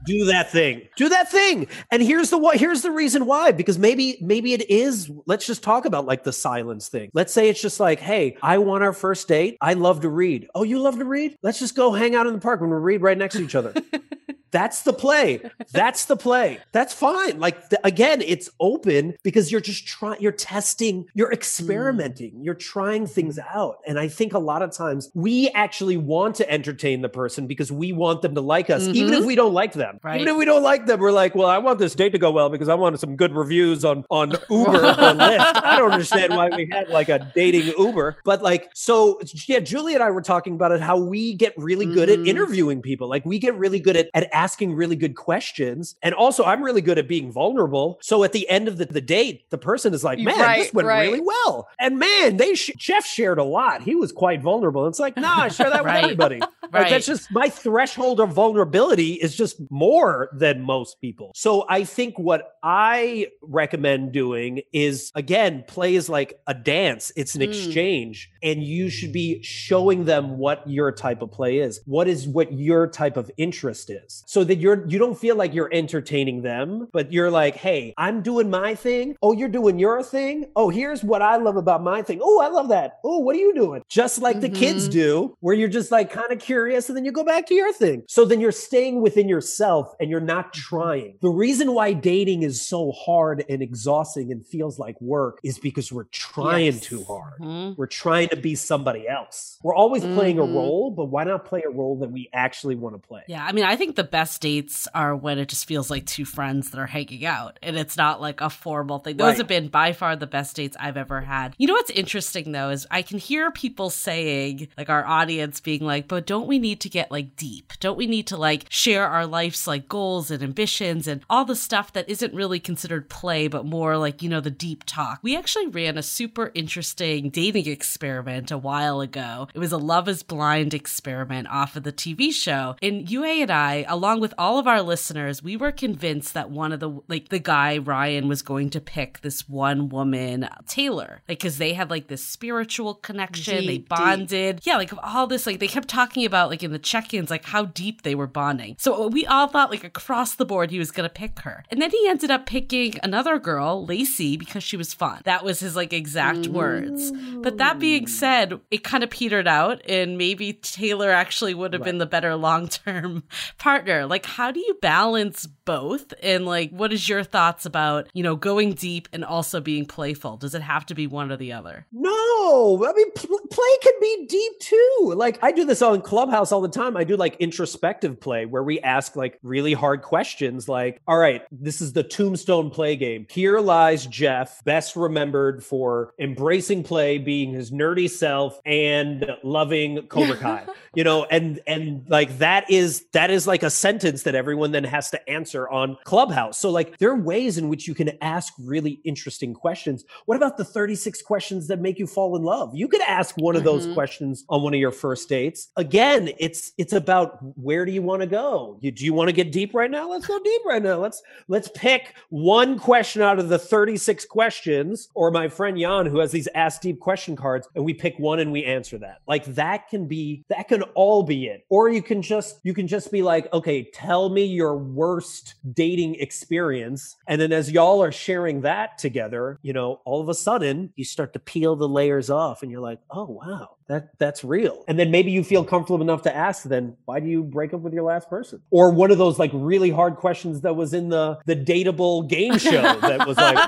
do 0.07 0.24
that 0.26 0.51
thing 0.51 0.83
do 0.97 1.09
that 1.09 1.31
thing 1.31 1.66
and 1.91 2.01
here's 2.03 2.31
the 2.31 2.39
what 2.39 2.57
here's 2.59 2.81
the 2.83 2.91
reason 2.91 3.26
why 3.26 3.51
because 3.53 3.79
maybe 3.79 4.16
maybe 4.22 4.53
it 4.55 4.70
is 4.70 5.11
let's 5.26 5.45
just 5.47 5.62
talk 5.62 5.85
about 5.85 6.05
like 6.07 6.24
the 6.24 6.33
silence 6.33 6.89
thing 6.89 7.11
let's 7.14 7.31
say 7.33 7.49
it's 7.51 7.61
just 7.61 7.79
like 7.79 7.99
hey 8.01 8.35
i 8.43 8.57
want 8.59 8.83
our 8.83 8.93
first 8.95 9.26
date 9.29 9.57
i 9.61 9.74
love 9.74 10.01
to 10.01 10.09
read 10.09 10.49
oh 10.55 10.62
you 10.62 10.79
love 10.81 10.97
to 10.99 11.05
read 11.05 11.37
let's 11.43 11.59
just 11.59 11.74
go 11.76 11.93
hang 11.93 12.14
out 12.14 12.26
in 12.26 12.33
the 12.33 12.39
park 12.41 12.61
and 12.62 12.70
we 12.70 12.76
read 12.76 13.03
right 13.03 13.16
next 13.18 13.35
to 13.37 13.43
each 13.43 13.55
other 13.57 13.72
That's 14.51 14.82
the 14.82 14.92
play. 14.92 15.40
That's 15.72 16.07
the 16.07 16.16
play. 16.16 16.59
That's 16.72 16.94
fine. 16.94 17.38
Like 17.38 17.68
the, 17.68 17.84
again, 17.86 18.22
it's 18.22 18.49
open 18.61 19.14
because 19.22 19.53
you're 19.53 19.61
just 19.61 19.86
trying, 19.86 20.20
you're 20.20 20.32
testing, 20.32 21.07
you're 21.14 21.32
experimenting, 21.32 22.32
mm. 22.32 22.44
you're 22.44 22.55
trying 22.55 23.07
things 23.07 23.38
out. 23.38 23.78
And 23.86 23.99
I 23.99 24.09
think 24.09 24.32
a 24.32 24.38
lot 24.38 24.62
of 24.62 24.72
times 24.72 25.11
we 25.14 25.51
actually 25.51 25.96
want 25.96 26.36
to 26.36 26.51
entertain 26.51 27.03
the 27.03 27.09
person 27.09 27.46
because 27.46 27.70
we 27.70 27.92
want 27.92 28.22
them 28.22 28.34
to 28.36 28.40
like 28.40 28.70
us, 28.70 28.84
mm-hmm. 28.84 28.94
even 28.94 29.12
if 29.12 29.18
mm-hmm. 29.20 29.26
we 29.26 29.34
don't 29.34 29.53
like 29.53 29.72
them. 29.72 29.99
Right. 30.03 30.20
Even 30.20 30.32
if 30.32 30.36
we 30.38 30.44
don't 30.44 30.62
like 30.62 30.86
them, 30.86 31.01
we're 31.01 31.12
like, 31.12 31.34
well, 31.34 31.49
I 31.49 31.59
want 31.59 31.78
this 31.78 31.94
date 31.94 32.11
to 32.11 32.18
go 32.18 32.30
well 32.30 32.49
because 32.49 32.68
I 32.68 32.74
wanted 32.74 33.01
some 33.01 33.16
good 33.16 33.34
reviews 33.34 33.84
on 33.84 34.05
on 34.11 34.30
Uber 34.49 34.72
or 34.72 34.72
Lyft. 34.72 35.62
I 35.64 35.76
don't 35.78 35.90
understand 35.92 36.34
why 36.34 36.49
we 36.49 36.68
had 36.72 36.88
like 36.88 37.09
a 37.09 37.30
dating 37.34 37.72
Uber, 37.78 38.18
but 38.24 38.42
like 38.42 38.70
so 38.74 39.20
yeah, 39.46 39.59
Julie 39.61 39.94
and 39.94 40.03
I 40.03 40.11
were 40.11 40.22
talking 40.22 40.55
about 40.55 40.72
it 40.72 40.80
how 40.80 40.96
we 40.96 41.34
get 41.34 41.53
really 41.57 41.86
good 41.86 42.09
mm-hmm. 42.09 42.22
at 42.22 42.28
interviewing 42.28 42.80
people. 42.80 43.09
Like 43.09 43.24
we 43.26 43.38
get 43.38 43.55
really 43.57 43.80
good 43.80 43.96
at 43.96 44.09
at 44.14 44.28
asking 44.39 44.72
really 44.74 44.95
good 44.95 45.16
questions. 45.16 45.97
And 46.01 46.14
also, 46.14 46.45
I'm 46.45 46.62
really 46.62 46.80
good 46.80 46.97
at 46.97 47.09
being 47.09 47.32
vulnerable. 47.32 47.99
So 48.01 48.22
at 48.22 48.32
the 48.32 48.49
end 48.49 48.68
of 48.68 48.76
the, 48.76 48.84
the 48.84 49.01
date, 49.01 49.51
the 49.51 49.59
person 49.59 49.93
is 49.93 50.05
like, 50.05 50.20
man, 50.20 50.39
right, 50.39 50.62
this 50.62 50.72
went 50.72 50.86
right. 50.86 51.11
really 51.11 51.20
well. 51.20 51.68
And 51.80 51.99
man, 51.99 52.36
they 52.36 52.55
sh- 52.55 52.70
Jeff 52.76 53.05
shared 53.05 53.39
a 53.41 53.45
lot. 53.45 53.82
He 53.82 53.97
was 53.97 54.12
quite 54.12 54.41
vulnerable. 54.41 54.86
It's 54.86 55.01
like, 55.01 55.16
nah, 55.16 55.41
I 55.43 55.49
share 55.49 55.70
that 55.70 55.84
right. 55.84 55.97
with 55.97 56.05
everybody. 56.05 56.39
Like, 56.70 56.91
that's 56.91 57.07
just 57.07 57.32
my 57.32 57.49
threshold 57.49 58.20
of 58.20 58.32
vulnerability 58.34 59.14
is 59.14 59.34
just 59.34 59.57
more 59.70 60.28
than 60.34 60.61
most 60.61 61.01
people. 61.01 61.32
So 61.34 61.64
I 61.66 61.84
think 61.84 62.18
what 62.18 62.59
I 62.62 63.28
recommend 63.41 64.12
doing 64.12 64.61
is 64.74 65.11
again, 65.14 65.64
play 65.66 65.95
is 65.95 66.11
like 66.11 66.39
a 66.47 66.53
dance, 66.53 67.11
it's 67.16 67.34
an 67.34 67.41
mm. 67.41 67.49
exchange, 67.49 68.30
and 68.43 68.62
you 68.62 68.91
should 68.91 69.14
be 69.14 69.43
showing 69.43 70.05
them 70.05 70.36
what 70.36 70.62
your 70.68 70.93
type 70.93 71.22
of 71.22 71.32
play 71.32 71.61
is, 71.61 71.80
what 71.86 72.07
is 72.07 72.28
what 72.28 72.53
your 72.53 72.86
type 72.86 73.16
of 73.16 73.30
interest 73.39 73.89
is 73.89 74.22
so 74.29 74.45
that 74.45 74.57
you're 74.59 74.87
you 74.89 74.99
don't 74.99 75.16
feel 75.18 75.37
like 75.37 75.55
you're 75.55 75.72
entertaining 75.72 76.43
them, 76.43 76.87
but 76.93 77.11
you're 77.11 77.31
like, 77.31 77.55
hey, 77.57 77.95
I'm 77.97 78.20
doing 78.20 78.51
my 78.51 78.74
thing. 78.74 79.16
Oh, 79.22 79.33
you're 79.33 79.49
doing 79.49 79.79
your 79.79 80.03
thing. 80.03 80.51
Oh, 80.55 80.68
here's 80.68 81.03
what 81.03 81.22
I 81.22 81.37
love 81.39 81.57
about 81.57 81.83
my 81.83 82.03
thing. 82.03 82.20
Oh, 82.22 82.39
I 82.43 82.49
love 82.49 82.68
that. 82.68 82.99
Oh, 83.03 83.20
what 83.20 83.35
are 83.37 83.39
you 83.39 83.55
doing? 83.55 83.83
Just 83.89 84.20
like 84.20 84.37
mm-hmm. 84.37 84.53
the 84.53 84.59
kids 84.61 84.83
mm-hmm. 84.83 84.99
do, 84.99 85.35
where 85.41 85.55
you're 85.55 85.66
just 85.70 85.91
like 85.91 86.12
kind 86.12 86.31
of 86.31 86.41
curious 86.41 86.91
and 86.91 86.97
then 86.97 87.07
you 87.07 87.11
go 87.11 87.24
back 87.24 87.47
to 87.47 87.55
your 87.55 87.72
thing. 87.72 88.03
So 88.07 88.26
then 88.26 88.39
you're 88.39 88.53
staying 88.53 89.01
within 89.01 89.31
yourself 89.31 89.95
and 89.99 90.11
you're 90.11 90.20
not 90.20 90.53
trying. 90.53 91.16
The 91.22 91.31
reason 91.31 91.72
why 91.72 91.95
dating 91.95 92.43
is 92.43 92.61
so 92.61 92.93
hard 92.93 93.47
and 93.49 93.62
exhausting 93.62 94.31
and 94.31 94.47
feels 94.47 94.79
like 94.79 95.01
work 95.01 95.39
is 95.43 95.59
because 95.59 95.91
we're 95.91 96.05
trying 96.12 96.66
yes. 96.66 96.81
too 96.81 97.03
hard. 97.05 97.41
Mm-hmm. 97.41 97.74
We're 97.81 97.87
trying 97.87 98.29
to 98.29 98.37
be 98.37 98.55
somebody 98.57 99.09
else. 99.09 99.57
We're 99.64 99.74
always 99.74 100.03
mm-hmm. 100.05 100.16
playing 100.16 100.39
a 100.39 100.43
mm-hmm. 100.43 100.55
role, 100.55 100.91
but 100.91 101.07
why 101.07 101.24
not 101.24 101.47
play 101.47 101.62
a 101.66 101.70
role 101.70 101.99
that 102.01 102.11
we 102.11 102.29
actually 102.35 102.74
want 102.74 102.95
to 102.95 102.99
play? 103.01 103.22
Yeah. 103.26 103.43
I 103.43 103.53
mean, 103.53 103.64
I 103.64 103.74
think 103.74 103.97
the 103.97 104.05
best 104.05 104.17
best 104.18 104.42
dates 104.42 104.88
are 104.96 105.14
when 105.14 105.38
it 105.38 105.46
just 105.46 105.64
feels 105.68 105.92
like 105.92 106.04
two 106.04 106.24
friends 106.24 106.70
that 106.72 106.80
are 106.80 106.88
hanging 106.88 107.24
out 107.24 107.56
and 107.62 107.76
it's 107.78 107.96
not 107.96 108.20
like 108.20 108.40
a 108.40 108.50
formal 108.50 108.98
thing. 108.98 109.16
Those 109.16 109.26
right. 109.26 109.38
have 109.38 109.46
been 109.46 109.68
by 109.68 109.92
far 109.92 110.16
the 110.16 110.26
best 110.26 110.56
dates 110.56 110.76
I've 110.80 110.96
ever 110.96 111.20
had. 111.20 111.54
You 111.56 111.68
know 111.68 111.74
what's 111.74 111.90
interesting 111.92 112.50
though 112.50 112.70
is 112.70 112.84
I 112.90 113.02
can 113.02 113.18
hear 113.20 113.52
people 113.52 113.90
saying, 113.90 114.66
like 114.76 114.90
our 114.90 115.06
audience 115.06 115.60
being 115.60 115.82
like, 115.84 116.08
but 116.08 116.26
don't 116.26 116.48
we 116.48 116.58
need 116.58 116.80
to 116.80 116.88
get 116.88 117.12
like 117.12 117.36
deep? 117.36 117.74
Don't 117.78 117.96
we 117.96 118.08
need 118.08 118.26
to 118.26 118.36
like 118.36 118.64
share 118.70 119.06
our 119.06 119.24
life's 119.24 119.68
like 119.68 119.88
goals 119.88 120.32
and 120.32 120.42
ambitions 120.42 121.06
and 121.06 121.20
all 121.30 121.44
the 121.44 121.54
stuff 121.54 121.92
that 121.92 122.08
isn't 122.08 122.34
really 122.34 122.58
considered 122.58 123.08
play, 123.08 123.46
but 123.46 123.66
more 123.66 123.98
like, 123.98 124.20
you 124.20 124.28
know, 124.28 124.40
the 124.40 124.50
deep 124.50 124.82
talk? 124.84 125.20
We 125.22 125.36
actually 125.36 125.68
ran 125.68 125.96
a 125.96 126.02
super 126.02 126.50
interesting 126.54 127.30
dating 127.30 127.68
experiment 127.68 128.50
a 128.50 128.58
while 128.58 129.00
ago. 129.00 129.46
It 129.54 129.60
was 129.60 129.70
a 129.70 129.76
love 129.78 130.08
is 130.08 130.24
blind 130.24 130.74
experiment 130.74 131.46
off 131.50 131.76
of 131.76 131.84
the 131.84 131.92
TV 131.92 132.32
show. 132.32 132.74
And 132.82 133.08
Yue 133.08 133.22
and 133.28 133.50
I, 133.52 133.84
along 133.88 134.07
along 134.09 134.20
with 134.20 134.32
all 134.38 134.59
of 134.59 134.66
our 134.66 134.80
listeners, 134.80 135.42
we 135.42 135.54
were 135.54 135.70
convinced 135.70 136.32
that 136.32 136.50
one 136.50 136.72
of 136.72 136.80
the 136.80 136.88
like 137.09 137.28
the 137.28 137.38
guy 137.38 137.76
Ryan 137.78 138.26
was 138.26 138.40
going 138.40 138.70
to 138.70 138.80
pick 138.80 139.20
this 139.20 139.46
one 139.48 139.90
woman, 139.90 140.48
Taylor, 140.66 141.20
like 141.28 141.38
because 141.38 141.59
they 141.59 141.74
had 141.74 141.90
like 141.90 142.09
this 142.09 142.24
spiritual 142.24 142.94
connection. 142.94 143.61
Deep, 143.66 143.86
they 143.90 143.94
bonded, 143.94 144.56
deep. 144.56 144.66
yeah, 144.66 144.78
like 144.78 144.90
all 145.02 145.26
this. 145.26 145.46
Like 145.46 145.59
they 145.61 145.68
kept 145.68 145.88
talking 145.88 146.24
about 146.24 146.48
like 146.48 146.62
in 146.62 146.72
the 146.72 146.78
check-ins, 146.78 147.28
like 147.28 147.44
how 147.44 147.66
deep 147.66 148.00
they 148.02 148.14
were 148.14 148.26
bonding. 148.26 148.76
So 148.78 149.09
we 149.09 149.26
all 149.26 149.46
thought 149.46 149.70
like 149.70 149.84
across 149.84 150.36
the 150.36 150.46
board 150.46 150.70
he 150.70 150.78
was 150.78 150.90
gonna 150.90 151.09
pick 151.11 151.40
her, 151.40 151.62
and 151.70 151.82
then 151.82 151.90
he 151.90 152.06
ended 152.09 152.30
up 152.30 152.46
picking 152.46 152.94
another 153.02 153.38
girl, 153.38 153.84
Lacey, 153.84 154.38
because 154.38 154.62
she 154.64 154.78
was 154.78 154.94
fun. 154.94 155.20
That 155.24 155.44
was 155.44 155.61
his 155.61 155.76
like 155.76 155.92
exact 155.92 156.38
mm-hmm. 156.40 156.54
words. 156.54 157.12
But 157.42 157.59
that 157.59 157.78
being 157.78 158.04
mm. 158.06 158.09
said, 158.09 158.59
it 158.70 158.82
kind 158.84 159.04
of 159.04 159.11
petered 159.11 159.46
out, 159.48 159.82
and 159.86 160.16
maybe 160.16 160.54
Taylor 160.54 161.11
actually 161.11 161.52
would 161.52 161.74
have 161.74 161.80
right. 161.82 161.86
been 161.86 161.98
the 161.98 162.06
better 162.06 162.34
long-term 162.36 163.24
partner 163.59 163.97
there? 163.99 164.07
Like, 164.07 164.24
how 164.26 164.51
do 164.51 164.61
you 164.61 164.74
balance 164.80 165.46
both 165.68 166.14
and 166.22 166.46
like 166.46 166.70
what 166.70 166.94
is 166.94 167.06
your 167.10 167.22
thoughts 167.22 167.66
about 167.66 168.08
you 168.14 168.22
know 168.22 168.34
going 168.34 168.72
deep 168.72 169.06
and 169.12 169.22
also 169.22 169.60
being 169.60 169.84
playful 169.84 170.38
does 170.38 170.54
it 170.54 170.62
have 170.62 170.86
to 170.86 170.94
be 170.94 171.06
one 171.06 171.30
or 171.30 171.36
the 171.36 171.52
other 171.52 171.84
no 171.92 172.82
i 172.88 172.92
mean 172.94 173.10
pl- 173.14 173.38
play 173.50 173.76
can 173.82 173.92
be 174.00 174.26
deep 174.30 174.52
too 174.62 175.12
like 175.14 175.38
i 175.44 175.52
do 175.52 175.66
this 175.66 175.82
on 175.82 176.00
clubhouse 176.00 176.52
all 176.52 176.62
the 176.62 176.70
time 176.70 176.96
i 176.96 177.04
do 177.04 177.16
like 177.18 177.36
introspective 177.36 178.18
play 178.18 178.46
where 178.46 178.62
we 178.62 178.80
ask 178.80 179.14
like 179.14 179.38
really 179.42 179.74
hard 179.74 180.00
questions 180.00 180.70
like 180.70 181.02
all 181.06 181.18
right 181.18 181.42
this 181.52 181.82
is 181.82 181.92
the 181.92 182.02
tombstone 182.02 182.70
play 182.70 182.96
game 182.96 183.26
here 183.28 183.60
lies 183.60 184.06
jeff 184.06 184.64
best 184.64 184.96
remembered 184.96 185.62
for 185.62 186.14
embracing 186.18 186.82
play 186.82 187.18
being 187.18 187.52
his 187.52 187.70
nerdy 187.70 188.08
self 188.08 188.58
and 188.64 189.30
loving 189.44 190.00
cobra 190.08 190.34
kai 190.38 190.64
you 190.94 191.04
know 191.04 191.24
and 191.26 191.60
and 191.66 192.06
like 192.08 192.38
that 192.38 192.64
is 192.70 193.04
that 193.12 193.28
is 193.30 193.46
like 193.46 193.62
a 193.62 193.68
sentence 193.68 194.22
that 194.22 194.34
everyone 194.34 194.72
then 194.72 194.82
has 194.82 195.10
to 195.10 195.18
answer 195.28 195.57
on 195.66 195.96
Clubhouse. 196.04 196.59
So, 196.59 196.70
like, 196.70 196.98
there 196.98 197.11
are 197.11 197.18
ways 197.20 197.56
in 197.59 197.70
which 197.70 197.88
you 197.88 197.94
can 197.94 198.11
ask 198.20 198.52
really 198.61 199.00
interesting 199.04 199.54
questions. 199.54 200.04
What 200.26 200.36
about 200.36 200.59
the 200.59 200.64
36 200.64 201.22
questions 201.22 201.66
that 201.68 201.80
make 201.80 201.98
you 201.98 202.06
fall 202.06 202.36
in 202.36 202.42
love? 202.42 202.72
You 202.74 202.86
could 202.86 203.00
ask 203.02 203.34
one 203.38 203.56
of 203.56 203.64
those 203.64 203.84
mm-hmm. 203.84 203.94
questions 203.94 204.44
on 204.50 204.62
one 204.62 204.74
of 204.74 204.80
your 204.80 204.92
first 204.92 205.28
dates. 205.30 205.70
Again, 205.76 206.30
it's 206.38 206.72
it's 206.76 206.92
about 206.92 207.38
where 207.59 207.86
do 207.86 207.92
you 207.92 208.02
want 208.02 208.20
to 208.20 208.26
go? 208.26 208.76
You, 208.80 208.92
do 208.92 209.04
you 209.06 209.14
want 209.14 209.28
to 209.28 209.32
get 209.32 209.50
deep 209.50 209.72
right 209.74 209.90
now? 209.90 210.11
Let's 210.11 210.26
go 210.26 210.38
deep 210.40 210.62
right 210.66 210.82
now. 210.82 210.96
Let's 210.98 211.22
let's 211.48 211.70
pick 211.74 212.14
one 212.28 212.78
question 212.78 213.22
out 213.22 213.38
of 213.38 213.48
the 213.48 213.59
36 213.59 214.26
questions, 214.26 215.09
or 215.14 215.30
my 215.30 215.48
friend 215.48 215.78
Jan 215.78 216.06
who 216.06 216.18
has 216.18 216.32
these 216.32 216.48
ask 216.54 216.82
deep 216.82 217.00
question 217.00 217.34
cards, 217.36 217.66
and 217.74 217.84
we 217.84 217.94
pick 217.94 218.18
one 218.18 218.40
and 218.40 218.52
we 218.52 218.64
answer 218.64 218.98
that. 218.98 219.22
Like 219.26 219.46
that 219.54 219.88
can 219.88 220.06
be 220.06 220.44
that 220.48 220.68
can 220.68 220.82
all 220.94 221.22
be 221.22 221.46
it. 221.46 221.64
Or 221.70 221.88
you 221.88 222.02
can 222.02 222.20
just 222.20 222.59
you 222.64 222.74
can 222.74 222.86
just 222.86 223.11
be 223.11 223.22
like, 223.22 223.50
okay, 223.52 223.88
tell 223.92 224.28
me 224.28 224.44
your 224.44 224.76
worst 224.76 225.47
dating 225.72 226.16
experience. 226.16 227.16
And 227.26 227.40
then 227.40 227.53
as 227.53 227.70
y'all 227.70 228.03
are 228.03 228.12
sharing 228.12 228.62
that 228.62 228.99
together, 228.99 229.59
you 229.62 229.72
know, 229.72 230.01
all 230.05 230.20
of 230.20 230.28
a 230.28 230.34
sudden 230.34 230.92
you 230.96 231.05
start 231.05 231.32
to 231.34 231.38
peel 231.38 231.76
the 231.76 231.88
layers 231.88 232.30
off 232.30 232.62
and 232.62 232.70
you're 232.70 232.80
like, 232.80 233.01
oh, 233.11 233.24
wow, 233.24 233.76
that 233.88 234.18
that's 234.18 234.44
real. 234.44 234.84
And 234.88 234.99
then 234.99 235.11
maybe 235.11 235.30
you 235.30 235.42
feel 235.44 235.64
comfortable 235.64 236.03
enough 236.03 236.22
to 236.22 236.34
ask 236.34 236.64
then, 236.64 236.96
why 237.05 237.20
do 237.20 237.26
you 237.26 237.42
break 237.42 237.72
up 237.74 237.80
with 237.80 237.92
your 237.94 238.03
last 238.05 238.28
person? 238.28 238.61
Or 238.70 238.90
one 238.90 239.11
of 239.11 239.18
those 239.18 239.38
like 239.38 239.51
really 239.55 239.90
hard 239.90 240.16
questions 240.16 240.61
that 240.62 240.76
was 240.76 240.94
in 240.94 241.09
the 241.09 241.38
the 241.46 241.57
dateable 241.57 242.28
game 242.28 242.59
show 242.59 242.82
that 242.82 243.26
was 243.26 243.36
like, 243.36 243.57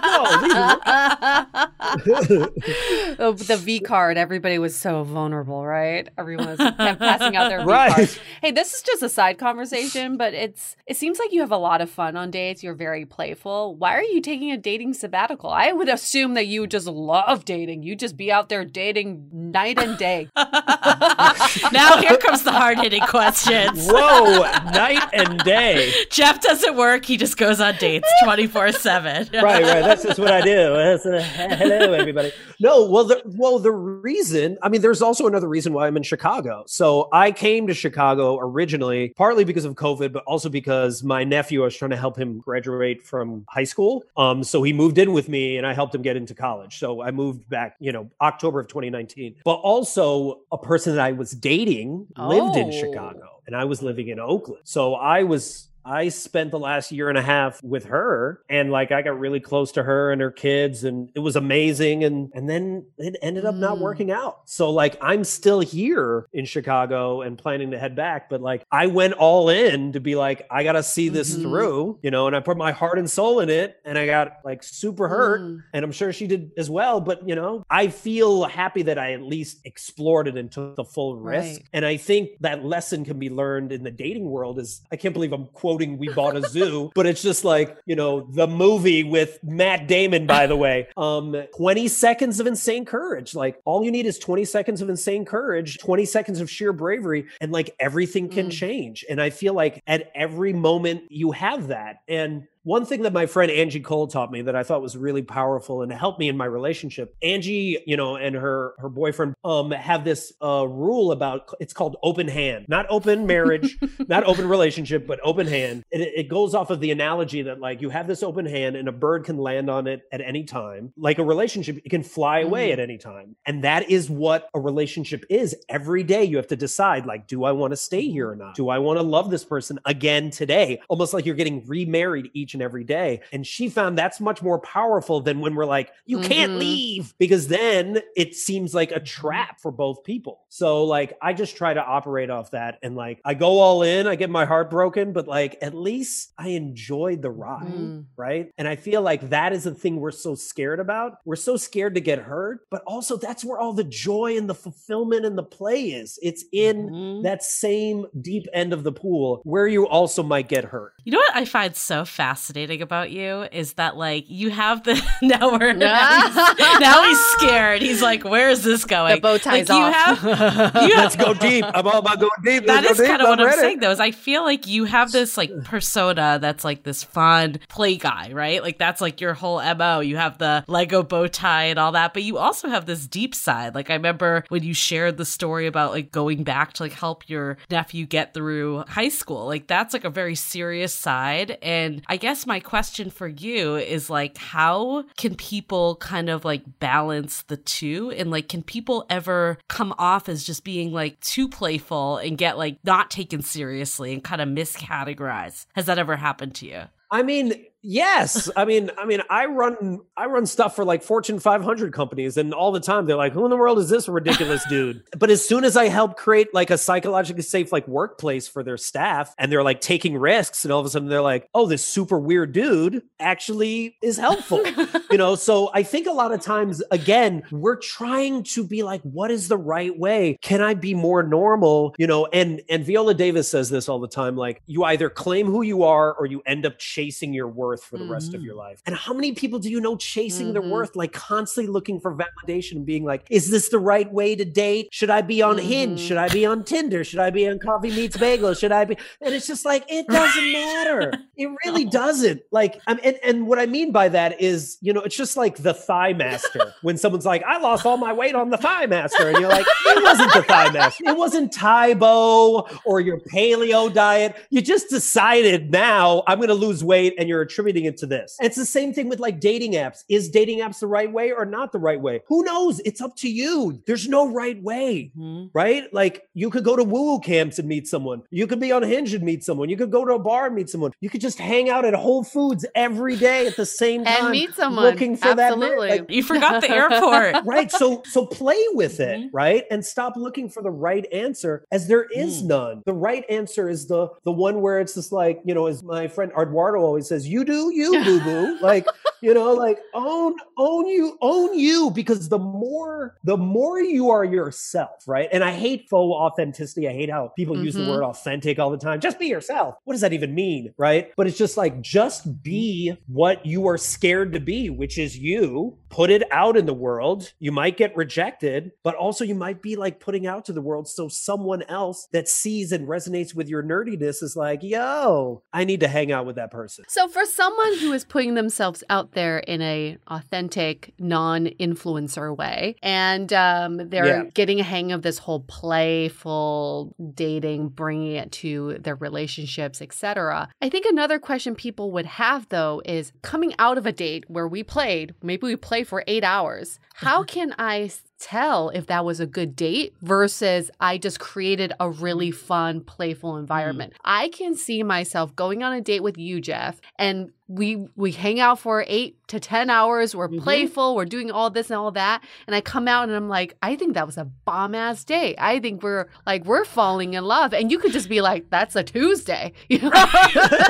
oh, 3.18 3.32
the 3.36 3.56
V 3.60 3.80
card, 3.80 4.16
everybody 4.16 4.58
was 4.58 4.76
so 4.76 5.02
vulnerable, 5.04 5.64
right? 5.66 6.08
Everyone 6.18 6.46
was 6.48 6.58
passing 6.58 7.36
out 7.36 7.48
their 7.48 7.60
V 7.60 7.64
right. 7.66 7.92
cards. 7.92 8.18
Hey, 8.40 8.50
this 8.50 8.74
is 8.74 8.82
just 8.82 9.02
a 9.02 9.08
side 9.08 9.38
conversation, 9.38 10.16
but 10.16 10.34
it's 10.34 10.76
it 10.86 10.96
seems 10.96 11.18
like 11.18 11.32
you 11.32 11.40
have 11.40 11.50
a 11.52 11.56
lot 11.56 11.69
lot 11.70 11.80
of 11.80 11.88
fun 11.90 12.16
on 12.16 12.32
dates. 12.32 12.64
You're 12.64 12.74
very 12.74 13.06
playful. 13.06 13.76
Why 13.76 13.94
are 13.96 14.02
you 14.02 14.20
taking 14.20 14.50
a 14.50 14.56
dating 14.58 14.92
sabbatical? 14.92 15.50
I 15.50 15.70
would 15.70 15.88
assume 15.88 16.34
that 16.34 16.48
you 16.48 16.66
just 16.66 16.88
love 16.88 17.44
dating. 17.44 17.84
You 17.84 17.94
just 17.94 18.16
be 18.16 18.32
out 18.32 18.48
there 18.48 18.64
dating 18.64 19.28
night 19.32 19.78
and 19.78 19.96
day. 19.96 20.28
now 20.36 21.98
here 21.98 22.16
comes 22.16 22.42
the 22.42 22.50
hard 22.50 22.78
hitting 22.78 23.02
questions. 23.02 23.86
Whoa, 23.88 24.40
night 24.72 25.10
and 25.12 25.38
day. 25.44 25.92
Jeff 26.10 26.40
doesn't 26.40 26.74
work. 26.74 27.04
He 27.04 27.16
just 27.16 27.36
goes 27.36 27.60
on 27.60 27.76
dates 27.76 28.08
24 28.24 28.72
7. 28.72 29.28
Right, 29.50 29.62
right. 29.62 29.82
That's 29.84 30.02
just 30.02 30.18
what 30.18 30.32
I 30.32 30.40
do. 30.40 30.98
hello, 31.20 31.92
everybody. 31.92 32.32
No, 32.58 32.84
well, 32.88 33.04
the, 33.04 33.22
well, 33.24 33.58
the 33.60 33.70
reason, 33.70 34.58
I 34.62 34.68
mean, 34.68 34.80
there's 34.80 35.02
also 35.02 35.26
another 35.28 35.46
reason 35.48 35.72
why 35.72 35.86
I'm 35.86 35.96
in 35.96 36.02
Chicago. 36.02 36.64
So 36.66 37.08
I 37.12 37.30
came 37.30 37.66
to 37.68 37.74
Chicago 37.74 38.38
originally, 38.40 39.12
partly 39.16 39.44
because 39.44 39.64
of 39.64 39.74
COVID, 39.76 40.12
but 40.12 40.24
also 40.24 40.48
because 40.48 41.02
my 41.04 41.22
nephew 41.24 41.59
I 41.62 41.66
was 41.66 41.76
trying 41.76 41.90
to 41.90 41.96
help 41.96 42.18
him 42.18 42.38
graduate 42.38 43.02
from 43.02 43.44
high 43.48 43.64
school. 43.64 44.04
Um, 44.16 44.42
so 44.42 44.62
he 44.62 44.72
moved 44.72 44.98
in 44.98 45.12
with 45.12 45.28
me 45.28 45.56
and 45.58 45.66
I 45.66 45.72
helped 45.74 45.94
him 45.94 46.02
get 46.02 46.16
into 46.16 46.34
college. 46.34 46.78
So 46.78 47.02
I 47.02 47.10
moved 47.10 47.48
back, 47.48 47.76
you 47.80 47.92
know, 47.92 48.10
October 48.20 48.60
of 48.60 48.68
2019. 48.68 49.36
But 49.44 49.54
also, 49.54 50.40
a 50.52 50.58
person 50.58 50.94
that 50.96 51.04
I 51.04 51.12
was 51.12 51.30
dating 51.32 52.06
lived 52.16 52.56
oh. 52.56 52.58
in 52.58 52.70
Chicago 52.72 53.40
and 53.46 53.54
I 53.56 53.64
was 53.64 53.82
living 53.82 54.08
in 54.08 54.20
Oakland. 54.20 54.62
So 54.64 54.94
I 54.94 55.22
was 55.22 55.68
I 55.84 56.08
spent 56.08 56.50
the 56.50 56.58
last 56.58 56.92
year 56.92 57.08
and 57.08 57.16
a 57.18 57.22
half 57.22 57.62
with 57.62 57.86
her 57.86 58.42
and 58.48 58.70
like 58.70 58.92
I 58.92 59.02
got 59.02 59.18
really 59.18 59.40
close 59.40 59.72
to 59.72 59.82
her 59.82 60.12
and 60.12 60.20
her 60.20 60.30
kids 60.30 60.84
and 60.84 61.10
it 61.14 61.20
was 61.20 61.36
amazing 61.36 62.04
and 62.04 62.30
and 62.34 62.48
then 62.48 62.86
it 62.98 63.16
ended 63.22 63.44
up 63.44 63.54
mm. 63.54 63.58
not 63.60 63.78
working 63.78 64.10
out. 64.10 64.48
So 64.48 64.70
like 64.70 64.96
I'm 65.00 65.24
still 65.24 65.60
here 65.60 66.26
in 66.32 66.44
Chicago 66.44 67.22
and 67.22 67.38
planning 67.38 67.70
to 67.70 67.78
head 67.78 67.96
back 67.96 68.28
but 68.28 68.40
like 68.40 68.62
I 68.70 68.86
went 68.86 69.14
all 69.14 69.48
in 69.48 69.92
to 69.92 70.00
be 70.00 70.14
like 70.16 70.46
I 70.50 70.64
got 70.64 70.72
to 70.72 70.82
see 70.82 71.08
this 71.08 71.32
mm-hmm. 71.32 71.42
through, 71.42 71.98
you 72.02 72.10
know, 72.10 72.26
and 72.26 72.36
I 72.36 72.40
put 72.40 72.56
my 72.56 72.72
heart 72.72 72.98
and 72.98 73.10
soul 73.10 73.40
in 73.40 73.48
it 73.50 73.76
and 73.84 73.96
I 73.96 74.06
got 74.06 74.38
like 74.44 74.62
super 74.62 75.08
hurt 75.08 75.40
mm. 75.40 75.62
and 75.72 75.84
I'm 75.84 75.92
sure 75.92 76.12
she 76.12 76.26
did 76.26 76.50
as 76.56 76.68
well 76.68 77.00
but 77.00 77.26
you 77.26 77.34
know, 77.34 77.62
I 77.70 77.88
feel 77.88 78.44
happy 78.44 78.82
that 78.82 78.98
I 78.98 79.12
at 79.12 79.22
least 79.22 79.60
explored 79.64 80.28
it 80.28 80.36
and 80.36 80.50
took 80.50 80.76
the 80.76 80.84
full 80.84 81.16
risk. 81.16 81.58
Right. 81.60 81.68
And 81.72 81.84
I 81.84 81.96
think 81.96 82.30
that 82.40 82.64
lesson 82.64 83.04
can 83.04 83.18
be 83.18 83.30
learned 83.30 83.72
in 83.72 83.82
the 83.82 83.90
dating 83.90 84.28
world 84.28 84.58
is 84.58 84.82
I 84.90 84.96
can't 84.96 85.14
believe 85.14 85.32
I'm 85.32 85.46
quoting 85.46 85.69
quoting 85.70 85.98
We 85.98 86.08
Bought 86.08 86.36
a 86.36 86.42
Zoo, 86.48 86.90
but 86.96 87.06
it's 87.06 87.22
just 87.22 87.44
like, 87.44 87.78
you 87.86 87.94
know, 87.96 88.22
the 88.32 88.46
movie 88.48 89.04
with 89.04 89.38
Matt 89.44 89.86
Damon, 89.86 90.26
by 90.26 90.46
the 90.46 90.56
way. 90.56 90.70
Um, 90.96 91.34
20 91.56 91.88
seconds 91.88 92.40
of 92.40 92.46
insane 92.46 92.84
courage. 92.84 93.34
Like, 93.34 93.58
all 93.64 93.82
you 93.84 93.90
need 93.90 94.04
is 94.06 94.18
20 94.18 94.44
seconds 94.44 94.82
of 94.82 94.88
insane 94.90 95.24
courage, 95.24 95.78
20 95.78 96.04
seconds 96.04 96.40
of 96.40 96.50
sheer 96.50 96.72
bravery, 96.74 97.26
and 97.40 97.52
like 97.52 97.74
everything 97.80 98.28
can 98.28 98.48
mm. 98.48 98.52
change. 98.52 99.04
And 99.08 99.20
I 99.20 99.30
feel 99.30 99.54
like 99.54 99.82
at 99.86 100.10
every 100.14 100.52
moment 100.52 101.04
you 101.10 101.30
have 101.32 101.68
that. 101.68 102.02
And 102.06 102.46
one 102.62 102.84
thing 102.84 103.02
that 103.02 103.14
my 103.14 103.24
friend 103.24 103.50
Angie 103.50 103.80
Cole 103.80 104.06
taught 104.06 104.30
me 104.30 104.42
that 104.42 104.54
I 104.54 104.64
thought 104.64 104.82
was 104.82 104.94
really 104.94 105.22
powerful 105.22 105.80
and 105.80 105.90
helped 105.90 106.20
me 106.20 106.28
in 106.28 106.36
my 106.36 106.44
relationship. 106.44 107.16
Angie, 107.22 107.82
you 107.86 107.96
know, 107.96 108.16
and 108.16 108.34
her 108.36 108.74
her 108.78 108.90
boyfriend 108.90 109.34
um 109.44 109.70
have 109.70 110.04
this 110.04 110.34
uh 110.42 110.66
rule 110.68 111.10
about 111.10 111.54
it's 111.58 111.72
called 111.72 111.96
open 112.02 112.28
hand. 112.28 112.66
Not 112.68 112.84
open 112.90 113.26
marriage, 113.26 113.78
not 114.08 114.24
open 114.24 114.46
relationship, 114.46 115.06
but 115.06 115.20
open 115.24 115.46
hand. 115.46 115.84
It, 115.90 116.02
it 116.02 116.28
goes 116.28 116.54
off 116.54 116.68
of 116.68 116.80
the 116.80 116.90
analogy 116.90 117.40
that 117.42 117.60
like 117.60 117.80
you 117.80 117.88
have 117.88 118.06
this 118.06 118.22
open 118.22 118.44
hand 118.44 118.76
and 118.76 118.88
a 118.88 118.92
bird 118.92 119.24
can 119.24 119.38
land 119.38 119.70
on 119.70 119.86
it 119.86 120.02
at 120.12 120.20
any 120.20 120.44
time. 120.44 120.92
Like 120.98 121.16
a 121.18 121.24
relationship, 121.24 121.78
it 121.82 121.88
can 121.88 122.02
fly 122.02 122.40
away 122.40 122.66
mm-hmm. 122.68 122.72
at 122.74 122.80
any 122.80 122.98
time. 122.98 123.36
And 123.46 123.64
that 123.64 123.90
is 123.90 124.10
what 124.10 124.50
a 124.52 124.60
relationship 124.60 125.24
is. 125.30 125.56
Every 125.70 126.02
day 126.02 126.24
you 126.24 126.36
have 126.36 126.48
to 126.48 126.56
decide 126.56 127.06
like 127.06 127.26
do 127.26 127.44
I 127.44 127.52
want 127.52 127.70
to 127.72 127.76
stay 127.78 128.06
here 128.10 128.28
or 128.30 128.36
not? 128.36 128.54
Do 128.54 128.68
I 128.68 128.76
want 128.80 128.98
to 128.98 129.02
love 129.02 129.30
this 129.30 129.46
person 129.46 129.78
again 129.86 130.28
today? 130.28 130.78
Almost 130.90 131.14
like 131.14 131.24
you're 131.24 131.30
getting 131.36 131.66
remarried 131.66 132.28
each 132.34 132.49
each 132.50 132.54
and 132.54 132.62
every 132.62 132.84
day. 132.84 133.20
And 133.32 133.46
she 133.46 133.68
found 133.68 133.96
that's 133.96 134.20
much 134.20 134.42
more 134.42 134.58
powerful 134.58 135.20
than 135.20 135.40
when 135.40 135.54
we're 135.54 135.64
like, 135.66 135.92
you 136.06 136.18
mm-hmm. 136.18 136.28
can't 136.28 136.52
leave, 136.54 137.14
because 137.18 137.48
then 137.48 138.00
it 138.16 138.34
seems 138.34 138.74
like 138.74 138.90
a 138.90 138.94
mm-hmm. 138.96 139.04
trap 139.04 139.60
for 139.60 139.70
both 139.70 140.02
people. 140.04 140.46
So, 140.48 140.84
like, 140.84 141.12
I 141.22 141.32
just 141.32 141.56
try 141.56 141.74
to 141.74 141.82
operate 141.84 142.30
off 142.30 142.50
that. 142.50 142.78
And 142.82 142.96
like, 142.96 143.20
I 143.24 143.34
go 143.34 143.60
all 143.60 143.82
in, 143.82 144.06
I 144.06 144.16
get 144.16 144.30
my 144.30 144.44
heart 144.44 144.70
broken, 144.70 145.12
but 145.12 145.28
like, 145.28 145.58
at 145.62 145.74
least 145.74 146.32
I 146.38 146.48
enjoyed 146.48 147.22
the 147.22 147.30
ride. 147.30 147.60
Mm. 147.68 148.04
Right. 148.16 148.50
And 148.58 148.66
I 148.66 148.76
feel 148.76 149.02
like 149.02 149.30
that 149.30 149.52
is 149.52 149.64
the 149.64 149.74
thing 149.74 149.96
we're 150.00 150.10
so 150.10 150.34
scared 150.34 150.80
about. 150.80 151.18
We're 151.24 151.36
so 151.36 151.56
scared 151.56 151.94
to 151.94 152.00
get 152.00 152.18
hurt, 152.20 152.60
but 152.70 152.82
also 152.86 153.16
that's 153.16 153.44
where 153.44 153.58
all 153.58 153.72
the 153.72 153.84
joy 153.84 154.36
and 154.36 154.48
the 154.48 154.54
fulfillment 154.54 155.24
and 155.26 155.36
the 155.38 155.42
play 155.42 155.90
is. 155.90 156.18
It's 156.22 156.44
in 156.52 156.88
mm-hmm. 156.90 157.22
that 157.22 157.42
same 157.42 158.06
deep 158.20 158.46
end 158.52 158.72
of 158.72 158.82
the 158.84 158.92
pool 158.92 159.40
where 159.44 159.66
you 159.68 159.86
also 159.86 160.22
might 160.22 160.48
get 160.48 160.64
hurt. 160.64 160.94
You 161.04 161.12
know 161.12 161.18
what 161.18 161.36
I 161.36 161.44
find 161.44 161.76
so 161.76 162.04
fascinating? 162.04 162.39
fascinating 162.40 162.80
about 162.80 163.10
you 163.10 163.46
is 163.52 163.74
that 163.74 163.98
like 163.98 164.24
you 164.26 164.48
have 164.48 164.82
the 164.84 164.94
now 165.22 165.50
we're 165.58 165.74
now, 165.74 166.26
he's, 166.26 166.80
now 166.80 167.02
he's 167.06 167.20
scared. 167.32 167.82
He's 167.82 168.00
like, 168.00 168.24
where 168.24 168.48
is 168.48 168.64
this 168.64 168.86
going? 168.86 169.16
The 169.16 169.20
bow 169.20 169.36
tie's 169.36 169.68
like, 169.68 169.94
off. 169.94 170.22
You 170.24 170.34
have, 170.34 170.74
you 170.74 170.80
have, 170.94 171.04
Let's 171.04 171.16
go 171.16 171.34
deep. 171.34 171.66
I'm 171.68 171.86
all 171.86 171.98
about 171.98 172.18
going 172.18 172.30
deep. 172.42 172.64
That 172.66 172.84
Let's 172.84 172.98
is 172.98 173.06
kind 173.06 173.20
of 173.20 173.28
what 173.28 173.40
I'm, 173.40 173.46
I'm 173.48 173.58
saying 173.58 173.80
though. 173.80 173.90
Is 173.90 174.00
I 174.00 174.10
feel 174.10 174.42
like 174.42 174.66
you 174.66 174.86
have 174.86 175.12
this 175.12 175.36
like 175.36 175.52
persona 175.64 176.38
that's 176.40 176.64
like 176.64 176.82
this 176.82 177.02
fun 177.04 177.58
play 177.68 177.96
guy, 177.96 178.30
right? 178.32 178.62
Like 178.62 178.78
that's 178.78 179.02
like 179.02 179.20
your 179.20 179.34
whole 179.34 179.58
mo. 179.74 180.00
You 180.00 180.16
have 180.16 180.38
the 180.38 180.64
Lego 180.66 181.02
bow 181.02 181.26
tie 181.26 181.64
and 181.64 181.78
all 181.78 181.92
that, 181.92 182.14
but 182.14 182.22
you 182.22 182.38
also 182.38 182.68
have 182.70 182.86
this 182.86 183.06
deep 183.06 183.34
side. 183.34 183.74
Like 183.74 183.90
I 183.90 183.94
remember 183.94 184.44
when 184.48 184.62
you 184.62 184.72
shared 184.72 185.18
the 185.18 185.26
story 185.26 185.66
about 185.66 185.92
like 185.92 186.10
going 186.10 186.42
back 186.44 186.72
to 186.74 186.84
like 186.84 186.92
help 186.92 187.28
your 187.28 187.58
nephew 187.70 188.06
get 188.06 188.32
through 188.32 188.84
high 188.88 189.10
school. 189.10 189.44
Like 189.44 189.66
that's 189.66 189.92
like 189.92 190.04
a 190.04 190.10
very 190.10 190.34
serious 190.36 190.94
side, 190.94 191.58
and 191.62 192.00
I 192.06 192.16
guess 192.16 192.29
guess 192.30 192.46
my 192.46 192.60
question 192.60 193.10
for 193.10 193.26
you 193.26 193.74
is 193.74 194.08
like, 194.08 194.38
how 194.38 195.02
can 195.16 195.34
people 195.34 195.96
kind 195.96 196.30
of 196.30 196.44
like 196.44 196.62
balance 196.78 197.42
the 197.42 197.56
two? 197.56 198.12
And 198.12 198.30
like, 198.30 198.48
can 198.48 198.62
people 198.62 199.04
ever 199.10 199.58
come 199.68 199.92
off 199.98 200.28
as 200.28 200.44
just 200.44 200.62
being 200.62 200.92
like 200.92 201.18
too 201.18 201.48
playful 201.48 202.18
and 202.18 202.38
get 202.38 202.56
like 202.56 202.78
not 202.84 203.10
taken 203.10 203.42
seriously 203.42 204.12
and 204.12 204.22
kind 204.22 204.40
of 204.40 204.48
miscategorized? 204.48 205.66
Has 205.74 205.86
that 205.86 205.98
ever 205.98 206.14
happened 206.14 206.54
to 206.56 206.66
you? 206.66 206.82
I 207.10 207.24
mean, 207.24 207.64
Yes, 207.82 208.50
I 208.56 208.66
mean, 208.66 208.90
I 208.98 209.06
mean, 209.06 209.22
I 209.30 209.46
run, 209.46 210.00
I 210.16 210.26
run 210.26 210.44
stuff 210.44 210.76
for 210.76 210.84
like 210.84 211.02
Fortune 211.02 211.38
500 211.40 211.92
companies, 211.94 212.36
and 212.36 212.52
all 212.52 212.72
the 212.72 212.80
time 212.80 213.06
they're 213.06 213.16
like, 213.16 213.32
"Who 213.32 213.44
in 213.44 213.50
the 213.50 213.56
world 213.56 213.78
is 213.78 213.88
this 213.88 214.06
ridiculous 214.06 214.62
dude?" 214.68 215.02
but 215.18 215.30
as 215.30 215.42
soon 215.42 215.64
as 215.64 215.76
I 215.78 215.88
help 215.88 216.18
create 216.18 216.52
like 216.52 216.70
a 216.70 216.76
psychologically 216.76 217.42
safe 217.42 217.72
like 217.72 217.88
workplace 217.88 218.46
for 218.48 218.62
their 218.62 218.76
staff, 218.76 219.34
and 219.38 219.50
they're 219.50 219.62
like 219.62 219.80
taking 219.80 220.18
risks, 220.18 220.62
and 220.64 220.72
all 220.72 220.80
of 220.80 220.84
a 220.86 220.90
sudden 220.90 221.08
they're 221.08 221.22
like, 221.22 221.48
"Oh, 221.54 221.66
this 221.66 221.82
super 221.82 222.18
weird 222.18 222.52
dude 222.52 223.02
actually 223.18 223.96
is 224.02 224.18
helpful," 224.18 224.62
you 225.10 225.16
know. 225.16 225.34
So 225.34 225.70
I 225.72 225.82
think 225.82 226.06
a 226.06 226.12
lot 226.12 226.32
of 226.32 226.42
times, 226.42 226.82
again, 226.90 227.44
we're 227.50 227.76
trying 227.76 228.42
to 228.42 228.62
be 228.62 228.82
like, 228.82 229.00
"What 229.02 229.30
is 229.30 229.48
the 229.48 229.56
right 229.58 229.98
way? 229.98 230.36
Can 230.42 230.60
I 230.60 230.74
be 230.74 230.92
more 230.92 231.22
normal?" 231.22 231.94
You 231.98 232.06
know, 232.06 232.26
and 232.26 232.60
and 232.68 232.84
Viola 232.84 233.14
Davis 233.14 233.48
says 233.48 233.70
this 233.70 233.88
all 233.88 234.00
the 234.00 234.08
time, 234.08 234.36
like, 234.36 234.60
"You 234.66 234.84
either 234.84 235.08
claim 235.08 235.46
who 235.46 235.62
you 235.62 235.82
are, 235.84 236.12
or 236.12 236.26
you 236.26 236.42
end 236.44 236.66
up 236.66 236.78
chasing 236.78 237.32
your 237.32 237.48
work." 237.48 237.69
worth 237.70 237.84
for 237.84 237.98
the 237.98 238.02
mm-hmm. 238.02 238.14
rest 238.14 238.34
of 238.34 238.42
your 238.42 238.56
mm. 238.56 238.58
life. 238.58 238.82
And 238.84 238.96
how 238.96 239.12
many 239.12 239.30
people 239.30 239.60
do 239.60 239.70
you 239.70 239.80
know 239.80 239.94
chasing 239.96 240.46
mm-hmm. 240.48 240.54
their 240.54 240.68
worth, 240.72 240.96
like 240.96 241.12
constantly 241.12 241.70
looking 241.72 242.00
for 242.00 242.12
validation 242.16 242.72
and 242.72 242.84
being 242.86 243.04
like, 243.04 243.22
is 243.30 243.48
this 243.48 243.68
the 243.68 243.78
right 243.78 244.12
way 244.12 244.34
to 244.34 244.44
date? 244.44 244.88
Should 244.90 245.08
I 245.10 245.20
be 245.22 245.40
on 245.40 245.56
mm-hmm. 245.56 245.68
Hinge? 245.68 246.00
Should 246.00 246.16
I 246.16 246.28
be 246.28 246.44
on 246.44 246.64
Tinder? 246.64 247.04
Should 247.04 247.20
I 247.20 247.30
be 247.30 247.46
on 247.48 247.60
Coffee 247.60 247.90
Meets 247.92 248.16
Bagel? 248.16 248.54
Should 248.54 248.72
I 248.72 248.86
be? 248.86 248.96
And 249.20 249.32
it's 249.32 249.46
just 249.46 249.64
like, 249.64 249.84
it 249.88 250.08
doesn't 250.08 250.52
matter. 250.52 251.12
It 251.36 251.48
really 251.64 251.84
no. 251.84 251.90
doesn't. 251.92 252.42
Like, 252.50 252.80
I'm, 252.88 252.98
and, 253.04 253.16
and 253.22 253.46
what 253.46 253.60
I 253.60 253.66
mean 253.66 253.92
by 253.92 254.08
that 254.08 254.40
is, 254.40 254.76
you 254.80 254.92
know, 254.92 255.02
it's 255.02 255.16
just 255.16 255.36
like 255.36 255.58
the 255.58 255.72
ThighMaster 255.74 256.72
when 256.82 256.98
someone's 256.98 257.26
like, 257.26 257.44
I 257.44 257.58
lost 257.60 257.86
all 257.86 257.98
my 257.98 258.12
weight 258.12 258.34
on 258.34 258.50
the 258.50 258.58
ThighMaster. 258.58 259.28
And 259.28 259.38
you're 259.38 259.48
like, 259.48 259.66
it 259.86 260.02
wasn't 260.02 260.32
the 260.32 260.40
ThighMaster. 260.40 261.02
It 261.08 261.16
wasn't 261.16 261.52
Tae 261.52 261.94
Bo 261.94 262.66
or 262.84 262.98
your 263.00 263.20
paleo 263.32 263.94
diet. 263.94 264.34
You 264.50 264.60
just 264.60 264.90
decided 264.90 265.70
now 265.70 266.24
I'm 266.26 266.38
going 266.38 266.48
to 266.48 266.54
lose 266.54 266.82
weight 266.82 267.14
and 267.20 267.28
you're 267.28 267.42
a 267.42 267.46
contributing 267.60 267.84
it 267.86 267.96
to 267.98 268.06
this. 268.06 268.36
And 268.38 268.46
it's 268.46 268.56
the 268.56 268.64
same 268.64 268.92
thing 268.94 269.08
with 269.10 269.20
like 269.20 269.38
dating 269.38 269.74
apps. 269.74 270.02
Is 270.08 270.28
dating 270.30 270.60
apps 270.60 270.80
the 270.80 270.86
right 270.86 271.12
way 271.12 271.30
or 271.32 271.44
not 271.44 271.72
the 271.72 271.78
right 271.78 272.00
way? 272.00 272.22
Who 272.28 272.42
knows? 272.42 272.80
It's 272.86 273.00
up 273.02 273.14
to 273.16 273.30
you. 273.30 273.82
There's 273.86 274.08
no 274.08 274.30
right 274.30 274.60
way, 274.62 275.12
mm-hmm. 275.16 275.48
right? 275.52 275.92
Like 275.92 276.22
you 276.34 276.48
could 276.50 276.64
go 276.64 276.74
to 276.76 276.82
woo 276.84 277.12
woo 277.12 277.20
camps 277.20 277.58
and 277.58 277.68
meet 277.68 277.86
someone. 277.86 278.22
You 278.30 278.46
could 278.46 278.60
be 278.60 278.72
on 278.72 278.82
Hinge 278.82 279.12
and 279.14 279.22
meet 279.24 279.44
someone. 279.44 279.68
You 279.68 279.76
could 279.76 279.90
go 279.90 280.04
to 280.06 280.14
a 280.14 280.18
bar 280.18 280.46
and 280.46 280.54
meet 280.54 280.70
someone. 280.70 280.92
You 281.00 281.10
could 281.10 281.20
just 281.20 281.38
hang 281.38 281.68
out 281.68 281.84
at 281.84 281.92
Whole 281.94 282.24
Foods 282.24 282.64
every 282.74 283.16
day 283.16 283.46
at 283.46 283.56
the 283.56 283.66
same 283.66 284.04
time 284.06 284.16
and 284.18 284.30
meet 284.30 284.52
someone 284.54 284.84
looking 284.84 285.16
for 285.18 285.28
Absolutely. 285.38 285.88
that. 285.88 286.00
Like, 286.02 286.10
you 286.10 286.22
forgot 286.22 286.62
the 286.62 286.70
airport, 286.70 287.44
right? 287.44 287.70
So 287.70 288.02
so 288.06 288.24
play 288.26 288.62
with 288.72 289.00
it, 289.00 289.18
mm-hmm. 289.18 289.28
right? 289.36 289.64
And 289.70 289.84
stop 289.84 290.16
looking 290.16 290.48
for 290.48 290.62
the 290.62 290.70
right 290.70 291.04
answer, 291.12 291.64
as 291.70 291.86
there 291.88 292.04
is 292.04 292.42
mm. 292.42 292.46
none. 292.46 292.82
The 292.86 292.92
right 292.94 293.24
answer 293.28 293.68
is 293.68 293.86
the 293.86 294.08
the 294.24 294.32
one 294.32 294.60
where 294.62 294.80
it's 294.80 294.94
just 294.94 295.12
like 295.12 295.40
you 295.44 295.54
know, 295.54 295.66
as 295.66 295.82
my 295.82 296.08
friend 296.08 296.30
Eduardo 296.40 296.80
always 296.80 297.08
says, 297.08 297.26
you 297.28 297.42
do 297.50 297.72
you, 297.74 297.90
boo 298.04 298.20
boo. 298.20 298.58
like, 298.60 298.86
you 299.20 299.34
know, 299.34 299.52
like 299.52 299.78
own, 299.92 300.36
own 300.56 300.86
you, 300.86 301.18
own 301.20 301.58
you, 301.58 301.90
because 301.90 302.28
the 302.28 302.38
more, 302.38 303.16
the 303.24 303.36
more 303.36 303.80
you 303.80 304.10
are 304.10 304.24
yourself, 304.24 305.04
right? 305.06 305.28
And 305.32 305.44
I 305.44 305.50
hate 305.52 305.88
faux 305.90 306.14
authenticity. 306.14 306.88
I 306.88 306.92
hate 306.92 307.10
how 307.10 307.32
people 307.36 307.56
mm-hmm. 307.56 307.64
use 307.64 307.74
the 307.74 307.82
mm-hmm. 307.82 307.90
word 307.90 308.04
authentic 308.04 308.58
all 308.58 308.70
the 308.70 308.78
time. 308.78 309.00
Just 309.00 309.18
be 309.18 309.26
yourself. 309.26 309.74
What 309.84 309.94
does 309.94 310.00
that 310.02 310.12
even 310.12 310.34
mean, 310.34 310.72
right? 310.78 311.10
But 311.16 311.26
it's 311.26 311.36
just 311.38 311.56
like, 311.56 311.80
just 311.80 312.42
be 312.42 312.94
what 313.06 313.44
you 313.44 313.66
are 313.68 313.78
scared 313.78 314.32
to 314.34 314.40
be, 314.40 314.70
which 314.70 314.98
is 314.98 315.18
you. 315.18 315.76
Put 315.90 316.10
it 316.10 316.22
out 316.30 316.56
in 316.56 316.66
the 316.66 316.74
world. 316.74 317.32
You 317.40 317.50
might 317.52 317.76
get 317.76 317.96
rejected, 317.96 318.70
but 318.84 318.94
also 318.94 319.24
you 319.24 319.34
might 319.34 319.60
be 319.60 319.74
like 319.76 319.98
putting 320.00 320.24
out 320.26 320.44
to 320.46 320.52
the 320.52 320.60
world 320.60 320.86
so 320.88 321.08
someone 321.08 321.62
else 321.64 322.06
that 322.12 322.28
sees 322.28 322.70
and 322.72 322.86
resonates 322.88 323.34
with 323.34 323.48
your 323.48 323.62
nerdiness 323.64 324.22
is 324.22 324.36
like, 324.36 324.60
yo, 324.62 325.42
I 325.52 325.64
need 325.64 325.80
to 325.80 325.88
hang 325.88 326.12
out 326.12 326.26
with 326.26 326.36
that 326.36 326.50
person. 326.52 326.84
So 326.88 327.08
for 327.08 327.24
some 327.26 327.39
someone 327.40 327.78
who 327.78 327.92
is 327.94 328.04
putting 328.04 328.34
themselves 328.34 328.84
out 328.90 329.12
there 329.12 329.38
in 329.38 329.62
a 329.62 329.96
authentic, 330.08 330.92
non-influencer 330.98 332.36
way, 332.36 332.76
and 332.82 333.32
um, 333.32 333.78
they're 333.88 334.06
yeah. 334.24 334.24
getting 334.34 334.60
a 334.60 334.62
hang 334.62 334.92
of 334.92 335.00
this 335.00 335.16
whole 335.16 335.40
playful 335.40 336.94
dating, 337.14 337.70
bringing 337.70 338.14
it 338.16 338.30
to 338.30 338.76
their 338.78 338.94
relationships, 338.96 339.80
etc. 339.80 340.50
I 340.60 340.68
think 340.68 340.84
another 340.84 341.18
question 341.18 341.54
people 341.54 341.90
would 341.92 342.04
have 342.04 342.46
though 342.50 342.82
is 342.84 343.10
coming 343.22 343.54
out 343.58 343.78
of 343.78 343.86
a 343.86 343.92
date 343.92 344.28
where 344.28 344.46
we 344.46 344.62
played, 344.62 345.14
maybe 345.22 345.46
we 345.46 345.56
play 345.56 345.82
for 345.82 346.04
eight 346.06 346.24
hours. 346.24 346.78
How 346.94 347.22
mm-hmm. 347.22 347.26
can 347.32 347.54
I 347.58 347.90
tell 348.20 348.68
if 348.68 348.86
that 348.86 349.04
was 349.04 349.18
a 349.18 349.26
good 349.26 349.56
date 349.56 349.94
versus 350.02 350.70
I 350.78 350.98
just 350.98 351.18
created 351.18 351.72
a 351.80 351.90
really 351.90 352.30
fun, 352.30 352.82
playful 352.82 353.30
mm-hmm. 353.32 353.40
environment. 353.40 353.94
Mm. 353.94 353.96
I 354.04 354.28
can 354.28 354.54
see 354.54 354.82
myself 354.82 355.34
going 355.34 355.62
on 355.62 355.72
a 355.72 355.80
date 355.80 356.02
with 356.02 356.18
you, 356.18 356.40
Jeff, 356.40 356.80
and 356.96 357.32
we 357.48 357.88
we 357.96 358.12
hang 358.12 358.38
out 358.38 358.60
for 358.60 358.84
eight 358.86 359.16
to 359.28 359.40
ten 359.40 359.70
hours. 359.70 360.14
We're 360.14 360.28
mm-hmm. 360.28 360.44
playful. 360.44 360.94
We're 360.94 361.06
doing 361.06 361.32
all 361.32 361.50
this 361.50 361.70
and 361.70 361.78
all 361.78 361.90
that. 361.92 362.22
And 362.46 362.54
I 362.54 362.60
come 362.60 362.86
out 362.86 363.08
and 363.08 363.12
I'm 363.16 363.28
like, 363.28 363.56
I 363.62 363.74
think 363.74 363.94
that 363.94 364.06
was 364.06 364.18
a 364.18 364.26
bomb 364.44 364.74
ass 364.74 365.02
day. 365.02 365.34
I 365.38 365.58
think 365.58 365.82
we're 365.82 366.06
like 366.26 366.44
we're 366.44 366.64
falling 366.66 367.14
in 367.14 367.24
love. 367.24 367.52
And 367.52 367.72
you 367.72 367.78
could 367.78 367.92
just 367.92 368.08
be 368.08 368.20
like, 368.20 368.50
that's 368.50 368.76
a 368.76 368.84
Tuesday, 368.84 369.52
you 369.68 369.78
know. 369.78 369.92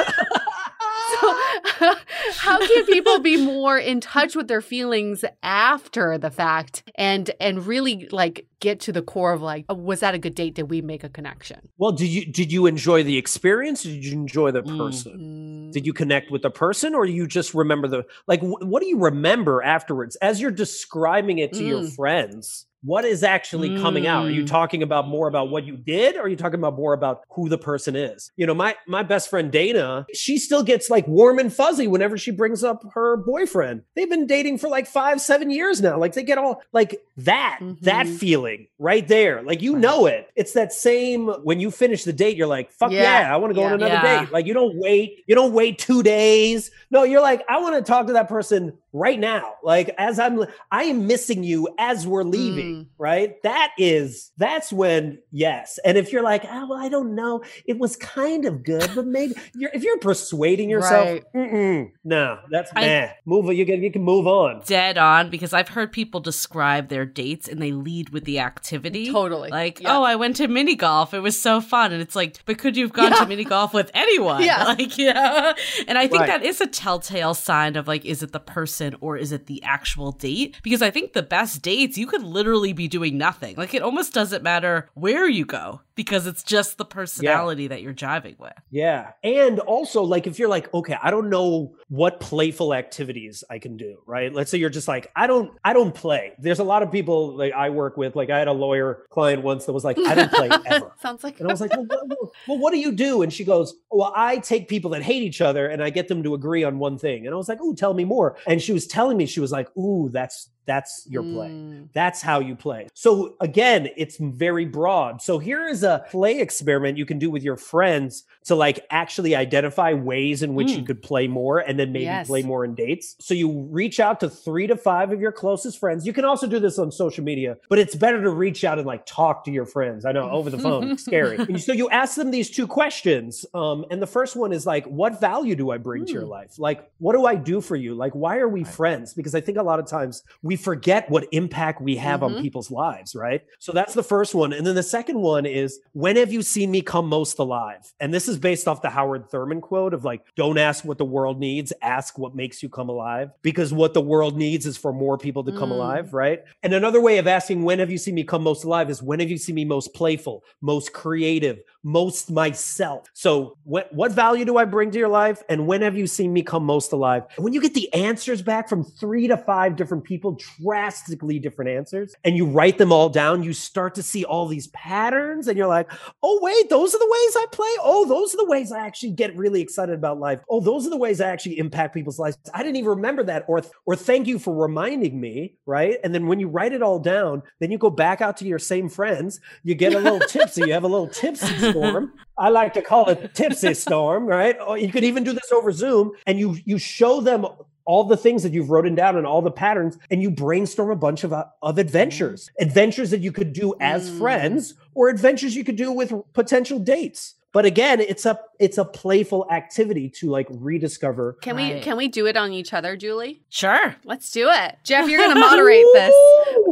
how 2.38 2.58
can 2.66 2.86
people 2.86 3.18
be 3.20 3.36
more 3.42 3.78
in 3.78 4.00
touch 4.00 4.34
with 4.34 4.48
their 4.48 4.60
feelings 4.62 5.24
after 5.42 6.18
the 6.18 6.30
fact 6.30 6.90
and 6.94 7.30
and 7.40 7.66
really 7.66 8.08
like 8.10 8.46
get 8.60 8.78
to 8.80 8.92
the 8.92 9.02
core 9.02 9.32
of 9.32 9.42
like, 9.42 9.64
uh, 9.70 9.74
was 9.74 10.00
that 10.00 10.14
a 10.14 10.18
good 10.18 10.34
date? 10.34 10.54
Did 10.54 10.64
we 10.70 10.80
make 10.82 11.02
a 11.02 11.08
connection? 11.08 11.60
Well, 11.78 11.92
did 11.92 12.08
you 12.08 12.26
did 12.26 12.52
you 12.52 12.66
enjoy 12.66 13.02
the 13.02 13.16
experience? 13.16 13.82
did 13.82 14.04
you 14.04 14.12
enjoy 14.12 14.50
the 14.50 14.62
person? 14.62 15.12
Mm-hmm. 15.12 15.70
Did 15.72 15.86
you 15.86 15.92
connect 15.92 16.30
with 16.30 16.42
the 16.42 16.50
person, 16.50 16.94
or 16.94 17.06
you 17.06 17.26
just 17.26 17.54
remember 17.54 17.88
the 17.88 18.04
like? 18.26 18.40
Wh- 18.40 18.62
what 18.66 18.82
do 18.82 18.88
you 18.88 19.00
remember 19.00 19.62
afterwards 19.62 20.16
as 20.16 20.40
you're 20.40 20.50
describing 20.50 21.38
it 21.38 21.52
to 21.54 21.60
mm. 21.60 21.68
your 21.68 21.84
friends? 21.84 22.66
What 22.82 23.04
is 23.04 23.22
actually 23.22 23.68
mm. 23.70 23.82
coming 23.82 24.06
out? 24.06 24.24
Are 24.24 24.30
you 24.30 24.42
mm. 24.42 24.46
talking 24.46 24.82
about 24.82 25.06
more 25.06 25.28
about 25.28 25.50
what 25.50 25.64
you 25.66 25.76
did? 25.76 26.16
Or 26.16 26.20
are 26.22 26.28
you 26.28 26.36
talking 26.36 26.58
about 26.58 26.76
more 26.76 26.94
about 26.94 27.20
who 27.28 27.50
the 27.50 27.58
person 27.58 27.94
is? 27.94 28.32
You 28.36 28.46
know, 28.46 28.54
my 28.54 28.74
my 28.88 29.02
best 29.02 29.28
friend 29.28 29.52
Dana, 29.52 30.06
she 30.14 30.38
still 30.38 30.62
gets 30.62 30.88
like 30.88 31.06
warm 31.06 31.38
and 31.38 31.52
fuzzy 31.52 31.86
whenever 31.88 32.16
she 32.16 32.30
brings 32.30 32.64
up 32.64 32.82
her 32.94 33.18
boyfriend. 33.18 33.82
They've 33.96 34.08
been 34.08 34.26
dating 34.26 34.58
for 34.58 34.68
like 34.68 34.86
five, 34.86 35.20
seven 35.20 35.50
years 35.50 35.82
now. 35.82 35.98
Like 35.98 36.14
they 36.14 36.22
get 36.22 36.38
all 36.38 36.62
like 36.72 36.98
that, 37.18 37.58
mm-hmm. 37.60 37.84
that 37.84 38.06
feeling 38.06 38.49
feeling 38.50 38.66
right 38.78 39.06
there. 39.06 39.42
Like 39.42 39.62
you 39.62 39.76
know 39.76 40.06
it. 40.06 40.28
It's 40.36 40.52
that 40.54 40.72
same 40.72 41.26
when 41.42 41.60
you 41.60 41.70
finish 41.70 42.04
the 42.04 42.12
date, 42.12 42.36
you're 42.36 42.46
like, 42.46 42.70
fuck 42.72 42.92
yeah, 42.92 43.22
yeah 43.22 43.34
I 43.34 43.36
want 43.36 43.50
to 43.50 43.54
go 43.54 43.62
yeah. 43.62 43.66
on 43.68 43.72
another 43.74 43.94
yeah. 43.94 44.20
date. 44.20 44.32
Like 44.32 44.46
you 44.46 44.54
don't 44.54 44.76
wait, 44.76 45.24
you 45.26 45.34
don't 45.34 45.52
wait 45.52 45.78
two 45.78 46.02
days. 46.02 46.70
No, 46.90 47.02
you're 47.02 47.20
like, 47.20 47.42
I 47.48 47.60
want 47.60 47.74
to 47.76 47.82
talk 47.82 48.06
to 48.08 48.12
that 48.14 48.28
person 48.28 48.72
right 48.92 49.18
now 49.20 49.54
like 49.62 49.90
as 49.98 50.18
i'm 50.18 50.44
i 50.72 50.84
am 50.84 51.06
missing 51.06 51.44
you 51.44 51.68
as 51.78 52.06
we're 52.08 52.24
leaving 52.24 52.84
mm. 52.84 52.86
right 52.98 53.40
that 53.44 53.70
is 53.78 54.32
that's 54.36 54.72
when 54.72 55.18
yes 55.30 55.78
and 55.84 55.96
if 55.96 56.10
you're 56.12 56.24
like 56.24 56.44
oh 56.50 56.66
well, 56.68 56.78
i 56.78 56.88
don't 56.88 57.14
know 57.14 57.40
it 57.66 57.78
was 57.78 57.96
kind 57.96 58.44
of 58.44 58.64
good 58.64 58.90
but 58.96 59.06
maybe 59.06 59.32
you're 59.54 59.70
if 59.72 59.84
you're 59.84 59.98
persuading 59.98 60.68
yourself 60.68 61.20
right. 61.34 61.90
no 62.02 62.38
that's 62.50 62.70
I, 62.74 62.80
meh. 62.80 63.08
move 63.26 63.46
you 63.54 63.64
can 63.64 63.80
you 63.80 63.92
can 63.92 64.02
move 64.02 64.26
on 64.26 64.62
dead 64.66 64.98
on 64.98 65.30
because 65.30 65.52
i've 65.52 65.68
heard 65.68 65.92
people 65.92 66.18
describe 66.18 66.88
their 66.88 67.06
dates 67.06 67.46
and 67.46 67.62
they 67.62 67.70
lead 67.70 68.10
with 68.10 68.24
the 68.24 68.40
activity 68.40 69.12
totally 69.12 69.50
like 69.50 69.80
yeah. 69.80 69.96
oh 69.96 70.02
i 70.02 70.16
went 70.16 70.34
to 70.36 70.48
mini 70.48 70.74
golf 70.74 71.14
it 71.14 71.20
was 71.20 71.40
so 71.40 71.60
fun 71.60 71.92
and 71.92 72.02
it's 72.02 72.16
like 72.16 72.36
but 72.44 72.58
could 72.58 72.76
you 72.76 72.86
have 72.86 72.92
gone 72.92 73.12
yeah. 73.12 73.18
to 73.20 73.26
mini 73.26 73.44
golf 73.44 73.72
with 73.72 73.88
anyone 73.94 74.42
yeah 74.42 74.64
like 74.64 74.98
yeah 74.98 75.52
and 75.86 75.96
i 75.96 76.08
think 76.08 76.22
right. 76.22 76.26
that 76.40 76.44
is 76.44 76.60
a 76.60 76.66
telltale 76.66 77.34
sign 77.34 77.76
of 77.76 77.86
like 77.86 78.04
is 78.04 78.24
it 78.24 78.32
the 78.32 78.40
person 78.40 78.79
person 78.80 78.96
or 79.00 79.16
is 79.16 79.32
it 79.32 79.46
the 79.46 79.62
actual 79.62 80.12
date? 80.12 80.56
Because 80.62 80.82
I 80.82 80.90
think 80.90 81.12
the 81.12 81.22
best 81.22 81.60
dates, 81.62 81.98
you 81.98 82.06
could 82.06 82.22
literally 82.22 82.72
be 82.72 82.88
doing 82.88 83.18
nothing. 83.18 83.56
Like 83.56 83.74
it 83.74 83.82
almost 83.82 84.14
doesn't 84.14 84.42
matter 84.42 84.88
where 84.94 85.28
you 85.28 85.44
go 85.44 85.82
because 85.94 86.26
it's 86.26 86.42
just 86.42 86.78
the 86.78 86.84
personality 86.84 87.64
yeah. 87.64 87.68
that 87.68 87.82
you're 87.82 87.92
jiving 87.94 88.38
with. 88.38 88.52
Yeah. 88.70 89.12
And 89.22 89.58
also, 89.60 90.02
like, 90.02 90.26
if 90.26 90.38
you're 90.38 90.48
like, 90.48 90.72
okay, 90.72 90.96
I 91.02 91.10
don't 91.10 91.28
know 91.28 91.74
what 91.90 92.20
playful 92.20 92.72
activities 92.72 93.42
I 93.50 93.58
can 93.58 93.76
do, 93.76 93.98
right? 94.06 94.32
Let's 94.32 94.50
say 94.52 94.58
you're 94.58 94.70
just 94.70 94.86
like, 94.86 95.10
I 95.16 95.26
don't, 95.26 95.50
I 95.64 95.72
don't 95.72 95.92
play. 95.92 96.34
There's 96.38 96.60
a 96.60 96.64
lot 96.64 96.84
of 96.84 96.92
people 96.92 97.36
like 97.36 97.52
I 97.52 97.68
work 97.70 97.96
with, 97.96 98.14
like 98.14 98.30
I 98.30 98.38
had 98.38 98.46
a 98.46 98.52
lawyer 98.52 99.04
client 99.10 99.42
once 99.42 99.64
that 99.66 99.72
was 99.72 99.82
like, 99.82 99.98
I 99.98 100.14
don't 100.14 100.30
play 100.30 100.48
ever. 100.66 100.92
Sounds 101.02 101.24
like, 101.24 101.40
and 101.40 101.48
I 101.48 101.52
was 101.52 101.60
like, 101.60 101.72
well 101.74 101.86
what, 101.86 102.18
well, 102.46 102.58
what 102.58 102.70
do 102.70 102.78
you 102.78 102.92
do? 102.92 103.22
And 103.22 103.32
she 103.32 103.42
goes, 103.44 103.74
well, 103.90 104.12
I 104.14 104.38
take 104.38 104.68
people 104.68 104.92
that 104.92 105.02
hate 105.02 105.24
each 105.24 105.40
other 105.40 105.66
and 105.66 105.82
I 105.82 105.90
get 105.90 106.06
them 106.06 106.22
to 106.22 106.34
agree 106.34 106.62
on 106.62 106.78
one 106.78 106.96
thing. 106.96 107.26
And 107.26 107.34
I 107.34 107.36
was 107.36 107.48
like, 107.48 107.58
oh, 107.60 107.74
tell 107.74 107.92
me 107.92 108.04
more. 108.04 108.36
And 108.46 108.62
she 108.62 108.72
was 108.72 108.86
telling 108.86 109.16
me, 109.16 109.26
she 109.26 109.40
was 109.40 109.50
like, 109.50 109.76
ooh, 109.76 110.10
that's 110.10 110.48
that's 110.66 111.06
your 111.08 111.22
play. 111.22 111.48
Mm. 111.48 111.88
That's 111.94 112.22
how 112.22 112.40
you 112.40 112.54
play. 112.54 112.88
So 112.94 113.34
again, 113.40 113.88
it's 113.96 114.16
very 114.18 114.66
broad. 114.66 115.22
So 115.22 115.38
here 115.38 115.66
is 115.66 115.82
a 115.82 116.04
play 116.10 116.40
experiment 116.40 116.98
you 116.98 117.06
can 117.06 117.18
do 117.18 117.30
with 117.30 117.42
your 117.42 117.56
friends 117.56 118.24
to 118.44 118.54
like 118.54 118.80
actually 118.90 119.34
identify 119.34 119.92
ways 119.94 120.42
in 120.42 120.54
which 120.54 120.68
mm. 120.68 120.76
you 120.78 120.84
could 120.84 121.02
play 121.02 121.26
more 121.28 121.58
and 121.58 121.78
then 121.78 121.92
maybe 121.92 122.04
yes. 122.04 122.26
play 122.26 122.42
more 122.42 122.64
in 122.64 122.74
dates. 122.74 123.16
So 123.20 123.34
you 123.34 123.62
reach 123.70 124.00
out 124.00 124.20
to 124.20 124.28
3 124.30 124.66
to 124.68 124.76
5 124.76 125.12
of 125.12 125.20
your 125.20 125.32
closest 125.32 125.78
friends. 125.78 126.06
You 126.06 126.12
can 126.12 126.24
also 126.24 126.46
do 126.46 126.60
this 126.60 126.78
on 126.78 126.92
social 126.92 127.24
media, 127.24 127.56
but 127.68 127.78
it's 127.78 127.94
better 127.94 128.22
to 128.22 128.30
reach 128.30 128.62
out 128.64 128.78
and 128.78 128.86
like 128.86 129.04
talk 129.06 129.44
to 129.46 129.50
your 129.50 129.66
friends. 129.66 130.04
I 130.04 130.12
know 130.12 130.30
over 130.30 130.50
the 130.50 130.58
phone, 130.58 130.96
scary. 130.98 131.36
And 131.38 131.60
so 131.60 131.72
you 131.72 131.88
ask 131.90 132.16
them 132.16 132.30
these 132.30 132.50
two 132.50 132.66
questions. 132.66 133.44
Um, 133.54 133.84
and 133.90 134.00
the 134.00 134.06
first 134.06 134.36
one 134.36 134.52
is 134.52 134.66
like 134.66 134.84
what 134.86 135.18
value 135.20 135.56
do 135.56 135.70
I 135.70 135.78
bring 135.78 136.02
mm. 136.02 136.06
to 136.08 136.12
your 136.12 136.22
mm. 136.24 136.28
life? 136.28 136.58
Like 136.58 136.90
what 136.98 137.14
do 137.14 137.24
I 137.26 137.34
do 137.34 137.60
for 137.60 137.76
you? 137.76 137.94
Like 137.94 138.12
why 138.12 138.38
are 138.38 138.48
we 138.48 138.62
friends? 138.62 139.14
Because 139.14 139.34
I 139.34 139.40
think 139.40 139.56
a 139.58 139.62
lot 139.62 139.78
of 139.80 139.86
times 139.86 140.22
we 140.42 140.49
we 140.50 140.56
forget 140.56 141.08
what 141.08 141.28
impact 141.30 141.80
we 141.80 141.94
have 141.94 142.20
mm-hmm. 142.22 142.34
on 142.34 142.42
people's 142.42 142.72
lives, 142.72 143.14
right? 143.14 143.42
So 143.60 143.70
that's 143.70 143.94
the 143.94 144.02
first 144.02 144.34
one. 144.34 144.52
And 144.52 144.66
then 144.66 144.74
the 144.74 144.82
second 144.82 145.20
one 145.20 145.46
is 145.46 145.78
when 145.92 146.16
have 146.16 146.32
you 146.32 146.42
seen 146.42 146.72
me 146.72 146.82
come 146.82 147.06
most 147.06 147.38
alive? 147.38 147.82
And 148.00 148.12
this 148.12 148.26
is 148.26 148.36
based 148.36 148.66
off 148.66 148.82
the 148.82 148.90
Howard 148.90 149.30
Thurman 149.30 149.60
quote 149.60 149.94
of 149.94 150.04
like, 150.04 150.22
don't 150.34 150.58
ask 150.58 150.84
what 150.84 150.98
the 150.98 151.04
world 151.04 151.38
needs, 151.38 151.72
ask 151.82 152.18
what 152.18 152.34
makes 152.34 152.64
you 152.64 152.68
come 152.68 152.88
alive, 152.88 153.30
because 153.42 153.72
what 153.72 153.94
the 153.94 154.00
world 154.00 154.36
needs 154.36 154.66
is 154.66 154.76
for 154.76 154.92
more 154.92 155.16
people 155.16 155.44
to 155.44 155.52
come 155.52 155.68
mm. 155.70 155.74
alive, 155.74 156.12
right? 156.12 156.40
And 156.64 156.74
another 156.74 157.00
way 157.00 157.18
of 157.18 157.28
asking 157.28 157.62
when 157.62 157.78
have 157.78 157.90
you 157.92 157.98
seen 157.98 158.16
me 158.16 158.24
come 158.24 158.42
most 158.42 158.64
alive 158.64 158.90
is 158.90 159.00
when 159.00 159.20
have 159.20 159.30
you 159.30 159.38
seen 159.38 159.54
me 159.54 159.64
most 159.64 159.94
playful, 159.94 160.42
most 160.60 160.92
creative, 160.92 161.60
most 161.84 162.28
myself. 162.30 163.06
So 163.14 163.56
what 163.62 163.90
what 163.94 164.12
value 164.12 164.44
do 164.44 164.58
I 164.58 164.64
bring 164.64 164.90
to 164.90 164.98
your 164.98 165.08
life? 165.08 165.42
And 165.48 165.68
when 165.68 165.80
have 165.82 165.96
you 165.96 166.08
seen 166.08 166.32
me 166.32 166.42
come 166.42 166.64
most 166.64 166.92
alive? 166.92 167.22
And 167.36 167.44
when 167.44 167.52
you 167.54 167.60
get 167.60 167.72
the 167.74 167.90
answers 167.94 168.42
back 168.42 168.68
from 168.68 168.82
three 168.84 169.28
to 169.28 169.36
five 169.36 169.76
different 169.76 170.02
people 170.04 170.32
drastically 170.58 171.38
different 171.38 171.70
answers 171.70 172.14
and 172.24 172.36
you 172.36 172.46
write 172.46 172.78
them 172.78 172.92
all 172.92 173.08
down, 173.08 173.42
you 173.42 173.52
start 173.52 173.94
to 173.94 174.02
see 174.02 174.24
all 174.24 174.46
these 174.46 174.68
patterns 174.68 175.48
and 175.48 175.56
you're 175.56 175.66
like, 175.66 175.90
oh, 176.22 176.38
wait, 176.42 176.68
those 176.70 176.94
are 176.94 176.98
the 176.98 177.06
ways 177.18 177.36
I 177.36 177.46
play. 177.52 177.68
Oh, 177.82 178.06
those 178.08 178.34
are 178.34 178.36
the 178.38 178.46
ways 178.46 178.72
I 178.72 178.84
actually 178.86 179.10
get 179.12 179.36
really 179.36 179.60
excited 179.60 179.94
about 179.94 180.18
life. 180.18 180.40
Oh, 180.48 180.60
those 180.60 180.86
are 180.86 180.90
the 180.90 180.96
ways 180.96 181.20
I 181.20 181.30
actually 181.30 181.58
impact 181.58 181.94
people's 181.94 182.18
lives. 182.18 182.38
I 182.54 182.62
didn't 182.62 182.76
even 182.76 182.90
remember 182.90 183.22
that. 183.24 183.44
Or, 183.48 183.62
or 183.86 183.96
thank 183.96 184.26
you 184.26 184.38
for 184.38 184.54
reminding 184.54 185.20
me. 185.20 185.56
Right. 185.66 185.98
And 186.02 186.14
then 186.14 186.26
when 186.26 186.40
you 186.40 186.48
write 186.48 186.72
it 186.72 186.82
all 186.82 186.98
down, 186.98 187.42
then 187.60 187.70
you 187.70 187.78
go 187.78 187.90
back 187.90 188.20
out 188.20 188.36
to 188.38 188.44
your 188.46 188.58
same 188.58 188.88
friends, 188.88 189.40
you 189.62 189.74
get 189.74 189.94
a 189.94 189.98
little 189.98 190.20
tipsy, 190.28 190.62
you 190.66 190.72
have 190.72 190.84
a 190.84 190.88
little 190.88 191.08
tipsy 191.08 191.70
storm. 191.70 192.12
I 192.38 192.48
like 192.48 192.72
to 192.74 192.82
call 192.82 193.08
it 193.10 193.34
tipsy 193.34 193.74
storm, 193.74 194.24
right? 194.26 194.56
Or 194.56 194.70
oh, 194.70 194.74
you 194.74 194.90
could 194.90 195.04
even 195.04 195.24
do 195.24 195.32
this 195.32 195.52
over 195.52 195.72
Zoom 195.72 196.12
and 196.26 196.38
you 196.38 196.56
you 196.64 196.78
show 196.78 197.20
them 197.20 197.44
all 197.84 198.04
the 198.04 198.16
things 198.16 198.42
that 198.42 198.52
you've 198.52 198.70
written 198.70 198.94
down 198.94 199.16
and 199.16 199.26
all 199.26 199.42
the 199.42 199.50
patterns 199.50 199.98
and 200.10 200.22
you 200.22 200.30
brainstorm 200.30 200.90
a 200.90 200.96
bunch 200.96 201.24
of, 201.24 201.32
uh, 201.32 201.46
of 201.62 201.78
adventures 201.78 202.50
mm. 202.60 202.66
adventures 202.66 203.10
that 203.10 203.20
you 203.20 203.32
could 203.32 203.52
do 203.52 203.74
as 203.80 204.10
mm. 204.10 204.18
friends 204.18 204.74
or 204.94 205.08
adventures 205.08 205.56
you 205.56 205.64
could 205.64 205.76
do 205.76 205.90
with 205.92 206.12
potential 206.32 206.78
dates 206.78 207.34
but 207.52 207.64
again 207.64 208.00
it's 208.00 208.26
a 208.26 208.38
it's 208.58 208.78
a 208.78 208.84
playful 208.84 209.46
activity 209.50 210.08
to 210.08 210.28
like 210.28 210.46
rediscover 210.50 211.34
can 211.40 211.56
right. 211.56 211.74
we 211.76 211.80
can 211.80 211.96
we 211.96 212.08
do 212.08 212.26
it 212.26 212.36
on 212.36 212.52
each 212.52 212.72
other 212.72 212.96
julie 212.96 213.40
sure 213.48 213.96
let's 214.04 214.30
do 214.30 214.48
it 214.50 214.76
jeff 214.84 215.08
you're 215.08 215.18
gonna 215.24 215.38
moderate 215.40 215.84
this 215.94 216.14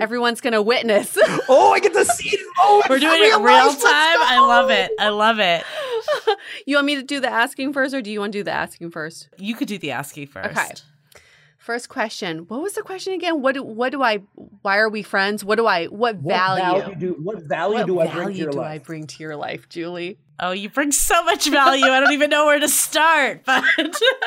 everyone's 0.01 0.41
gonna 0.41 0.63
witness 0.63 1.17
oh 1.49 1.73
i 1.73 1.81
get 1.81 1.93
to 1.93 2.05
see 2.05 2.31
it 2.31 2.41
oh 2.59 2.83
we're 2.89 2.99
doing 2.99 3.21
it 3.21 3.37
real 3.41 3.73
time 3.73 4.19
i 4.21 4.39
love 4.47 4.71
it 4.71 4.91
i 4.99 5.09
love 5.09 5.39
it 5.39 5.65
you 6.67 6.77
want 6.77 6.87
me 6.87 6.95
to 6.95 7.03
do 7.03 7.19
the 7.21 7.29
asking 7.31 7.73
first 7.73 7.93
or 7.93 8.01
do 8.01 8.11
you 8.11 8.21
want 8.21 8.33
to 8.33 8.39
do 8.39 8.43
the 8.45 8.53
asking 8.53 8.91
first 8.91 9.29
you 9.39 9.55
could 9.55 9.69
do 9.69 9.79
the 9.79 9.91
asking 9.91 10.27
first 10.27 10.51
okay 10.57 10.71
first 11.69 11.91
question. 11.91 12.39
What 12.49 12.63
was 12.63 12.73
the 12.73 12.81
question 12.83 13.13
again? 13.13 13.43
What 13.43 13.55
do, 13.55 13.63
what 13.63 13.93
do 13.93 14.03
I? 14.03 14.23
Why 14.63 14.79
are 14.79 14.89
we 14.89 15.03
friends? 15.03 15.45
What 15.45 15.57
do 15.59 15.67
I? 15.67 15.85
What 15.87 16.17
value? 16.17 16.73
What 16.73 16.81
value 16.89 16.95
do, 16.99 17.13
what 17.23 17.43
value 17.43 17.75
what 17.93 18.07
do 18.07 18.07
value 18.07 18.09
I 18.11 18.15
bring 18.15 18.33
to 18.33 18.39
your 18.39 18.51
do 18.53 18.57
life? 18.59 18.71
I 18.71 18.79
bring 18.85 19.07
to 19.07 19.23
your 19.23 19.37
life, 19.37 19.69
Julie? 19.69 20.19
Oh, 20.41 20.53
you 20.53 20.71
bring 20.71 20.93
so 20.93 21.23
much 21.25 21.47
value. 21.51 21.85
I 21.85 22.01
don't 22.01 22.13
even 22.15 22.31
know 22.31 22.47
where 22.47 22.59
to 22.59 22.69
start, 22.69 23.43
but 23.45 23.65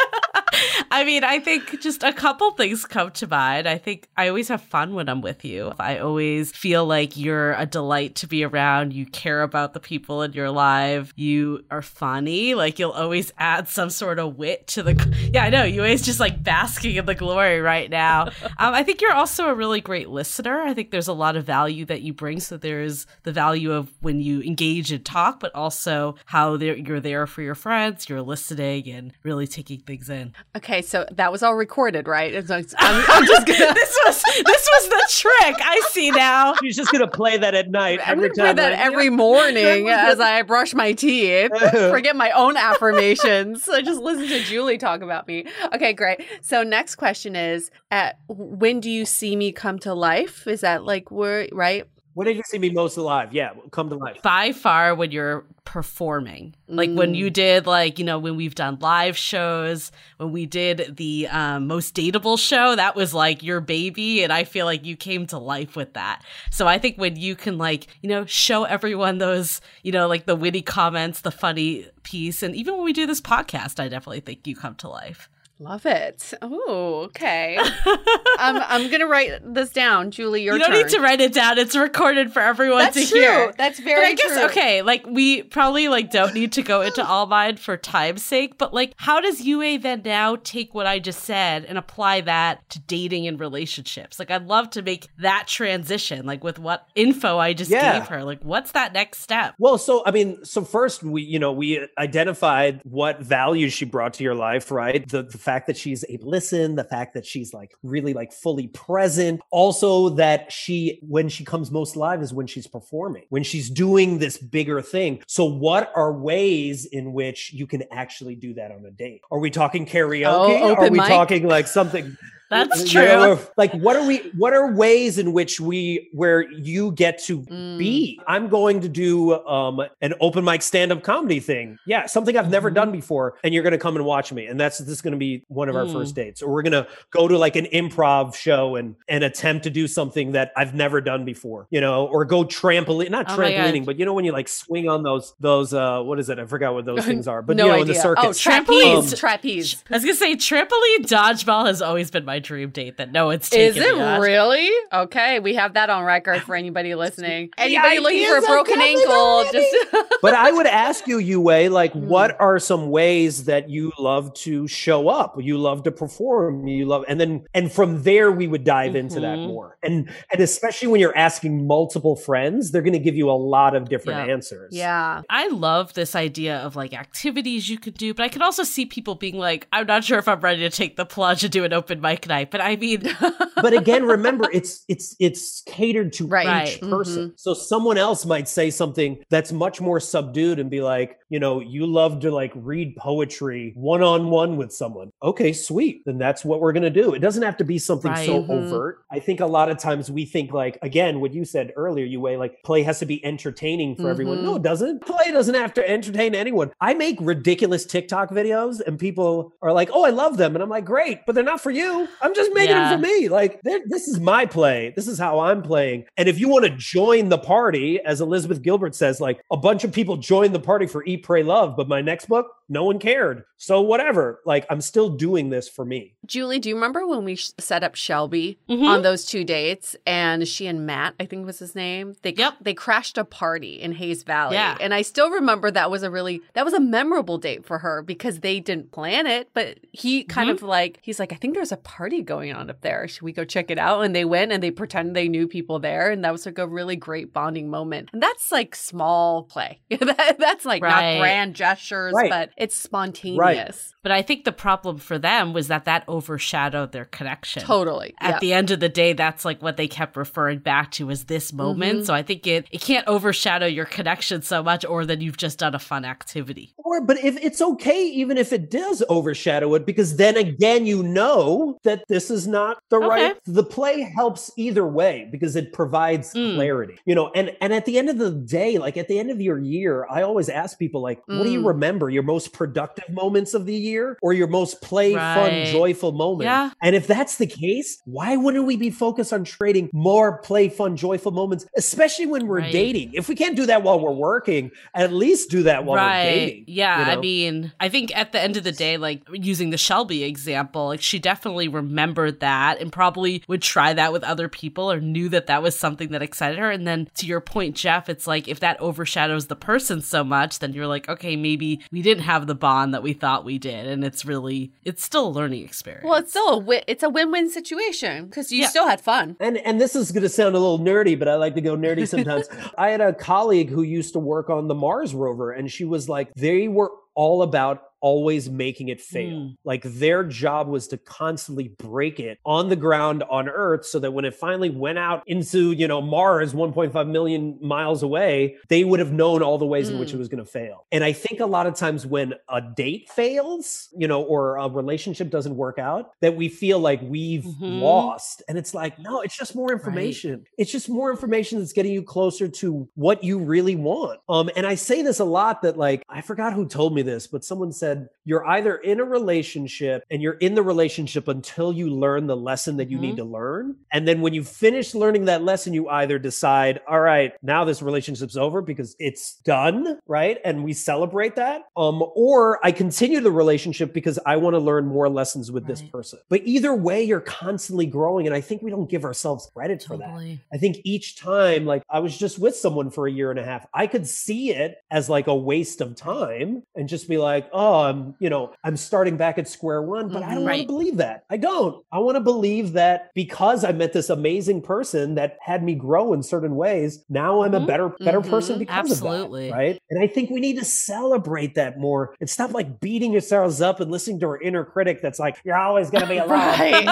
I 0.91 1.03
mean, 1.05 1.23
I 1.23 1.39
think 1.39 1.79
just 1.81 2.03
a 2.03 2.11
couple 2.13 2.51
things 2.51 2.85
come 2.85 3.11
to 3.11 3.27
mind. 3.27 3.67
I 3.67 3.77
think 3.77 4.07
I 4.17 4.27
always 4.27 4.47
have 4.49 4.61
fun 4.61 4.93
when 4.93 5.07
I'm 5.09 5.21
with 5.21 5.45
you. 5.45 5.71
I 5.79 5.99
always 5.99 6.51
feel 6.51 6.85
like 6.85 7.15
you're 7.17 7.53
a 7.53 7.65
delight 7.65 8.15
to 8.15 8.27
be 8.27 8.43
around. 8.43 8.91
You 8.93 9.05
care 9.05 9.41
about 9.43 9.73
the 9.73 9.79
people 9.79 10.21
in 10.23 10.33
your 10.33 10.51
life. 10.51 11.13
You 11.15 11.63
are 11.71 11.81
funny. 11.81 12.53
Like 12.53 12.79
you'll 12.79 12.91
always 12.91 13.31
add 13.37 13.67
some 13.69 13.89
sort 13.89 14.19
of 14.19 14.37
wit 14.37 14.67
to 14.67 14.83
the. 14.83 15.31
Yeah, 15.33 15.45
I 15.45 15.49
know. 15.49 15.63
You 15.63 15.81
always 15.83 16.01
just 16.01 16.19
like 16.19 16.43
basking 16.43 16.95
in 16.97 17.05
the 17.05 17.15
glory 17.15 17.61
right 17.61 17.89
now. 17.89 18.29
Um, 18.59 18.75
I 18.75 18.83
think 18.83 19.01
you're 19.01 19.13
also 19.13 19.47
a 19.47 19.55
really 19.55 19.81
great 19.81 20.09
listener. 20.09 20.61
I 20.61 20.73
think 20.73 20.91
there's 20.91 21.07
a 21.07 21.13
lot 21.13 21.35
of 21.35 21.45
value 21.45 21.85
that 21.85 22.01
you 22.01 22.13
bring. 22.13 22.39
So 22.39 22.57
there 22.57 22.81
is 22.83 23.05
the 23.23 23.31
value 23.31 23.71
of 23.71 23.89
when 24.01 24.19
you 24.19 24.41
engage 24.41 24.91
and 24.91 25.03
talk, 25.03 25.39
but 25.39 25.55
also 25.55 26.15
how 26.25 26.55
you're 26.55 26.99
there 26.99 27.25
for 27.27 27.41
your 27.41 27.55
friends. 27.55 28.09
You're 28.09 28.21
listening 28.21 28.89
and 28.89 29.13
really 29.23 29.47
taking 29.47 29.79
things 29.79 30.09
in. 30.09 30.33
Okay, 30.55 30.81
so 30.81 31.05
that 31.13 31.31
was 31.31 31.43
all 31.43 31.55
recorded, 31.55 32.07
right? 32.07 32.35
I'm, 32.35 32.65
I'm, 32.79 33.25
just 33.25 33.47
gonna... 33.47 33.73
this 33.73 33.97
was 34.05 34.23
this 34.45 34.69
was 34.71 34.89
the 34.89 35.07
trick. 35.09 35.55
I 35.61 35.81
see 35.91 36.11
now. 36.11 36.53
She's 36.55 36.75
just 36.75 36.91
gonna 36.91 37.07
play 37.07 37.37
that 37.37 37.53
at 37.55 37.69
night. 37.71 37.99
I'm 38.05 38.17
every 38.17 38.29
gonna 38.29 38.47
time, 38.49 38.55
play 38.55 38.63
that 38.65 38.71
like, 38.71 38.85
every 38.85 39.09
morning 39.09 39.87
as 39.89 40.19
I 40.19 40.41
brush 40.41 40.73
my 40.73 40.91
teeth. 40.91 41.51
Forget 41.71 42.15
my 42.15 42.31
own 42.31 42.57
affirmations. 42.57 43.67
I 43.69 43.81
just 43.81 44.01
listen 44.01 44.27
to 44.27 44.43
Julie 44.43 44.77
talk 44.77 45.01
about 45.01 45.27
me. 45.27 45.45
Okay, 45.73 45.93
great. 45.93 46.19
So 46.41 46.63
next 46.63 46.95
question 46.95 47.35
is: 47.37 47.71
At 47.89 48.19
when 48.27 48.81
do 48.81 48.89
you 48.89 49.05
see 49.05 49.35
me 49.35 49.51
come 49.53 49.79
to 49.79 49.93
life? 49.93 50.47
Is 50.47 50.61
that 50.61 50.83
like 50.83 51.11
where 51.11 51.47
right? 51.51 51.85
What 52.13 52.25
did 52.25 52.35
you 52.35 52.43
see 52.45 52.59
me 52.59 52.69
most 52.69 52.97
alive? 52.97 53.31
Yeah, 53.31 53.51
come 53.71 53.87
to 53.89 53.95
life. 53.95 54.21
By 54.21 54.51
far, 54.51 54.93
when 54.95 55.11
you're 55.11 55.45
performing, 55.63 56.53
like 56.67 56.89
mm. 56.89 56.95
when 56.97 57.15
you 57.15 57.27
mm. 57.29 57.33
did, 57.33 57.67
like 57.67 57.99
you 57.99 58.05
know, 58.05 58.19
when 58.19 58.35
we've 58.35 58.53
done 58.55 58.77
live 58.81 59.17
shows, 59.17 59.91
when 60.17 60.33
we 60.33 60.45
did 60.45 60.97
the 60.97 61.29
um, 61.31 61.67
most 61.67 61.95
dateable 61.95 62.37
show, 62.37 62.75
that 62.75 62.97
was 62.97 63.13
like 63.13 63.43
your 63.43 63.61
baby, 63.61 64.23
and 64.23 64.33
I 64.33 64.43
feel 64.43 64.65
like 64.65 64.83
you 64.85 64.97
came 64.97 65.25
to 65.27 65.37
life 65.37 65.77
with 65.77 65.93
that. 65.93 66.23
So 66.51 66.67
I 66.67 66.79
think 66.79 66.97
when 66.97 67.15
you 67.15 67.35
can, 67.35 67.57
like 67.57 67.87
you 68.01 68.09
know, 68.09 68.25
show 68.25 68.65
everyone 68.65 69.17
those, 69.19 69.61
you 69.83 69.93
know, 69.93 70.07
like 70.09 70.25
the 70.25 70.35
witty 70.35 70.61
comments, 70.63 71.21
the 71.21 71.31
funny 71.31 71.87
piece, 72.03 72.43
and 72.43 72.53
even 72.55 72.73
when 72.73 72.83
we 72.83 72.93
do 72.93 73.05
this 73.07 73.21
podcast, 73.21 73.79
I 73.79 73.87
definitely 73.87 74.19
think 74.19 74.45
you 74.45 74.55
come 74.57 74.75
to 74.75 74.89
life. 74.89 75.29
Love 75.61 75.85
it. 75.85 76.33
Oh, 76.41 77.03
okay. 77.05 77.55
I'm 78.39 78.89
gonna 78.89 79.05
write 79.05 79.31
this 79.53 79.69
down, 79.69 80.09
Julie. 80.09 80.41
Your 80.41 80.55
you 80.55 80.59
don't 80.59 80.71
turn. 80.71 80.79
need 80.79 80.87
to 80.89 80.99
write 80.99 81.21
it 81.21 81.33
down. 81.33 81.59
It's 81.59 81.75
recorded 81.75 82.33
for 82.33 82.39
everyone 82.41 82.79
That's 82.79 82.99
to 83.11 83.11
true. 83.11 83.19
hear. 83.19 83.53
That's 83.59 83.79
very. 83.79 84.01
But 84.01 84.07
I 84.07 84.13
guess 84.13 84.33
true. 84.33 84.45
okay. 84.47 84.81
Like 84.81 85.05
we 85.05 85.43
probably 85.43 85.87
like 85.87 86.09
don't 86.09 86.33
need 86.33 86.51
to 86.53 86.63
go 86.63 86.81
into 86.81 87.05
all 87.07 87.27
mine 87.27 87.57
for 87.57 87.77
time's 87.77 88.23
sake, 88.23 88.57
but 88.57 88.73
like, 88.73 88.93
how 88.97 89.21
does 89.21 89.41
Yue 89.41 89.77
then 89.77 90.01
now 90.03 90.35
take 90.35 90.73
what 90.73 90.87
I 90.87 90.97
just 90.97 91.19
said 91.25 91.65
and 91.65 91.77
apply 91.77 92.21
that 92.21 92.67
to 92.71 92.79
dating 92.79 93.27
and 93.27 93.39
relationships? 93.39 94.17
Like, 94.17 94.31
I'd 94.31 94.47
love 94.47 94.71
to 94.71 94.81
make 94.81 95.09
that 95.19 95.43
transition. 95.45 96.25
Like 96.25 96.43
with 96.43 96.57
what 96.57 96.87
info 96.95 97.37
I 97.37 97.53
just 97.53 97.69
yeah. 97.69 97.99
gave 97.99 98.07
her. 98.07 98.23
Like, 98.23 98.41
what's 98.41 98.71
that 98.71 98.93
next 98.93 99.19
step? 99.19 99.53
Well, 99.59 99.77
so 99.77 100.01
I 100.07 100.11
mean, 100.11 100.43
so 100.43 100.63
first 100.63 101.03
we, 101.03 101.21
you 101.21 101.37
know, 101.37 101.51
we 101.51 101.87
identified 101.99 102.81
what 102.83 103.21
value 103.21 103.69
she 103.69 103.85
brought 103.85 104.15
to 104.15 104.23
your 104.23 104.33
life, 104.33 104.71
right? 104.71 105.07
The, 105.07 105.21
the 105.21 105.37
fact 105.51 105.67
that 105.67 105.75
she's 105.75 106.03
a 106.07 106.17
listen, 106.21 106.75
the 106.75 106.83
fact 106.83 107.13
that 107.13 107.25
she's 107.25 107.53
like 107.53 107.71
really 107.83 108.13
like 108.13 108.31
fully 108.31 108.67
present. 108.67 109.41
Also 109.51 110.09
that 110.09 110.49
she 110.51 110.99
when 111.01 111.27
she 111.27 111.43
comes 111.43 111.71
most 111.71 111.95
live 111.97 112.21
is 112.21 112.33
when 112.33 112.47
she's 112.47 112.67
performing, 112.67 113.25
when 113.29 113.43
she's 113.43 113.69
doing 113.69 114.19
this 114.19 114.37
bigger 114.37 114.81
thing. 114.81 115.21
So 115.27 115.43
what 115.45 115.91
are 115.95 116.13
ways 116.13 116.85
in 116.85 117.11
which 117.11 117.51
you 117.51 117.67
can 117.67 117.83
actually 117.91 118.35
do 118.35 118.53
that 118.53 118.71
on 118.71 118.85
a 118.85 118.91
date? 118.91 119.21
Are 119.29 119.39
we 119.39 119.49
talking 119.49 119.85
karaoke? 119.85 120.25
Oh, 120.29 120.75
are 120.75 120.89
we 120.89 120.99
mic? 120.99 121.07
talking 121.09 121.45
like 121.47 121.67
something 121.67 122.15
that's 122.51 122.91
true. 122.91 123.05
know, 123.05 123.39
like 123.55 123.71
what 123.71 123.95
are 123.95 124.05
we 124.05 124.17
what 124.35 124.51
are 124.51 124.71
ways 124.73 125.17
in 125.17 125.31
which 125.31 125.61
we 125.61 126.09
where 126.11 126.41
you 126.51 126.91
get 126.91 127.17
to 127.23 127.41
mm. 127.43 127.77
be? 127.77 128.19
I'm 128.27 128.49
going 128.49 128.81
to 128.81 128.89
do 128.89 129.35
um 129.45 129.79
an 130.01 130.13
open 130.19 130.43
mic 130.43 130.61
stand-up 130.61 131.01
comedy 131.01 131.39
thing. 131.39 131.77
Yeah, 131.87 132.07
something 132.07 132.35
I've 132.35 132.49
never 132.49 132.69
mm. 132.69 132.73
done 132.73 132.87
mm-hmm. 132.89 132.95
before 132.97 133.35
and 133.45 133.53
you're 133.53 133.63
going 133.63 133.71
to 133.71 133.77
come 133.79 133.95
and 133.95 134.03
watch 134.03 134.33
me 134.33 134.47
and 134.47 134.59
that's 134.59 134.79
this 134.79 134.89
is 134.89 135.01
going 135.01 135.13
to 135.13 135.17
be 135.17 135.43
one 135.47 135.69
of 135.69 135.77
our 135.77 135.85
mm. 135.85 135.93
first 135.93 136.13
dates. 136.13 136.41
Or 136.41 136.51
we're 136.51 136.61
going 136.61 136.73
to 136.73 136.85
go 137.09 137.25
to 137.29 137.37
like 137.37 137.55
an 137.55 137.67
improv 137.73 138.35
show 138.35 138.75
and 138.75 138.95
and 139.07 139.23
attempt 139.23 139.63
to 139.63 139.69
do 139.69 139.87
something 139.87 140.33
that 140.33 140.51
I've 140.57 140.73
never 140.75 140.99
done 140.99 141.23
before, 141.23 141.67
you 141.69 141.79
know, 141.79 142.05
or 142.07 142.25
go 142.25 142.43
trampoline, 142.43 143.11
not 143.11 143.27
oh 143.29 143.37
trampolining, 143.37 143.85
but 143.85 143.97
you 143.97 144.03
know 144.03 144.13
when 144.13 144.25
you 144.25 144.33
like 144.33 144.49
swing 144.49 144.89
on 144.89 145.03
those 145.03 145.33
those 145.39 145.73
uh 145.73 146.01
what 146.01 146.19
is 146.19 146.29
it? 146.29 146.37
I 146.37 146.45
forgot 146.47 146.73
what 146.73 146.83
those 146.83 147.05
things 147.05 147.29
are, 147.29 147.41
but 147.41 147.55
no 147.55 147.63
you 147.63 147.69
know 147.69 147.81
idea. 147.81 147.93
in 147.95 148.01
the 148.01 148.01
Oh, 148.17 148.33
trapeze, 148.33 149.13
um, 149.13 149.17
trapeze. 149.17 149.83
I 149.89 149.93
was 149.95 150.03
going 150.03 150.15
to 150.15 150.19
say 150.19 150.35
trampoline 150.35 151.05
dodgeball 151.07 151.65
has 151.67 151.81
always 151.81 152.11
been 152.11 152.25
my 152.25 152.40
dream 152.41 152.69
date 152.71 152.97
that 152.97 153.11
no 153.11 153.27
one's 153.27 153.51
Is 153.53 153.77
it 153.77 153.95
really? 153.95 154.69
Okay, 154.91 155.39
we 155.39 155.55
have 155.55 155.75
that 155.75 155.89
on 155.89 156.03
record 156.03 156.41
for 156.41 156.55
anybody 156.55 156.95
listening. 156.95 157.49
anybody 157.57 157.99
looking 157.99 158.25
for 158.27 158.37
a 158.37 158.41
broken 158.41 158.81
ankle, 158.81 159.45
just. 159.51 159.75
but 160.21 160.33
I 160.33 160.51
would 160.51 160.67
ask 160.67 161.07
you, 161.07 161.19
Yue, 161.19 161.41
like, 161.69 161.93
mm. 161.93 162.01
what 162.07 162.39
are 162.39 162.59
some 162.59 162.89
ways 162.89 163.45
that 163.45 163.69
you 163.69 163.91
love 163.99 164.33
to 164.35 164.67
show 164.67 165.07
up? 165.07 165.35
You 165.41 165.57
love 165.57 165.83
to 165.83 165.91
perform. 165.91 166.67
You 166.67 166.85
love, 166.85 167.05
and 167.07 167.19
then, 167.19 167.45
and 167.53 167.71
from 167.71 168.03
there, 168.03 168.31
we 168.31 168.47
would 168.47 168.63
dive 168.63 168.89
mm-hmm. 168.89 168.97
into 168.97 169.19
that 169.21 169.37
mm-hmm. 169.37 169.47
more. 169.53 169.77
And 169.83 170.09
and 170.31 170.41
especially 170.41 170.87
when 170.87 170.99
you're 170.99 171.17
asking 171.17 171.67
multiple 171.67 172.15
friends, 172.15 172.71
they're 172.71 172.81
going 172.81 172.91
to 172.93 172.99
give 172.99 173.15
you 173.15 173.29
a 173.29 173.33
lot 173.33 173.75
of 173.75 173.89
different 173.89 174.27
yeah. 174.27 174.33
answers. 174.33 174.69
Yeah, 174.75 175.21
I 175.29 175.47
love 175.47 175.93
this 175.93 176.15
idea 176.15 176.57
of 176.59 176.75
like 176.75 176.93
activities 176.93 177.69
you 177.69 177.77
could 177.77 177.95
do, 177.95 178.13
but 178.13 178.23
I 178.23 178.29
can 178.29 178.41
also 178.41 178.63
see 178.63 178.85
people 178.85 179.15
being 179.15 179.37
like, 179.37 179.67
I'm 179.71 179.85
not 179.87 180.03
sure 180.03 180.17
if 180.19 180.27
I'm 180.27 180.39
ready 180.39 180.61
to 180.61 180.69
take 180.69 180.95
the 180.95 181.05
plunge 181.05 181.43
and 181.43 181.51
do 181.51 181.63
an 181.63 181.73
open 181.73 182.01
mic 182.01 182.25
tonight, 182.31 182.49
but 182.51 182.61
I 182.61 182.75
mean 182.77 183.01
But 183.61 183.73
again, 183.73 184.03
remember 184.05 184.49
it's 184.51 184.83
it's 184.87 185.15
it's 185.19 185.61
catered 185.67 186.13
to 186.13 186.25
right. 186.27 186.67
each 186.69 186.81
person. 186.81 187.23
Mm-hmm. 187.25 187.33
So 187.35 187.53
someone 187.53 187.97
else 187.97 188.25
might 188.25 188.47
say 188.47 188.69
something 188.69 189.21
that's 189.29 189.51
much 189.51 189.79
more 189.81 189.99
subdued 189.99 190.57
and 190.59 190.69
be 190.69 190.81
like, 190.81 191.19
you 191.29 191.39
know, 191.39 191.59
you 191.59 191.85
love 191.85 192.21
to 192.21 192.31
like 192.31 192.51
read 192.55 192.95
poetry 192.95 193.73
one 193.75 194.01
on 194.01 194.29
one 194.29 194.57
with 194.57 194.71
someone. 194.73 195.11
Okay, 195.21 195.53
sweet. 195.53 196.01
Then 196.05 196.17
that's 196.17 196.43
what 196.43 196.59
we're 196.61 196.71
going 196.71 196.83
to 196.83 196.89
do. 196.89 197.13
It 197.13 197.19
doesn't 197.19 197.43
have 197.43 197.57
to 197.57 197.63
be 197.65 197.77
something 197.77 198.11
right. 198.11 198.25
so 198.25 198.41
mm-hmm. 198.41 198.51
overt. 198.51 199.03
I 199.11 199.19
think 199.19 199.41
a 199.41 199.45
lot 199.45 199.69
of 199.69 199.77
times 199.77 200.09
we 200.09 200.25
think 200.25 200.53
like 200.53 200.77
again 200.81 201.19
what 201.19 201.33
you 201.33 201.45
said 201.45 201.73
earlier, 201.75 202.05
you 202.05 202.19
way 202.21 202.37
like 202.37 202.63
play 202.63 202.81
has 202.83 202.99
to 202.99 203.05
be 203.05 203.23
entertaining 203.23 203.95
for 203.95 204.03
mm-hmm. 204.03 204.11
everyone. 204.11 204.43
No, 204.43 204.55
it 204.55 204.63
doesn't. 204.63 205.05
Play 205.05 205.31
doesn't 205.31 205.55
have 205.55 205.73
to 205.75 205.87
entertain 205.87 206.33
anyone. 206.33 206.71
I 206.79 206.93
make 206.93 207.17
ridiculous 207.19 207.85
TikTok 207.85 208.29
videos 208.29 208.79
and 208.79 208.97
people 208.97 209.53
are 209.61 209.73
like, 209.73 209.89
"Oh, 209.93 210.05
I 210.05 210.09
love 210.09 210.37
them." 210.37 210.55
And 210.55 210.63
I'm 210.63 210.69
like, 210.69 210.85
"Great, 210.85 211.19
but 211.27 211.35
they're 211.35 211.43
not 211.43 211.61
for 211.61 211.71
you." 211.71 212.07
I'm 212.21 212.35
just 212.35 212.51
making 212.53 212.69
yeah. 212.75 212.91
it 212.93 212.95
for 212.95 213.01
me. 213.01 213.29
Like 213.29 213.61
this 213.63 214.07
is 214.07 214.19
my 214.19 214.45
play. 214.45 214.93
This 214.95 215.07
is 215.07 215.17
how 215.17 215.39
I'm 215.39 215.61
playing. 215.63 216.05
And 216.17 216.29
if 216.29 216.39
you 216.39 216.47
want 216.49 216.65
to 216.65 216.69
join 216.71 217.29
the 217.29 217.37
party, 217.39 217.99
as 218.01 218.21
Elizabeth 218.21 218.61
Gilbert 218.61 218.93
says, 218.95 219.19
like 219.19 219.41
a 219.51 219.57
bunch 219.57 219.83
of 219.83 219.91
people 219.91 220.17
join 220.17 220.51
the 220.53 220.59
party 220.59 220.85
for 220.85 221.03
Eat, 221.05 221.23
Pray, 221.23 221.41
Love, 221.43 221.75
but 221.75 221.87
my 221.87 221.99
next 222.01 222.25
book, 222.27 222.47
no 222.71 222.85
one 222.85 222.99
cared. 222.99 223.43
So 223.57 223.81
whatever. 223.81 224.41
Like 224.45 224.65
I'm 224.69 224.79
still 224.81 225.09
doing 225.09 225.49
this 225.49 225.67
for 225.67 225.83
me. 225.85 226.15
Julie, 226.25 226.57
do 226.57 226.69
you 226.69 226.75
remember 226.75 227.05
when 227.05 227.25
we 227.25 227.35
sh- 227.35 227.51
set 227.59 227.83
up 227.83 227.95
Shelby 227.95 228.57
mm-hmm. 228.69 228.85
on 228.85 229.01
those 229.01 229.25
two 229.25 229.43
dates 229.43 229.95
and 230.07 230.47
she 230.47 230.65
and 230.67 230.85
Matt, 230.85 231.13
I 231.19 231.25
think 231.25 231.45
was 231.45 231.59
his 231.59 231.75
name, 231.75 232.15
they 232.23 232.33
yep. 232.33 232.55
they 232.61 232.73
crashed 232.73 233.17
a 233.17 233.25
party 233.25 233.73
in 233.81 233.91
Hayes 233.91 234.23
Valley. 234.23 234.55
Yeah. 234.55 234.77
And 234.79 234.93
I 234.93 235.01
still 235.01 235.29
remember 235.31 235.69
that 235.69 235.91
was 235.91 236.01
a 236.01 236.09
really 236.09 236.41
that 236.53 236.63
was 236.63 236.73
a 236.73 236.79
memorable 236.79 237.37
date 237.37 237.65
for 237.65 237.77
her 237.79 238.01
because 238.01 238.39
they 238.39 238.61
didn't 238.61 238.91
plan 238.93 239.27
it, 239.27 239.49
but 239.53 239.77
he 239.91 240.23
kind 240.23 240.49
mm-hmm. 240.49 240.63
of 240.63 240.67
like 240.67 240.97
he's 241.01 241.19
like 241.19 241.33
I 241.33 241.35
think 241.35 241.53
there's 241.55 241.73
a 241.73 241.77
party 241.77 242.21
going 242.21 242.53
on 242.53 242.69
up 242.69 242.79
there. 242.81 243.05
Should 243.09 243.21
we 243.23 243.33
go 243.33 243.43
check 243.43 243.69
it 243.69 243.77
out? 243.79 244.01
And 244.01 244.15
they 244.15 244.23
went 244.25 244.53
and 244.53 244.63
they 244.63 244.71
pretended 244.71 245.13
they 245.13 245.27
knew 245.27 245.45
people 245.45 245.77
there 245.79 246.09
and 246.09 246.23
that 246.23 246.31
was 246.31 246.45
like 246.45 246.57
a 246.57 246.67
really 246.67 246.95
great 246.95 247.33
bonding 247.33 247.69
moment. 247.69 248.09
And 248.13 248.23
that's 248.23 248.49
like 248.49 248.75
small 248.75 249.43
play. 249.43 249.81
that, 249.91 250.37
that's 250.39 250.63
like 250.63 250.81
right. 250.81 251.15
not 251.15 251.19
grand 251.19 251.53
gestures, 251.53 252.13
right. 252.15 252.29
but 252.29 252.49
it's 252.61 252.75
spontaneous. 252.75 253.39
Right. 253.39 253.71
But 254.03 254.11
I 254.11 254.21
think 254.21 254.45
the 254.45 254.51
problem 254.51 254.99
for 254.99 255.17
them 255.17 255.51
was 255.51 255.67
that 255.69 255.85
that 255.85 256.03
overshadowed 256.07 256.91
their 256.91 257.05
connection. 257.05 257.63
Totally. 257.63 258.13
At 258.21 258.39
the 258.39 258.53
end 258.53 258.69
of 258.69 258.79
the 258.79 258.87
day, 258.89 259.13
that's 259.13 259.43
like 259.43 259.63
what 259.63 259.77
they 259.77 259.87
kept 259.87 260.15
referring 260.15 260.59
back 260.59 260.91
to 260.93 261.07
was 261.07 261.23
this 261.23 261.51
moment. 261.51 261.93
Mm-hmm. 261.97 262.05
So 262.05 262.13
I 262.13 262.21
think 262.21 262.45
it, 262.45 262.67
it 262.69 262.79
can't 262.81 263.07
overshadow 263.07 263.65
your 263.65 263.85
connection 263.85 264.43
so 264.43 264.61
much 264.61 264.85
or 264.85 265.07
that 265.07 265.21
you've 265.23 265.37
just 265.37 265.57
done 265.57 265.73
a 265.73 265.79
fun 265.79 266.05
activity. 266.05 266.75
Or, 266.77 267.01
but 267.01 267.17
if 267.23 267.35
it's 267.43 267.61
okay, 267.61 268.05
even 268.09 268.37
if 268.37 268.53
it 268.53 268.69
does 268.69 269.01
overshadow 269.09 269.73
it, 269.73 269.83
because 269.87 270.17
then 270.17 270.37
again, 270.37 270.85
you 270.85 271.01
know 271.01 271.79
that 271.83 272.03
this 272.09 272.29
is 272.29 272.47
not 272.47 272.77
the 272.91 272.97
okay. 272.97 273.07
right, 273.07 273.39
the 273.45 273.63
play 273.63 274.01
helps 274.01 274.51
either 274.55 274.85
way 274.85 275.27
because 275.31 275.55
it 275.55 275.73
provides 275.73 276.31
mm. 276.35 276.53
clarity, 276.55 276.99
you 277.05 277.15
know, 277.15 277.31
and, 277.33 277.55
and 277.59 277.73
at 277.73 277.85
the 277.85 277.97
end 277.97 278.09
of 278.09 278.19
the 278.19 278.29
day, 278.29 278.77
like 278.77 278.97
at 278.97 279.07
the 279.07 279.17
end 279.17 279.31
of 279.31 279.41
your 279.41 279.57
year, 279.59 280.05
I 280.11 280.21
always 280.21 280.47
ask 280.47 280.77
people 280.77 281.01
like, 281.01 281.17
mm. 281.25 281.39
what 281.39 281.45
do 281.45 281.51
you 281.51 281.61
mm. 281.63 281.67
remember 281.67 282.09
your 282.09 282.21
most 282.23 282.50
productive 282.51 283.09
moments 283.13 283.53
of 283.53 283.65
the 283.65 283.73
year 283.75 284.17
or 284.21 284.33
your 284.33 284.47
most 284.47 284.81
play, 284.81 285.13
right. 285.15 285.35
fun, 285.35 285.65
joyful 285.71 286.11
moment. 286.11 286.45
Yeah. 286.45 286.71
And 286.81 286.95
if 286.95 287.07
that's 287.07 287.37
the 287.37 287.47
case, 287.47 288.01
why 288.05 288.35
wouldn't 288.35 288.65
we 288.65 288.75
be 288.75 288.89
focused 288.89 289.33
on 289.33 289.43
trading 289.43 289.89
more 289.93 290.37
play, 290.39 290.69
fun, 290.69 290.95
joyful 290.95 291.31
moments, 291.31 291.65
especially 291.77 292.25
when 292.25 292.47
we're 292.47 292.59
right. 292.59 292.71
dating? 292.71 293.11
If 293.13 293.29
we 293.29 293.35
can't 293.35 293.55
do 293.55 293.65
that 293.67 293.83
while 293.83 293.99
we're 293.99 294.11
working, 294.11 294.71
at 294.93 295.11
least 295.13 295.49
do 295.49 295.63
that 295.63 295.85
while 295.85 295.97
right. 295.97 296.23
we're 296.25 296.31
dating. 296.31 296.63
Yeah. 296.67 296.99
You 296.99 297.05
know? 297.05 297.11
I 297.11 297.15
mean, 297.17 297.71
I 297.79 297.89
think 297.89 298.15
at 298.15 298.31
the 298.31 298.41
end 298.41 298.57
of 298.57 298.63
the 298.63 298.71
day, 298.71 298.97
like 298.97 299.23
using 299.31 299.69
the 299.71 299.77
Shelby 299.77 300.23
example, 300.23 300.87
like 300.87 301.01
she 301.01 301.19
definitely 301.19 301.67
remembered 301.67 302.39
that 302.41 302.79
and 302.79 302.91
probably 302.91 303.43
would 303.47 303.61
try 303.61 303.93
that 303.93 304.11
with 304.11 304.23
other 304.23 304.47
people 304.47 304.91
or 304.91 304.99
knew 304.99 305.29
that 305.29 305.47
that 305.47 305.63
was 305.63 305.75
something 305.77 306.09
that 306.09 306.21
excited 306.21 306.59
her. 306.59 306.69
And 306.69 306.85
then 306.87 307.07
to 307.15 307.25
your 307.25 307.41
point, 307.41 307.75
Jeff, 307.75 308.09
it's 308.09 308.27
like 308.27 308.47
if 308.47 308.59
that 308.59 308.79
overshadows 308.81 309.47
the 309.47 309.55
person 309.55 310.01
so 310.01 310.23
much, 310.23 310.59
then 310.59 310.73
you're 310.73 310.87
like, 310.87 311.07
okay, 311.07 311.35
maybe 311.35 311.81
we 311.91 312.01
didn't 312.01 312.23
have 312.23 312.30
have 312.31 312.47
the 312.47 312.55
bond 312.55 312.93
that 312.93 313.03
we 313.03 313.11
thought 313.13 313.43
we 313.43 313.57
did 313.57 313.85
and 313.87 314.05
it's 314.05 314.23
really 314.23 314.71
it's 314.85 315.03
still 315.03 315.27
a 315.27 315.31
learning 315.33 315.65
experience 315.65 316.05
well 316.05 316.15
it's 316.15 316.29
still 316.29 316.47
a 316.59 316.59
wi- 316.61 316.83
it's 316.87 317.03
a 317.03 317.09
win-win 317.09 317.49
situation 317.49 318.25
because 318.25 318.53
you 318.53 318.61
yeah. 318.61 318.67
still 318.69 318.87
had 318.87 319.01
fun 319.01 319.35
and 319.41 319.57
and 319.57 319.81
this 319.81 319.97
is 319.97 320.13
going 320.13 320.23
to 320.23 320.29
sound 320.29 320.55
a 320.55 320.59
little 320.59 320.79
nerdy 320.79 321.17
but 321.19 321.27
i 321.27 321.35
like 321.35 321.55
to 321.55 321.59
go 321.61 321.75
nerdy 321.75 322.07
sometimes 322.07 322.47
i 322.77 322.89
had 322.89 323.01
a 323.01 323.11
colleague 323.11 323.69
who 323.69 323.81
used 323.81 324.13
to 324.13 324.19
work 324.19 324.49
on 324.49 324.69
the 324.69 324.73
mars 324.75 325.13
rover 325.13 325.51
and 325.51 325.69
she 325.69 325.83
was 325.83 326.07
like 326.07 326.33
they 326.35 326.69
were 326.69 326.91
all 327.15 327.41
about 327.43 327.83
always 328.01 328.49
making 328.49 328.89
it 328.89 328.99
fail. 328.99 329.29
Mm. 329.39 329.55
Like 329.63 329.83
their 329.83 330.23
job 330.23 330.67
was 330.67 330.87
to 330.89 330.97
constantly 330.97 331.69
break 331.69 332.19
it 332.19 332.39
on 332.45 332.69
the 332.69 332.75
ground 332.75 333.23
on 333.29 333.47
Earth 333.47 333.85
so 333.85 333.99
that 333.99 334.11
when 334.11 334.25
it 334.25 334.35
finally 334.35 334.69
went 334.69 334.97
out 334.97 335.23
into, 335.27 335.71
you 335.71 335.87
know, 335.87 336.01
Mars 336.01 336.53
1.5 336.53 337.07
million 337.07 337.57
miles 337.61 338.03
away, 338.03 338.57
they 338.67 338.83
would 338.83 338.99
have 338.99 339.13
known 339.13 339.41
all 339.43 339.57
the 339.57 339.65
ways 339.65 339.87
mm. 339.89 339.93
in 339.93 339.99
which 339.99 340.11
it 340.11 340.15
mm. 340.15 340.19
was 340.19 340.27
going 340.27 340.43
to 340.43 340.49
fail. 340.49 340.85
And 340.91 341.03
I 341.03 341.13
think 341.13 341.39
a 341.39 341.45
lot 341.45 341.65
of 341.67 341.75
times 341.75 342.05
when 342.05 342.33
a 342.49 342.59
date 342.61 343.09
fails, 343.09 343.87
you 343.97 344.07
know, 344.07 344.21
or 344.21 344.57
a 344.57 344.67
relationship 344.67 345.29
doesn't 345.29 345.55
work 345.55 345.77
out, 345.79 346.11
that 346.21 346.35
we 346.35 346.49
feel 346.49 346.79
like 346.79 346.99
we've 347.03 347.43
mm-hmm. 347.43 347.81
lost. 347.81 348.41
And 348.49 348.57
it's 348.57 348.73
like, 348.73 348.97
no, 348.99 349.21
it's 349.21 349.37
just 349.37 349.55
more 349.55 349.71
information. 349.71 350.31
Right. 350.31 350.43
It's 350.57 350.71
just 350.71 350.89
more 350.89 351.11
information 351.11 351.59
that's 351.59 351.73
getting 351.73 351.91
you 351.93 352.01
closer 352.03 352.47
to 352.47 352.89
what 352.95 353.23
you 353.23 353.37
really 353.37 353.75
want. 353.75 354.19
Um 354.27 354.49
and 354.55 354.65
I 354.65 354.75
say 354.75 355.01
this 355.03 355.19
a 355.19 355.23
lot 355.25 355.61
that 355.61 355.77
like 355.77 356.03
I 356.09 356.21
forgot 356.21 356.53
who 356.53 356.65
told 356.67 356.95
me 356.95 357.01
this, 357.03 357.27
but 357.27 357.43
someone 357.45 357.71
said 357.71 357.90
said 357.91 358.07
you're 358.23 358.45
either 358.45 358.75
in 358.75 358.99
a 358.99 359.03
relationship 359.03 360.03
and 360.11 360.21
you're 360.21 360.33
in 360.33 360.53
the 360.53 360.61
relationship 360.61 361.27
until 361.27 361.73
you 361.73 361.89
learn 361.89 362.27
the 362.27 362.37
lesson 362.37 362.77
that 362.77 362.89
you 362.91 362.97
mm-hmm. 362.97 363.07
need 363.07 363.15
to 363.17 363.23
learn. 363.23 363.75
And 363.91 364.07
then 364.07 364.21
when 364.21 364.35
you 364.35 364.43
finish 364.43 364.93
learning 364.93 365.25
that 365.25 365.43
lesson, 365.43 365.73
you 365.73 365.89
either 365.89 366.19
decide, 366.19 366.81
all 366.87 366.99
right, 366.99 367.33
now 367.41 367.63
this 367.65 367.81
relationship's 367.81 368.37
over 368.37 368.61
because 368.61 368.95
it's 368.99 369.37
done, 369.39 369.97
right? 370.05 370.37
And 370.45 370.63
we 370.63 370.73
celebrate 370.73 371.35
that. 371.37 371.63
Um, 371.75 372.03
or 372.15 372.59
I 372.63 372.71
continue 372.71 373.21
the 373.21 373.31
relationship 373.31 373.91
because 373.91 374.19
I 374.23 374.35
want 374.35 374.53
to 374.53 374.59
learn 374.59 374.85
more 374.85 375.09
lessons 375.09 375.51
with 375.51 375.63
right. 375.63 375.69
this 375.69 375.81
person. 375.81 376.19
But 376.29 376.41
either 376.45 376.75
way, 376.75 377.03
you're 377.03 377.21
constantly 377.21 377.87
growing. 377.87 378.27
And 378.27 378.35
I 378.35 378.41
think 378.41 378.61
we 378.61 378.69
don't 378.69 378.87
give 378.89 379.03
ourselves 379.03 379.49
credit 379.55 379.81
for 379.81 379.97
that. 379.97 380.35
I 380.53 380.57
think 380.59 380.77
each 380.83 381.19
time, 381.19 381.65
like 381.65 381.81
I 381.89 381.97
was 381.99 382.15
just 382.15 382.37
with 382.37 382.55
someone 382.55 382.91
for 382.91 383.07
a 383.07 383.11
year 383.11 383.31
and 383.31 383.39
a 383.39 383.43
half, 383.43 383.65
I 383.73 383.87
could 383.87 384.05
see 384.05 384.51
it 384.51 384.75
as 384.91 385.09
like 385.09 385.25
a 385.25 385.35
waste 385.35 385.81
of 385.81 385.95
time 385.95 386.61
and 386.75 386.87
just 386.87 387.09
be 387.09 387.17
like, 387.17 387.49
oh, 387.51 387.80
um, 387.81 388.15
you 388.19 388.29
know, 388.29 388.53
I'm 388.63 388.77
starting 388.77 389.17
back 389.17 389.37
at 389.37 389.47
square 389.47 389.81
one, 389.81 390.09
but 390.09 390.21
mm-hmm. 390.21 390.25
I 390.31 390.35
don't 390.35 390.39
mm-hmm. 390.39 390.47
right. 390.47 390.57
want 390.59 390.67
to 390.67 390.73
believe 390.73 390.97
that. 390.97 391.25
I 391.29 391.37
don't. 391.37 391.83
I 391.91 391.99
want 391.99 392.15
to 392.15 392.21
believe 392.21 392.73
that 392.73 393.11
because 393.15 393.63
I 393.63 393.71
met 393.71 393.93
this 393.93 394.09
amazing 394.09 394.61
person 394.61 395.15
that 395.15 395.37
had 395.41 395.63
me 395.63 395.75
grow 395.75 396.13
in 396.13 396.21
certain 396.23 396.55
ways, 396.55 397.03
now 397.09 397.41
I'm 397.43 397.51
mm-hmm. 397.51 397.63
a 397.63 397.67
better, 397.67 397.89
better 397.99 398.21
mm-hmm. 398.21 398.29
person 398.29 398.59
because 398.59 398.91
Absolutely. 398.91 399.47
of 399.47 399.51
that. 399.51 399.57
Right. 399.57 399.81
And 399.89 400.01
I 400.03 400.07
think 400.07 400.29
we 400.29 400.39
need 400.39 400.57
to 400.59 400.65
celebrate 400.65 401.55
that 401.55 401.79
more 401.79 402.15
and 402.19 402.29
stop 402.29 402.53
like 402.53 402.79
beating 402.79 403.13
ourselves 403.15 403.61
up 403.61 403.79
and 403.79 403.91
listening 403.91 404.19
to 404.21 404.25
our 404.27 404.41
inner 404.41 404.63
critic 404.63 405.01
that's 405.01 405.19
like, 405.19 405.37
you're 405.43 405.57
always 405.57 405.89
going 405.89 406.03
to 406.03 406.09
be 406.09 406.17
alive. 406.17 406.29
right. 406.29 406.85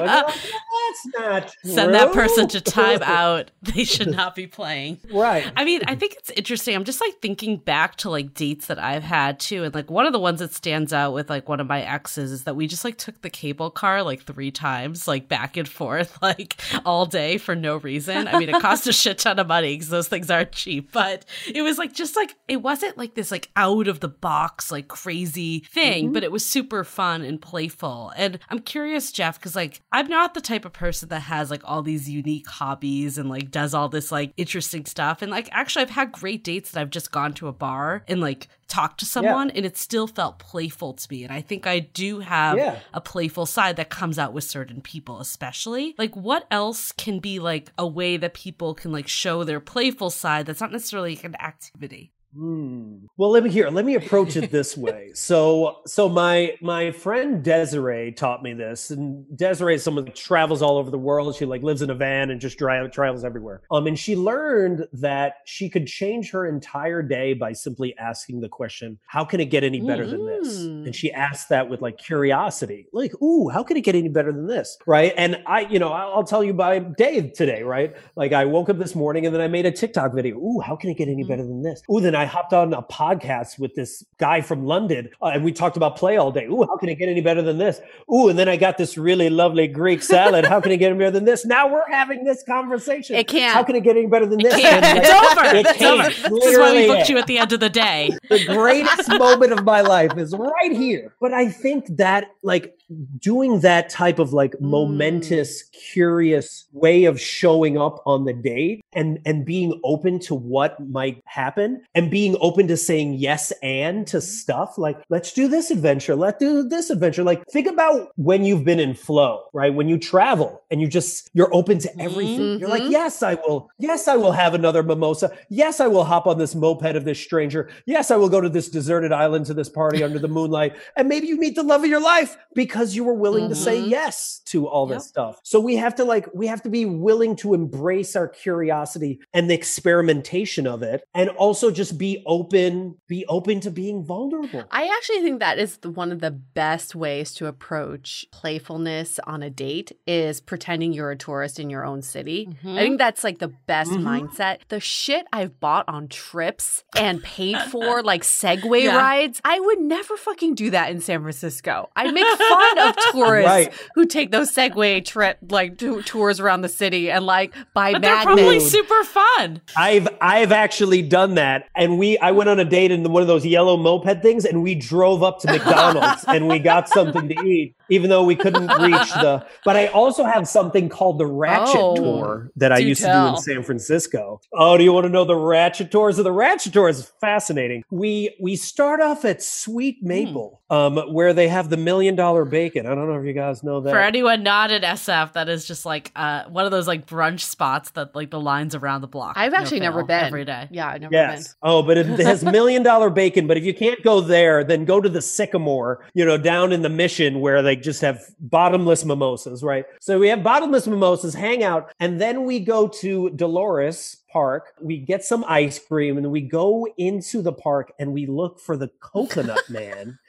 that's 0.64 1.06
not 1.18 1.54
Send 1.64 1.90
true. 1.90 1.92
that 1.92 2.12
person 2.12 2.48
to 2.48 2.60
time 2.60 3.02
out. 3.02 3.50
They 3.62 3.84
should 3.84 4.10
not 4.10 4.34
be 4.34 4.46
playing. 4.46 4.98
Right. 5.12 5.50
I 5.56 5.64
mean, 5.64 5.82
I 5.86 5.94
think 5.94 6.14
it's 6.18 6.30
interesting. 6.30 6.74
I'm 6.74 6.84
just 6.84 7.00
like 7.00 7.20
thinking 7.22 7.58
back 7.58 7.96
to 7.96 8.10
like 8.10 8.34
dates 8.34 8.66
that 8.66 8.78
I've 8.78 9.02
had 9.02 9.38
too. 9.38 9.64
And 9.64 9.74
like 9.74 9.89
like 9.90 9.94
one 9.96 10.06
of 10.06 10.12
the 10.12 10.20
ones 10.20 10.38
that 10.38 10.54
stands 10.54 10.92
out 10.92 11.12
with 11.12 11.28
like 11.28 11.48
one 11.48 11.58
of 11.60 11.66
my 11.66 11.82
exes 11.82 12.30
is 12.30 12.44
that 12.44 12.54
we 12.56 12.66
just 12.66 12.84
like 12.84 12.96
took 12.96 13.20
the 13.22 13.30
cable 13.30 13.70
car 13.70 14.02
like 14.02 14.22
three 14.22 14.50
times, 14.50 15.08
like 15.08 15.28
back 15.28 15.56
and 15.56 15.68
forth, 15.68 16.16
like 16.22 16.56
all 16.86 17.06
day 17.06 17.36
for 17.38 17.54
no 17.56 17.76
reason. 17.78 18.28
I 18.28 18.38
mean, 18.38 18.48
it 18.48 18.60
cost 18.62 18.86
a 18.86 18.92
shit 18.92 19.18
ton 19.18 19.38
of 19.38 19.48
money 19.48 19.74
because 19.74 19.88
those 19.88 20.08
things 20.08 20.30
aren't 20.30 20.52
cheap, 20.52 20.92
but 20.92 21.24
it 21.52 21.62
was 21.62 21.76
like 21.78 21.92
just 21.92 22.16
like 22.16 22.34
it 22.48 22.62
wasn't 22.62 22.96
like 22.96 23.14
this 23.14 23.30
like 23.30 23.50
out 23.56 23.88
of 23.88 24.00
the 24.00 24.08
box, 24.08 24.70
like 24.70 24.88
crazy 24.88 25.60
thing, 25.70 26.04
mm-hmm. 26.06 26.12
but 26.12 26.24
it 26.24 26.32
was 26.32 26.46
super 26.46 26.84
fun 26.84 27.22
and 27.22 27.42
playful. 27.42 28.12
And 28.16 28.38
I'm 28.48 28.60
curious, 28.60 29.10
Jeff, 29.12 29.38
because 29.38 29.56
like 29.56 29.80
I'm 29.92 30.06
not 30.08 30.34
the 30.34 30.40
type 30.40 30.64
of 30.64 30.72
person 30.72 31.08
that 31.08 31.20
has 31.20 31.50
like 31.50 31.62
all 31.64 31.82
these 31.82 32.08
unique 32.08 32.46
hobbies 32.46 33.18
and 33.18 33.28
like 33.28 33.50
does 33.50 33.74
all 33.74 33.88
this 33.88 34.12
like 34.12 34.32
interesting 34.36 34.84
stuff. 34.86 35.20
And 35.22 35.30
like 35.32 35.48
actually, 35.52 35.82
I've 35.82 35.90
had 35.90 36.12
great 36.12 36.44
dates 36.44 36.70
that 36.72 36.80
I've 36.80 36.90
just 36.90 37.10
gone 37.10 37.32
to 37.34 37.48
a 37.48 37.52
bar 37.52 38.04
and 38.08 38.20
like 38.20 38.46
talk 38.70 38.96
to 38.96 39.04
someone 39.04 39.48
yeah. 39.48 39.54
and 39.56 39.66
it 39.66 39.76
still 39.76 40.06
felt 40.06 40.38
playful 40.38 40.94
to 40.94 41.06
me 41.12 41.24
and 41.24 41.32
i 41.32 41.40
think 41.40 41.66
i 41.66 41.80
do 41.80 42.20
have 42.20 42.56
yeah. 42.56 42.78
a 42.94 43.00
playful 43.00 43.44
side 43.44 43.76
that 43.76 43.90
comes 43.90 44.18
out 44.18 44.32
with 44.32 44.44
certain 44.44 44.80
people 44.80 45.20
especially 45.20 45.94
like 45.98 46.14
what 46.16 46.46
else 46.50 46.92
can 46.92 47.18
be 47.18 47.40
like 47.40 47.72
a 47.76 47.86
way 47.86 48.16
that 48.16 48.32
people 48.32 48.72
can 48.72 48.92
like 48.92 49.08
show 49.08 49.42
their 49.42 49.60
playful 49.60 50.08
side 50.08 50.46
that's 50.46 50.60
not 50.60 50.72
necessarily 50.72 51.16
like 51.16 51.24
an 51.24 51.34
activity 51.42 52.12
Hmm. 52.34 53.06
Well, 53.16 53.30
let 53.30 53.42
me 53.42 53.50
hear. 53.50 53.68
Let 53.70 53.84
me 53.84 53.96
approach 53.96 54.36
it 54.36 54.50
this 54.52 54.76
way. 54.76 55.10
so, 55.14 55.78
so 55.86 56.08
my 56.08 56.54
my 56.62 56.92
friend 56.92 57.42
Desiree 57.42 58.12
taught 58.12 58.42
me 58.44 58.52
this, 58.54 58.90
and 58.92 59.24
Desiree 59.36 59.74
is 59.74 59.82
someone 59.82 60.04
that 60.04 60.14
travels 60.14 60.62
all 60.62 60.76
over 60.76 60.90
the 60.92 60.98
world. 60.98 61.34
She 61.34 61.44
like 61.44 61.64
lives 61.64 61.82
in 61.82 61.90
a 61.90 61.94
van 61.94 62.30
and 62.30 62.40
just 62.40 62.56
drive, 62.56 62.92
travels 62.92 63.24
everywhere. 63.24 63.62
Um, 63.72 63.88
and 63.88 63.98
she 63.98 64.14
learned 64.14 64.86
that 64.92 65.34
she 65.44 65.68
could 65.68 65.88
change 65.88 66.30
her 66.30 66.46
entire 66.46 67.02
day 67.02 67.34
by 67.34 67.52
simply 67.52 67.98
asking 67.98 68.40
the 68.42 68.48
question, 68.48 69.00
"How 69.08 69.24
can 69.24 69.40
it 69.40 69.46
get 69.46 69.64
any 69.64 69.80
better 69.80 70.04
mm-hmm. 70.04 70.12
than 70.24 70.26
this?" 70.26 70.56
Mm-hmm. 70.58 70.86
And 70.86 70.94
she 70.94 71.10
asked 71.12 71.48
that 71.48 71.68
with 71.68 71.80
like 71.82 71.98
curiosity, 71.98 72.86
like, 72.92 73.12
"Ooh, 73.20 73.48
how 73.48 73.64
can 73.64 73.76
it 73.76 73.80
get 73.80 73.96
any 73.96 74.08
better 74.08 74.32
than 74.32 74.46
this?" 74.46 74.78
Right? 74.86 75.12
And 75.16 75.42
I, 75.46 75.62
you 75.62 75.80
know, 75.80 75.90
I'll 75.92 76.24
tell 76.24 76.44
you 76.44 76.52
by 76.54 76.78
day 76.78 77.28
today, 77.30 77.64
right? 77.64 77.96
Like 78.14 78.32
I 78.32 78.44
woke 78.44 78.68
up 78.68 78.78
this 78.78 78.94
morning 78.94 79.26
and 79.26 79.34
then 79.34 79.42
I 79.42 79.48
made 79.48 79.66
a 79.66 79.72
TikTok 79.72 80.14
video. 80.14 80.36
Ooh, 80.38 80.60
how 80.60 80.76
can 80.76 80.90
it 80.90 80.94
get 80.96 81.08
any 81.08 81.24
mm. 81.24 81.28
better 81.28 81.42
than 81.42 81.62
this? 81.62 81.82
Ooh, 81.90 82.00
then 82.00 82.14
I 82.14 82.19
I 82.20 82.26
hopped 82.26 82.52
on 82.52 82.74
a 82.74 82.82
podcast 82.82 83.58
with 83.58 83.74
this 83.74 84.04
guy 84.18 84.42
from 84.42 84.66
London, 84.66 85.08
uh, 85.22 85.30
and 85.32 85.42
we 85.42 85.52
talked 85.52 85.78
about 85.78 85.96
play 85.96 86.18
all 86.18 86.30
day. 86.30 86.44
Ooh, 86.44 86.66
how 86.66 86.76
can 86.76 86.90
it 86.90 86.96
get 86.96 87.08
any 87.08 87.22
better 87.22 87.40
than 87.40 87.56
this? 87.56 87.80
Ooh, 88.12 88.28
and 88.28 88.38
then 88.38 88.46
I 88.46 88.58
got 88.58 88.76
this 88.76 88.98
really 88.98 89.30
lovely 89.30 89.66
Greek 89.66 90.02
salad. 90.02 90.44
How 90.44 90.60
can 90.60 90.70
it 90.70 90.76
get 90.76 90.90
any 90.90 90.98
better 90.98 91.12
than 91.12 91.24
this? 91.24 91.46
Now 91.46 91.68
we're 91.72 91.88
having 91.88 92.24
this 92.24 92.42
conversation. 92.42 93.16
It 93.16 93.26
can't. 93.26 93.54
How 93.54 93.62
can 93.64 93.74
it 93.74 93.84
get 93.84 93.96
any 93.96 94.04
better 94.06 94.26
than 94.26 94.38
this? 94.42 94.52
It 94.54 94.60
can't. 94.60 94.82
like, 94.84 94.96
it's 94.98 95.10
over. 95.10 95.56
It 95.56 95.66
can't. 95.78 96.18
Over. 96.26 96.34
This 96.34 96.44
is 96.44 96.58
why 96.58 96.74
we 96.76 96.86
booked 96.88 97.08
you 97.08 97.16
at 97.16 97.26
the 97.26 97.38
end 97.38 97.52
of 97.54 97.60
the 97.60 97.70
day. 97.70 98.10
the 98.28 98.44
greatest 98.44 99.08
moment 99.08 99.52
of 99.54 99.64
my 99.64 99.80
life 99.80 100.18
is 100.18 100.34
right 100.36 100.72
here. 100.72 101.14
But 101.22 101.32
I 101.32 101.48
think 101.48 101.86
that 101.96 102.34
like 102.42 102.76
doing 103.18 103.60
that 103.60 103.88
type 103.88 104.18
of 104.18 104.32
like 104.32 104.52
mm. 104.54 104.60
momentous 104.62 105.64
curious 105.92 106.66
way 106.72 107.04
of 107.04 107.20
showing 107.20 107.78
up 107.78 108.02
on 108.06 108.24
the 108.24 108.32
date 108.32 108.80
and 108.92 109.18
and 109.24 109.44
being 109.46 109.78
open 109.84 110.18
to 110.18 110.34
what 110.34 110.78
might 110.88 111.20
happen 111.26 111.80
and 111.94 112.10
being 112.10 112.36
open 112.40 112.66
to 112.66 112.76
saying 112.76 113.14
yes 113.14 113.52
and 113.62 114.06
to 114.06 114.16
mm-hmm. 114.16 114.24
stuff 114.24 114.76
like 114.76 114.98
let's 115.08 115.32
do 115.32 115.46
this 115.46 115.70
adventure 115.70 116.16
let's 116.16 116.38
do 116.38 116.66
this 116.68 116.90
adventure 116.90 117.22
like 117.22 117.44
think 117.50 117.66
about 117.66 118.08
when 118.16 118.44
you've 118.44 118.64
been 118.64 118.80
in 118.80 118.94
flow 118.94 119.44
right 119.52 119.74
when 119.74 119.88
you 119.88 119.96
travel 119.98 120.60
and 120.70 120.80
you 120.80 120.88
just 120.88 121.30
you're 121.34 121.54
open 121.54 121.78
to 121.78 121.88
mm-hmm. 121.88 122.00
everything 122.00 122.38
mm-hmm. 122.40 122.60
you're 122.60 122.68
like 122.68 122.82
mm-hmm. 122.82 122.92
yes 122.92 123.22
i 123.22 123.34
will 123.46 123.68
yes 123.78 124.08
i 124.08 124.16
will 124.16 124.32
have 124.32 124.54
another 124.54 124.82
mimosa 124.82 125.30
yes 125.48 125.78
i 125.80 125.86
will 125.86 126.04
hop 126.04 126.26
on 126.26 126.36
this 126.38 126.54
moped 126.56 126.80
of 126.96 127.04
this 127.04 127.20
stranger 127.20 127.68
yes 127.86 128.10
i 128.10 128.16
will 128.16 128.28
go 128.28 128.40
to 128.40 128.48
this 128.48 128.68
deserted 128.70 129.12
island 129.12 129.44
to 129.46 129.52
this 129.54 129.68
party 129.68 130.02
under 130.02 130.18
the 130.18 130.28
moonlight 130.28 130.74
and 130.96 131.08
maybe 131.08 131.26
you 131.28 131.38
meet 131.38 131.54
the 131.54 131.62
love 131.62 131.84
of 131.84 131.90
your 131.90 132.00
life 132.00 132.36
because 132.54 132.79
because 132.80 132.96
you 132.96 133.04
were 133.04 133.14
willing 133.14 133.44
mm-hmm. 133.44 133.48
to 133.50 133.54
say 133.56 133.78
mm-hmm. 133.78 133.90
yes 133.90 134.40
to 134.46 134.66
all 134.66 134.88
yep. 134.88 134.96
this 134.96 135.06
stuff. 135.06 135.38
So 135.42 135.60
we 135.60 135.76
have 135.76 135.94
to 135.96 136.04
like 136.04 136.28
we 136.34 136.46
have 136.46 136.62
to 136.62 136.70
be 136.70 136.86
willing 136.86 137.36
to 137.36 137.52
embrace 137.52 138.16
our 138.16 138.26
curiosity 138.26 139.20
and 139.34 139.50
the 139.50 139.54
experimentation 139.54 140.66
of 140.66 140.82
it 140.82 141.02
and 141.14 141.28
also 141.30 141.70
just 141.70 141.98
be 141.98 142.22
open 142.26 142.96
be 143.06 143.26
open 143.28 143.60
to 143.60 143.70
being 143.70 144.02
vulnerable. 144.04 144.64
I 144.70 144.86
actually 144.88 145.20
think 145.20 145.40
that 145.40 145.58
is 145.58 145.76
the, 145.78 145.90
one 145.90 146.10
of 146.10 146.20
the 146.20 146.30
best 146.30 146.94
ways 146.94 147.34
to 147.34 147.46
approach 147.46 148.24
playfulness 148.32 149.18
on 149.26 149.42
a 149.42 149.50
date 149.50 149.92
is 150.06 150.40
pretending 150.40 150.94
you're 150.94 151.10
a 151.10 151.16
tourist 151.16 151.60
in 151.60 151.68
your 151.68 151.84
own 151.84 152.00
city. 152.00 152.46
Mm-hmm. 152.46 152.78
I 152.78 152.78
think 152.78 152.98
that's 152.98 153.22
like 153.22 153.38
the 153.40 153.52
best 153.66 153.90
mm-hmm. 153.90 154.06
mindset. 154.06 154.58
The 154.68 154.80
shit 154.80 155.26
I've 155.34 155.60
bought 155.60 155.86
on 155.86 156.08
trips 156.08 156.82
and 156.96 157.22
paid 157.22 157.58
for 157.70 158.02
like 158.02 158.22
Segway 158.22 158.84
yeah. 158.84 158.96
rides, 158.96 159.40
I 159.44 159.60
would 159.60 159.80
never 159.80 160.16
fucking 160.16 160.54
do 160.54 160.70
that 160.70 160.90
in 160.90 161.00
San 161.00 161.20
Francisco. 161.20 161.90
I'd 161.94 162.14
make 162.14 162.26
fun 162.26 162.69
ton 162.74 162.88
of 162.88 162.96
tourists 163.12 163.48
right. 163.50 163.72
who 163.94 164.06
take 164.06 164.30
those 164.30 164.50
Segway 164.52 165.04
trip 165.04 165.38
like 165.50 165.78
t- 165.78 166.02
tours 166.02 166.40
around 166.40 166.62
the 166.62 166.68
city 166.68 167.10
and 167.10 167.24
like 167.26 167.54
buy 167.74 167.92
but 167.92 168.02
magnets. 168.02 168.24
They're 168.24 168.24
probably 168.36 168.60
super 168.60 169.04
fun. 169.04 169.60
I've 169.76 170.08
I've 170.20 170.52
actually 170.52 171.02
done 171.02 171.34
that, 171.34 171.68
and 171.76 171.98
we 171.98 172.18
I 172.18 172.30
went 172.32 172.50
on 172.50 172.58
a 172.60 172.64
date 172.64 172.90
in 172.90 173.04
one 173.12 173.22
of 173.22 173.28
those 173.28 173.46
yellow 173.46 173.76
moped 173.76 174.20
things, 174.22 174.44
and 174.44 174.62
we 174.62 174.74
drove 174.74 175.22
up 175.22 175.38
to 175.40 175.48
McDonald's 175.52 176.24
and 176.28 176.48
we 176.48 176.58
got 176.58 176.88
something 176.88 177.28
to 177.28 177.34
eat, 177.44 177.74
even 177.88 178.10
though 178.10 178.24
we 178.24 178.36
couldn't 178.36 178.66
reach 178.80 179.10
the. 179.14 179.44
But 179.64 179.76
I 179.76 179.86
also 179.88 180.24
have 180.24 180.48
something 180.48 180.88
called 180.88 181.18
the 181.18 181.26
Ratchet 181.26 181.76
oh, 181.80 181.96
Tour 181.96 182.50
that 182.56 182.72
I 182.72 182.78
used 182.78 183.02
tell. 183.02 183.26
to 183.26 183.32
do 183.32 183.36
in 183.36 183.42
San 183.42 183.62
Francisco. 183.64 184.40
Oh, 184.52 184.76
do 184.76 184.84
you 184.84 184.92
want 184.92 185.04
to 185.04 185.10
know 185.10 185.24
the 185.24 185.36
Ratchet 185.36 185.90
Tours? 185.90 186.16
So 186.16 186.22
the 186.22 186.32
Ratchet 186.32 186.72
Tour 186.72 186.88
is 186.88 187.10
fascinating. 187.20 187.84
We 187.90 188.34
we 188.40 188.56
start 188.56 189.00
off 189.00 189.24
at 189.24 189.42
Sweet 189.42 189.98
hmm. 190.00 190.08
Maple, 190.08 190.62
hmm. 190.68 190.74
um, 190.76 190.96
where 191.12 191.32
they 191.32 191.48
have 191.48 191.70
the 191.70 191.76
million 191.76 192.14
dollar 192.16 192.44
bacon. 192.50 192.86
I 192.86 192.94
don't 192.94 193.08
know 193.08 193.18
if 193.18 193.24
you 193.24 193.32
guys 193.32 193.62
know 193.62 193.80
that. 193.80 193.90
For 193.90 193.98
anyone 194.00 194.42
not 194.42 194.70
in 194.70 194.82
SF, 194.82 195.32
that 195.32 195.48
is 195.48 195.64
just 195.64 195.86
like 195.86 196.10
uh, 196.16 196.44
one 196.48 196.66
of 196.66 196.70
those 196.70 196.86
like 196.86 197.06
brunch 197.06 197.40
spots 197.40 197.90
that 197.92 198.14
like 198.14 198.30
the 198.30 198.40
lines 198.40 198.74
around 198.74 199.00
the 199.00 199.06
block. 199.08 199.34
I've 199.36 199.54
actually 199.54 199.80
no 199.80 199.86
never 199.86 200.04
been 200.04 200.24
every 200.26 200.44
day. 200.44 200.68
Yeah, 200.70 200.88
I've 200.88 201.00
never 201.00 201.14
yes. 201.14 201.38
been. 201.48 201.52
Oh, 201.62 201.82
but 201.82 201.96
it 201.96 202.06
has 202.20 202.44
million 202.44 202.82
dollar 202.82 203.08
bacon. 203.08 203.46
But 203.46 203.56
if 203.56 203.64
you 203.64 203.72
can't 203.72 204.02
go 204.02 204.20
there, 204.20 204.62
then 204.64 204.84
go 204.84 205.00
to 205.00 205.08
the 205.08 205.22
Sycamore. 205.22 206.04
You 206.14 206.26
know, 206.26 206.36
down 206.36 206.72
in 206.72 206.82
the 206.82 206.90
Mission 206.90 207.40
where 207.40 207.62
they 207.62 207.76
just 207.76 208.02
have 208.02 208.20
bottomless 208.40 209.04
mimosas, 209.04 209.62
right? 209.62 209.86
So 210.00 210.18
we 210.18 210.28
have 210.28 210.42
bottomless 210.42 210.86
mimosas, 210.86 211.32
hang 211.34 211.62
out, 211.62 211.92
and 212.00 212.20
then 212.20 212.44
we 212.44 212.60
go 212.60 212.88
to 212.88 213.30
Dolores 213.30 214.16
park. 214.32 214.74
We 214.80 214.98
get 214.98 215.24
some 215.24 215.44
ice 215.48 215.80
cream 215.84 216.16
and 216.16 216.30
we 216.30 216.40
go 216.40 216.86
into 216.96 217.42
the 217.42 217.52
park 217.52 217.92
and 217.98 218.12
we 218.12 218.26
look 218.26 218.60
for 218.60 218.76
the 218.76 218.86
coconut 219.00 219.68
man 219.68 220.20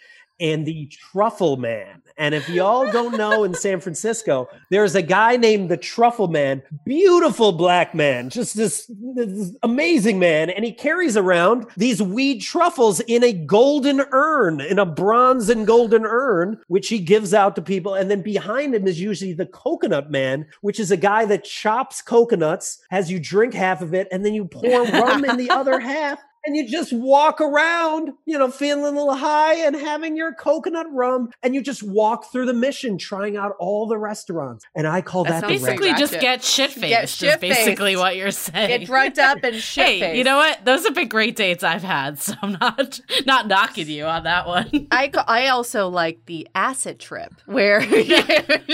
and 0.41 0.65
the 0.65 0.87
Truffle 0.87 1.55
Man. 1.57 2.01
And 2.17 2.35
if 2.35 2.49
y'all 2.49 2.91
don't 2.91 3.15
know 3.15 3.43
in 3.43 3.53
San 3.53 3.79
Francisco, 3.79 4.49
there's 4.69 4.95
a 4.95 5.01
guy 5.01 5.37
named 5.37 5.69
the 5.69 5.77
Truffle 5.77 6.27
Man, 6.27 6.63
beautiful 6.83 7.51
black 7.51 7.93
man, 7.95 8.29
just 8.29 8.57
this, 8.57 8.91
this, 9.15 9.55
amazing 9.63 10.17
man. 10.19 10.49
And 10.49 10.65
he 10.65 10.71
carries 10.71 11.15
around 11.15 11.67
these 11.77 12.01
weed 12.01 12.39
truffles 12.39 12.99
in 13.01 13.23
a 13.23 13.31
golden 13.33 14.01
urn, 14.11 14.61
in 14.61 14.77
a 14.79 14.85
bronze 14.85 15.47
and 15.49 15.65
golden 15.65 16.05
urn, 16.05 16.59
which 16.67 16.89
he 16.89 16.99
gives 16.99 17.33
out 17.33 17.55
to 17.55 17.61
people. 17.61 17.93
And 17.93 18.09
then 18.11 18.21
behind 18.21 18.73
him 18.75 18.87
is 18.87 18.99
usually 18.99 19.33
the 19.33 19.45
Coconut 19.45 20.09
Man, 20.11 20.45
which 20.61 20.79
is 20.79 20.89
a 20.91 20.97
guy 20.97 21.23
that 21.25 21.43
chops 21.45 22.01
coconuts, 22.01 22.79
has 22.89 23.09
you 23.11 23.19
drink 23.19 23.53
half 23.53 23.81
of 23.81 23.93
it, 23.93 24.07
and 24.11 24.25
then 24.25 24.33
you 24.33 24.45
pour 24.45 24.83
rum 24.85 25.23
in 25.23 25.37
the 25.37 25.49
other 25.51 25.79
half 25.79 26.19
and 26.45 26.55
you 26.55 26.67
just 26.67 26.91
walk 26.91 27.39
around, 27.39 28.13
you 28.25 28.37
know, 28.37 28.49
feeling 28.49 28.83
a 28.83 28.87
little 28.87 29.13
high 29.15 29.55
and 29.65 29.75
having 29.75 30.15
your 30.15 30.33
coconut 30.33 30.87
rum, 30.91 31.29
and 31.43 31.53
you 31.53 31.61
just 31.61 31.83
walk 31.83 32.31
through 32.31 32.45
the 32.47 32.53
mission, 32.53 32.97
trying 32.97 33.37
out 33.37 33.53
all 33.59 33.87
the 33.87 33.97
restaurants. 33.97 34.65
And 34.75 34.87
I 34.87 35.01
call 35.01 35.23
that, 35.25 35.41
that 35.41 35.47
basically 35.47 35.91
ratchet. 35.91 35.99
just 36.09 36.19
get 36.19 36.43
shit 36.43 36.71
faced. 36.71 37.21
Is 37.21 37.37
basically 37.37 37.95
what 37.95 38.15
you're 38.15 38.31
saying. 38.31 38.79
Get 38.79 38.85
drugged 38.87 39.19
up 39.19 39.39
and 39.43 39.55
shit. 39.55 39.85
hey, 40.01 40.17
you 40.17 40.23
know 40.23 40.37
what? 40.37 40.65
Those 40.65 40.83
have 40.85 40.95
been 40.95 41.07
great 41.07 41.35
dates 41.35 41.63
I've 41.63 41.83
had, 41.83 42.19
so 42.19 42.33
I'm 42.41 42.57
not 42.59 42.99
not 43.25 43.47
knocking 43.47 43.87
you 43.87 44.05
on 44.05 44.23
that 44.23 44.47
one. 44.47 44.87
I 44.91 45.11
I 45.27 45.47
also 45.49 45.89
like 45.89 46.25
the 46.25 46.47
acid 46.55 46.99
trip 46.99 47.33
where 47.45 47.83
you 47.83 48.03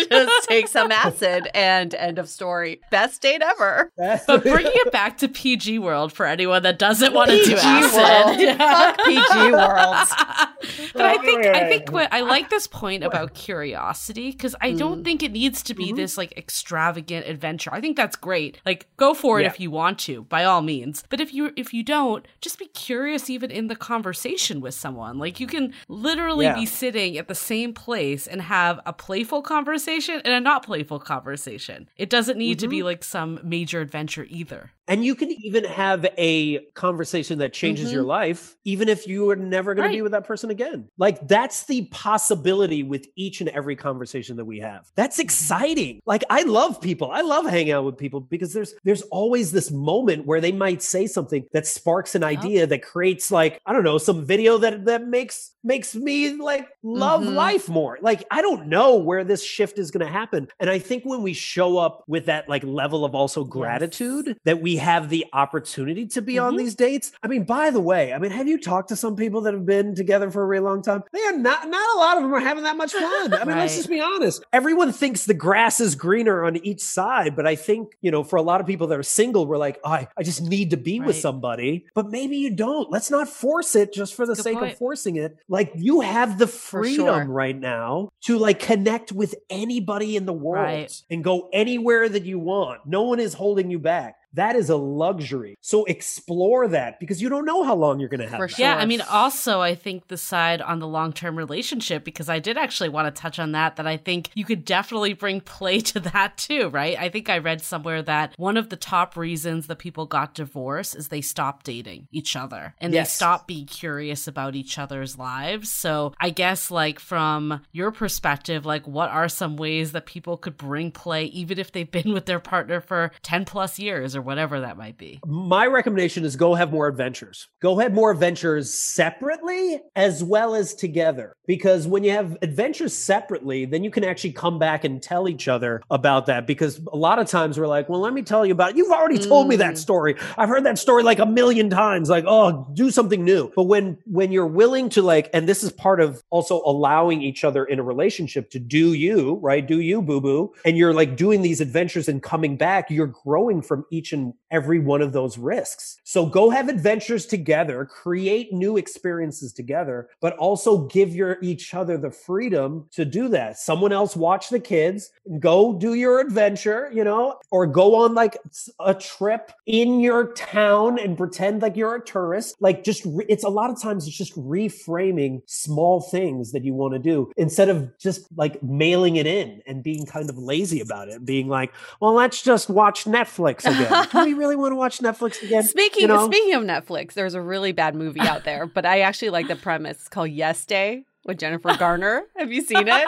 just 0.10 0.48
take 0.50 0.68
some 0.68 0.92
acid 0.92 1.50
and 1.54 1.94
end 1.94 2.18
of 2.18 2.30
story. 2.30 2.80
Best 2.92 3.22
date 3.22 3.42
ever. 3.42 3.92
But 3.98 4.44
bringing 4.44 4.72
it 4.74 4.92
back 4.92 5.18
to 5.20 5.28
PG 5.28 5.80
world 5.80 6.14
for 6.14 6.26
anyone 6.26 6.64
that 6.64 6.80
doesn't 6.80 7.14
want 7.14 7.30
to 7.30 7.44
do 7.44 7.57
PG 7.62 7.82
world. 7.94 8.58
Fuck 8.58 9.06
PG 9.06 9.52
world. 9.54 10.08
but 10.94 11.06
I 11.06 11.16
oh, 11.16 11.18
think 11.22 11.46
I 11.46 11.68
think 11.70 11.92
what 11.92 12.12
I 12.14 12.22
like 12.22 12.50
this 12.50 12.68
point 12.68 13.04
about 13.04 13.34
curiosity 13.34 14.32
because 14.32 14.56
I 14.62 14.72
don't 14.74 15.02
mm. 15.02 15.04
think 15.04 15.24
it 15.24 15.32
needs 15.32 15.62
to 15.64 15.74
be 15.74 15.88
mm-hmm. 15.88 15.96
this 15.96 16.18
like 16.18 16.36
extravagant 16.38 17.28
adventure. 17.28 17.72
I 17.74 17.82
think 17.82 17.98
that's 17.98 18.16
great. 18.16 18.60
Like 18.66 18.88
go 18.98 19.14
for 19.14 19.40
it 19.40 19.44
yeah. 19.44 19.50
if 19.50 19.60
you 19.60 19.72
want 19.72 20.00
to, 20.00 20.24
by 20.24 20.44
all 20.44 20.62
means. 20.62 21.04
But 21.10 21.22
if 21.22 21.34
you 21.34 21.52
if 21.56 21.74
you 21.74 21.84
don't, 21.84 22.26
just 22.42 22.60
be 22.60 22.68
curious 22.68 23.30
even 23.30 23.52
in 23.52 23.68
the 23.68 23.76
conversation 23.76 24.62
with 24.62 24.74
someone. 24.74 25.18
Like 25.20 25.40
you 25.40 25.48
can 25.48 25.74
literally 25.88 26.46
yeah. 26.46 26.56
be 26.56 26.66
sitting 26.66 27.18
at 27.18 27.28
the 27.28 27.36
same 27.36 27.74
place 27.74 28.28
and 28.28 28.42
have 28.42 28.80
a 28.86 28.94
playful 28.94 29.42
conversation 29.42 30.22
and 30.26 30.34
a 30.34 30.40
not 30.40 30.66
playful 30.66 31.00
conversation. 31.00 31.88
It 31.98 32.10
doesn't 32.10 32.38
need 32.38 32.58
mm-hmm. 32.58 32.62
to 32.66 32.68
be 32.68 32.78
mm-hmm. 32.78 32.86
like 32.86 33.04
some 33.04 33.40
major 33.44 33.82
adventure 33.82 34.26
either. 34.30 34.72
And 34.90 35.04
you 35.04 35.16
can 35.16 35.30
even 35.44 35.66
have 35.66 36.06
a 36.18 36.60
conversation 36.74 37.40
that 37.40 37.52
changes 37.52 37.88
mm-hmm. 37.88 37.96
your 37.96 38.04
life, 38.04 38.56
even 38.64 38.88
if 38.88 39.06
you 39.06 39.30
are 39.30 39.36
never 39.36 39.74
going 39.76 39.84
right. 39.88 39.92
to 39.92 39.98
be 39.98 40.02
with 40.02 40.14
that 40.14 40.26
person 40.26 40.50
again 40.50 40.57
again. 40.62 40.90
Like 40.98 41.26
that's 41.28 41.66
the 41.66 41.86
possibility 41.86 42.84
with 42.84 43.08
each 43.16 43.40
and 43.42 43.50
every 43.50 43.76
conversation 43.76 44.36
that 44.38 44.46
we 44.46 44.60
have. 44.60 44.90
That's 44.96 45.18
mm-hmm. 45.18 45.22
exciting. 45.24 46.00
Like 46.06 46.24
I 46.30 46.44
love 46.44 46.82
people. 46.82 47.12
I 47.12 47.22
love 47.22 47.46
hanging 47.46 47.74
out 47.74 47.86
with 47.86 47.98
people 47.98 48.22
because 48.22 48.54
there's 48.54 48.74
there's 48.84 49.04
always 49.04 49.52
this 49.52 49.72
moment 49.72 50.26
where 50.26 50.42
they 50.42 50.52
might 50.52 50.82
say 50.82 51.08
something 51.08 51.46
that 51.54 51.68
sparks 51.68 52.16
an 52.16 52.24
idea 52.24 52.66
that 52.68 52.82
creates 52.82 53.32
like 53.32 53.62
I 53.66 53.74
don't 53.74 53.84
know 53.84 53.98
some 53.98 54.26
video 54.26 54.58
that 54.60 54.86
that 54.86 55.08
makes 55.08 55.52
makes 55.68 55.94
me 55.96 56.34
like 56.38 56.68
love 56.82 57.22
mm-hmm. 57.22 57.36
life 57.36 57.70
more. 57.70 58.00
Like, 58.02 58.24
I 58.32 58.42
don't 58.42 58.68
know 58.68 58.96
where 58.96 59.24
this 59.24 59.44
shift 59.44 59.78
is 59.78 59.92
going 59.92 60.06
to 60.06 60.12
happen. 60.12 60.48
And 60.60 60.70
I 60.70 60.80
think 60.80 61.04
when 61.06 61.22
we 61.22 61.34
show 61.34 61.78
up 61.78 62.04
with 62.08 62.26
that 62.28 62.48
like 62.50 62.64
level 62.64 63.04
of 63.06 63.14
also 63.14 63.44
gratitude 63.44 64.28
yes. 64.28 64.36
that 64.46 64.62
we 64.62 64.78
have 64.78 65.10
the 65.10 65.26
opportunity 65.34 66.08
to 66.08 66.22
be 66.22 66.36
mm-hmm. 66.36 66.46
on 66.48 66.56
these 66.56 66.74
dates. 66.74 67.12
I 67.22 67.28
mean, 67.28 67.44
by 67.44 67.70
the 67.70 67.82
way, 67.82 68.14
I 68.14 68.18
mean, 68.18 68.32
have 68.32 68.48
you 68.48 68.60
talked 68.60 68.90
to 68.90 68.96
some 68.96 69.16
people 69.16 69.42
that 69.42 69.54
have 69.54 69.66
been 69.66 69.94
together 69.94 70.32
for 70.32 70.42
a 70.42 70.46
really 70.46 70.64
long 70.64 70.82
time? 70.82 71.04
They 71.14 71.22
are 71.24 71.38
not, 71.38 71.68
not 71.68 71.96
a 71.96 72.00
lot 72.00 72.18
of 72.18 72.24
them 72.24 72.34
are 72.34 72.40
having 72.40 72.64
that 72.64 72.78
much 72.78 72.94
fun. 72.94 73.34
I 73.34 73.40
mean, 73.40 73.48
right. 73.50 73.62
let's 73.64 73.76
just 73.76 73.90
be 73.90 74.00
honest. 74.00 74.44
Everyone 74.54 74.94
thinks 74.94 75.26
the 75.26 75.34
grass 75.34 75.82
is 75.82 75.96
greener 75.96 76.46
on 76.46 76.56
each 76.58 76.82
side. 76.82 77.36
But 77.36 77.46
I 77.46 77.56
think, 77.56 77.98
you 78.02 78.12
know, 78.12 78.24
for 78.24 78.38
a 78.38 78.42
lot 78.42 78.62
of 78.62 78.68
people 78.68 78.88
that 78.88 78.98
are 78.98 79.04
single, 79.04 79.46
we're 79.46 79.58
like, 79.58 79.80
oh, 79.84 79.92
I, 79.92 80.08
I 80.18 80.24
just 80.24 80.42
need 80.42 80.70
to 80.72 80.78
be 80.78 81.00
right. 81.02 81.08
with 81.08 81.18
somebody. 81.18 81.86
But 81.94 82.08
maybe 82.10 82.38
you 82.38 82.52
don't. 82.52 82.90
Let's 82.90 83.12
not 83.12 83.28
force 83.28 83.76
it 83.76 83.94
just 83.94 84.14
for 84.14 84.26
the 84.26 84.36
sake 84.36 84.58
point. 84.60 84.72
of 84.74 84.78
forcing 84.78 85.18
it. 85.18 85.38
let 85.50 85.57
like 85.58 85.72
you 85.76 86.02
have 86.02 86.38
the 86.38 86.46
freedom 86.46 87.06
sure. 87.26 87.26
right 87.26 87.58
now 87.60 88.10
to 88.26 88.38
like 88.38 88.60
connect 88.60 89.12
with 89.12 89.34
anybody 89.50 90.16
in 90.16 90.28
the 90.28 90.32
world 90.34 90.64
right. 90.66 91.02
and 91.10 91.24
go 91.24 91.50
anywhere 91.52 92.08
that 92.08 92.26
you 92.26 92.38
want. 92.38 92.82
No 92.86 93.02
one 93.02 93.20
is 93.20 93.34
holding 93.34 93.72
you 93.72 93.80
back. 93.80 94.17
That 94.38 94.56
is 94.56 94.70
a 94.70 94.76
luxury. 94.78 95.56
So 95.62 95.84
explore 95.86 96.68
that 96.68 97.00
because 97.00 97.24
you 97.24 97.28
don't 97.28 97.44
know 97.46 97.64
how 97.64 97.74
long 97.74 98.00
you're 98.00 98.08
going 98.08 98.20
to 98.22 98.28
have. 98.28 98.38
For 98.38 98.48
sure. 98.48 98.64
Yeah, 98.66 98.76
I 98.78 98.86
mean, 98.86 99.02
also, 99.02 99.62
I 99.62 99.74
think 99.74 100.10
the 100.10 100.18
side 100.18 100.62
on 100.62 100.78
the 100.78 100.86
long 100.88 101.12
term 101.12 101.36
relationship, 101.36 102.04
because 102.04 102.30
I 102.30 102.38
did 102.38 102.56
actually 102.56 102.90
want 102.90 103.14
to 103.14 103.20
touch 103.20 103.40
on 103.40 103.54
that, 103.54 103.78
that 103.78 103.88
I 103.88 103.98
think 103.98 104.30
you 104.36 104.46
could 104.46 104.64
definitely 104.64 105.14
bring 105.14 105.42
play 105.42 105.80
to 105.80 106.00
that 106.02 106.38
too, 106.38 106.70
right? 106.70 107.00
I 107.00 107.10
think 107.10 107.32
I 107.32 107.40
read 107.40 107.62
somewhere 107.64 108.04
that 108.04 108.36
one 108.38 108.58
of 108.58 108.70
the 108.70 108.76
top 108.76 109.18
reasons 109.18 109.66
that 109.68 109.78
people 109.80 110.06
got 110.06 110.36
divorced 110.36 110.96
is 110.96 111.08
they 111.08 111.22
stopped 111.22 111.66
dating 111.66 112.08
each 112.14 112.36
other 112.36 112.76
and 112.80 112.94
yes. 112.94 113.08
they 113.10 113.16
stopped 113.16 113.48
being 113.48 113.66
curious 113.66 114.28
about 114.28 114.54
each 114.56 114.78
other's 114.78 115.18
lives. 115.18 115.72
So 115.72 116.14
I 116.20 116.30
guess, 116.30 116.70
like, 116.70 117.00
from 117.00 117.60
your 117.72 117.90
perspective, 117.92 118.68
like, 118.68 118.88
what 118.88 119.10
are 119.10 119.30
some 119.30 119.58
ways 119.58 119.94
that 119.94 120.06
people 120.06 120.38
could 120.38 120.58
bring 120.58 120.92
play, 120.92 121.26
even 121.26 121.58
if 121.58 121.72
they've 121.72 121.90
been 121.90 122.14
with 122.14 122.28
their 122.28 122.40
partner 122.40 122.82
for 122.82 123.10
10 123.24 123.44
plus 123.46 123.80
years 123.80 124.16
or 124.16 124.27
whatever 124.28 124.60
that 124.60 124.76
might 124.78 124.98
be. 124.98 125.20
My 125.26 125.66
recommendation 125.68 126.26
is 126.26 126.36
go 126.36 126.54
have 126.54 126.70
more 126.70 126.88
adventures. 126.88 127.48
Go 127.62 127.78
have 127.80 127.94
more 127.94 128.12
adventures 128.12 128.72
separately 128.74 129.80
as 129.96 130.22
well 130.22 130.54
as 130.54 130.76
together. 130.76 131.34
Because 131.48 131.88
when 131.88 132.04
you 132.04 132.12
have 132.12 132.38
adventures 132.42 132.94
separately, 132.94 133.64
then 133.64 133.86
you 133.86 133.90
can 133.90 134.04
actually 134.04 134.34
come 134.34 134.60
back 134.60 134.84
and 134.84 135.02
tell 135.02 135.30
each 135.30 135.48
other 135.48 135.82
about 135.90 136.26
that. 136.26 136.46
Because 136.46 136.82
a 136.92 136.98
lot 136.98 137.20
of 137.20 137.30
times 137.30 137.58
we're 137.58 137.70
like, 137.70 137.88
well, 137.88 138.02
let 138.02 138.12
me 138.14 138.22
tell 138.22 138.46
you 138.46 138.52
about 138.52 138.72
it. 138.72 138.76
You've 138.76 138.92
already 138.92 139.18
told 139.18 139.46
mm. 139.48 139.52
me 139.52 139.56
that 139.56 139.76
mm. 139.76 139.78
story. 139.78 140.16
I've 140.38 140.50
heard 140.50 140.66
that 140.66 140.78
story 140.78 141.04
like 141.04 141.20
a 141.20 141.26
million 141.26 141.70
times. 141.70 142.10
Like, 142.10 142.26
oh, 142.28 142.68
do 142.74 142.92
something 142.92 143.24
new. 143.24 143.50
But 143.56 143.64
when 143.64 143.98
when 144.08 144.34
you're 144.34 144.46
willing 144.46 144.90
to 144.90 145.02
like, 145.02 145.30
and 145.34 145.48
this 145.48 145.64
is 145.64 145.72
part 145.72 146.02
of 146.02 146.22
also 146.32 146.62
allowing 146.66 147.22
each 147.22 147.46
other 147.46 147.64
in 147.64 147.80
a 147.80 147.84
relationship 147.84 148.50
to 148.50 148.60
do 148.60 148.92
you, 148.92 149.36
right? 149.36 149.66
Do 149.66 149.80
you, 149.80 150.02
boo 150.02 150.20
boo. 150.20 150.52
And 150.66 150.76
you're 150.76 150.94
like 150.94 151.16
doing 151.16 151.44
these 151.44 151.62
adventures 151.62 152.10
and 152.10 152.22
coming 152.22 152.58
back, 152.58 152.92
you're 152.92 153.08
growing 153.08 153.62
from 153.62 153.86
each 153.90 154.07
kitchen 154.08 154.34
every 154.52 154.80
one 154.80 155.02
of 155.02 155.14
those 155.14 155.38
risks. 155.38 155.98
So 156.04 156.26
go 156.26 156.50
have 156.50 156.70
adventures 156.70 157.26
together, 157.26 157.86
create 157.86 158.54
new 158.54 158.78
experiences 158.78 159.52
together, 159.54 160.10
but 160.22 160.36
also 160.38 160.88
give 160.88 161.14
your 161.14 161.38
each 161.42 161.74
other 161.74 161.98
the 161.98 162.12
freedom 162.12 162.88
to 162.94 163.04
do 163.06 163.28
that. 163.30 163.58
Someone 163.58 163.92
else 163.92 164.16
watch 164.16 164.50
the 164.50 164.60
kids, 164.60 165.10
go 165.40 165.78
do 165.78 165.94
your 165.96 166.20
adventure, 166.20 166.90
you 166.94 167.04
know, 167.04 167.38
or 167.52 167.68
go 167.68 167.96
on 167.96 168.14
like 168.14 168.38
a 168.80 168.94
trip 168.94 169.52
in 169.66 170.00
your 170.00 170.34
town 170.34 170.98
and 170.98 171.18
pretend 171.18 171.62
like 171.62 171.76
you're 171.76 171.96
a 171.96 172.04
tourist. 172.04 172.56
Like 172.62 172.84
just 172.84 173.04
re- 173.06 173.26
it's 173.28 173.44
a 173.44 173.50
lot 173.50 173.70
of 173.70 173.82
times 173.82 174.08
it's 174.08 174.18
just 174.18 174.34
reframing 174.36 175.42
small 175.46 176.02
things 176.02 176.52
that 176.54 176.64
you 176.64 176.74
want 176.74 176.94
to 176.94 177.00
do 177.00 177.32
instead 177.36 177.70
of 177.70 177.98
just 177.98 178.28
like 178.38 178.62
mailing 178.64 179.18
it 179.18 179.28
in 179.28 179.62
and 179.68 179.84
being 179.84 180.06
kind 180.06 180.30
of 180.30 180.38
lazy 180.38 180.80
about 180.80 181.10
it, 181.10 181.26
being 181.26 181.48
like, 181.48 181.74
"Well, 182.00 182.14
let's 182.14 182.42
just 182.42 182.70
watch 182.70 183.04
Netflix 183.06 183.66
again." 183.66 184.36
really 184.38 184.56
want 184.56 184.72
to 184.72 184.76
watch 184.76 185.00
Netflix 185.00 185.42
again? 185.42 185.64
Speaking 185.64 186.04
you 186.04 186.08
know? 186.08 186.28
speaking 186.28 186.54
of 186.54 186.64
Netflix, 186.64 187.14
there's 187.14 187.34
a 187.34 187.42
really 187.42 187.72
bad 187.72 187.96
movie 187.96 188.22
out 188.22 188.44
there, 188.44 188.66
but 188.66 188.86
I 188.86 189.02
actually 189.02 189.32
like 189.32 189.48
the 189.48 189.56
premise. 189.56 189.98
It's 189.98 190.10
called 190.10 190.32
Yes 190.32 190.66
Day 190.66 191.04
with 191.28 191.38
Jennifer 191.38 191.76
Garner. 191.78 192.24
have 192.38 192.52
you 192.52 192.62
seen 192.62 192.88
it? 192.88 193.08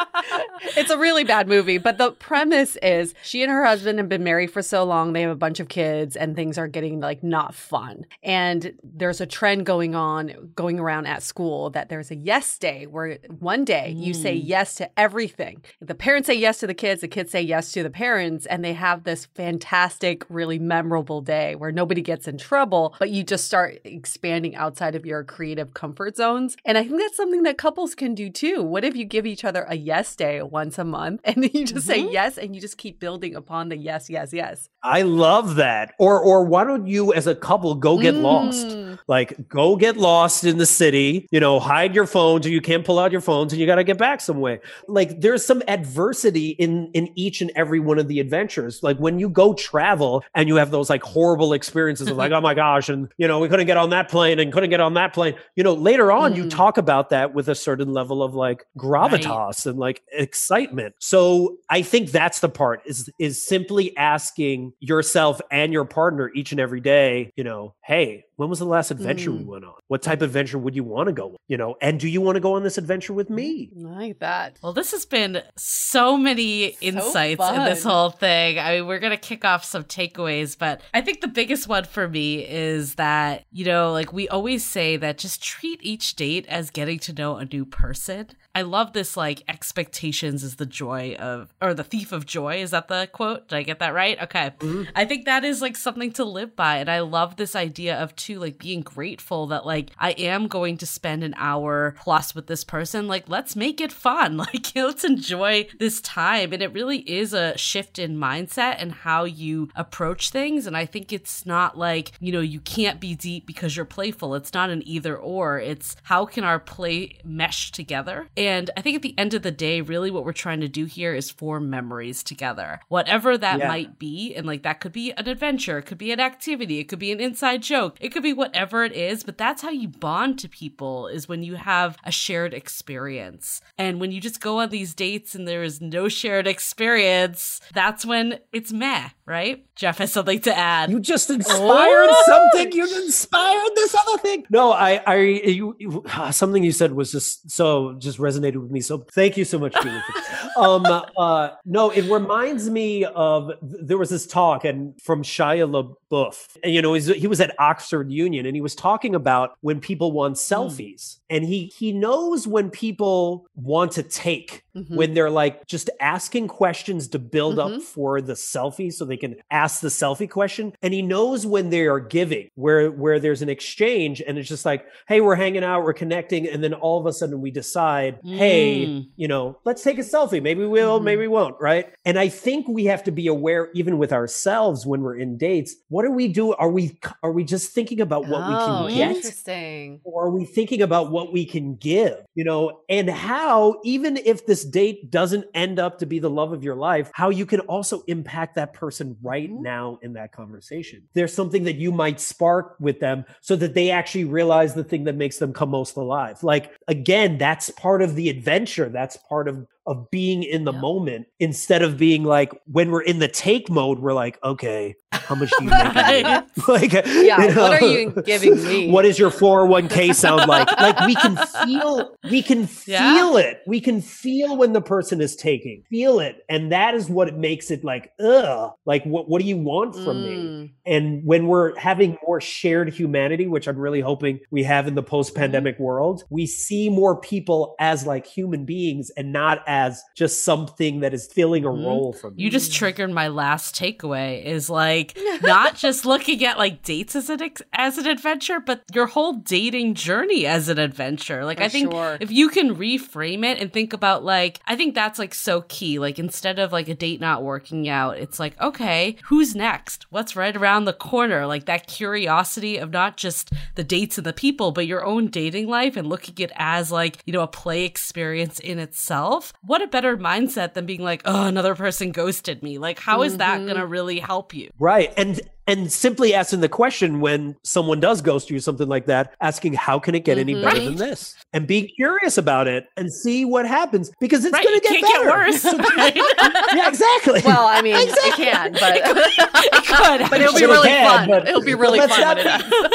it's 0.78 0.90
a 0.92 0.98
really 0.98 1.24
bad 1.24 1.48
movie, 1.48 1.78
but 1.78 1.98
the 1.98 2.12
premise 2.12 2.76
is 2.84 3.16
she 3.24 3.42
and 3.42 3.52
her 3.52 3.66
husband 3.66 3.98
have 3.98 4.10
been 4.10 4.24
married 4.24 4.52
for 4.52 4.62
so 4.62 4.84
long, 4.84 5.14
they 5.14 5.22
have 5.22 5.32
a 5.32 5.36
bunch 5.36 5.60
of 5.60 5.70
kids 5.70 6.16
and 6.16 6.36
things 6.36 6.58
are 6.58 6.68
getting 6.68 7.00
like 7.00 7.24
not 7.24 7.56
fun. 7.56 8.06
And 8.22 8.74
there's 8.84 9.22
a 9.22 9.26
trend 9.26 9.66
going 9.66 9.96
on 9.96 10.50
going 10.56 10.80
around 10.80 11.06
at 11.06 11.24
school 11.24 11.70
that 11.72 11.88
there's 11.90 12.12
a 12.12 12.16
yes 12.16 12.58
day 12.58 12.86
where 12.86 13.18
one 13.40 13.64
day 13.64 13.96
mm. 13.96 14.04
you 14.04 14.14
say 14.14 14.36
mm. 14.38 14.42
yes 14.44 14.76
to 14.76 15.00
everything. 15.00 15.64
The 15.82 15.96
parents 15.96 16.28
say 16.28 16.34
yes 16.36 16.60
to 16.60 16.68
the 16.68 16.74
kids, 16.74 17.02
the 17.02 17.08
kids 17.08 17.32
say 17.32 17.42
yes 17.42 17.72
to 17.72 17.84
the 17.84 17.90
parents 17.90 18.46
and 18.46 18.64
they 18.64 18.74
have 18.74 19.04
this 19.06 19.28
fantastic, 19.36 20.26
really 20.30 20.60
memorable 20.60 21.22
day 21.22 21.56
where 21.56 21.72
nobody 21.72 22.02
gets 22.02 22.28
in 22.28 22.38
trouble, 22.38 22.96
but 23.00 23.10
you 23.10 23.24
just 23.24 23.46
start 23.46 23.78
expanding 23.86 24.56
outside 24.58 24.96
of 24.96 25.06
your 25.06 25.24
creative 25.24 25.74
comfort 25.74 26.18
zones. 26.18 26.58
And 26.66 26.78
I 26.78 26.84
think 26.84 27.00
that's 27.00 27.16
something 27.16 27.44
that 27.44 27.58
couples 27.58 27.96
can 27.96 28.09
can 28.10 28.16
do 28.16 28.30
too. 28.30 28.64
What 28.64 28.84
if 28.84 28.96
you 28.96 29.06
give 29.06 29.26
each 29.26 29.46
other 29.46 29.66
a 29.68 29.76
yes 29.76 30.16
day 30.16 30.42
once 30.42 30.78
a 30.78 30.84
month 30.84 31.22
and 31.24 31.44
then 31.44 31.50
you 31.54 31.66
just 31.66 31.88
mm-hmm. 31.88 32.08
say 32.08 32.12
yes 32.12 32.38
and 32.38 32.56
you 32.56 32.62
just 32.62 32.78
keep 32.78 33.00
building 33.00 33.36
upon 33.36 33.70
the 33.70 33.78
yes, 33.78 34.10
yes, 34.10 34.34
yes. 34.34 34.68
I 34.84 35.02
love 35.04 35.56
that. 35.56 35.94
Or 36.00 36.20
or 36.20 36.44
why 36.46 36.64
don't 36.64 36.88
you 36.88 37.14
as 37.14 37.28
a 37.28 37.36
couple 37.36 37.76
go 37.76 38.00
get 38.00 38.16
mm. 38.16 38.22
lost? 38.22 39.00
Like 39.08 39.48
go 39.50 39.76
get 39.76 39.98
lost 39.98 40.44
in 40.46 40.58
the 40.58 40.66
city, 40.66 41.28
you 41.32 41.40
know, 41.42 41.60
hide 41.60 41.94
your 41.96 42.06
phones 42.06 42.46
or 42.46 42.50
you 42.50 42.62
can't 42.62 42.86
pull 42.86 42.98
out 43.00 43.12
your 43.12 43.22
phones 43.22 43.52
and 43.52 43.60
you 43.60 43.66
got 43.66 43.76
to 43.76 43.84
get 43.84 43.98
back 43.98 44.22
some 44.22 44.40
way. 44.40 44.60
Like 44.88 45.20
there's 45.22 45.46
some 45.46 45.62
adversity 45.68 46.50
in 46.52 46.90
in 46.94 47.10
each 47.16 47.42
and 47.42 47.52
every 47.58 47.80
one 47.82 48.00
of 48.00 48.08
the 48.08 48.20
adventures. 48.22 48.82
Like 48.84 48.98
when 48.98 49.20
you 49.20 49.28
go 49.30 49.54
travel 49.54 50.24
and 50.36 50.48
you 50.48 50.56
have 50.56 50.72
those 50.72 50.90
like 50.90 51.04
horrible 51.04 51.52
experiences 51.54 52.08
of 52.08 52.16
like, 52.18 52.32
oh 52.32 52.40
my 52.42 52.54
gosh, 52.54 52.88
and 52.90 53.08
you 53.18 53.28
know, 53.28 53.40
we 53.40 53.48
couldn't 53.50 53.68
get 53.68 53.78
on 53.78 53.90
that 53.92 54.10
plane 54.10 54.40
and 54.40 54.52
couldn't 54.54 54.70
get 54.70 54.80
on 54.80 54.94
that 54.96 55.14
plane. 55.14 55.36
You 55.58 55.64
know, 55.64 55.74
later 55.74 56.10
on 56.12 56.34
mm. 56.34 56.38
you 56.38 56.50
talk 56.50 56.78
about 56.78 57.10
that 57.10 57.34
with 57.34 57.48
a 57.50 57.56
certain 57.56 57.92
level 58.00 58.24
of 58.24 58.34
like 58.34 58.66
gravitas 58.78 59.28
right. 59.28 59.66
and 59.66 59.78
like 59.80 60.02
excitement. 60.12 60.96
So 61.00 61.58
I 61.70 61.82
think 61.82 62.12
that's 62.12 62.40
the 62.40 62.50
part 62.50 62.82
is 62.88 63.10
is 63.20 63.42
simply 63.46 63.96
asking 63.98 64.74
yourself 64.80 65.42
and 65.52 65.74
your 65.74 65.86
partner 65.86 66.32
each 66.34 66.52
and 66.52 66.60
every 66.62 66.80
day, 66.80 67.32
you 67.36 67.44
know, 67.44 67.76
hey, 67.84 68.24
when 68.40 68.50
was 68.50 68.60
the 68.60 68.66
last 68.66 68.90
adventure 68.90 69.32
mm. 69.32 69.40
we 69.40 69.44
went 69.44 69.66
on? 69.66 69.74
What 69.90 70.02
type 70.02 70.20
of 70.22 70.28
adventure 70.30 70.58
would 70.58 70.74
you 70.74 70.86
want 70.86 71.08
to 71.08 71.14
go? 71.14 71.32
On? 71.32 71.36
You 71.50 71.58
know, 71.58 71.76
and 71.82 72.00
do 72.00 72.08
you 72.08 72.22
want 72.22 72.38
to 72.38 72.40
go 72.40 72.54
on 72.54 72.64
this 72.64 72.78
adventure 72.78 73.12
with 73.12 73.30
me? 73.30 73.70
Mm, 73.78 73.94
I 73.94 74.00
like 74.00 74.20
that. 74.20 74.60
Well, 74.64 74.72
this 74.72 74.92
has 74.92 75.06
been 75.06 75.42
so 75.58 76.16
many 76.16 76.68
insights 76.80 77.42
in 77.50 77.66
this 77.66 77.84
whole 77.84 78.12
thing. 78.12 78.58
I 78.58 78.76
mean, 78.76 78.88
we're 78.88 79.00
gonna 79.00 79.18
kick 79.18 79.44
off 79.44 79.66
some 79.66 79.84
takeaways, 79.84 80.58
but 80.58 80.80
I 80.94 81.02
think 81.02 81.20
the 81.20 81.28
biggest 81.28 81.68
one 81.68 81.84
for 81.84 82.08
me 82.08 82.48
is 82.48 82.96
that 82.96 83.44
you 83.52 83.66
know, 83.66 83.92
like 83.92 84.14
we 84.14 84.30
always 84.30 84.64
say 84.64 84.96
that 84.96 85.18
just 85.18 85.44
treat 85.44 85.82
each 85.84 86.16
date 86.16 86.46
as 86.48 86.70
getting 86.70 87.00
to 87.00 87.12
know 87.14 87.36
a 87.36 87.44
new 87.44 87.66
person. 87.66 88.28
I 88.56 88.62
love 88.62 88.94
this 88.94 89.18
like 89.18 89.44
expectations 89.50 90.46
is 90.46 90.56
the 90.56 90.66
joy 90.66 91.16
of 91.20 91.54
or 91.62 91.74
the 91.74 91.84
thief 91.84 92.14
of 92.14 92.26
joy. 92.26 92.62
Is 92.64 92.72
that 92.72 92.88
the 92.88 93.10
quote? 93.12 93.50
Did 93.50 93.58
I 93.58 93.64
get 93.64 93.80
that 93.80 93.94
right? 93.94 94.22
Okay. 94.24 94.52
Mm-hmm. 94.60 94.84
I 94.96 95.04
think 95.04 95.26
that 95.26 95.44
is 95.44 95.62
like 95.62 95.76
something 95.76 96.14
to 96.14 96.24
live 96.24 96.56
by. 96.56 96.78
And 96.78 96.90
I 96.90 97.02
love 97.02 97.36
this 97.36 97.54
idea 97.56 98.00
of 98.02 98.16
to 98.36 98.40
like 98.40 98.60
being 98.60 98.82
grateful 98.82 99.48
that 99.48 99.66
like 99.66 99.90
I 99.98 100.12
am 100.12 100.48
going 100.48 100.78
to 100.78 100.86
spend 100.86 101.24
an 101.24 101.34
hour 101.36 101.96
plus 102.00 102.36
with 102.36 102.46
this 102.46 102.64
person. 102.64 103.08
Like, 103.08 103.28
let's 103.28 103.56
make 103.56 103.80
it 103.82 103.92
fun. 103.92 104.20
Like, 104.50 104.72
let's 104.76 105.04
enjoy 105.04 105.68
this 105.80 106.00
time. 106.02 106.54
And 106.54 106.62
it 106.64 106.72
really 106.74 107.00
is 107.10 107.34
a 107.34 107.58
shift 107.58 108.00
in 108.00 108.18
mindset 108.18 108.76
and 108.80 108.92
how 108.92 109.24
you 109.24 109.70
approach 109.76 110.30
things. 110.30 110.66
And 110.66 110.76
I 110.78 110.86
think 110.86 111.12
it's 111.14 111.46
not 111.46 111.78
like, 111.78 112.12
you 112.20 112.32
know, 112.32 112.40
you 112.40 112.60
can't 112.60 113.00
be 113.00 113.16
deep 113.16 113.46
because 113.46 113.76
you're 113.76 113.86
playful. 113.86 114.36
It's 114.36 114.54
not 114.54 114.70
an 114.70 114.88
either 114.88 115.16
or. 115.18 115.60
It's 115.60 115.96
how 116.04 116.26
can 116.26 116.44
our 116.44 116.60
play 116.60 117.20
mesh 117.24 117.72
together? 117.72 118.28
And 118.38 118.70
I 118.78 118.82
think 118.82 118.96
at 118.96 119.02
the 119.02 119.16
end 119.18 119.34
of 119.34 119.42
the 119.44 119.52
day, 119.52 119.82
really 119.82 120.10
what 120.12 120.24
we're 120.26 120.34
trying 120.34 120.62
to 120.62 120.68
do 120.68 120.86
here 120.86 121.14
is 121.14 121.30
form 121.30 121.70
memories 121.70 122.24
together, 122.24 122.80
whatever 122.88 123.38
that 123.38 123.60
yeah. 123.60 123.68
might 123.68 124.00
be. 124.00 124.36
And 124.36 124.46
like, 124.48 124.64
that 124.64 124.80
could 124.80 124.94
be 124.94 125.12
an 125.14 125.28
adventure, 125.28 125.78
it 125.80 125.84
could 125.84 125.98
be 125.98 126.12
an 126.12 126.20
activity, 126.20 126.80
it 126.80 126.86
could 126.88 127.00
be 127.00 127.12
an 127.12 127.20
inside 127.22 127.62
joke, 127.64 127.98
it 128.00 128.10
could 128.10 128.19
could 128.20 128.24
be 128.24 128.34
whatever 128.34 128.84
it 128.84 128.92
is, 128.92 129.24
but 129.24 129.38
that's 129.38 129.62
how 129.62 129.70
you 129.70 129.88
bond 129.88 130.38
to 130.40 130.50
people 130.50 131.08
is 131.08 131.30
when 131.30 131.42
you 131.42 131.56
have 131.56 131.98
a 132.04 132.12
shared 132.12 132.54
experience. 132.54 133.62
And 133.78 134.02
when 134.02 134.12
you 134.12 134.20
just 134.20 134.42
go 134.42 134.60
on 134.60 134.68
these 134.70 134.94
dates 134.94 135.36
and 135.36 135.48
there 135.48 135.64
is 135.64 135.80
no 135.80 136.10
shared 136.10 136.46
experience, 136.48 137.62
that's 137.74 138.06
when 138.06 138.40
it's 138.52 138.74
meh, 138.74 139.08
right? 139.26 139.66
Jeff 139.78 140.00
has 140.00 140.12
something 140.12 140.42
to 140.42 140.54
add. 140.56 140.90
You 140.92 141.00
just 141.00 141.30
inspired 141.30 141.58
oh. 141.58 142.24
something. 142.26 142.74
You 142.74 142.84
inspired 143.06 143.72
this 143.76 143.96
other 143.96 144.18
thing. 144.22 144.44
No, 144.50 144.74
I, 144.74 145.02
I, 145.08 145.16
you, 145.16 145.76
you, 145.80 146.04
ah, 146.10 146.32
something 146.32 146.62
you 146.64 146.74
said 146.74 146.92
was 146.92 147.14
just 147.14 147.50
so 147.50 147.94
just 147.94 148.18
resonated 148.18 148.58
with 148.58 148.70
me. 148.72 148.82
So 148.82 149.06
thank 149.14 149.38
you 149.38 149.46
so 149.46 149.60
much, 149.60 149.74
um, 150.58 150.86
uh, 150.86 151.50
no, 151.66 151.90
it 151.90 152.04
reminds 152.12 152.70
me 152.70 153.06
of 153.06 153.52
there 153.62 153.98
was 153.98 154.10
this 154.10 154.28
talk 154.28 154.66
and 154.66 155.00
from 155.02 155.24
Shia 155.24 155.70
LaBeouf. 156.12 156.58
And, 156.66 156.74
you 156.74 156.82
know, 156.82 156.94
he 156.96 157.28
was 157.28 157.40
at 157.40 157.56
Oxford 157.60 158.09
Union, 158.12 158.46
and 158.46 158.56
he 158.56 158.62
was 158.62 158.76
talking 158.76 159.16
about 159.16 159.54
when 159.62 159.80
people 159.80 160.12
want 160.12 160.34
hmm. 160.38 160.54
selfies, 160.54 161.02
mm. 161.02 161.18
and 161.30 161.46
he 161.46 161.66
he 161.68 161.92
knows 161.92 162.48
when 162.48 162.70
people 162.70 163.46
want 163.56 163.92
to 163.94 164.04
take 164.04 164.64
mm-hmm. 164.76 164.96
when 164.96 165.14
they're 165.14 165.30
like 165.30 165.66
just 165.68 165.90
asking 166.00 166.48
questions 166.48 167.08
to 167.10 167.20
build 167.20 167.56
mm-hmm. 167.58 167.76
up 167.76 167.82
for 167.82 168.22
the 168.22 168.34
selfie, 168.34 168.92
so 168.92 169.06
they 169.06 169.18
can 169.18 169.36
ask 169.52 169.82
the 169.82 169.88
selfie 169.90 170.30
question, 170.30 170.74
and 170.82 170.94
he 170.94 171.02
knows 171.02 171.46
when 171.46 171.70
they 171.70 171.88
are 171.88 172.00
giving, 172.00 172.50
where 172.56 172.92
where 172.92 173.20
there's 173.20 173.42
an 173.42 173.50
exchange, 173.50 174.22
and 174.26 174.38
it's 174.38 174.50
just 174.50 174.66
like, 174.66 174.86
hey, 175.08 175.22
we're 175.22 175.36
hanging 175.36 175.64
out, 175.64 175.84
we're 175.84 175.94
connecting, 175.94 176.48
and 176.48 176.64
then 176.64 176.74
all 176.74 177.00
of 177.00 177.06
a 177.06 177.14
sudden 177.14 177.42
we 177.42 177.52
decide, 177.52 178.22
mm. 178.24 178.38
hey, 178.38 179.06
you 179.16 179.28
know, 179.28 179.58
let's 179.66 179.84
take 179.84 179.98
a 179.98 180.02
selfie. 180.02 180.42
Maybe 180.42 180.66
we'll, 180.66 180.98
mm-hmm. 180.98 181.06
maybe 181.06 181.22
we 181.22 181.28
won't, 181.28 181.60
right? 181.60 181.94
And 182.06 182.18
I 182.20 182.30
think 182.30 182.68
we 182.68 182.86
have 182.86 183.04
to 183.06 183.12
be 183.12 183.28
aware, 183.28 183.70
even 183.74 183.98
with 183.98 184.12
ourselves, 184.12 184.86
when 184.86 185.02
we're 185.02 185.16
in 185.18 185.38
dates, 185.38 185.76
what 185.90 186.04
do 186.04 186.12
we 186.12 186.28
do? 186.28 186.54
Are 186.54 186.70
we 186.70 187.00
are 187.24 187.32
we 187.32 187.44
just 187.44 187.72
thinking 187.72 187.99
thinking 188.00 188.18
about 188.18 188.28
what 188.30 188.42
oh, 188.44 188.86
we 188.88 188.96
can 188.96 189.12
oh, 189.12 189.14
get? 189.14 190.02
Or 190.04 190.26
are 190.26 190.30
we 190.32 190.46
thinking 190.46 190.82
about 190.82 191.12
what 191.12 191.34
we 191.34 191.46
can 191.46 191.76
give? 191.76 192.24
You 192.36 192.44
know, 192.44 192.82
and 192.90 193.10
how, 193.10 193.80
even 193.84 194.18
if 194.18 194.46
this 194.46 194.64
date 194.66 195.12
doesn't 195.12 195.46
end 195.54 195.80
up 195.80 196.00
to 196.00 196.06
be 196.06 196.20
the 196.20 196.30
love 196.30 196.54
of 196.54 196.64
your 196.64 196.76
life, 196.76 197.12
how 197.14 197.30
you 197.30 197.46
can 197.46 197.60
also 197.62 198.02
impact 198.08 198.56
that 198.56 198.74
person 198.74 199.18
right 199.22 199.50
mm-hmm. 199.50 199.62
now 199.64 200.00
in 200.02 200.14
that 200.14 200.32
conversation. 200.32 201.04
There's 201.14 201.34
something 201.34 201.64
that 201.66 201.76
you 201.76 201.92
might 201.92 202.20
spark 202.20 202.76
with 202.80 203.00
them 203.00 203.26
so 203.42 203.56
that 203.58 203.74
they 203.74 203.90
actually 203.92 204.26
realize 204.26 204.74
the 204.74 204.84
thing 204.84 205.04
that 205.06 205.16
makes 205.16 205.38
them 205.38 205.54
come 205.54 205.70
most 205.70 205.96
alive. 205.98 206.42
Like, 206.44 206.72
again, 206.88 207.38
that's 207.38 207.70
part 207.72 208.02
of 208.02 208.16
the 208.16 208.30
adventure. 208.30 208.90
That's 208.90 209.18
part 209.30 209.48
of 209.48 209.68
of 209.90 210.10
being 210.12 210.44
in 210.44 210.64
the 210.66 210.72
yeah. 210.72 210.80
moment 210.80 211.26
instead 211.40 211.82
of 211.82 211.98
being 211.98 212.24
like 212.24 212.52
when 212.68 212.92
we're 212.92 213.02
in 213.02 213.18
the 213.20 213.28
take 213.28 213.70
mode, 213.72 213.98
we're 214.00 214.14
like, 214.14 214.38
okay, 214.44 214.94
how 215.12 215.34
much 215.34 215.50
do 215.58 215.66
you 215.66 215.72
make? 215.72 216.68
like, 216.68 216.94
yeah, 216.94 217.42
you 217.42 217.56
know, 217.56 217.62
what 217.70 217.82
are 217.82 217.88
you 217.88 218.14
giving 218.24 218.56
me? 218.66 218.92
What 219.00 219.04
is 219.06 219.18
your 219.18 219.32
401k 219.32 220.14
sound 220.14 220.48
like? 220.48 220.70
like 220.80 221.00
we 221.08 221.16
can 221.16 221.36
feel, 221.38 222.16
we 222.30 222.44
can 222.44 222.70
yeah. 222.86 223.16
feel 223.16 223.36
it. 223.38 223.62
We 223.66 223.82
can 223.82 224.00
feel 224.02 224.58
when 224.58 224.74
the 224.74 224.82
person 224.82 225.22
is 225.22 225.36
taking, 225.36 225.84
feel 225.90 226.20
it. 226.20 226.38
And 226.50 226.72
that 226.72 226.94
is 226.94 227.10
what 227.10 227.28
it 227.28 227.36
makes 227.36 227.72
it 227.72 227.84
like, 227.84 228.12
ugh, 228.20 228.74
like 228.86 229.04
what, 229.06 229.28
what 229.28 229.42
do 229.42 229.48
you 229.48 229.58
want 229.58 229.96
from 229.96 230.18
mm. 230.18 230.24
me? 230.30 230.76
And 230.86 231.24
when 231.26 231.48
we're 231.48 231.76
having 231.80 232.16
more 232.28 232.40
shared 232.40 232.94
humanity, 232.94 233.48
which 233.48 233.68
I'm 233.68 233.78
really 233.78 234.02
hoping 234.02 234.40
we 234.52 234.62
have 234.64 234.88
in 234.88 234.94
the 234.96 235.02
mm-hmm. 235.02 235.10
post 235.10 235.34
pandemic 235.34 235.78
mm. 235.78 235.82
world, 235.82 236.24
we 236.30 236.46
see 236.46 236.90
more 236.90 237.20
people 237.20 237.76
as 237.80 238.06
like 238.06 238.28
human 238.28 238.66
beings 238.66 239.10
and 239.18 239.34
not 239.34 239.64
as 239.66 239.79
as 239.80 240.04
just 240.16 240.44
something 240.44 241.00
that 241.00 241.14
is 241.14 241.28
filling 241.32 241.64
a 241.64 241.70
mm-hmm. 241.70 241.86
role 241.86 242.14
from 242.14 242.34
you. 242.38 242.46
You 242.46 242.52
just 242.52 242.74
triggered 242.74 243.12
my 243.12 243.30
last 243.30 243.76
takeaway 243.76 244.44
is 244.44 244.70
like 244.70 245.18
not 245.42 245.76
just 245.76 246.06
looking 246.06 246.44
at 246.44 246.58
like 246.58 246.84
dates 246.84 247.16
as 247.16 247.30
an 247.30 247.42
ex- 247.42 247.62
as 247.74 247.98
an 247.98 248.06
adventure, 248.06 248.60
but 248.60 248.82
your 248.94 249.08
whole 249.08 249.34
dating 249.34 249.94
journey 249.96 250.46
as 250.46 250.68
an 250.68 250.80
adventure. 250.80 251.46
Like 251.46 251.60
For 251.60 251.64
I 251.64 251.68
think 251.70 251.92
sure. 251.94 252.18
if 252.20 252.30
you 252.30 252.50
can 252.50 252.76
reframe 252.76 253.46
it 253.46 253.60
and 253.60 253.72
think 253.72 253.94
about 253.94 254.26
like 254.26 254.60
I 254.68 254.76
think 254.76 254.96
that's 254.96 255.18
like 255.18 255.34
so 255.34 255.62
key. 255.70 255.98
Like 255.98 256.20
instead 256.20 256.60
of 256.60 256.74
like 256.74 256.90
a 256.90 256.96
date 256.96 257.22
not 257.22 257.44
working 257.44 257.88
out, 257.88 258.18
it's 258.18 258.40
like 258.40 258.60
okay, 258.60 259.16
who's 259.26 259.56
next? 259.56 260.08
What's 260.12 260.36
right 260.36 260.56
around 260.56 260.86
the 260.86 260.94
corner? 260.94 261.46
Like 261.46 261.66
that 261.68 261.88
curiosity 261.88 262.78
of 262.78 262.92
not 262.92 263.16
just 263.16 263.52
the 263.76 263.84
dates 263.86 264.18
and 264.18 264.26
the 264.28 264.34
people, 264.34 264.72
but 264.72 264.88
your 264.88 265.06
own 265.06 265.28
dating 265.28 265.68
life 265.68 265.96
and 265.96 266.08
looking 266.08 266.30
at 266.34 266.40
it 266.52 266.52
as 266.56 266.92
like, 266.92 267.18
you 267.26 267.32
know, 267.32 267.42
a 267.42 267.48
play 267.48 267.86
experience 267.86 268.60
in 268.60 268.78
itself 268.80 269.54
what 269.62 269.82
a 269.82 269.88
better 269.88 270.18
mindset 270.18 270.74
than 270.74 270.86
being 270.86 271.04
like, 271.04 271.22
oh, 271.26 271.48
another 271.48 271.76
person 271.76 272.12
ghosted 272.12 272.64
me. 272.64 272.78
Like, 272.78 273.00
how 273.00 273.24
is 273.24 273.34
mm-hmm. 273.34 273.40
that 273.40 273.64
going 273.66 273.78
to 273.78 273.86
really 273.86 274.20
help 274.20 274.54
you? 274.54 274.70
Right. 274.80 275.14
And 275.18 275.40
and 275.68 275.92
simply 275.92 276.34
asking 276.34 276.62
the 276.62 276.70
question 276.70 277.20
when 277.22 277.56
someone 277.64 278.00
does 278.00 278.22
ghost 278.22 278.50
you 278.50 278.60
something 278.60 278.88
like 278.88 279.06
that 279.06 279.34
asking 279.42 279.74
how 279.74 280.00
can 280.00 280.16
it 280.16 280.26
get 280.26 280.38
any 280.38 280.54
mm-hmm. 280.54 280.64
better 280.64 280.80
right. 280.80 280.86
than 280.86 280.96
this 280.96 281.36
and 281.54 281.68
be 281.68 281.84
curious 281.96 282.38
about 282.38 282.68
it 282.68 282.88
and 282.98 283.12
see 283.12 283.46
what 283.46 283.66
happens 283.68 284.12
because 284.20 284.46
it's 284.46 284.54
right. 284.54 284.64
going 284.66 284.80
to 284.80 284.88
get 284.88 285.02
better 285.02 285.24
get 285.24 285.32
worse 285.32 285.64
yeah 286.74 286.88
exactly 286.90 287.42
well 287.46 287.66
i 287.68 287.82
mean 287.82 287.96
exactly. 287.96 288.30
it 288.46 288.52
can 288.52 288.72
but 288.74 288.96
it 288.96 289.04
could, 289.04 289.18
it 289.28 289.86
could. 289.88 290.30
but 290.30 290.42
it'll 290.42 290.56
be 290.56 290.66
really 290.66 290.88
can, 290.90 291.28
fun 291.28 291.48
it'll 291.48 291.62
be 291.62 291.76
really 291.76 292.00
but 292.00 292.10
fun 292.10 292.38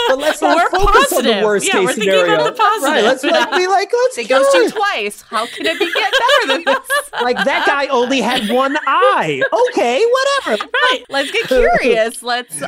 but 0.08 0.18
let's 0.18 0.40
not 0.40 0.56
We're 0.56 0.70
focus 0.70 1.06
positive. 1.10 1.30
on 1.32 1.40
the 1.40 1.44
worst 1.46 1.66
yeah, 1.66 1.72
case 1.72 1.80
we're 1.84 1.92
thinking 1.92 2.10
scenario 2.12 2.34
about 2.34 2.54
the 2.56 2.62
positive. 2.62 2.94
right 2.94 3.04
let's 3.04 3.24
like, 3.24 3.50
be 3.52 3.66
like 3.66 3.90
let's 3.92 4.18
oh, 4.18 4.24
ghost 4.26 4.54
you 4.54 4.70
twice 4.70 5.22
how 5.22 5.46
can 5.46 5.66
it 5.66 5.78
be 5.78 5.92
get 5.92 6.10
better 6.12 6.54
than 6.54 6.64
this 6.64 7.22
like 7.22 7.36
that 7.44 7.64
guy 7.66 7.86
only 7.86 8.20
had 8.20 8.48
one 8.50 8.76
eye 8.86 9.42
okay 9.70 10.04
whatever 10.04 10.68
right 10.74 11.04
let's 11.08 11.30
get 11.30 11.46
curious 11.46 12.22
let's 12.22 12.63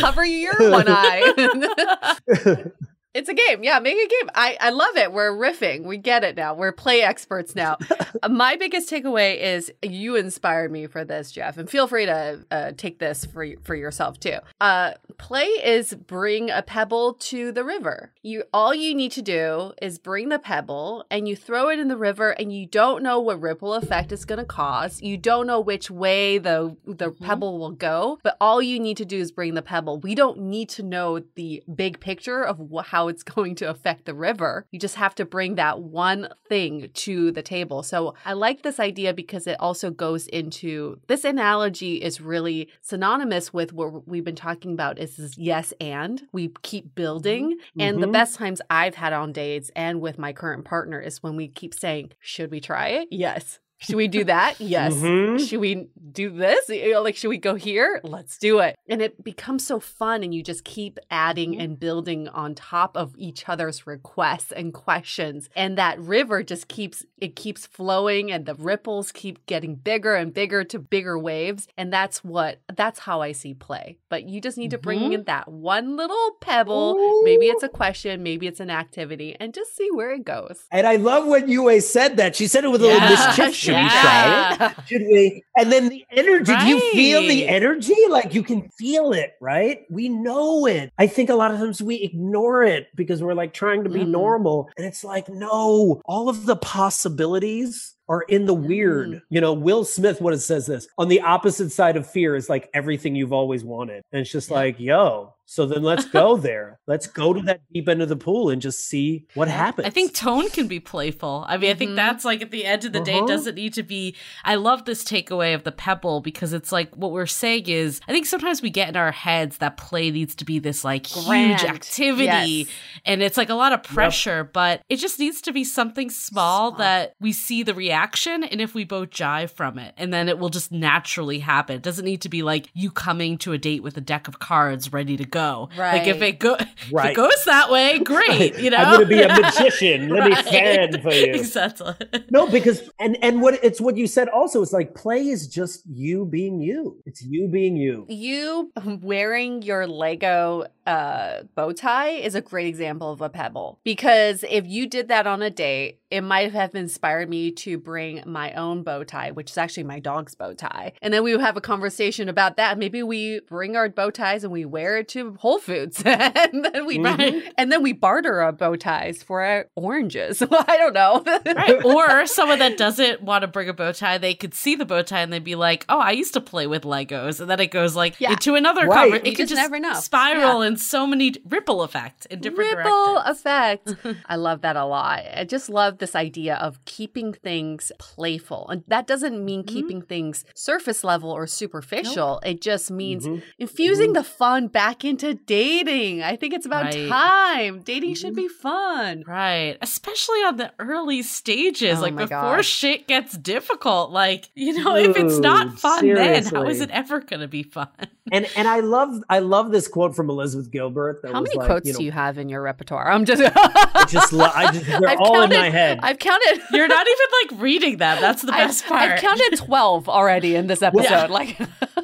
Cover 0.00 0.24
your 0.24 0.70
one 0.70 0.86
eye. 0.88 2.64
It's 3.12 3.28
a 3.28 3.34
game. 3.34 3.64
Yeah, 3.64 3.80
make 3.80 3.96
a 3.96 4.06
game. 4.08 4.30
I, 4.36 4.56
I 4.60 4.70
love 4.70 4.96
it. 4.96 5.12
We're 5.12 5.32
riffing. 5.32 5.82
We 5.82 5.96
get 5.98 6.22
it 6.22 6.36
now. 6.36 6.54
We're 6.54 6.70
play 6.70 7.02
experts 7.02 7.56
now. 7.56 7.76
My 8.30 8.54
biggest 8.54 8.88
takeaway 8.88 9.40
is 9.40 9.72
you 9.82 10.14
inspired 10.14 10.70
me 10.70 10.86
for 10.86 11.04
this, 11.04 11.32
Jeff. 11.32 11.58
And 11.58 11.68
feel 11.68 11.88
free 11.88 12.06
to 12.06 12.46
uh, 12.52 12.72
take 12.76 13.00
this 13.00 13.24
for, 13.24 13.44
for 13.64 13.74
yourself 13.74 14.20
too. 14.20 14.38
Uh, 14.60 14.92
play 15.18 15.46
is 15.46 15.92
bring 15.92 16.50
a 16.50 16.62
pebble 16.62 17.14
to 17.14 17.50
the 17.50 17.64
river. 17.64 18.12
You 18.22 18.44
All 18.54 18.72
you 18.72 18.94
need 18.94 19.10
to 19.12 19.22
do 19.22 19.72
is 19.82 19.98
bring 19.98 20.28
the 20.28 20.38
pebble 20.38 21.04
and 21.10 21.26
you 21.26 21.34
throw 21.34 21.68
it 21.68 21.80
in 21.80 21.88
the 21.88 21.96
river 21.96 22.30
and 22.30 22.52
you 22.52 22.64
don't 22.64 23.02
know 23.02 23.18
what 23.18 23.40
ripple 23.40 23.74
effect 23.74 24.12
it's 24.12 24.24
going 24.24 24.38
to 24.38 24.44
cause. 24.44 25.02
You 25.02 25.16
don't 25.16 25.48
know 25.48 25.58
which 25.60 25.90
way 25.90 26.38
the, 26.38 26.76
the 26.86 27.10
mm-hmm. 27.10 27.24
pebble 27.24 27.58
will 27.58 27.72
go, 27.72 28.20
but 28.22 28.36
all 28.40 28.62
you 28.62 28.78
need 28.78 28.98
to 28.98 29.04
do 29.04 29.18
is 29.18 29.32
bring 29.32 29.54
the 29.54 29.62
pebble. 29.62 29.98
We 29.98 30.14
don't 30.14 30.38
need 30.42 30.68
to 30.70 30.84
know 30.84 31.20
the 31.34 31.64
big 31.74 31.98
picture 31.98 32.44
of 32.44 32.60
what 32.60 32.86
how 32.86 32.99
how 33.00 33.08
it's 33.08 33.22
going 33.22 33.54
to 33.56 33.70
affect 33.70 34.04
the 34.04 34.14
river. 34.14 34.66
You 34.70 34.78
just 34.78 34.96
have 34.96 35.14
to 35.16 35.24
bring 35.24 35.54
that 35.54 35.80
one 35.80 36.28
thing 36.48 36.90
to 36.92 37.32
the 37.32 37.42
table. 37.42 37.82
So 37.82 38.14
I 38.24 38.34
like 38.34 38.62
this 38.62 38.78
idea 38.78 39.14
because 39.14 39.46
it 39.46 39.56
also 39.58 39.90
goes 39.90 40.26
into 40.26 41.00
this 41.08 41.24
analogy 41.24 41.94
is 42.02 42.20
really 42.20 42.68
synonymous 42.82 43.52
with 43.54 43.72
what 43.72 44.06
we've 44.06 44.24
been 44.24 44.34
talking 44.36 44.72
about 44.72 44.98
is 44.98 45.16
this 45.16 45.38
yes 45.38 45.72
and 45.80 46.22
we 46.32 46.52
keep 46.62 46.94
building. 46.94 47.52
Mm-hmm. 47.52 47.80
And 47.80 47.98
the 48.02 48.06
mm-hmm. 48.06 48.12
best 48.12 48.34
times 48.34 48.60
I've 48.68 48.96
had 48.96 49.12
on 49.14 49.32
dates 49.32 49.70
and 49.74 50.00
with 50.02 50.18
my 50.18 50.32
current 50.34 50.64
partner 50.66 51.00
is 51.00 51.22
when 51.22 51.36
we 51.36 51.48
keep 51.48 51.72
saying, 51.74 52.12
should 52.20 52.50
we 52.50 52.60
try 52.60 52.88
it? 52.88 53.08
Yes. 53.10 53.60
Should 53.82 53.94
we 53.96 54.08
do 54.08 54.24
that? 54.24 54.60
Yes. 54.60 54.94
Mm-hmm. 54.94 55.44
Should 55.44 55.60
we 55.60 55.88
do 56.12 56.28
this? 56.30 56.68
like, 56.68 57.16
should 57.16 57.28
we 57.30 57.38
go 57.38 57.54
here? 57.54 58.00
Let's 58.04 58.36
do 58.36 58.58
it. 58.58 58.76
And 58.88 59.00
it 59.00 59.24
becomes 59.24 59.66
so 59.66 59.80
fun, 59.80 60.22
and 60.22 60.34
you 60.34 60.42
just 60.42 60.64
keep 60.64 60.98
adding 61.10 61.52
mm-hmm. 61.52 61.60
and 61.62 61.80
building 61.80 62.28
on 62.28 62.54
top 62.54 62.94
of 62.94 63.14
each 63.16 63.48
other's 63.48 63.86
requests 63.86 64.52
and 64.52 64.74
questions. 64.74 65.48
And 65.56 65.78
that 65.78 65.98
river 65.98 66.42
just 66.42 66.68
keeps 66.68 67.04
it 67.18 67.36
keeps 67.36 67.66
flowing, 67.66 68.30
and 68.30 68.44
the 68.44 68.54
ripples 68.54 69.12
keep 69.12 69.46
getting 69.46 69.76
bigger 69.76 70.14
and 70.14 70.34
bigger 70.34 70.62
to 70.64 70.78
bigger 70.78 71.18
waves. 71.18 71.66
And 71.78 71.90
that's 71.90 72.22
what 72.22 72.60
that's 72.76 72.98
how 73.00 73.22
I 73.22 73.32
see 73.32 73.54
play. 73.54 73.98
But 74.10 74.28
you 74.28 74.42
just 74.42 74.58
need 74.58 74.72
to 74.72 74.78
bring 74.78 75.00
mm-hmm. 75.00 75.12
in 75.12 75.24
that 75.24 75.50
one 75.50 75.96
little 75.96 76.32
pebble. 76.42 76.96
Ooh. 76.98 77.22
Maybe 77.24 77.46
it's 77.46 77.62
a 77.62 77.68
question, 77.68 78.22
maybe 78.22 78.46
it's 78.46 78.60
an 78.60 78.70
activity, 78.70 79.36
and 79.40 79.54
just 79.54 79.74
see 79.74 79.90
where 79.92 80.10
it 80.12 80.24
goes. 80.26 80.64
And 80.70 80.86
I 80.86 80.96
love 80.96 81.24
when 81.26 81.48
Yue 81.48 81.80
said 81.80 82.18
that. 82.18 82.36
She 82.36 82.46
said 82.46 82.64
it 82.64 82.70
with 82.70 82.82
a 82.82 82.86
yeah. 82.88 83.08
little 83.08 83.40
mischief 83.46 83.69
should 83.70 83.76
yeah. 83.76 84.48
we 84.50 84.56
try 84.58 84.66
it? 84.72 84.88
Should 84.88 85.02
we? 85.02 85.44
And 85.56 85.70
then 85.72 85.88
the 85.88 86.04
energy. 86.10 86.52
Right. 86.52 86.60
Do 86.62 86.66
you 86.66 86.80
feel 86.92 87.20
the 87.22 87.46
energy? 87.48 87.94
Like 88.08 88.34
you 88.34 88.42
can 88.42 88.68
feel 88.78 89.12
it, 89.12 89.34
right? 89.40 89.82
We 89.90 90.08
know 90.08 90.66
it. 90.66 90.92
I 90.98 91.06
think 91.06 91.30
a 91.30 91.34
lot 91.34 91.50
of 91.52 91.58
times 91.58 91.80
we 91.80 91.96
ignore 92.02 92.62
it 92.64 92.88
because 92.96 93.22
we're 93.22 93.34
like 93.34 93.52
trying 93.52 93.84
to 93.84 93.90
be 93.90 94.00
mm 94.00 94.10
normal. 94.10 94.68
And 94.76 94.84
it's 94.84 95.04
like, 95.04 95.28
no, 95.28 96.02
all 96.04 96.28
of 96.28 96.44
the 96.44 96.56
possibilities 96.56 97.94
are 98.08 98.22
in 98.22 98.44
the 98.46 98.54
weird. 98.54 99.10
Mm. 99.10 99.22
You 99.30 99.40
know, 99.40 99.52
Will 99.52 99.84
Smith, 99.84 100.20
what 100.20 100.34
it 100.34 100.38
says 100.40 100.66
this 100.66 100.88
on 100.98 101.06
the 101.06 101.20
opposite 101.20 101.70
side 101.70 101.96
of 101.96 102.10
fear 102.10 102.34
is 102.34 102.48
like 102.48 102.68
everything 102.74 103.14
you've 103.14 103.32
always 103.32 103.62
wanted. 103.62 104.02
And 104.10 104.20
it's 104.22 104.32
just 104.32 104.50
yeah. 104.50 104.56
like, 104.56 104.80
yo, 104.80 105.34
so 105.50 105.66
then 105.66 105.82
let's 105.82 106.04
go 106.04 106.36
there. 106.36 106.78
let's 106.86 107.08
go 107.08 107.32
to 107.32 107.42
that 107.42 107.60
deep 107.72 107.88
end 107.88 108.00
of 108.02 108.08
the 108.08 108.14
pool 108.16 108.50
and 108.50 108.62
just 108.62 108.86
see 108.86 109.26
what 109.34 109.48
happens. 109.48 109.84
I 109.84 109.90
think 109.90 110.14
tone 110.14 110.48
can 110.50 110.68
be 110.68 110.78
playful. 110.78 111.44
I 111.48 111.56
mean, 111.56 111.62
mm-hmm. 111.70 111.74
I 111.74 111.74
think 111.76 111.88
mm-hmm. 111.88 111.96
that's 111.96 112.24
like 112.24 112.40
at 112.40 112.52
the 112.52 112.64
end 112.64 112.84
of 112.84 112.92
the 112.92 113.00
uh-huh. 113.00 113.20
day, 113.20 113.26
doesn't 113.26 113.56
need 113.56 113.74
to 113.74 113.82
be. 113.82 114.14
I 114.44 114.54
love 114.54 114.84
this 114.84 115.02
takeaway 115.02 115.52
of 115.56 115.64
the 115.64 115.72
pebble 115.72 116.20
because 116.20 116.52
it's 116.52 116.70
like 116.70 116.94
what 116.94 117.10
we're 117.10 117.26
saying 117.26 117.64
is 117.66 118.00
I 118.06 118.12
think 118.12 118.26
sometimes 118.26 118.62
we 118.62 118.70
get 118.70 118.90
in 118.90 118.96
our 118.96 119.10
heads 119.10 119.58
that 119.58 119.76
play 119.76 120.12
needs 120.12 120.36
to 120.36 120.44
be 120.44 120.60
this 120.60 120.84
like 120.84 121.10
Grand. 121.26 121.60
huge 121.60 121.64
activity 121.68 122.24
yes. 122.52 122.68
and 123.04 123.20
it's 123.20 123.36
like 123.36 123.48
a 123.48 123.54
lot 123.54 123.72
of 123.72 123.82
pressure, 123.82 124.38
yep. 124.44 124.52
but 124.52 124.82
it 124.88 124.96
just 124.96 125.18
needs 125.18 125.40
to 125.42 125.52
be 125.52 125.64
something 125.64 126.08
small, 126.10 126.70
small 126.70 126.78
that 126.78 127.12
we 127.20 127.32
see 127.32 127.64
the 127.64 127.74
reaction 127.74 128.44
and 128.44 128.60
if 128.60 128.72
we 128.72 128.84
both 128.84 129.10
jive 129.10 129.50
from 129.50 129.80
it, 129.80 129.94
and 129.96 130.14
then 130.14 130.28
it 130.28 130.38
will 130.38 130.48
just 130.48 130.70
naturally 130.70 131.40
happen. 131.40 131.74
It 131.74 131.82
doesn't 131.82 132.04
need 132.04 132.20
to 132.20 132.28
be 132.28 132.44
like 132.44 132.68
you 132.72 132.92
coming 132.92 133.36
to 133.38 133.52
a 133.52 133.58
date 133.58 133.82
with 133.82 133.96
a 133.96 134.00
deck 134.00 134.28
of 134.28 134.38
cards 134.38 134.92
ready 134.92 135.16
to 135.16 135.24
go 135.24 135.39
go. 135.40 135.68
Right. 135.76 135.98
Like 135.98 136.06
if 136.08 136.22
it 136.22 136.38
go 136.38 136.56
right. 136.92 137.04
if 137.06 137.10
it 137.10 137.14
goes 137.14 137.44
that 137.46 137.70
way, 137.70 137.98
great. 138.00 138.58
You 138.58 138.70
know, 138.70 138.76
I'm 138.78 138.94
going 138.94 139.00
to 139.00 139.06
be 139.06 139.22
a 139.22 139.28
magician. 139.40 140.08
Let 140.08 140.28
me 140.30 140.36
stand 140.36 141.02
for 141.02 141.12
you. 141.12 141.34
Exactly. 141.34 141.94
no, 142.30 142.46
because 142.48 142.88
and 142.98 143.16
and 143.22 143.42
what 143.42 143.62
it's 143.64 143.80
what 143.80 143.96
you 143.96 144.06
said 144.06 144.28
also. 144.28 144.62
It's 144.62 144.72
like 144.72 144.94
play 144.94 145.26
is 145.28 145.46
just 145.46 145.82
you 145.86 146.24
being 146.24 146.60
you. 146.60 147.00
It's 147.06 147.22
you 147.22 147.48
being 147.48 147.76
you. 147.76 148.06
You 148.08 148.72
wearing 149.00 149.62
your 149.62 149.86
Lego 149.86 150.66
uh, 150.90 151.42
bow 151.54 151.70
tie 151.72 152.08
is 152.08 152.34
a 152.34 152.40
great 152.40 152.66
example 152.66 153.12
of 153.12 153.20
a 153.20 153.28
pebble 153.28 153.78
because 153.84 154.44
if 154.50 154.66
you 154.66 154.88
did 154.88 155.06
that 155.08 155.24
on 155.26 155.40
a 155.40 155.48
date, 155.50 156.00
it 156.10 156.22
might 156.22 156.52
have 156.52 156.74
inspired 156.74 157.28
me 157.30 157.52
to 157.52 157.78
bring 157.78 158.20
my 158.26 158.52
own 158.54 158.82
bow 158.82 159.04
tie, 159.04 159.30
which 159.30 159.52
is 159.52 159.56
actually 159.56 159.84
my 159.84 160.00
dog's 160.00 160.34
bow 160.34 160.52
tie. 160.52 160.92
And 161.00 161.14
then 161.14 161.22
we 161.22 161.30
would 161.32 161.40
have 161.40 161.56
a 161.56 161.60
conversation 161.60 162.28
about 162.28 162.56
that. 162.56 162.76
Maybe 162.78 163.04
we 163.04 163.38
bring 163.48 163.76
our 163.76 163.88
bow 163.88 164.10
ties 164.10 164.42
and 164.42 164.52
we 164.52 164.64
wear 164.64 164.96
it 164.98 165.06
to 165.10 165.34
Whole 165.38 165.60
Foods, 165.60 166.02
and 166.04 166.64
then 166.72 166.84
we 166.84 166.98
mm-hmm. 166.98 167.48
and 167.56 167.70
then 167.70 167.82
we 167.84 167.92
barter 167.92 168.42
our 168.42 168.50
bow 168.50 168.74
ties 168.74 169.22
for 169.22 169.42
our 169.42 169.66
oranges. 169.76 170.42
I 170.42 170.76
don't 170.76 170.94
know. 170.94 171.22
right. 171.46 171.78
Or 171.90 172.26
someone 172.26 172.58
that 172.60 172.76
doesn't 172.76 173.22
want 173.22 173.42
to 173.42 173.48
bring 173.48 173.68
a 173.68 173.72
bow 173.72 173.92
tie, 173.92 174.18
they 174.18 174.34
could 174.34 174.54
see 174.54 174.74
the 174.74 174.84
bow 174.84 175.02
tie 175.02 175.20
and 175.20 175.32
they'd 175.32 175.42
be 175.44 175.54
like, 175.54 175.84
"Oh, 175.88 175.98
I 176.00 176.10
used 176.12 176.34
to 176.34 176.40
play 176.40 176.66
with 176.66 176.82
Legos," 176.82 177.40
and 177.40 177.48
then 177.50 177.60
it 177.60 177.70
goes 177.70 177.94
like 177.94 178.20
yeah. 178.20 178.32
into 178.32 178.54
another. 178.56 178.86
Right. 178.88 179.14
it 179.14 179.26
you 179.26 179.32
could 179.32 179.46
just, 179.48 179.50
just 179.50 179.60
never 179.60 179.78
know. 179.78 179.94
spiral 179.94 180.62
yeah. 180.62 180.68
and 180.68 180.79
so 180.80 181.06
many 181.06 181.34
ripple 181.48 181.82
effect 181.82 182.26
in 182.26 182.40
different 182.40 182.76
ripple 182.76 183.14
directions. 183.14 183.38
effect. 183.40 183.94
I 184.26 184.36
love 184.36 184.62
that 184.62 184.76
a 184.76 184.84
lot. 184.84 185.22
I 185.34 185.44
just 185.44 185.68
love 185.68 185.98
this 185.98 186.14
idea 186.14 186.56
of 186.56 186.84
keeping 186.84 187.32
things 187.32 187.92
playful, 187.98 188.68
and 188.68 188.82
that 188.88 189.06
doesn't 189.06 189.42
mean 189.44 189.60
mm-hmm. 189.62 189.74
keeping 189.76 190.02
things 190.02 190.44
surface 190.54 191.04
level 191.04 191.30
or 191.30 191.46
superficial. 191.46 192.40
Nope. 192.44 192.50
It 192.52 192.60
just 192.60 192.90
means 192.90 193.26
mm-hmm. 193.26 193.40
infusing 193.58 194.06
mm-hmm. 194.06 194.12
the 194.14 194.24
fun 194.24 194.68
back 194.68 195.04
into 195.04 195.34
dating. 195.34 196.22
I 196.22 196.36
think 196.36 196.54
it's 196.54 196.66
about 196.66 196.94
right. 196.94 197.08
time. 197.08 197.80
Dating 197.80 198.14
should 198.14 198.28
mm-hmm. 198.34 198.42
be 198.42 198.48
fun, 198.48 199.24
right? 199.26 199.76
Especially 199.82 200.42
on 200.44 200.56
the 200.56 200.72
early 200.78 201.22
stages, 201.22 201.98
oh 201.98 202.02
like 202.02 202.16
before 202.16 202.62
shit 202.62 203.06
gets 203.06 203.36
difficult. 203.36 204.10
Like 204.10 204.48
you 204.54 204.82
know, 204.82 204.96
Ooh, 204.96 205.10
if 205.10 205.16
it's 205.16 205.38
not 205.38 205.78
fun 205.78 206.00
seriously. 206.00 206.50
then, 206.50 206.64
how 206.64 206.68
is 206.68 206.80
it 206.80 206.90
ever 206.90 207.20
going 207.20 207.40
to 207.40 207.48
be 207.48 207.62
fun? 207.62 207.88
And 208.32 208.48
and 208.56 208.66
I 208.66 208.80
love 208.80 209.22
I 209.28 209.38
love 209.40 209.70
this 209.70 209.88
quote 209.88 210.14
from 210.16 210.30
Elizabeth 210.30 210.59
with 210.60 210.70
Gilbert. 210.70 211.20
How 211.26 211.40
many 211.40 211.56
like, 211.56 211.66
quotes 211.66 211.86
you 211.86 211.92
know, 211.94 211.98
do 212.00 212.04
you 212.04 212.12
have 212.12 212.36
in 212.38 212.48
your 212.50 212.60
repertoire? 212.62 213.10
I'm 213.10 213.24
just, 213.24 213.42
I 213.44 214.04
just, 214.06 214.32
I 214.34 214.70
just 214.70 214.84
they're 214.86 215.08
I've 215.08 215.18
all 215.18 215.34
counted, 215.34 215.54
in 215.54 215.60
my 215.62 215.70
head. 215.70 215.98
I've 216.02 216.18
counted. 216.18 216.60
You're 216.72 216.86
not 216.88 217.06
even 217.06 217.26
like 217.56 217.62
reading 217.62 217.96
them. 217.96 218.18
That's 218.20 218.42
the 218.42 218.52
best 218.52 218.82
I've, 218.84 218.88
part. 218.88 219.02
I've 219.12 219.20
counted 219.20 219.56
twelve 219.56 220.06
already 220.08 220.54
in 220.56 220.66
this 220.68 220.82
episode. 220.82 221.04
Yeah. 221.08 221.26
Like, 221.40 221.58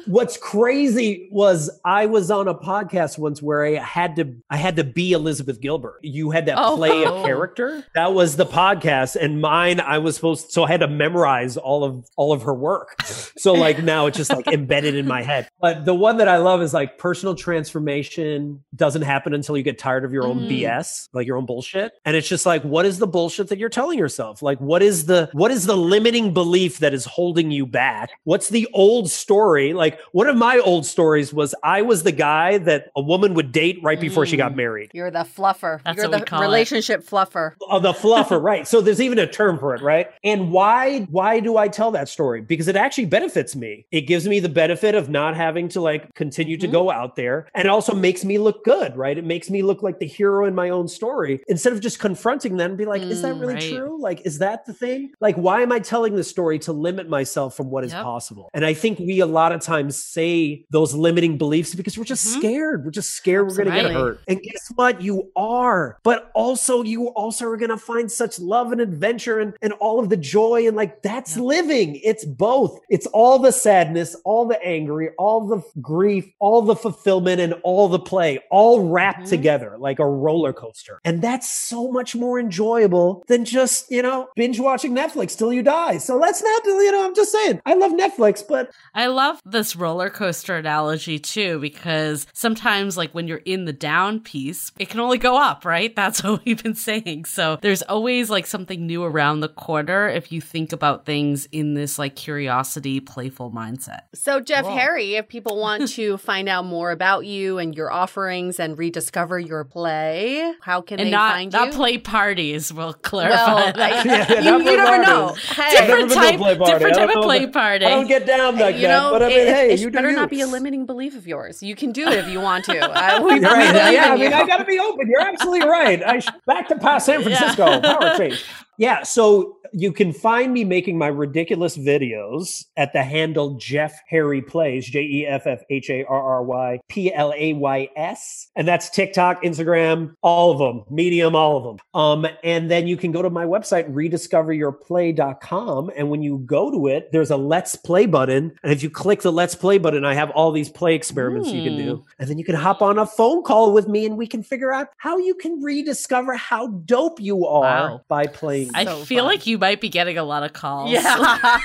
what's 0.05 0.37
crazy 0.37 1.27
was 1.31 1.69
I 1.83 2.05
was 2.05 2.31
on 2.31 2.47
a 2.47 2.55
podcast 2.55 3.17
once 3.19 3.41
where 3.41 3.65
I 3.65 3.73
had 3.75 4.15
to, 4.15 4.33
I 4.49 4.57
had 4.57 4.77
to 4.77 4.83
be 4.83 5.11
Elizabeth 5.11 5.59
Gilbert. 5.59 5.99
You 6.01 6.31
had 6.31 6.45
to 6.45 6.53
oh, 6.59 6.77
play 6.77 7.03
a 7.03 7.11
oh. 7.11 7.25
character. 7.25 7.85
That 7.93 8.13
was 8.13 8.37
the 8.37 8.45
podcast, 8.45 9.15
and 9.15 9.41
mine 9.41 9.79
I 9.79 9.97
was 9.99 10.15
supposed, 10.15 10.51
so 10.51 10.63
I 10.63 10.69
had 10.69 10.79
to 10.79 10.87
memorize 10.87 11.57
all 11.57 11.83
of 11.83 12.07
all 12.15 12.31
of 12.31 12.43
her 12.43 12.53
work. 12.53 12.95
So 13.37 13.53
like 13.53 13.83
now 13.83 14.05
it's 14.07 14.17
just 14.17 14.31
like 14.31 14.47
embedded 14.47 14.95
in 14.95 15.05
my 15.07 15.21
head. 15.23 15.49
But 15.59 15.83
the 15.85 15.93
one 15.93 16.17
that 16.17 16.29
I 16.29 16.37
love 16.37 16.61
is 16.63 16.73
like 16.73 16.97
personal 16.97 17.35
transformation 17.35 18.46
doesn't 18.75 19.01
happen 19.01 19.33
until 19.33 19.57
you 19.57 19.63
get 19.63 19.77
tired 19.77 20.03
of 20.03 20.13
your 20.13 20.25
own 20.25 20.41
mm-hmm. 20.41 20.65
BS, 20.79 21.09
like 21.13 21.25
your 21.27 21.37
own 21.37 21.45
bullshit. 21.45 21.93
And 22.05 22.15
it's 22.15 22.27
just 22.27 22.45
like, 22.45 22.63
what 22.63 22.85
is 22.85 22.99
the 22.99 23.07
bullshit 23.07 23.47
that 23.47 23.59
you're 23.59 23.69
telling 23.69 23.97
yourself? 23.99 24.41
Like, 24.41 24.59
what 24.59 24.81
is 24.81 25.05
the 25.05 25.29
what 25.33 25.51
is 25.51 25.65
the 25.65 25.75
limiting 25.77 26.33
belief 26.33 26.79
that 26.79 26.93
is 26.93 27.05
holding 27.05 27.51
you 27.51 27.65
back? 27.65 28.11
What's 28.23 28.49
the 28.49 28.67
old 28.73 29.09
story? 29.09 29.73
Like, 29.73 29.99
one 30.11 30.27
of 30.27 30.35
my 30.35 30.59
old 30.59 30.85
stories 30.85 31.33
was 31.33 31.53
I 31.63 31.81
was 31.81 32.03
the 32.03 32.11
guy 32.11 32.57
that 32.59 32.91
a 32.95 33.01
woman 33.01 33.33
would 33.33 33.51
date 33.51 33.79
right 33.83 33.99
before 33.99 34.25
mm. 34.25 34.29
she 34.29 34.37
got 34.37 34.53
mm. 34.53 34.57
married. 34.57 34.91
You're 34.93 35.11
the 35.11 35.19
fluffer. 35.19 35.81
That's 35.83 35.97
you're 35.97 36.07
the 36.07 36.25
relationship 36.39 37.01
it. 37.01 37.07
fluffer. 37.07 37.53
Oh, 37.61 37.79
the 37.79 37.93
fluffer, 37.93 38.41
right? 38.41 38.67
So 38.67 38.81
there's 38.81 39.01
even 39.01 39.19
a 39.19 39.27
term 39.27 39.57
for 39.59 39.75
it, 39.75 39.81
right? 39.81 40.09
And 40.23 40.51
why 40.51 41.01
why 41.09 41.39
do 41.39 41.57
I 41.57 41.67
tell 41.67 41.91
that 41.91 42.09
story? 42.09 42.41
Because 42.41 42.67
it 42.67 42.75
actually 42.75 43.05
benefits 43.05 43.55
me. 43.55 43.85
It 43.91 44.01
gives 44.01 44.27
me 44.27 44.39
the 44.39 44.49
benefit 44.49 44.95
of 44.95 45.09
not 45.09 45.35
having 45.35 45.67
to 45.69 45.81
like 45.81 46.13
continue 46.13 46.57
mm-hmm. 46.57 46.65
to 46.67 46.67
go 46.67 46.91
out 46.91 47.15
there, 47.15 47.47
and 47.55 47.65
it 47.65 47.69
also 47.69 47.93
makes 47.93 48.23
me 48.25 48.36
look 48.37 48.63
good, 48.63 48.95
right? 48.95 49.17
It 49.17 49.25
makes 49.25 49.49
me 49.49 49.61
look 49.63 49.83
like 49.83 49.99
the 49.99 50.07
hero 50.07 50.45
in 50.45 50.55
my 50.55 50.69
own 50.69 50.87
story 50.87 51.41
instead 51.47 51.73
of 51.73 51.79
just 51.79 51.99
confronting 51.99 52.57
them 52.57 52.75
be 52.75 52.85
like, 52.85 53.01
mm, 53.01 53.09
is 53.09 53.21
that 53.21 53.35
mm, 53.35 53.41
really 53.41 53.53
right. 53.55 53.69
true? 53.75 53.99
Like, 54.01 54.21
is 54.25 54.39
that 54.39 54.65
the 54.65 54.73
thing? 54.73 55.11
Like, 55.19 55.35
why 55.35 55.61
am 55.61 55.71
I 55.71 55.79
telling 55.79 56.15
the 56.15 56.23
story 56.23 56.59
to 56.59 56.73
limit 56.73 57.09
myself 57.09 57.55
from 57.55 57.69
what 57.69 57.83
yep. 57.83 57.87
is 57.89 57.93
possible? 57.93 58.49
And 58.53 58.65
I 58.65 58.73
think 58.73 58.99
we 58.99 59.19
a 59.19 59.25
lot 59.25 59.51
of 59.51 59.61
times 59.61 60.01
say 60.01 60.65
those 60.71 60.93
limiting 60.93 61.37
beliefs 61.37 61.73
because 61.75 61.97
we're 61.97 62.03
just 62.03 62.27
mm-hmm. 62.27 62.39
scared. 62.39 62.85
We're 62.85 62.91
just 62.91 63.11
scared 63.11 63.45
Absolutely. 63.45 63.71
we're 63.73 63.81
going 63.81 63.87
to 63.89 63.93
get 63.93 63.99
hurt. 64.01 64.19
And 64.27 64.41
guess 64.41 64.71
what? 64.75 65.01
You 65.01 65.31
are, 65.35 65.97
but 66.03 66.31
also 66.33 66.83
you 66.83 67.07
also 67.09 67.45
are 67.45 67.57
going 67.57 67.69
to 67.69 67.77
find 67.77 68.11
such 68.11 68.39
love 68.39 68.71
and 68.71 68.81
adventure 68.81 69.39
and, 69.39 69.53
and 69.61 69.73
all 69.73 69.99
of 69.99 70.09
the 70.09 70.17
joy. 70.17 70.67
And 70.67 70.75
like, 70.75 71.01
that's 71.01 71.35
yep. 71.35 71.45
living. 71.45 71.95
It's 72.03 72.25
both. 72.25 72.79
It's 72.89 73.07
all 73.07 73.39
the 73.39 73.51
sadness, 73.51 74.15
all 74.25 74.47
the 74.47 74.61
angry, 74.63 75.09
all 75.17 75.47
the 75.47 75.61
grief, 75.81 76.25
all 76.39 76.61
the 76.61 76.75
fulfillment, 76.75 77.39
and 77.41 77.53
all 77.63 77.87
the 77.87 77.99
play 77.99 78.26
play 78.35 78.39
all 78.49 78.89
wrapped 78.89 79.19
mm-hmm. 79.21 79.29
together 79.29 79.75
like 79.79 79.99
a 79.99 80.05
roller 80.07 80.53
coaster. 80.53 80.99
And 81.05 81.21
that's 81.21 81.49
so 81.51 81.91
much 81.91 82.15
more 82.15 82.39
enjoyable 82.39 83.23
than 83.27 83.45
just, 83.45 83.91
you 83.91 84.01
know, 84.01 84.27
binge 84.35 84.59
watching 84.59 84.95
Netflix 84.95 85.37
till 85.37 85.53
you 85.53 85.63
die. 85.63 85.97
So 85.97 86.17
let's 86.17 86.43
not, 86.43 86.65
you 86.65 86.91
know, 86.91 87.05
I'm 87.05 87.15
just 87.15 87.31
saying, 87.31 87.61
I 87.65 87.73
love 87.75 87.91
Netflix, 87.93 88.43
but. 88.47 88.71
I 88.93 89.07
love 89.07 89.39
this 89.45 89.75
roller 89.75 90.09
coaster 90.09 90.55
analogy 90.55 91.19
too, 91.19 91.59
because 91.59 92.27
sometimes, 92.33 92.97
like 92.97 93.11
when 93.11 93.27
you're 93.27 93.37
in 93.45 93.65
the 93.65 93.73
down 93.73 94.19
piece, 94.19 94.71
it 94.79 94.89
can 94.89 94.99
only 94.99 95.17
go 95.17 95.37
up, 95.37 95.63
right? 95.63 95.95
That's 95.95 96.23
what 96.23 96.43
we've 96.45 96.61
been 96.61 96.75
saying. 96.75 97.25
So 97.25 97.57
there's 97.61 97.81
always 97.83 98.29
like 98.29 98.45
something 98.47 98.85
new 98.85 99.03
around 99.03 99.39
the 99.39 99.49
corner 99.49 100.07
if 100.07 100.31
you 100.31 100.41
think 100.41 100.71
about 100.73 101.05
things 101.05 101.47
in 101.51 101.75
this 101.75 101.99
like 101.99 102.15
curiosity, 102.15 102.99
playful 102.99 103.51
mindset. 103.51 104.01
So, 104.13 104.39
Jeff 104.39 104.65
Harry, 104.65 105.15
if 105.15 105.27
people 105.27 105.57
want 105.59 105.89
to 105.89 106.17
find 106.17 106.49
out 106.49 106.65
more 106.65 106.91
about 106.91 107.25
you 107.25 107.57
and 107.59 107.75
your 107.75 107.91
offer 107.91 108.16
offerings 108.17 108.59
and 108.59 108.77
rediscover 108.79 109.37
your 109.39 109.63
play? 109.63 110.53
How 110.61 110.81
can 110.81 110.99
and 110.99 111.07
they 111.07 111.11
not, 111.11 111.33
find 111.33 111.51
not 111.53 111.59
you? 111.59 111.65
Not 111.67 111.75
play 111.75 111.97
parties. 111.99 112.73
We'll 112.73 112.93
clarify 112.93 113.53
well, 113.53 113.73
that. 113.73 114.05
yeah, 114.05 114.25
yeah, 114.29 114.39
you, 114.39 114.57
you 114.57 114.77
never 114.77 115.03
know. 115.03 115.33
Hey, 115.35 115.69
different 115.77 116.11
type, 116.11 116.39
different 116.57 116.95
type 116.95 117.15
of 117.15 117.23
play 117.23 117.47
party. 117.47 117.85
I 117.85 117.89
don't 117.89 118.07
get 118.07 118.25
down 118.25 118.57
like 118.57 118.75
you 118.75 118.81
that. 118.83 118.97
Know, 119.03 119.11
but 119.11 119.23
I 119.23 119.27
mean, 119.29 119.37
it, 119.39 119.47
hey, 119.47 119.73
it 119.73 119.79
you 119.81 119.91
better 119.91 120.11
not 120.11 120.29
be 120.29 120.41
a 120.41 120.47
limiting 120.47 120.85
belief 120.85 121.15
of 121.15 121.27
yours. 121.27 121.61
You 121.61 121.75
can 121.75 121.91
do 121.91 122.07
it 122.07 122.17
if 122.17 122.27
you 122.27 122.41
want 122.41 122.65
to. 122.65 122.77
I, 122.79 123.21
right. 123.21 123.41
Yeah, 123.41 124.13
I 124.13 124.15
mean, 124.15 124.33
I 124.33 124.45
got 124.47 124.57
to 124.57 124.65
be 124.65 124.79
open. 124.79 125.07
You're 125.09 125.21
absolutely 125.21 125.67
right. 125.67 126.01
I, 126.03 126.21
back 126.47 126.67
to 126.69 126.77
past 126.77 127.05
San 127.05 127.21
Francisco. 127.21 127.79
Power 127.79 128.17
change 128.17 128.43
yeah, 128.77 129.03
so 129.03 129.57
you 129.73 129.91
can 129.91 130.13
find 130.13 130.53
me 130.53 130.63
making 130.63 130.97
my 130.99 131.07
ridiculous 131.07 131.77
videos 131.77 132.63
at 132.77 132.93
the 132.93 133.03
handle 133.03 133.55
Jeff 133.57 133.99
Harry 134.07 134.41
Plays, 134.41 134.85
J 134.89 135.01
E 135.01 135.25
F 135.27 135.45
F 135.47 135.61
H 135.69 135.89
A 135.89 136.05
R 136.07 136.21
R 136.35 136.43
Y 136.43 136.79
P 136.87 137.11
L 137.13 137.33
A 137.35 137.51
Y 137.53 137.89
S. 137.97 138.47
And 138.55 138.67
that's 138.67 138.89
TikTok, 138.91 139.41
Instagram, 139.43 140.13
all 140.21 140.51
of 140.51 140.59
them, 140.59 140.83
Medium, 140.91 141.35
all 141.35 141.57
of 141.57 141.63
them. 141.63 141.77
Um, 141.99 142.27
and 142.43 142.69
then 142.71 142.87
you 142.87 142.95
can 142.97 143.11
go 143.11 143.21
to 143.23 143.29
my 143.31 143.45
website, 143.45 143.91
rediscoveryourplay.com. 143.91 145.91
And 145.97 146.09
when 146.11 146.21
you 146.21 146.37
go 146.45 146.69
to 146.71 146.85
it, 146.87 147.11
there's 147.11 147.31
a 147.31 147.37
Let's 147.37 147.75
Play 147.75 148.05
button. 148.05 148.53
And 148.63 148.71
if 148.71 148.83
you 148.83 148.89
click 148.91 149.23
the 149.23 149.31
Let's 149.33 149.55
Play 149.55 149.79
button, 149.79 150.05
I 150.05 150.13
have 150.13 150.29
all 150.31 150.51
these 150.51 150.67
play 150.69 150.93
experiments 150.93 151.49
mm. 151.49 151.61
you 151.63 151.63
can 151.69 151.77
do. 151.77 151.95
Hmm. 151.95 152.01
And 152.19 152.29
then 152.29 152.37
you 152.37 152.45
can 152.45 152.53
hop 152.55 152.81
on 152.83 152.99
a 152.99 153.07
phone 153.07 153.41
call 153.43 153.73
with 153.73 153.87
me 153.87 154.05
and 154.05 154.15
we 154.17 154.27
can 154.27 154.43
figure 154.43 154.71
out 154.71 154.89
how 154.97 155.17
you 155.17 155.33
can 155.33 155.61
rediscover 155.63 156.35
how 156.35 156.67
dope 156.67 157.19
you 157.19 157.45
are 157.47 157.61
wow. 157.63 158.01
by 158.07 158.27
playing 158.27 158.66
so 158.75 158.79
I 158.79 158.85
feel 159.05 159.23
fun. 159.23 159.31
like 159.33 159.47
you 159.47 159.57
might 159.57 159.81
be 159.81 159.89
getting 159.89 160.17
a 160.17 160.23
lot 160.23 160.43
of 160.43 160.53
calls. 160.53 160.91
Yeah. 160.91 160.97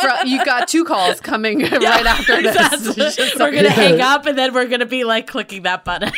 From, 0.00 0.26
you 0.26 0.44
got 0.44 0.68
two 0.68 0.84
calls 0.84 1.20
coming 1.20 1.60
yeah, 1.60 1.76
right 1.78 2.06
after 2.06 2.38
exactly. 2.38 2.92
this. 2.92 3.18
we're 3.34 3.38
going 3.52 3.64
to 3.64 3.64
yeah. 3.64 3.70
hang 3.70 4.00
up 4.00 4.26
and 4.26 4.36
then 4.38 4.52
we're 4.54 4.66
going 4.66 4.80
to 4.80 4.86
be 4.86 5.04
like 5.04 5.26
clicking 5.26 5.62
that 5.62 5.84
button. 5.84 6.12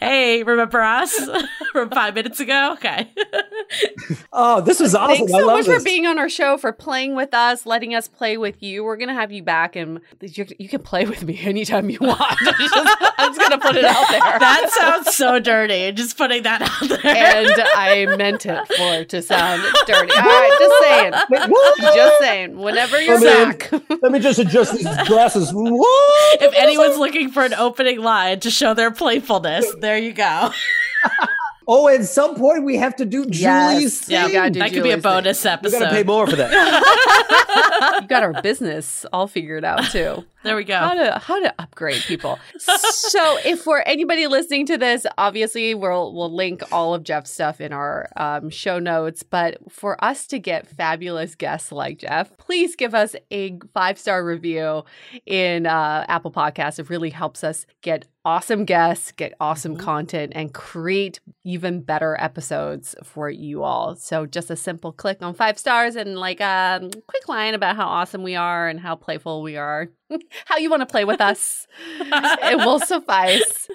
hey, 0.00 0.42
remember 0.42 0.80
us 0.80 1.12
from 1.72 1.90
five 1.90 2.14
minutes 2.14 2.40
ago? 2.40 2.72
Okay. 2.74 3.10
oh, 4.32 4.60
this 4.60 4.80
was 4.80 4.94
awesome. 4.94 5.16
Thanks 5.16 5.32
so 5.32 5.46
much 5.46 5.66
this. 5.66 5.78
for 5.82 5.84
being 5.84 6.06
on 6.06 6.18
our 6.18 6.28
show, 6.28 6.56
for 6.56 6.72
playing 6.72 7.14
with 7.14 7.34
us, 7.34 7.66
letting 7.66 7.94
us 7.94 8.08
play 8.08 8.36
with 8.36 8.62
you. 8.62 8.84
We're 8.84 8.96
going 8.96 9.08
to 9.08 9.14
have 9.14 9.32
you 9.32 9.42
back 9.42 9.76
and 9.76 10.00
you, 10.20 10.46
you, 10.58 10.68
can 10.68 10.82
play 10.82 11.04
with 11.04 11.24
me 11.24 11.38
anytime 11.40 11.88
you 11.90 11.98
want. 12.00 12.20
Just, 12.58 12.74
I'm 13.18 13.34
just 13.34 13.38
going 13.38 13.50
to 13.50 13.58
put 13.66 13.76
it 13.76 13.84
out 13.84 14.08
there. 14.08 14.20
That 14.20 14.66
sounds 14.72 15.16
so 15.16 15.38
dirty. 15.38 15.92
Just 15.92 16.16
putting 16.16 16.42
that 16.42 16.62
out 16.62 16.88
there. 16.88 17.16
And 17.16 17.56
I 17.76 18.16
meant 18.16 18.46
it 18.46 18.66
for 18.68 19.01
to 19.10 19.22
sound 19.22 19.62
dirty. 19.86 20.12
All 20.12 20.22
right, 20.22 20.56
just 20.58 20.82
saying. 20.82 21.12
Wait, 21.48 21.94
just 21.94 22.18
saying. 22.18 22.56
Whenever 22.56 23.00
you're 23.00 23.20
let 23.20 23.48
me, 23.48 23.68
back. 23.78 24.00
Let 24.02 24.12
me 24.12 24.18
just 24.18 24.38
adjust 24.38 24.72
these 24.74 24.84
glasses. 25.06 25.50
What? 25.52 26.42
If 26.42 26.54
anyone's 26.54 26.98
looking 26.98 27.30
for 27.30 27.44
an 27.44 27.54
opening 27.54 28.00
line 28.00 28.40
to 28.40 28.50
show 28.50 28.74
their 28.74 28.90
playfulness, 28.90 29.66
there 29.80 29.98
you 29.98 30.12
go. 30.12 30.50
Oh, 31.68 31.86
at 31.86 32.04
some 32.06 32.34
point 32.34 32.64
we 32.64 32.76
have 32.76 32.96
to 32.96 33.04
do 33.04 33.22
Julie's 33.24 34.08
yes. 34.08 34.08
Yeah, 34.08 34.26
that 34.28 34.52
Julie's 34.52 34.72
could 34.72 34.82
be 34.82 34.90
a 34.90 34.98
bonus 34.98 35.44
thing. 35.44 35.52
episode. 35.52 35.76
We 35.76 35.80
gotta 35.84 35.94
pay 35.94 36.02
more 36.02 36.26
for 36.26 36.34
that. 36.34 37.98
you 38.02 38.08
got 38.08 38.24
our 38.24 38.42
business 38.42 39.06
all 39.12 39.28
figured 39.28 39.64
out 39.64 39.84
too. 39.92 40.24
There 40.42 40.56
we 40.56 40.64
go. 40.64 40.76
How 40.76 40.94
to 40.94 41.20
how 41.24 41.40
to 41.40 41.54
upgrade 41.58 42.02
people. 42.02 42.38
so 42.58 43.38
if 43.44 43.60
for 43.62 43.86
anybody 43.86 44.26
listening 44.26 44.66
to 44.66 44.78
this, 44.78 45.06
obviously 45.16 45.74
we'll 45.74 46.12
we'll 46.12 46.34
link 46.34 46.62
all 46.72 46.94
of 46.94 47.04
Jeff's 47.04 47.30
stuff 47.30 47.60
in 47.60 47.72
our 47.72 48.08
um, 48.16 48.50
show 48.50 48.80
notes. 48.80 49.22
But 49.22 49.58
for 49.70 50.02
us 50.04 50.26
to 50.28 50.40
get 50.40 50.66
fabulous 50.66 51.36
guests 51.36 51.70
like 51.70 51.98
Jeff, 52.00 52.36
please 52.38 52.74
give 52.74 52.92
us 52.92 53.14
a 53.30 53.56
five 53.72 53.98
star 53.98 54.24
review 54.24 54.84
in 55.26 55.66
uh, 55.66 56.06
Apple 56.08 56.32
Podcasts. 56.32 56.80
It 56.80 56.90
really 56.90 57.10
helps 57.10 57.44
us 57.44 57.64
get 57.80 58.06
awesome 58.24 58.64
guests, 58.64 59.10
get 59.12 59.34
awesome 59.40 59.74
mm-hmm. 59.74 59.84
content, 59.84 60.32
and 60.34 60.52
create 60.52 61.20
even 61.44 61.80
better 61.82 62.16
episodes 62.20 62.94
for 63.04 63.30
you 63.30 63.62
all. 63.62 63.94
So 63.94 64.26
just 64.26 64.50
a 64.50 64.56
simple 64.56 64.92
click 64.92 65.22
on 65.22 65.34
five 65.34 65.58
stars 65.58 65.94
and 65.94 66.18
like 66.18 66.40
a 66.40 66.88
quick 67.06 67.28
line 67.28 67.54
about 67.54 67.76
how 67.76 67.86
awesome 67.86 68.22
we 68.24 68.34
are 68.34 68.68
and 68.68 68.80
how 68.80 68.96
playful 68.96 69.42
we 69.42 69.56
are. 69.56 69.88
how 70.46 70.56
you 70.56 70.70
want 70.70 70.80
to 70.80 70.86
play 70.86 71.04
with 71.04 71.20
us. 71.20 71.66
it 71.98 72.56
will 72.58 72.80
suffice. 72.80 73.68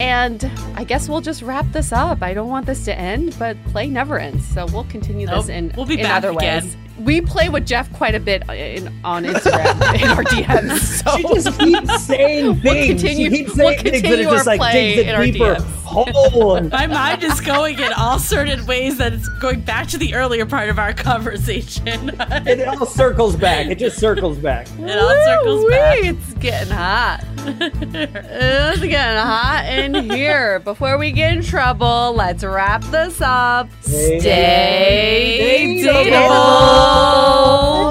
And 0.00 0.44
I 0.74 0.84
guess 0.84 1.08
we'll 1.08 1.20
just 1.20 1.42
wrap 1.42 1.66
this 1.72 1.92
up. 1.92 2.22
I 2.22 2.34
don't 2.34 2.48
want 2.48 2.66
this 2.66 2.84
to 2.86 2.96
end, 2.96 3.36
but 3.38 3.56
play 3.66 3.88
never 3.88 4.18
ends. 4.18 4.46
So 4.46 4.66
we'll 4.66 4.84
continue 4.84 5.26
this 5.26 5.48
in, 5.48 5.72
we'll 5.76 5.86
be 5.86 5.98
in 5.98 6.02
back 6.02 6.24
other 6.24 6.30
again. 6.36 6.64
ways. 6.64 6.76
We 7.00 7.22
play 7.22 7.48
with 7.48 7.66
Jeff 7.66 7.90
quite 7.94 8.14
a 8.14 8.20
bit 8.20 8.46
uh, 8.46 8.52
in, 8.52 8.92
on 9.04 9.24
Instagram 9.24 9.76
in 10.02 10.08
our 10.08 10.22
DMs. 10.24 10.80
So. 11.02 11.16
She 11.16 11.22
just 11.22 11.58
keeps 11.58 12.02
saying 12.02 12.56
things. 12.56 12.62
We'll 12.62 12.86
continue, 12.88 13.30
she 13.30 13.36
keeps 13.38 13.54
saying 13.54 13.80
we'll 13.82 13.82
things, 13.92 14.02
but 14.02 14.18
it 14.18 14.22
just 14.24 14.46
like 14.46 14.72
digs 14.72 15.08
a 15.08 15.32
deeper 15.32 15.54
hole. 15.84 16.60
My 16.68 16.86
mind 16.86 17.22
is 17.24 17.40
going 17.40 17.78
in 17.78 17.90
all 17.94 18.18
certain 18.18 18.66
ways 18.66 18.98
that 18.98 19.14
it's 19.14 19.26
going 19.38 19.60
back 19.62 19.86
to 19.88 19.98
the 19.98 20.14
earlier 20.14 20.44
part 20.44 20.68
of 20.68 20.78
our 20.78 20.92
conversation. 20.92 22.10
it 22.18 22.68
all 22.68 22.84
circles 22.84 23.34
back. 23.34 23.68
It 23.68 23.78
just 23.78 23.96
circles 23.98 24.36
back. 24.36 24.66
It 24.78 24.98
all 24.98 25.08
circles 25.24 25.64
back. 25.70 25.98
It's 26.04 26.34
getting 26.34 26.72
hot. 26.72 27.22
it's 27.46 28.80
getting 28.82 28.96
hot 28.96 29.64
in 29.68 29.94
here. 30.10 30.60
Before 30.60 30.96
we 30.98 31.10
get 31.12 31.32
in 31.36 31.42
trouble, 31.42 32.12
let's 32.14 32.44
wrap 32.44 32.82
this 32.84 33.20
up. 33.20 33.68
Stay, 33.82 34.20
Stay 34.20 35.80
dateable. 35.84 37.90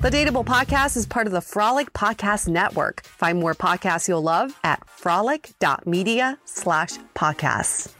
the 0.00 0.10
Dateable 0.10 0.44
Podcast 0.44 0.96
is 0.96 1.06
part 1.06 1.26
of 1.26 1.32
the 1.32 1.40
Frolic 1.40 1.92
Podcast 1.94 2.46
Network. 2.48 3.02
Find 3.04 3.40
more 3.40 3.54
podcasts 3.54 4.06
you'll 4.08 4.22
love 4.22 4.58
at 4.64 4.84
frolic.media 4.88 6.38
slash 6.44 6.94
podcasts. 7.14 7.92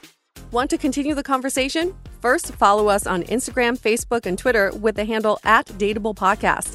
Want 0.50 0.68
to 0.70 0.78
continue 0.78 1.14
the 1.14 1.22
conversation? 1.22 1.94
First, 2.24 2.54
follow 2.54 2.88
us 2.88 3.06
on 3.06 3.22
Instagram, 3.24 3.76
Facebook, 3.78 4.24
and 4.24 4.38
Twitter 4.38 4.70
with 4.72 4.94
the 4.96 5.04
handle 5.04 5.38
at 5.44 5.66
Dateable 5.66 6.14
Podcast. 6.14 6.74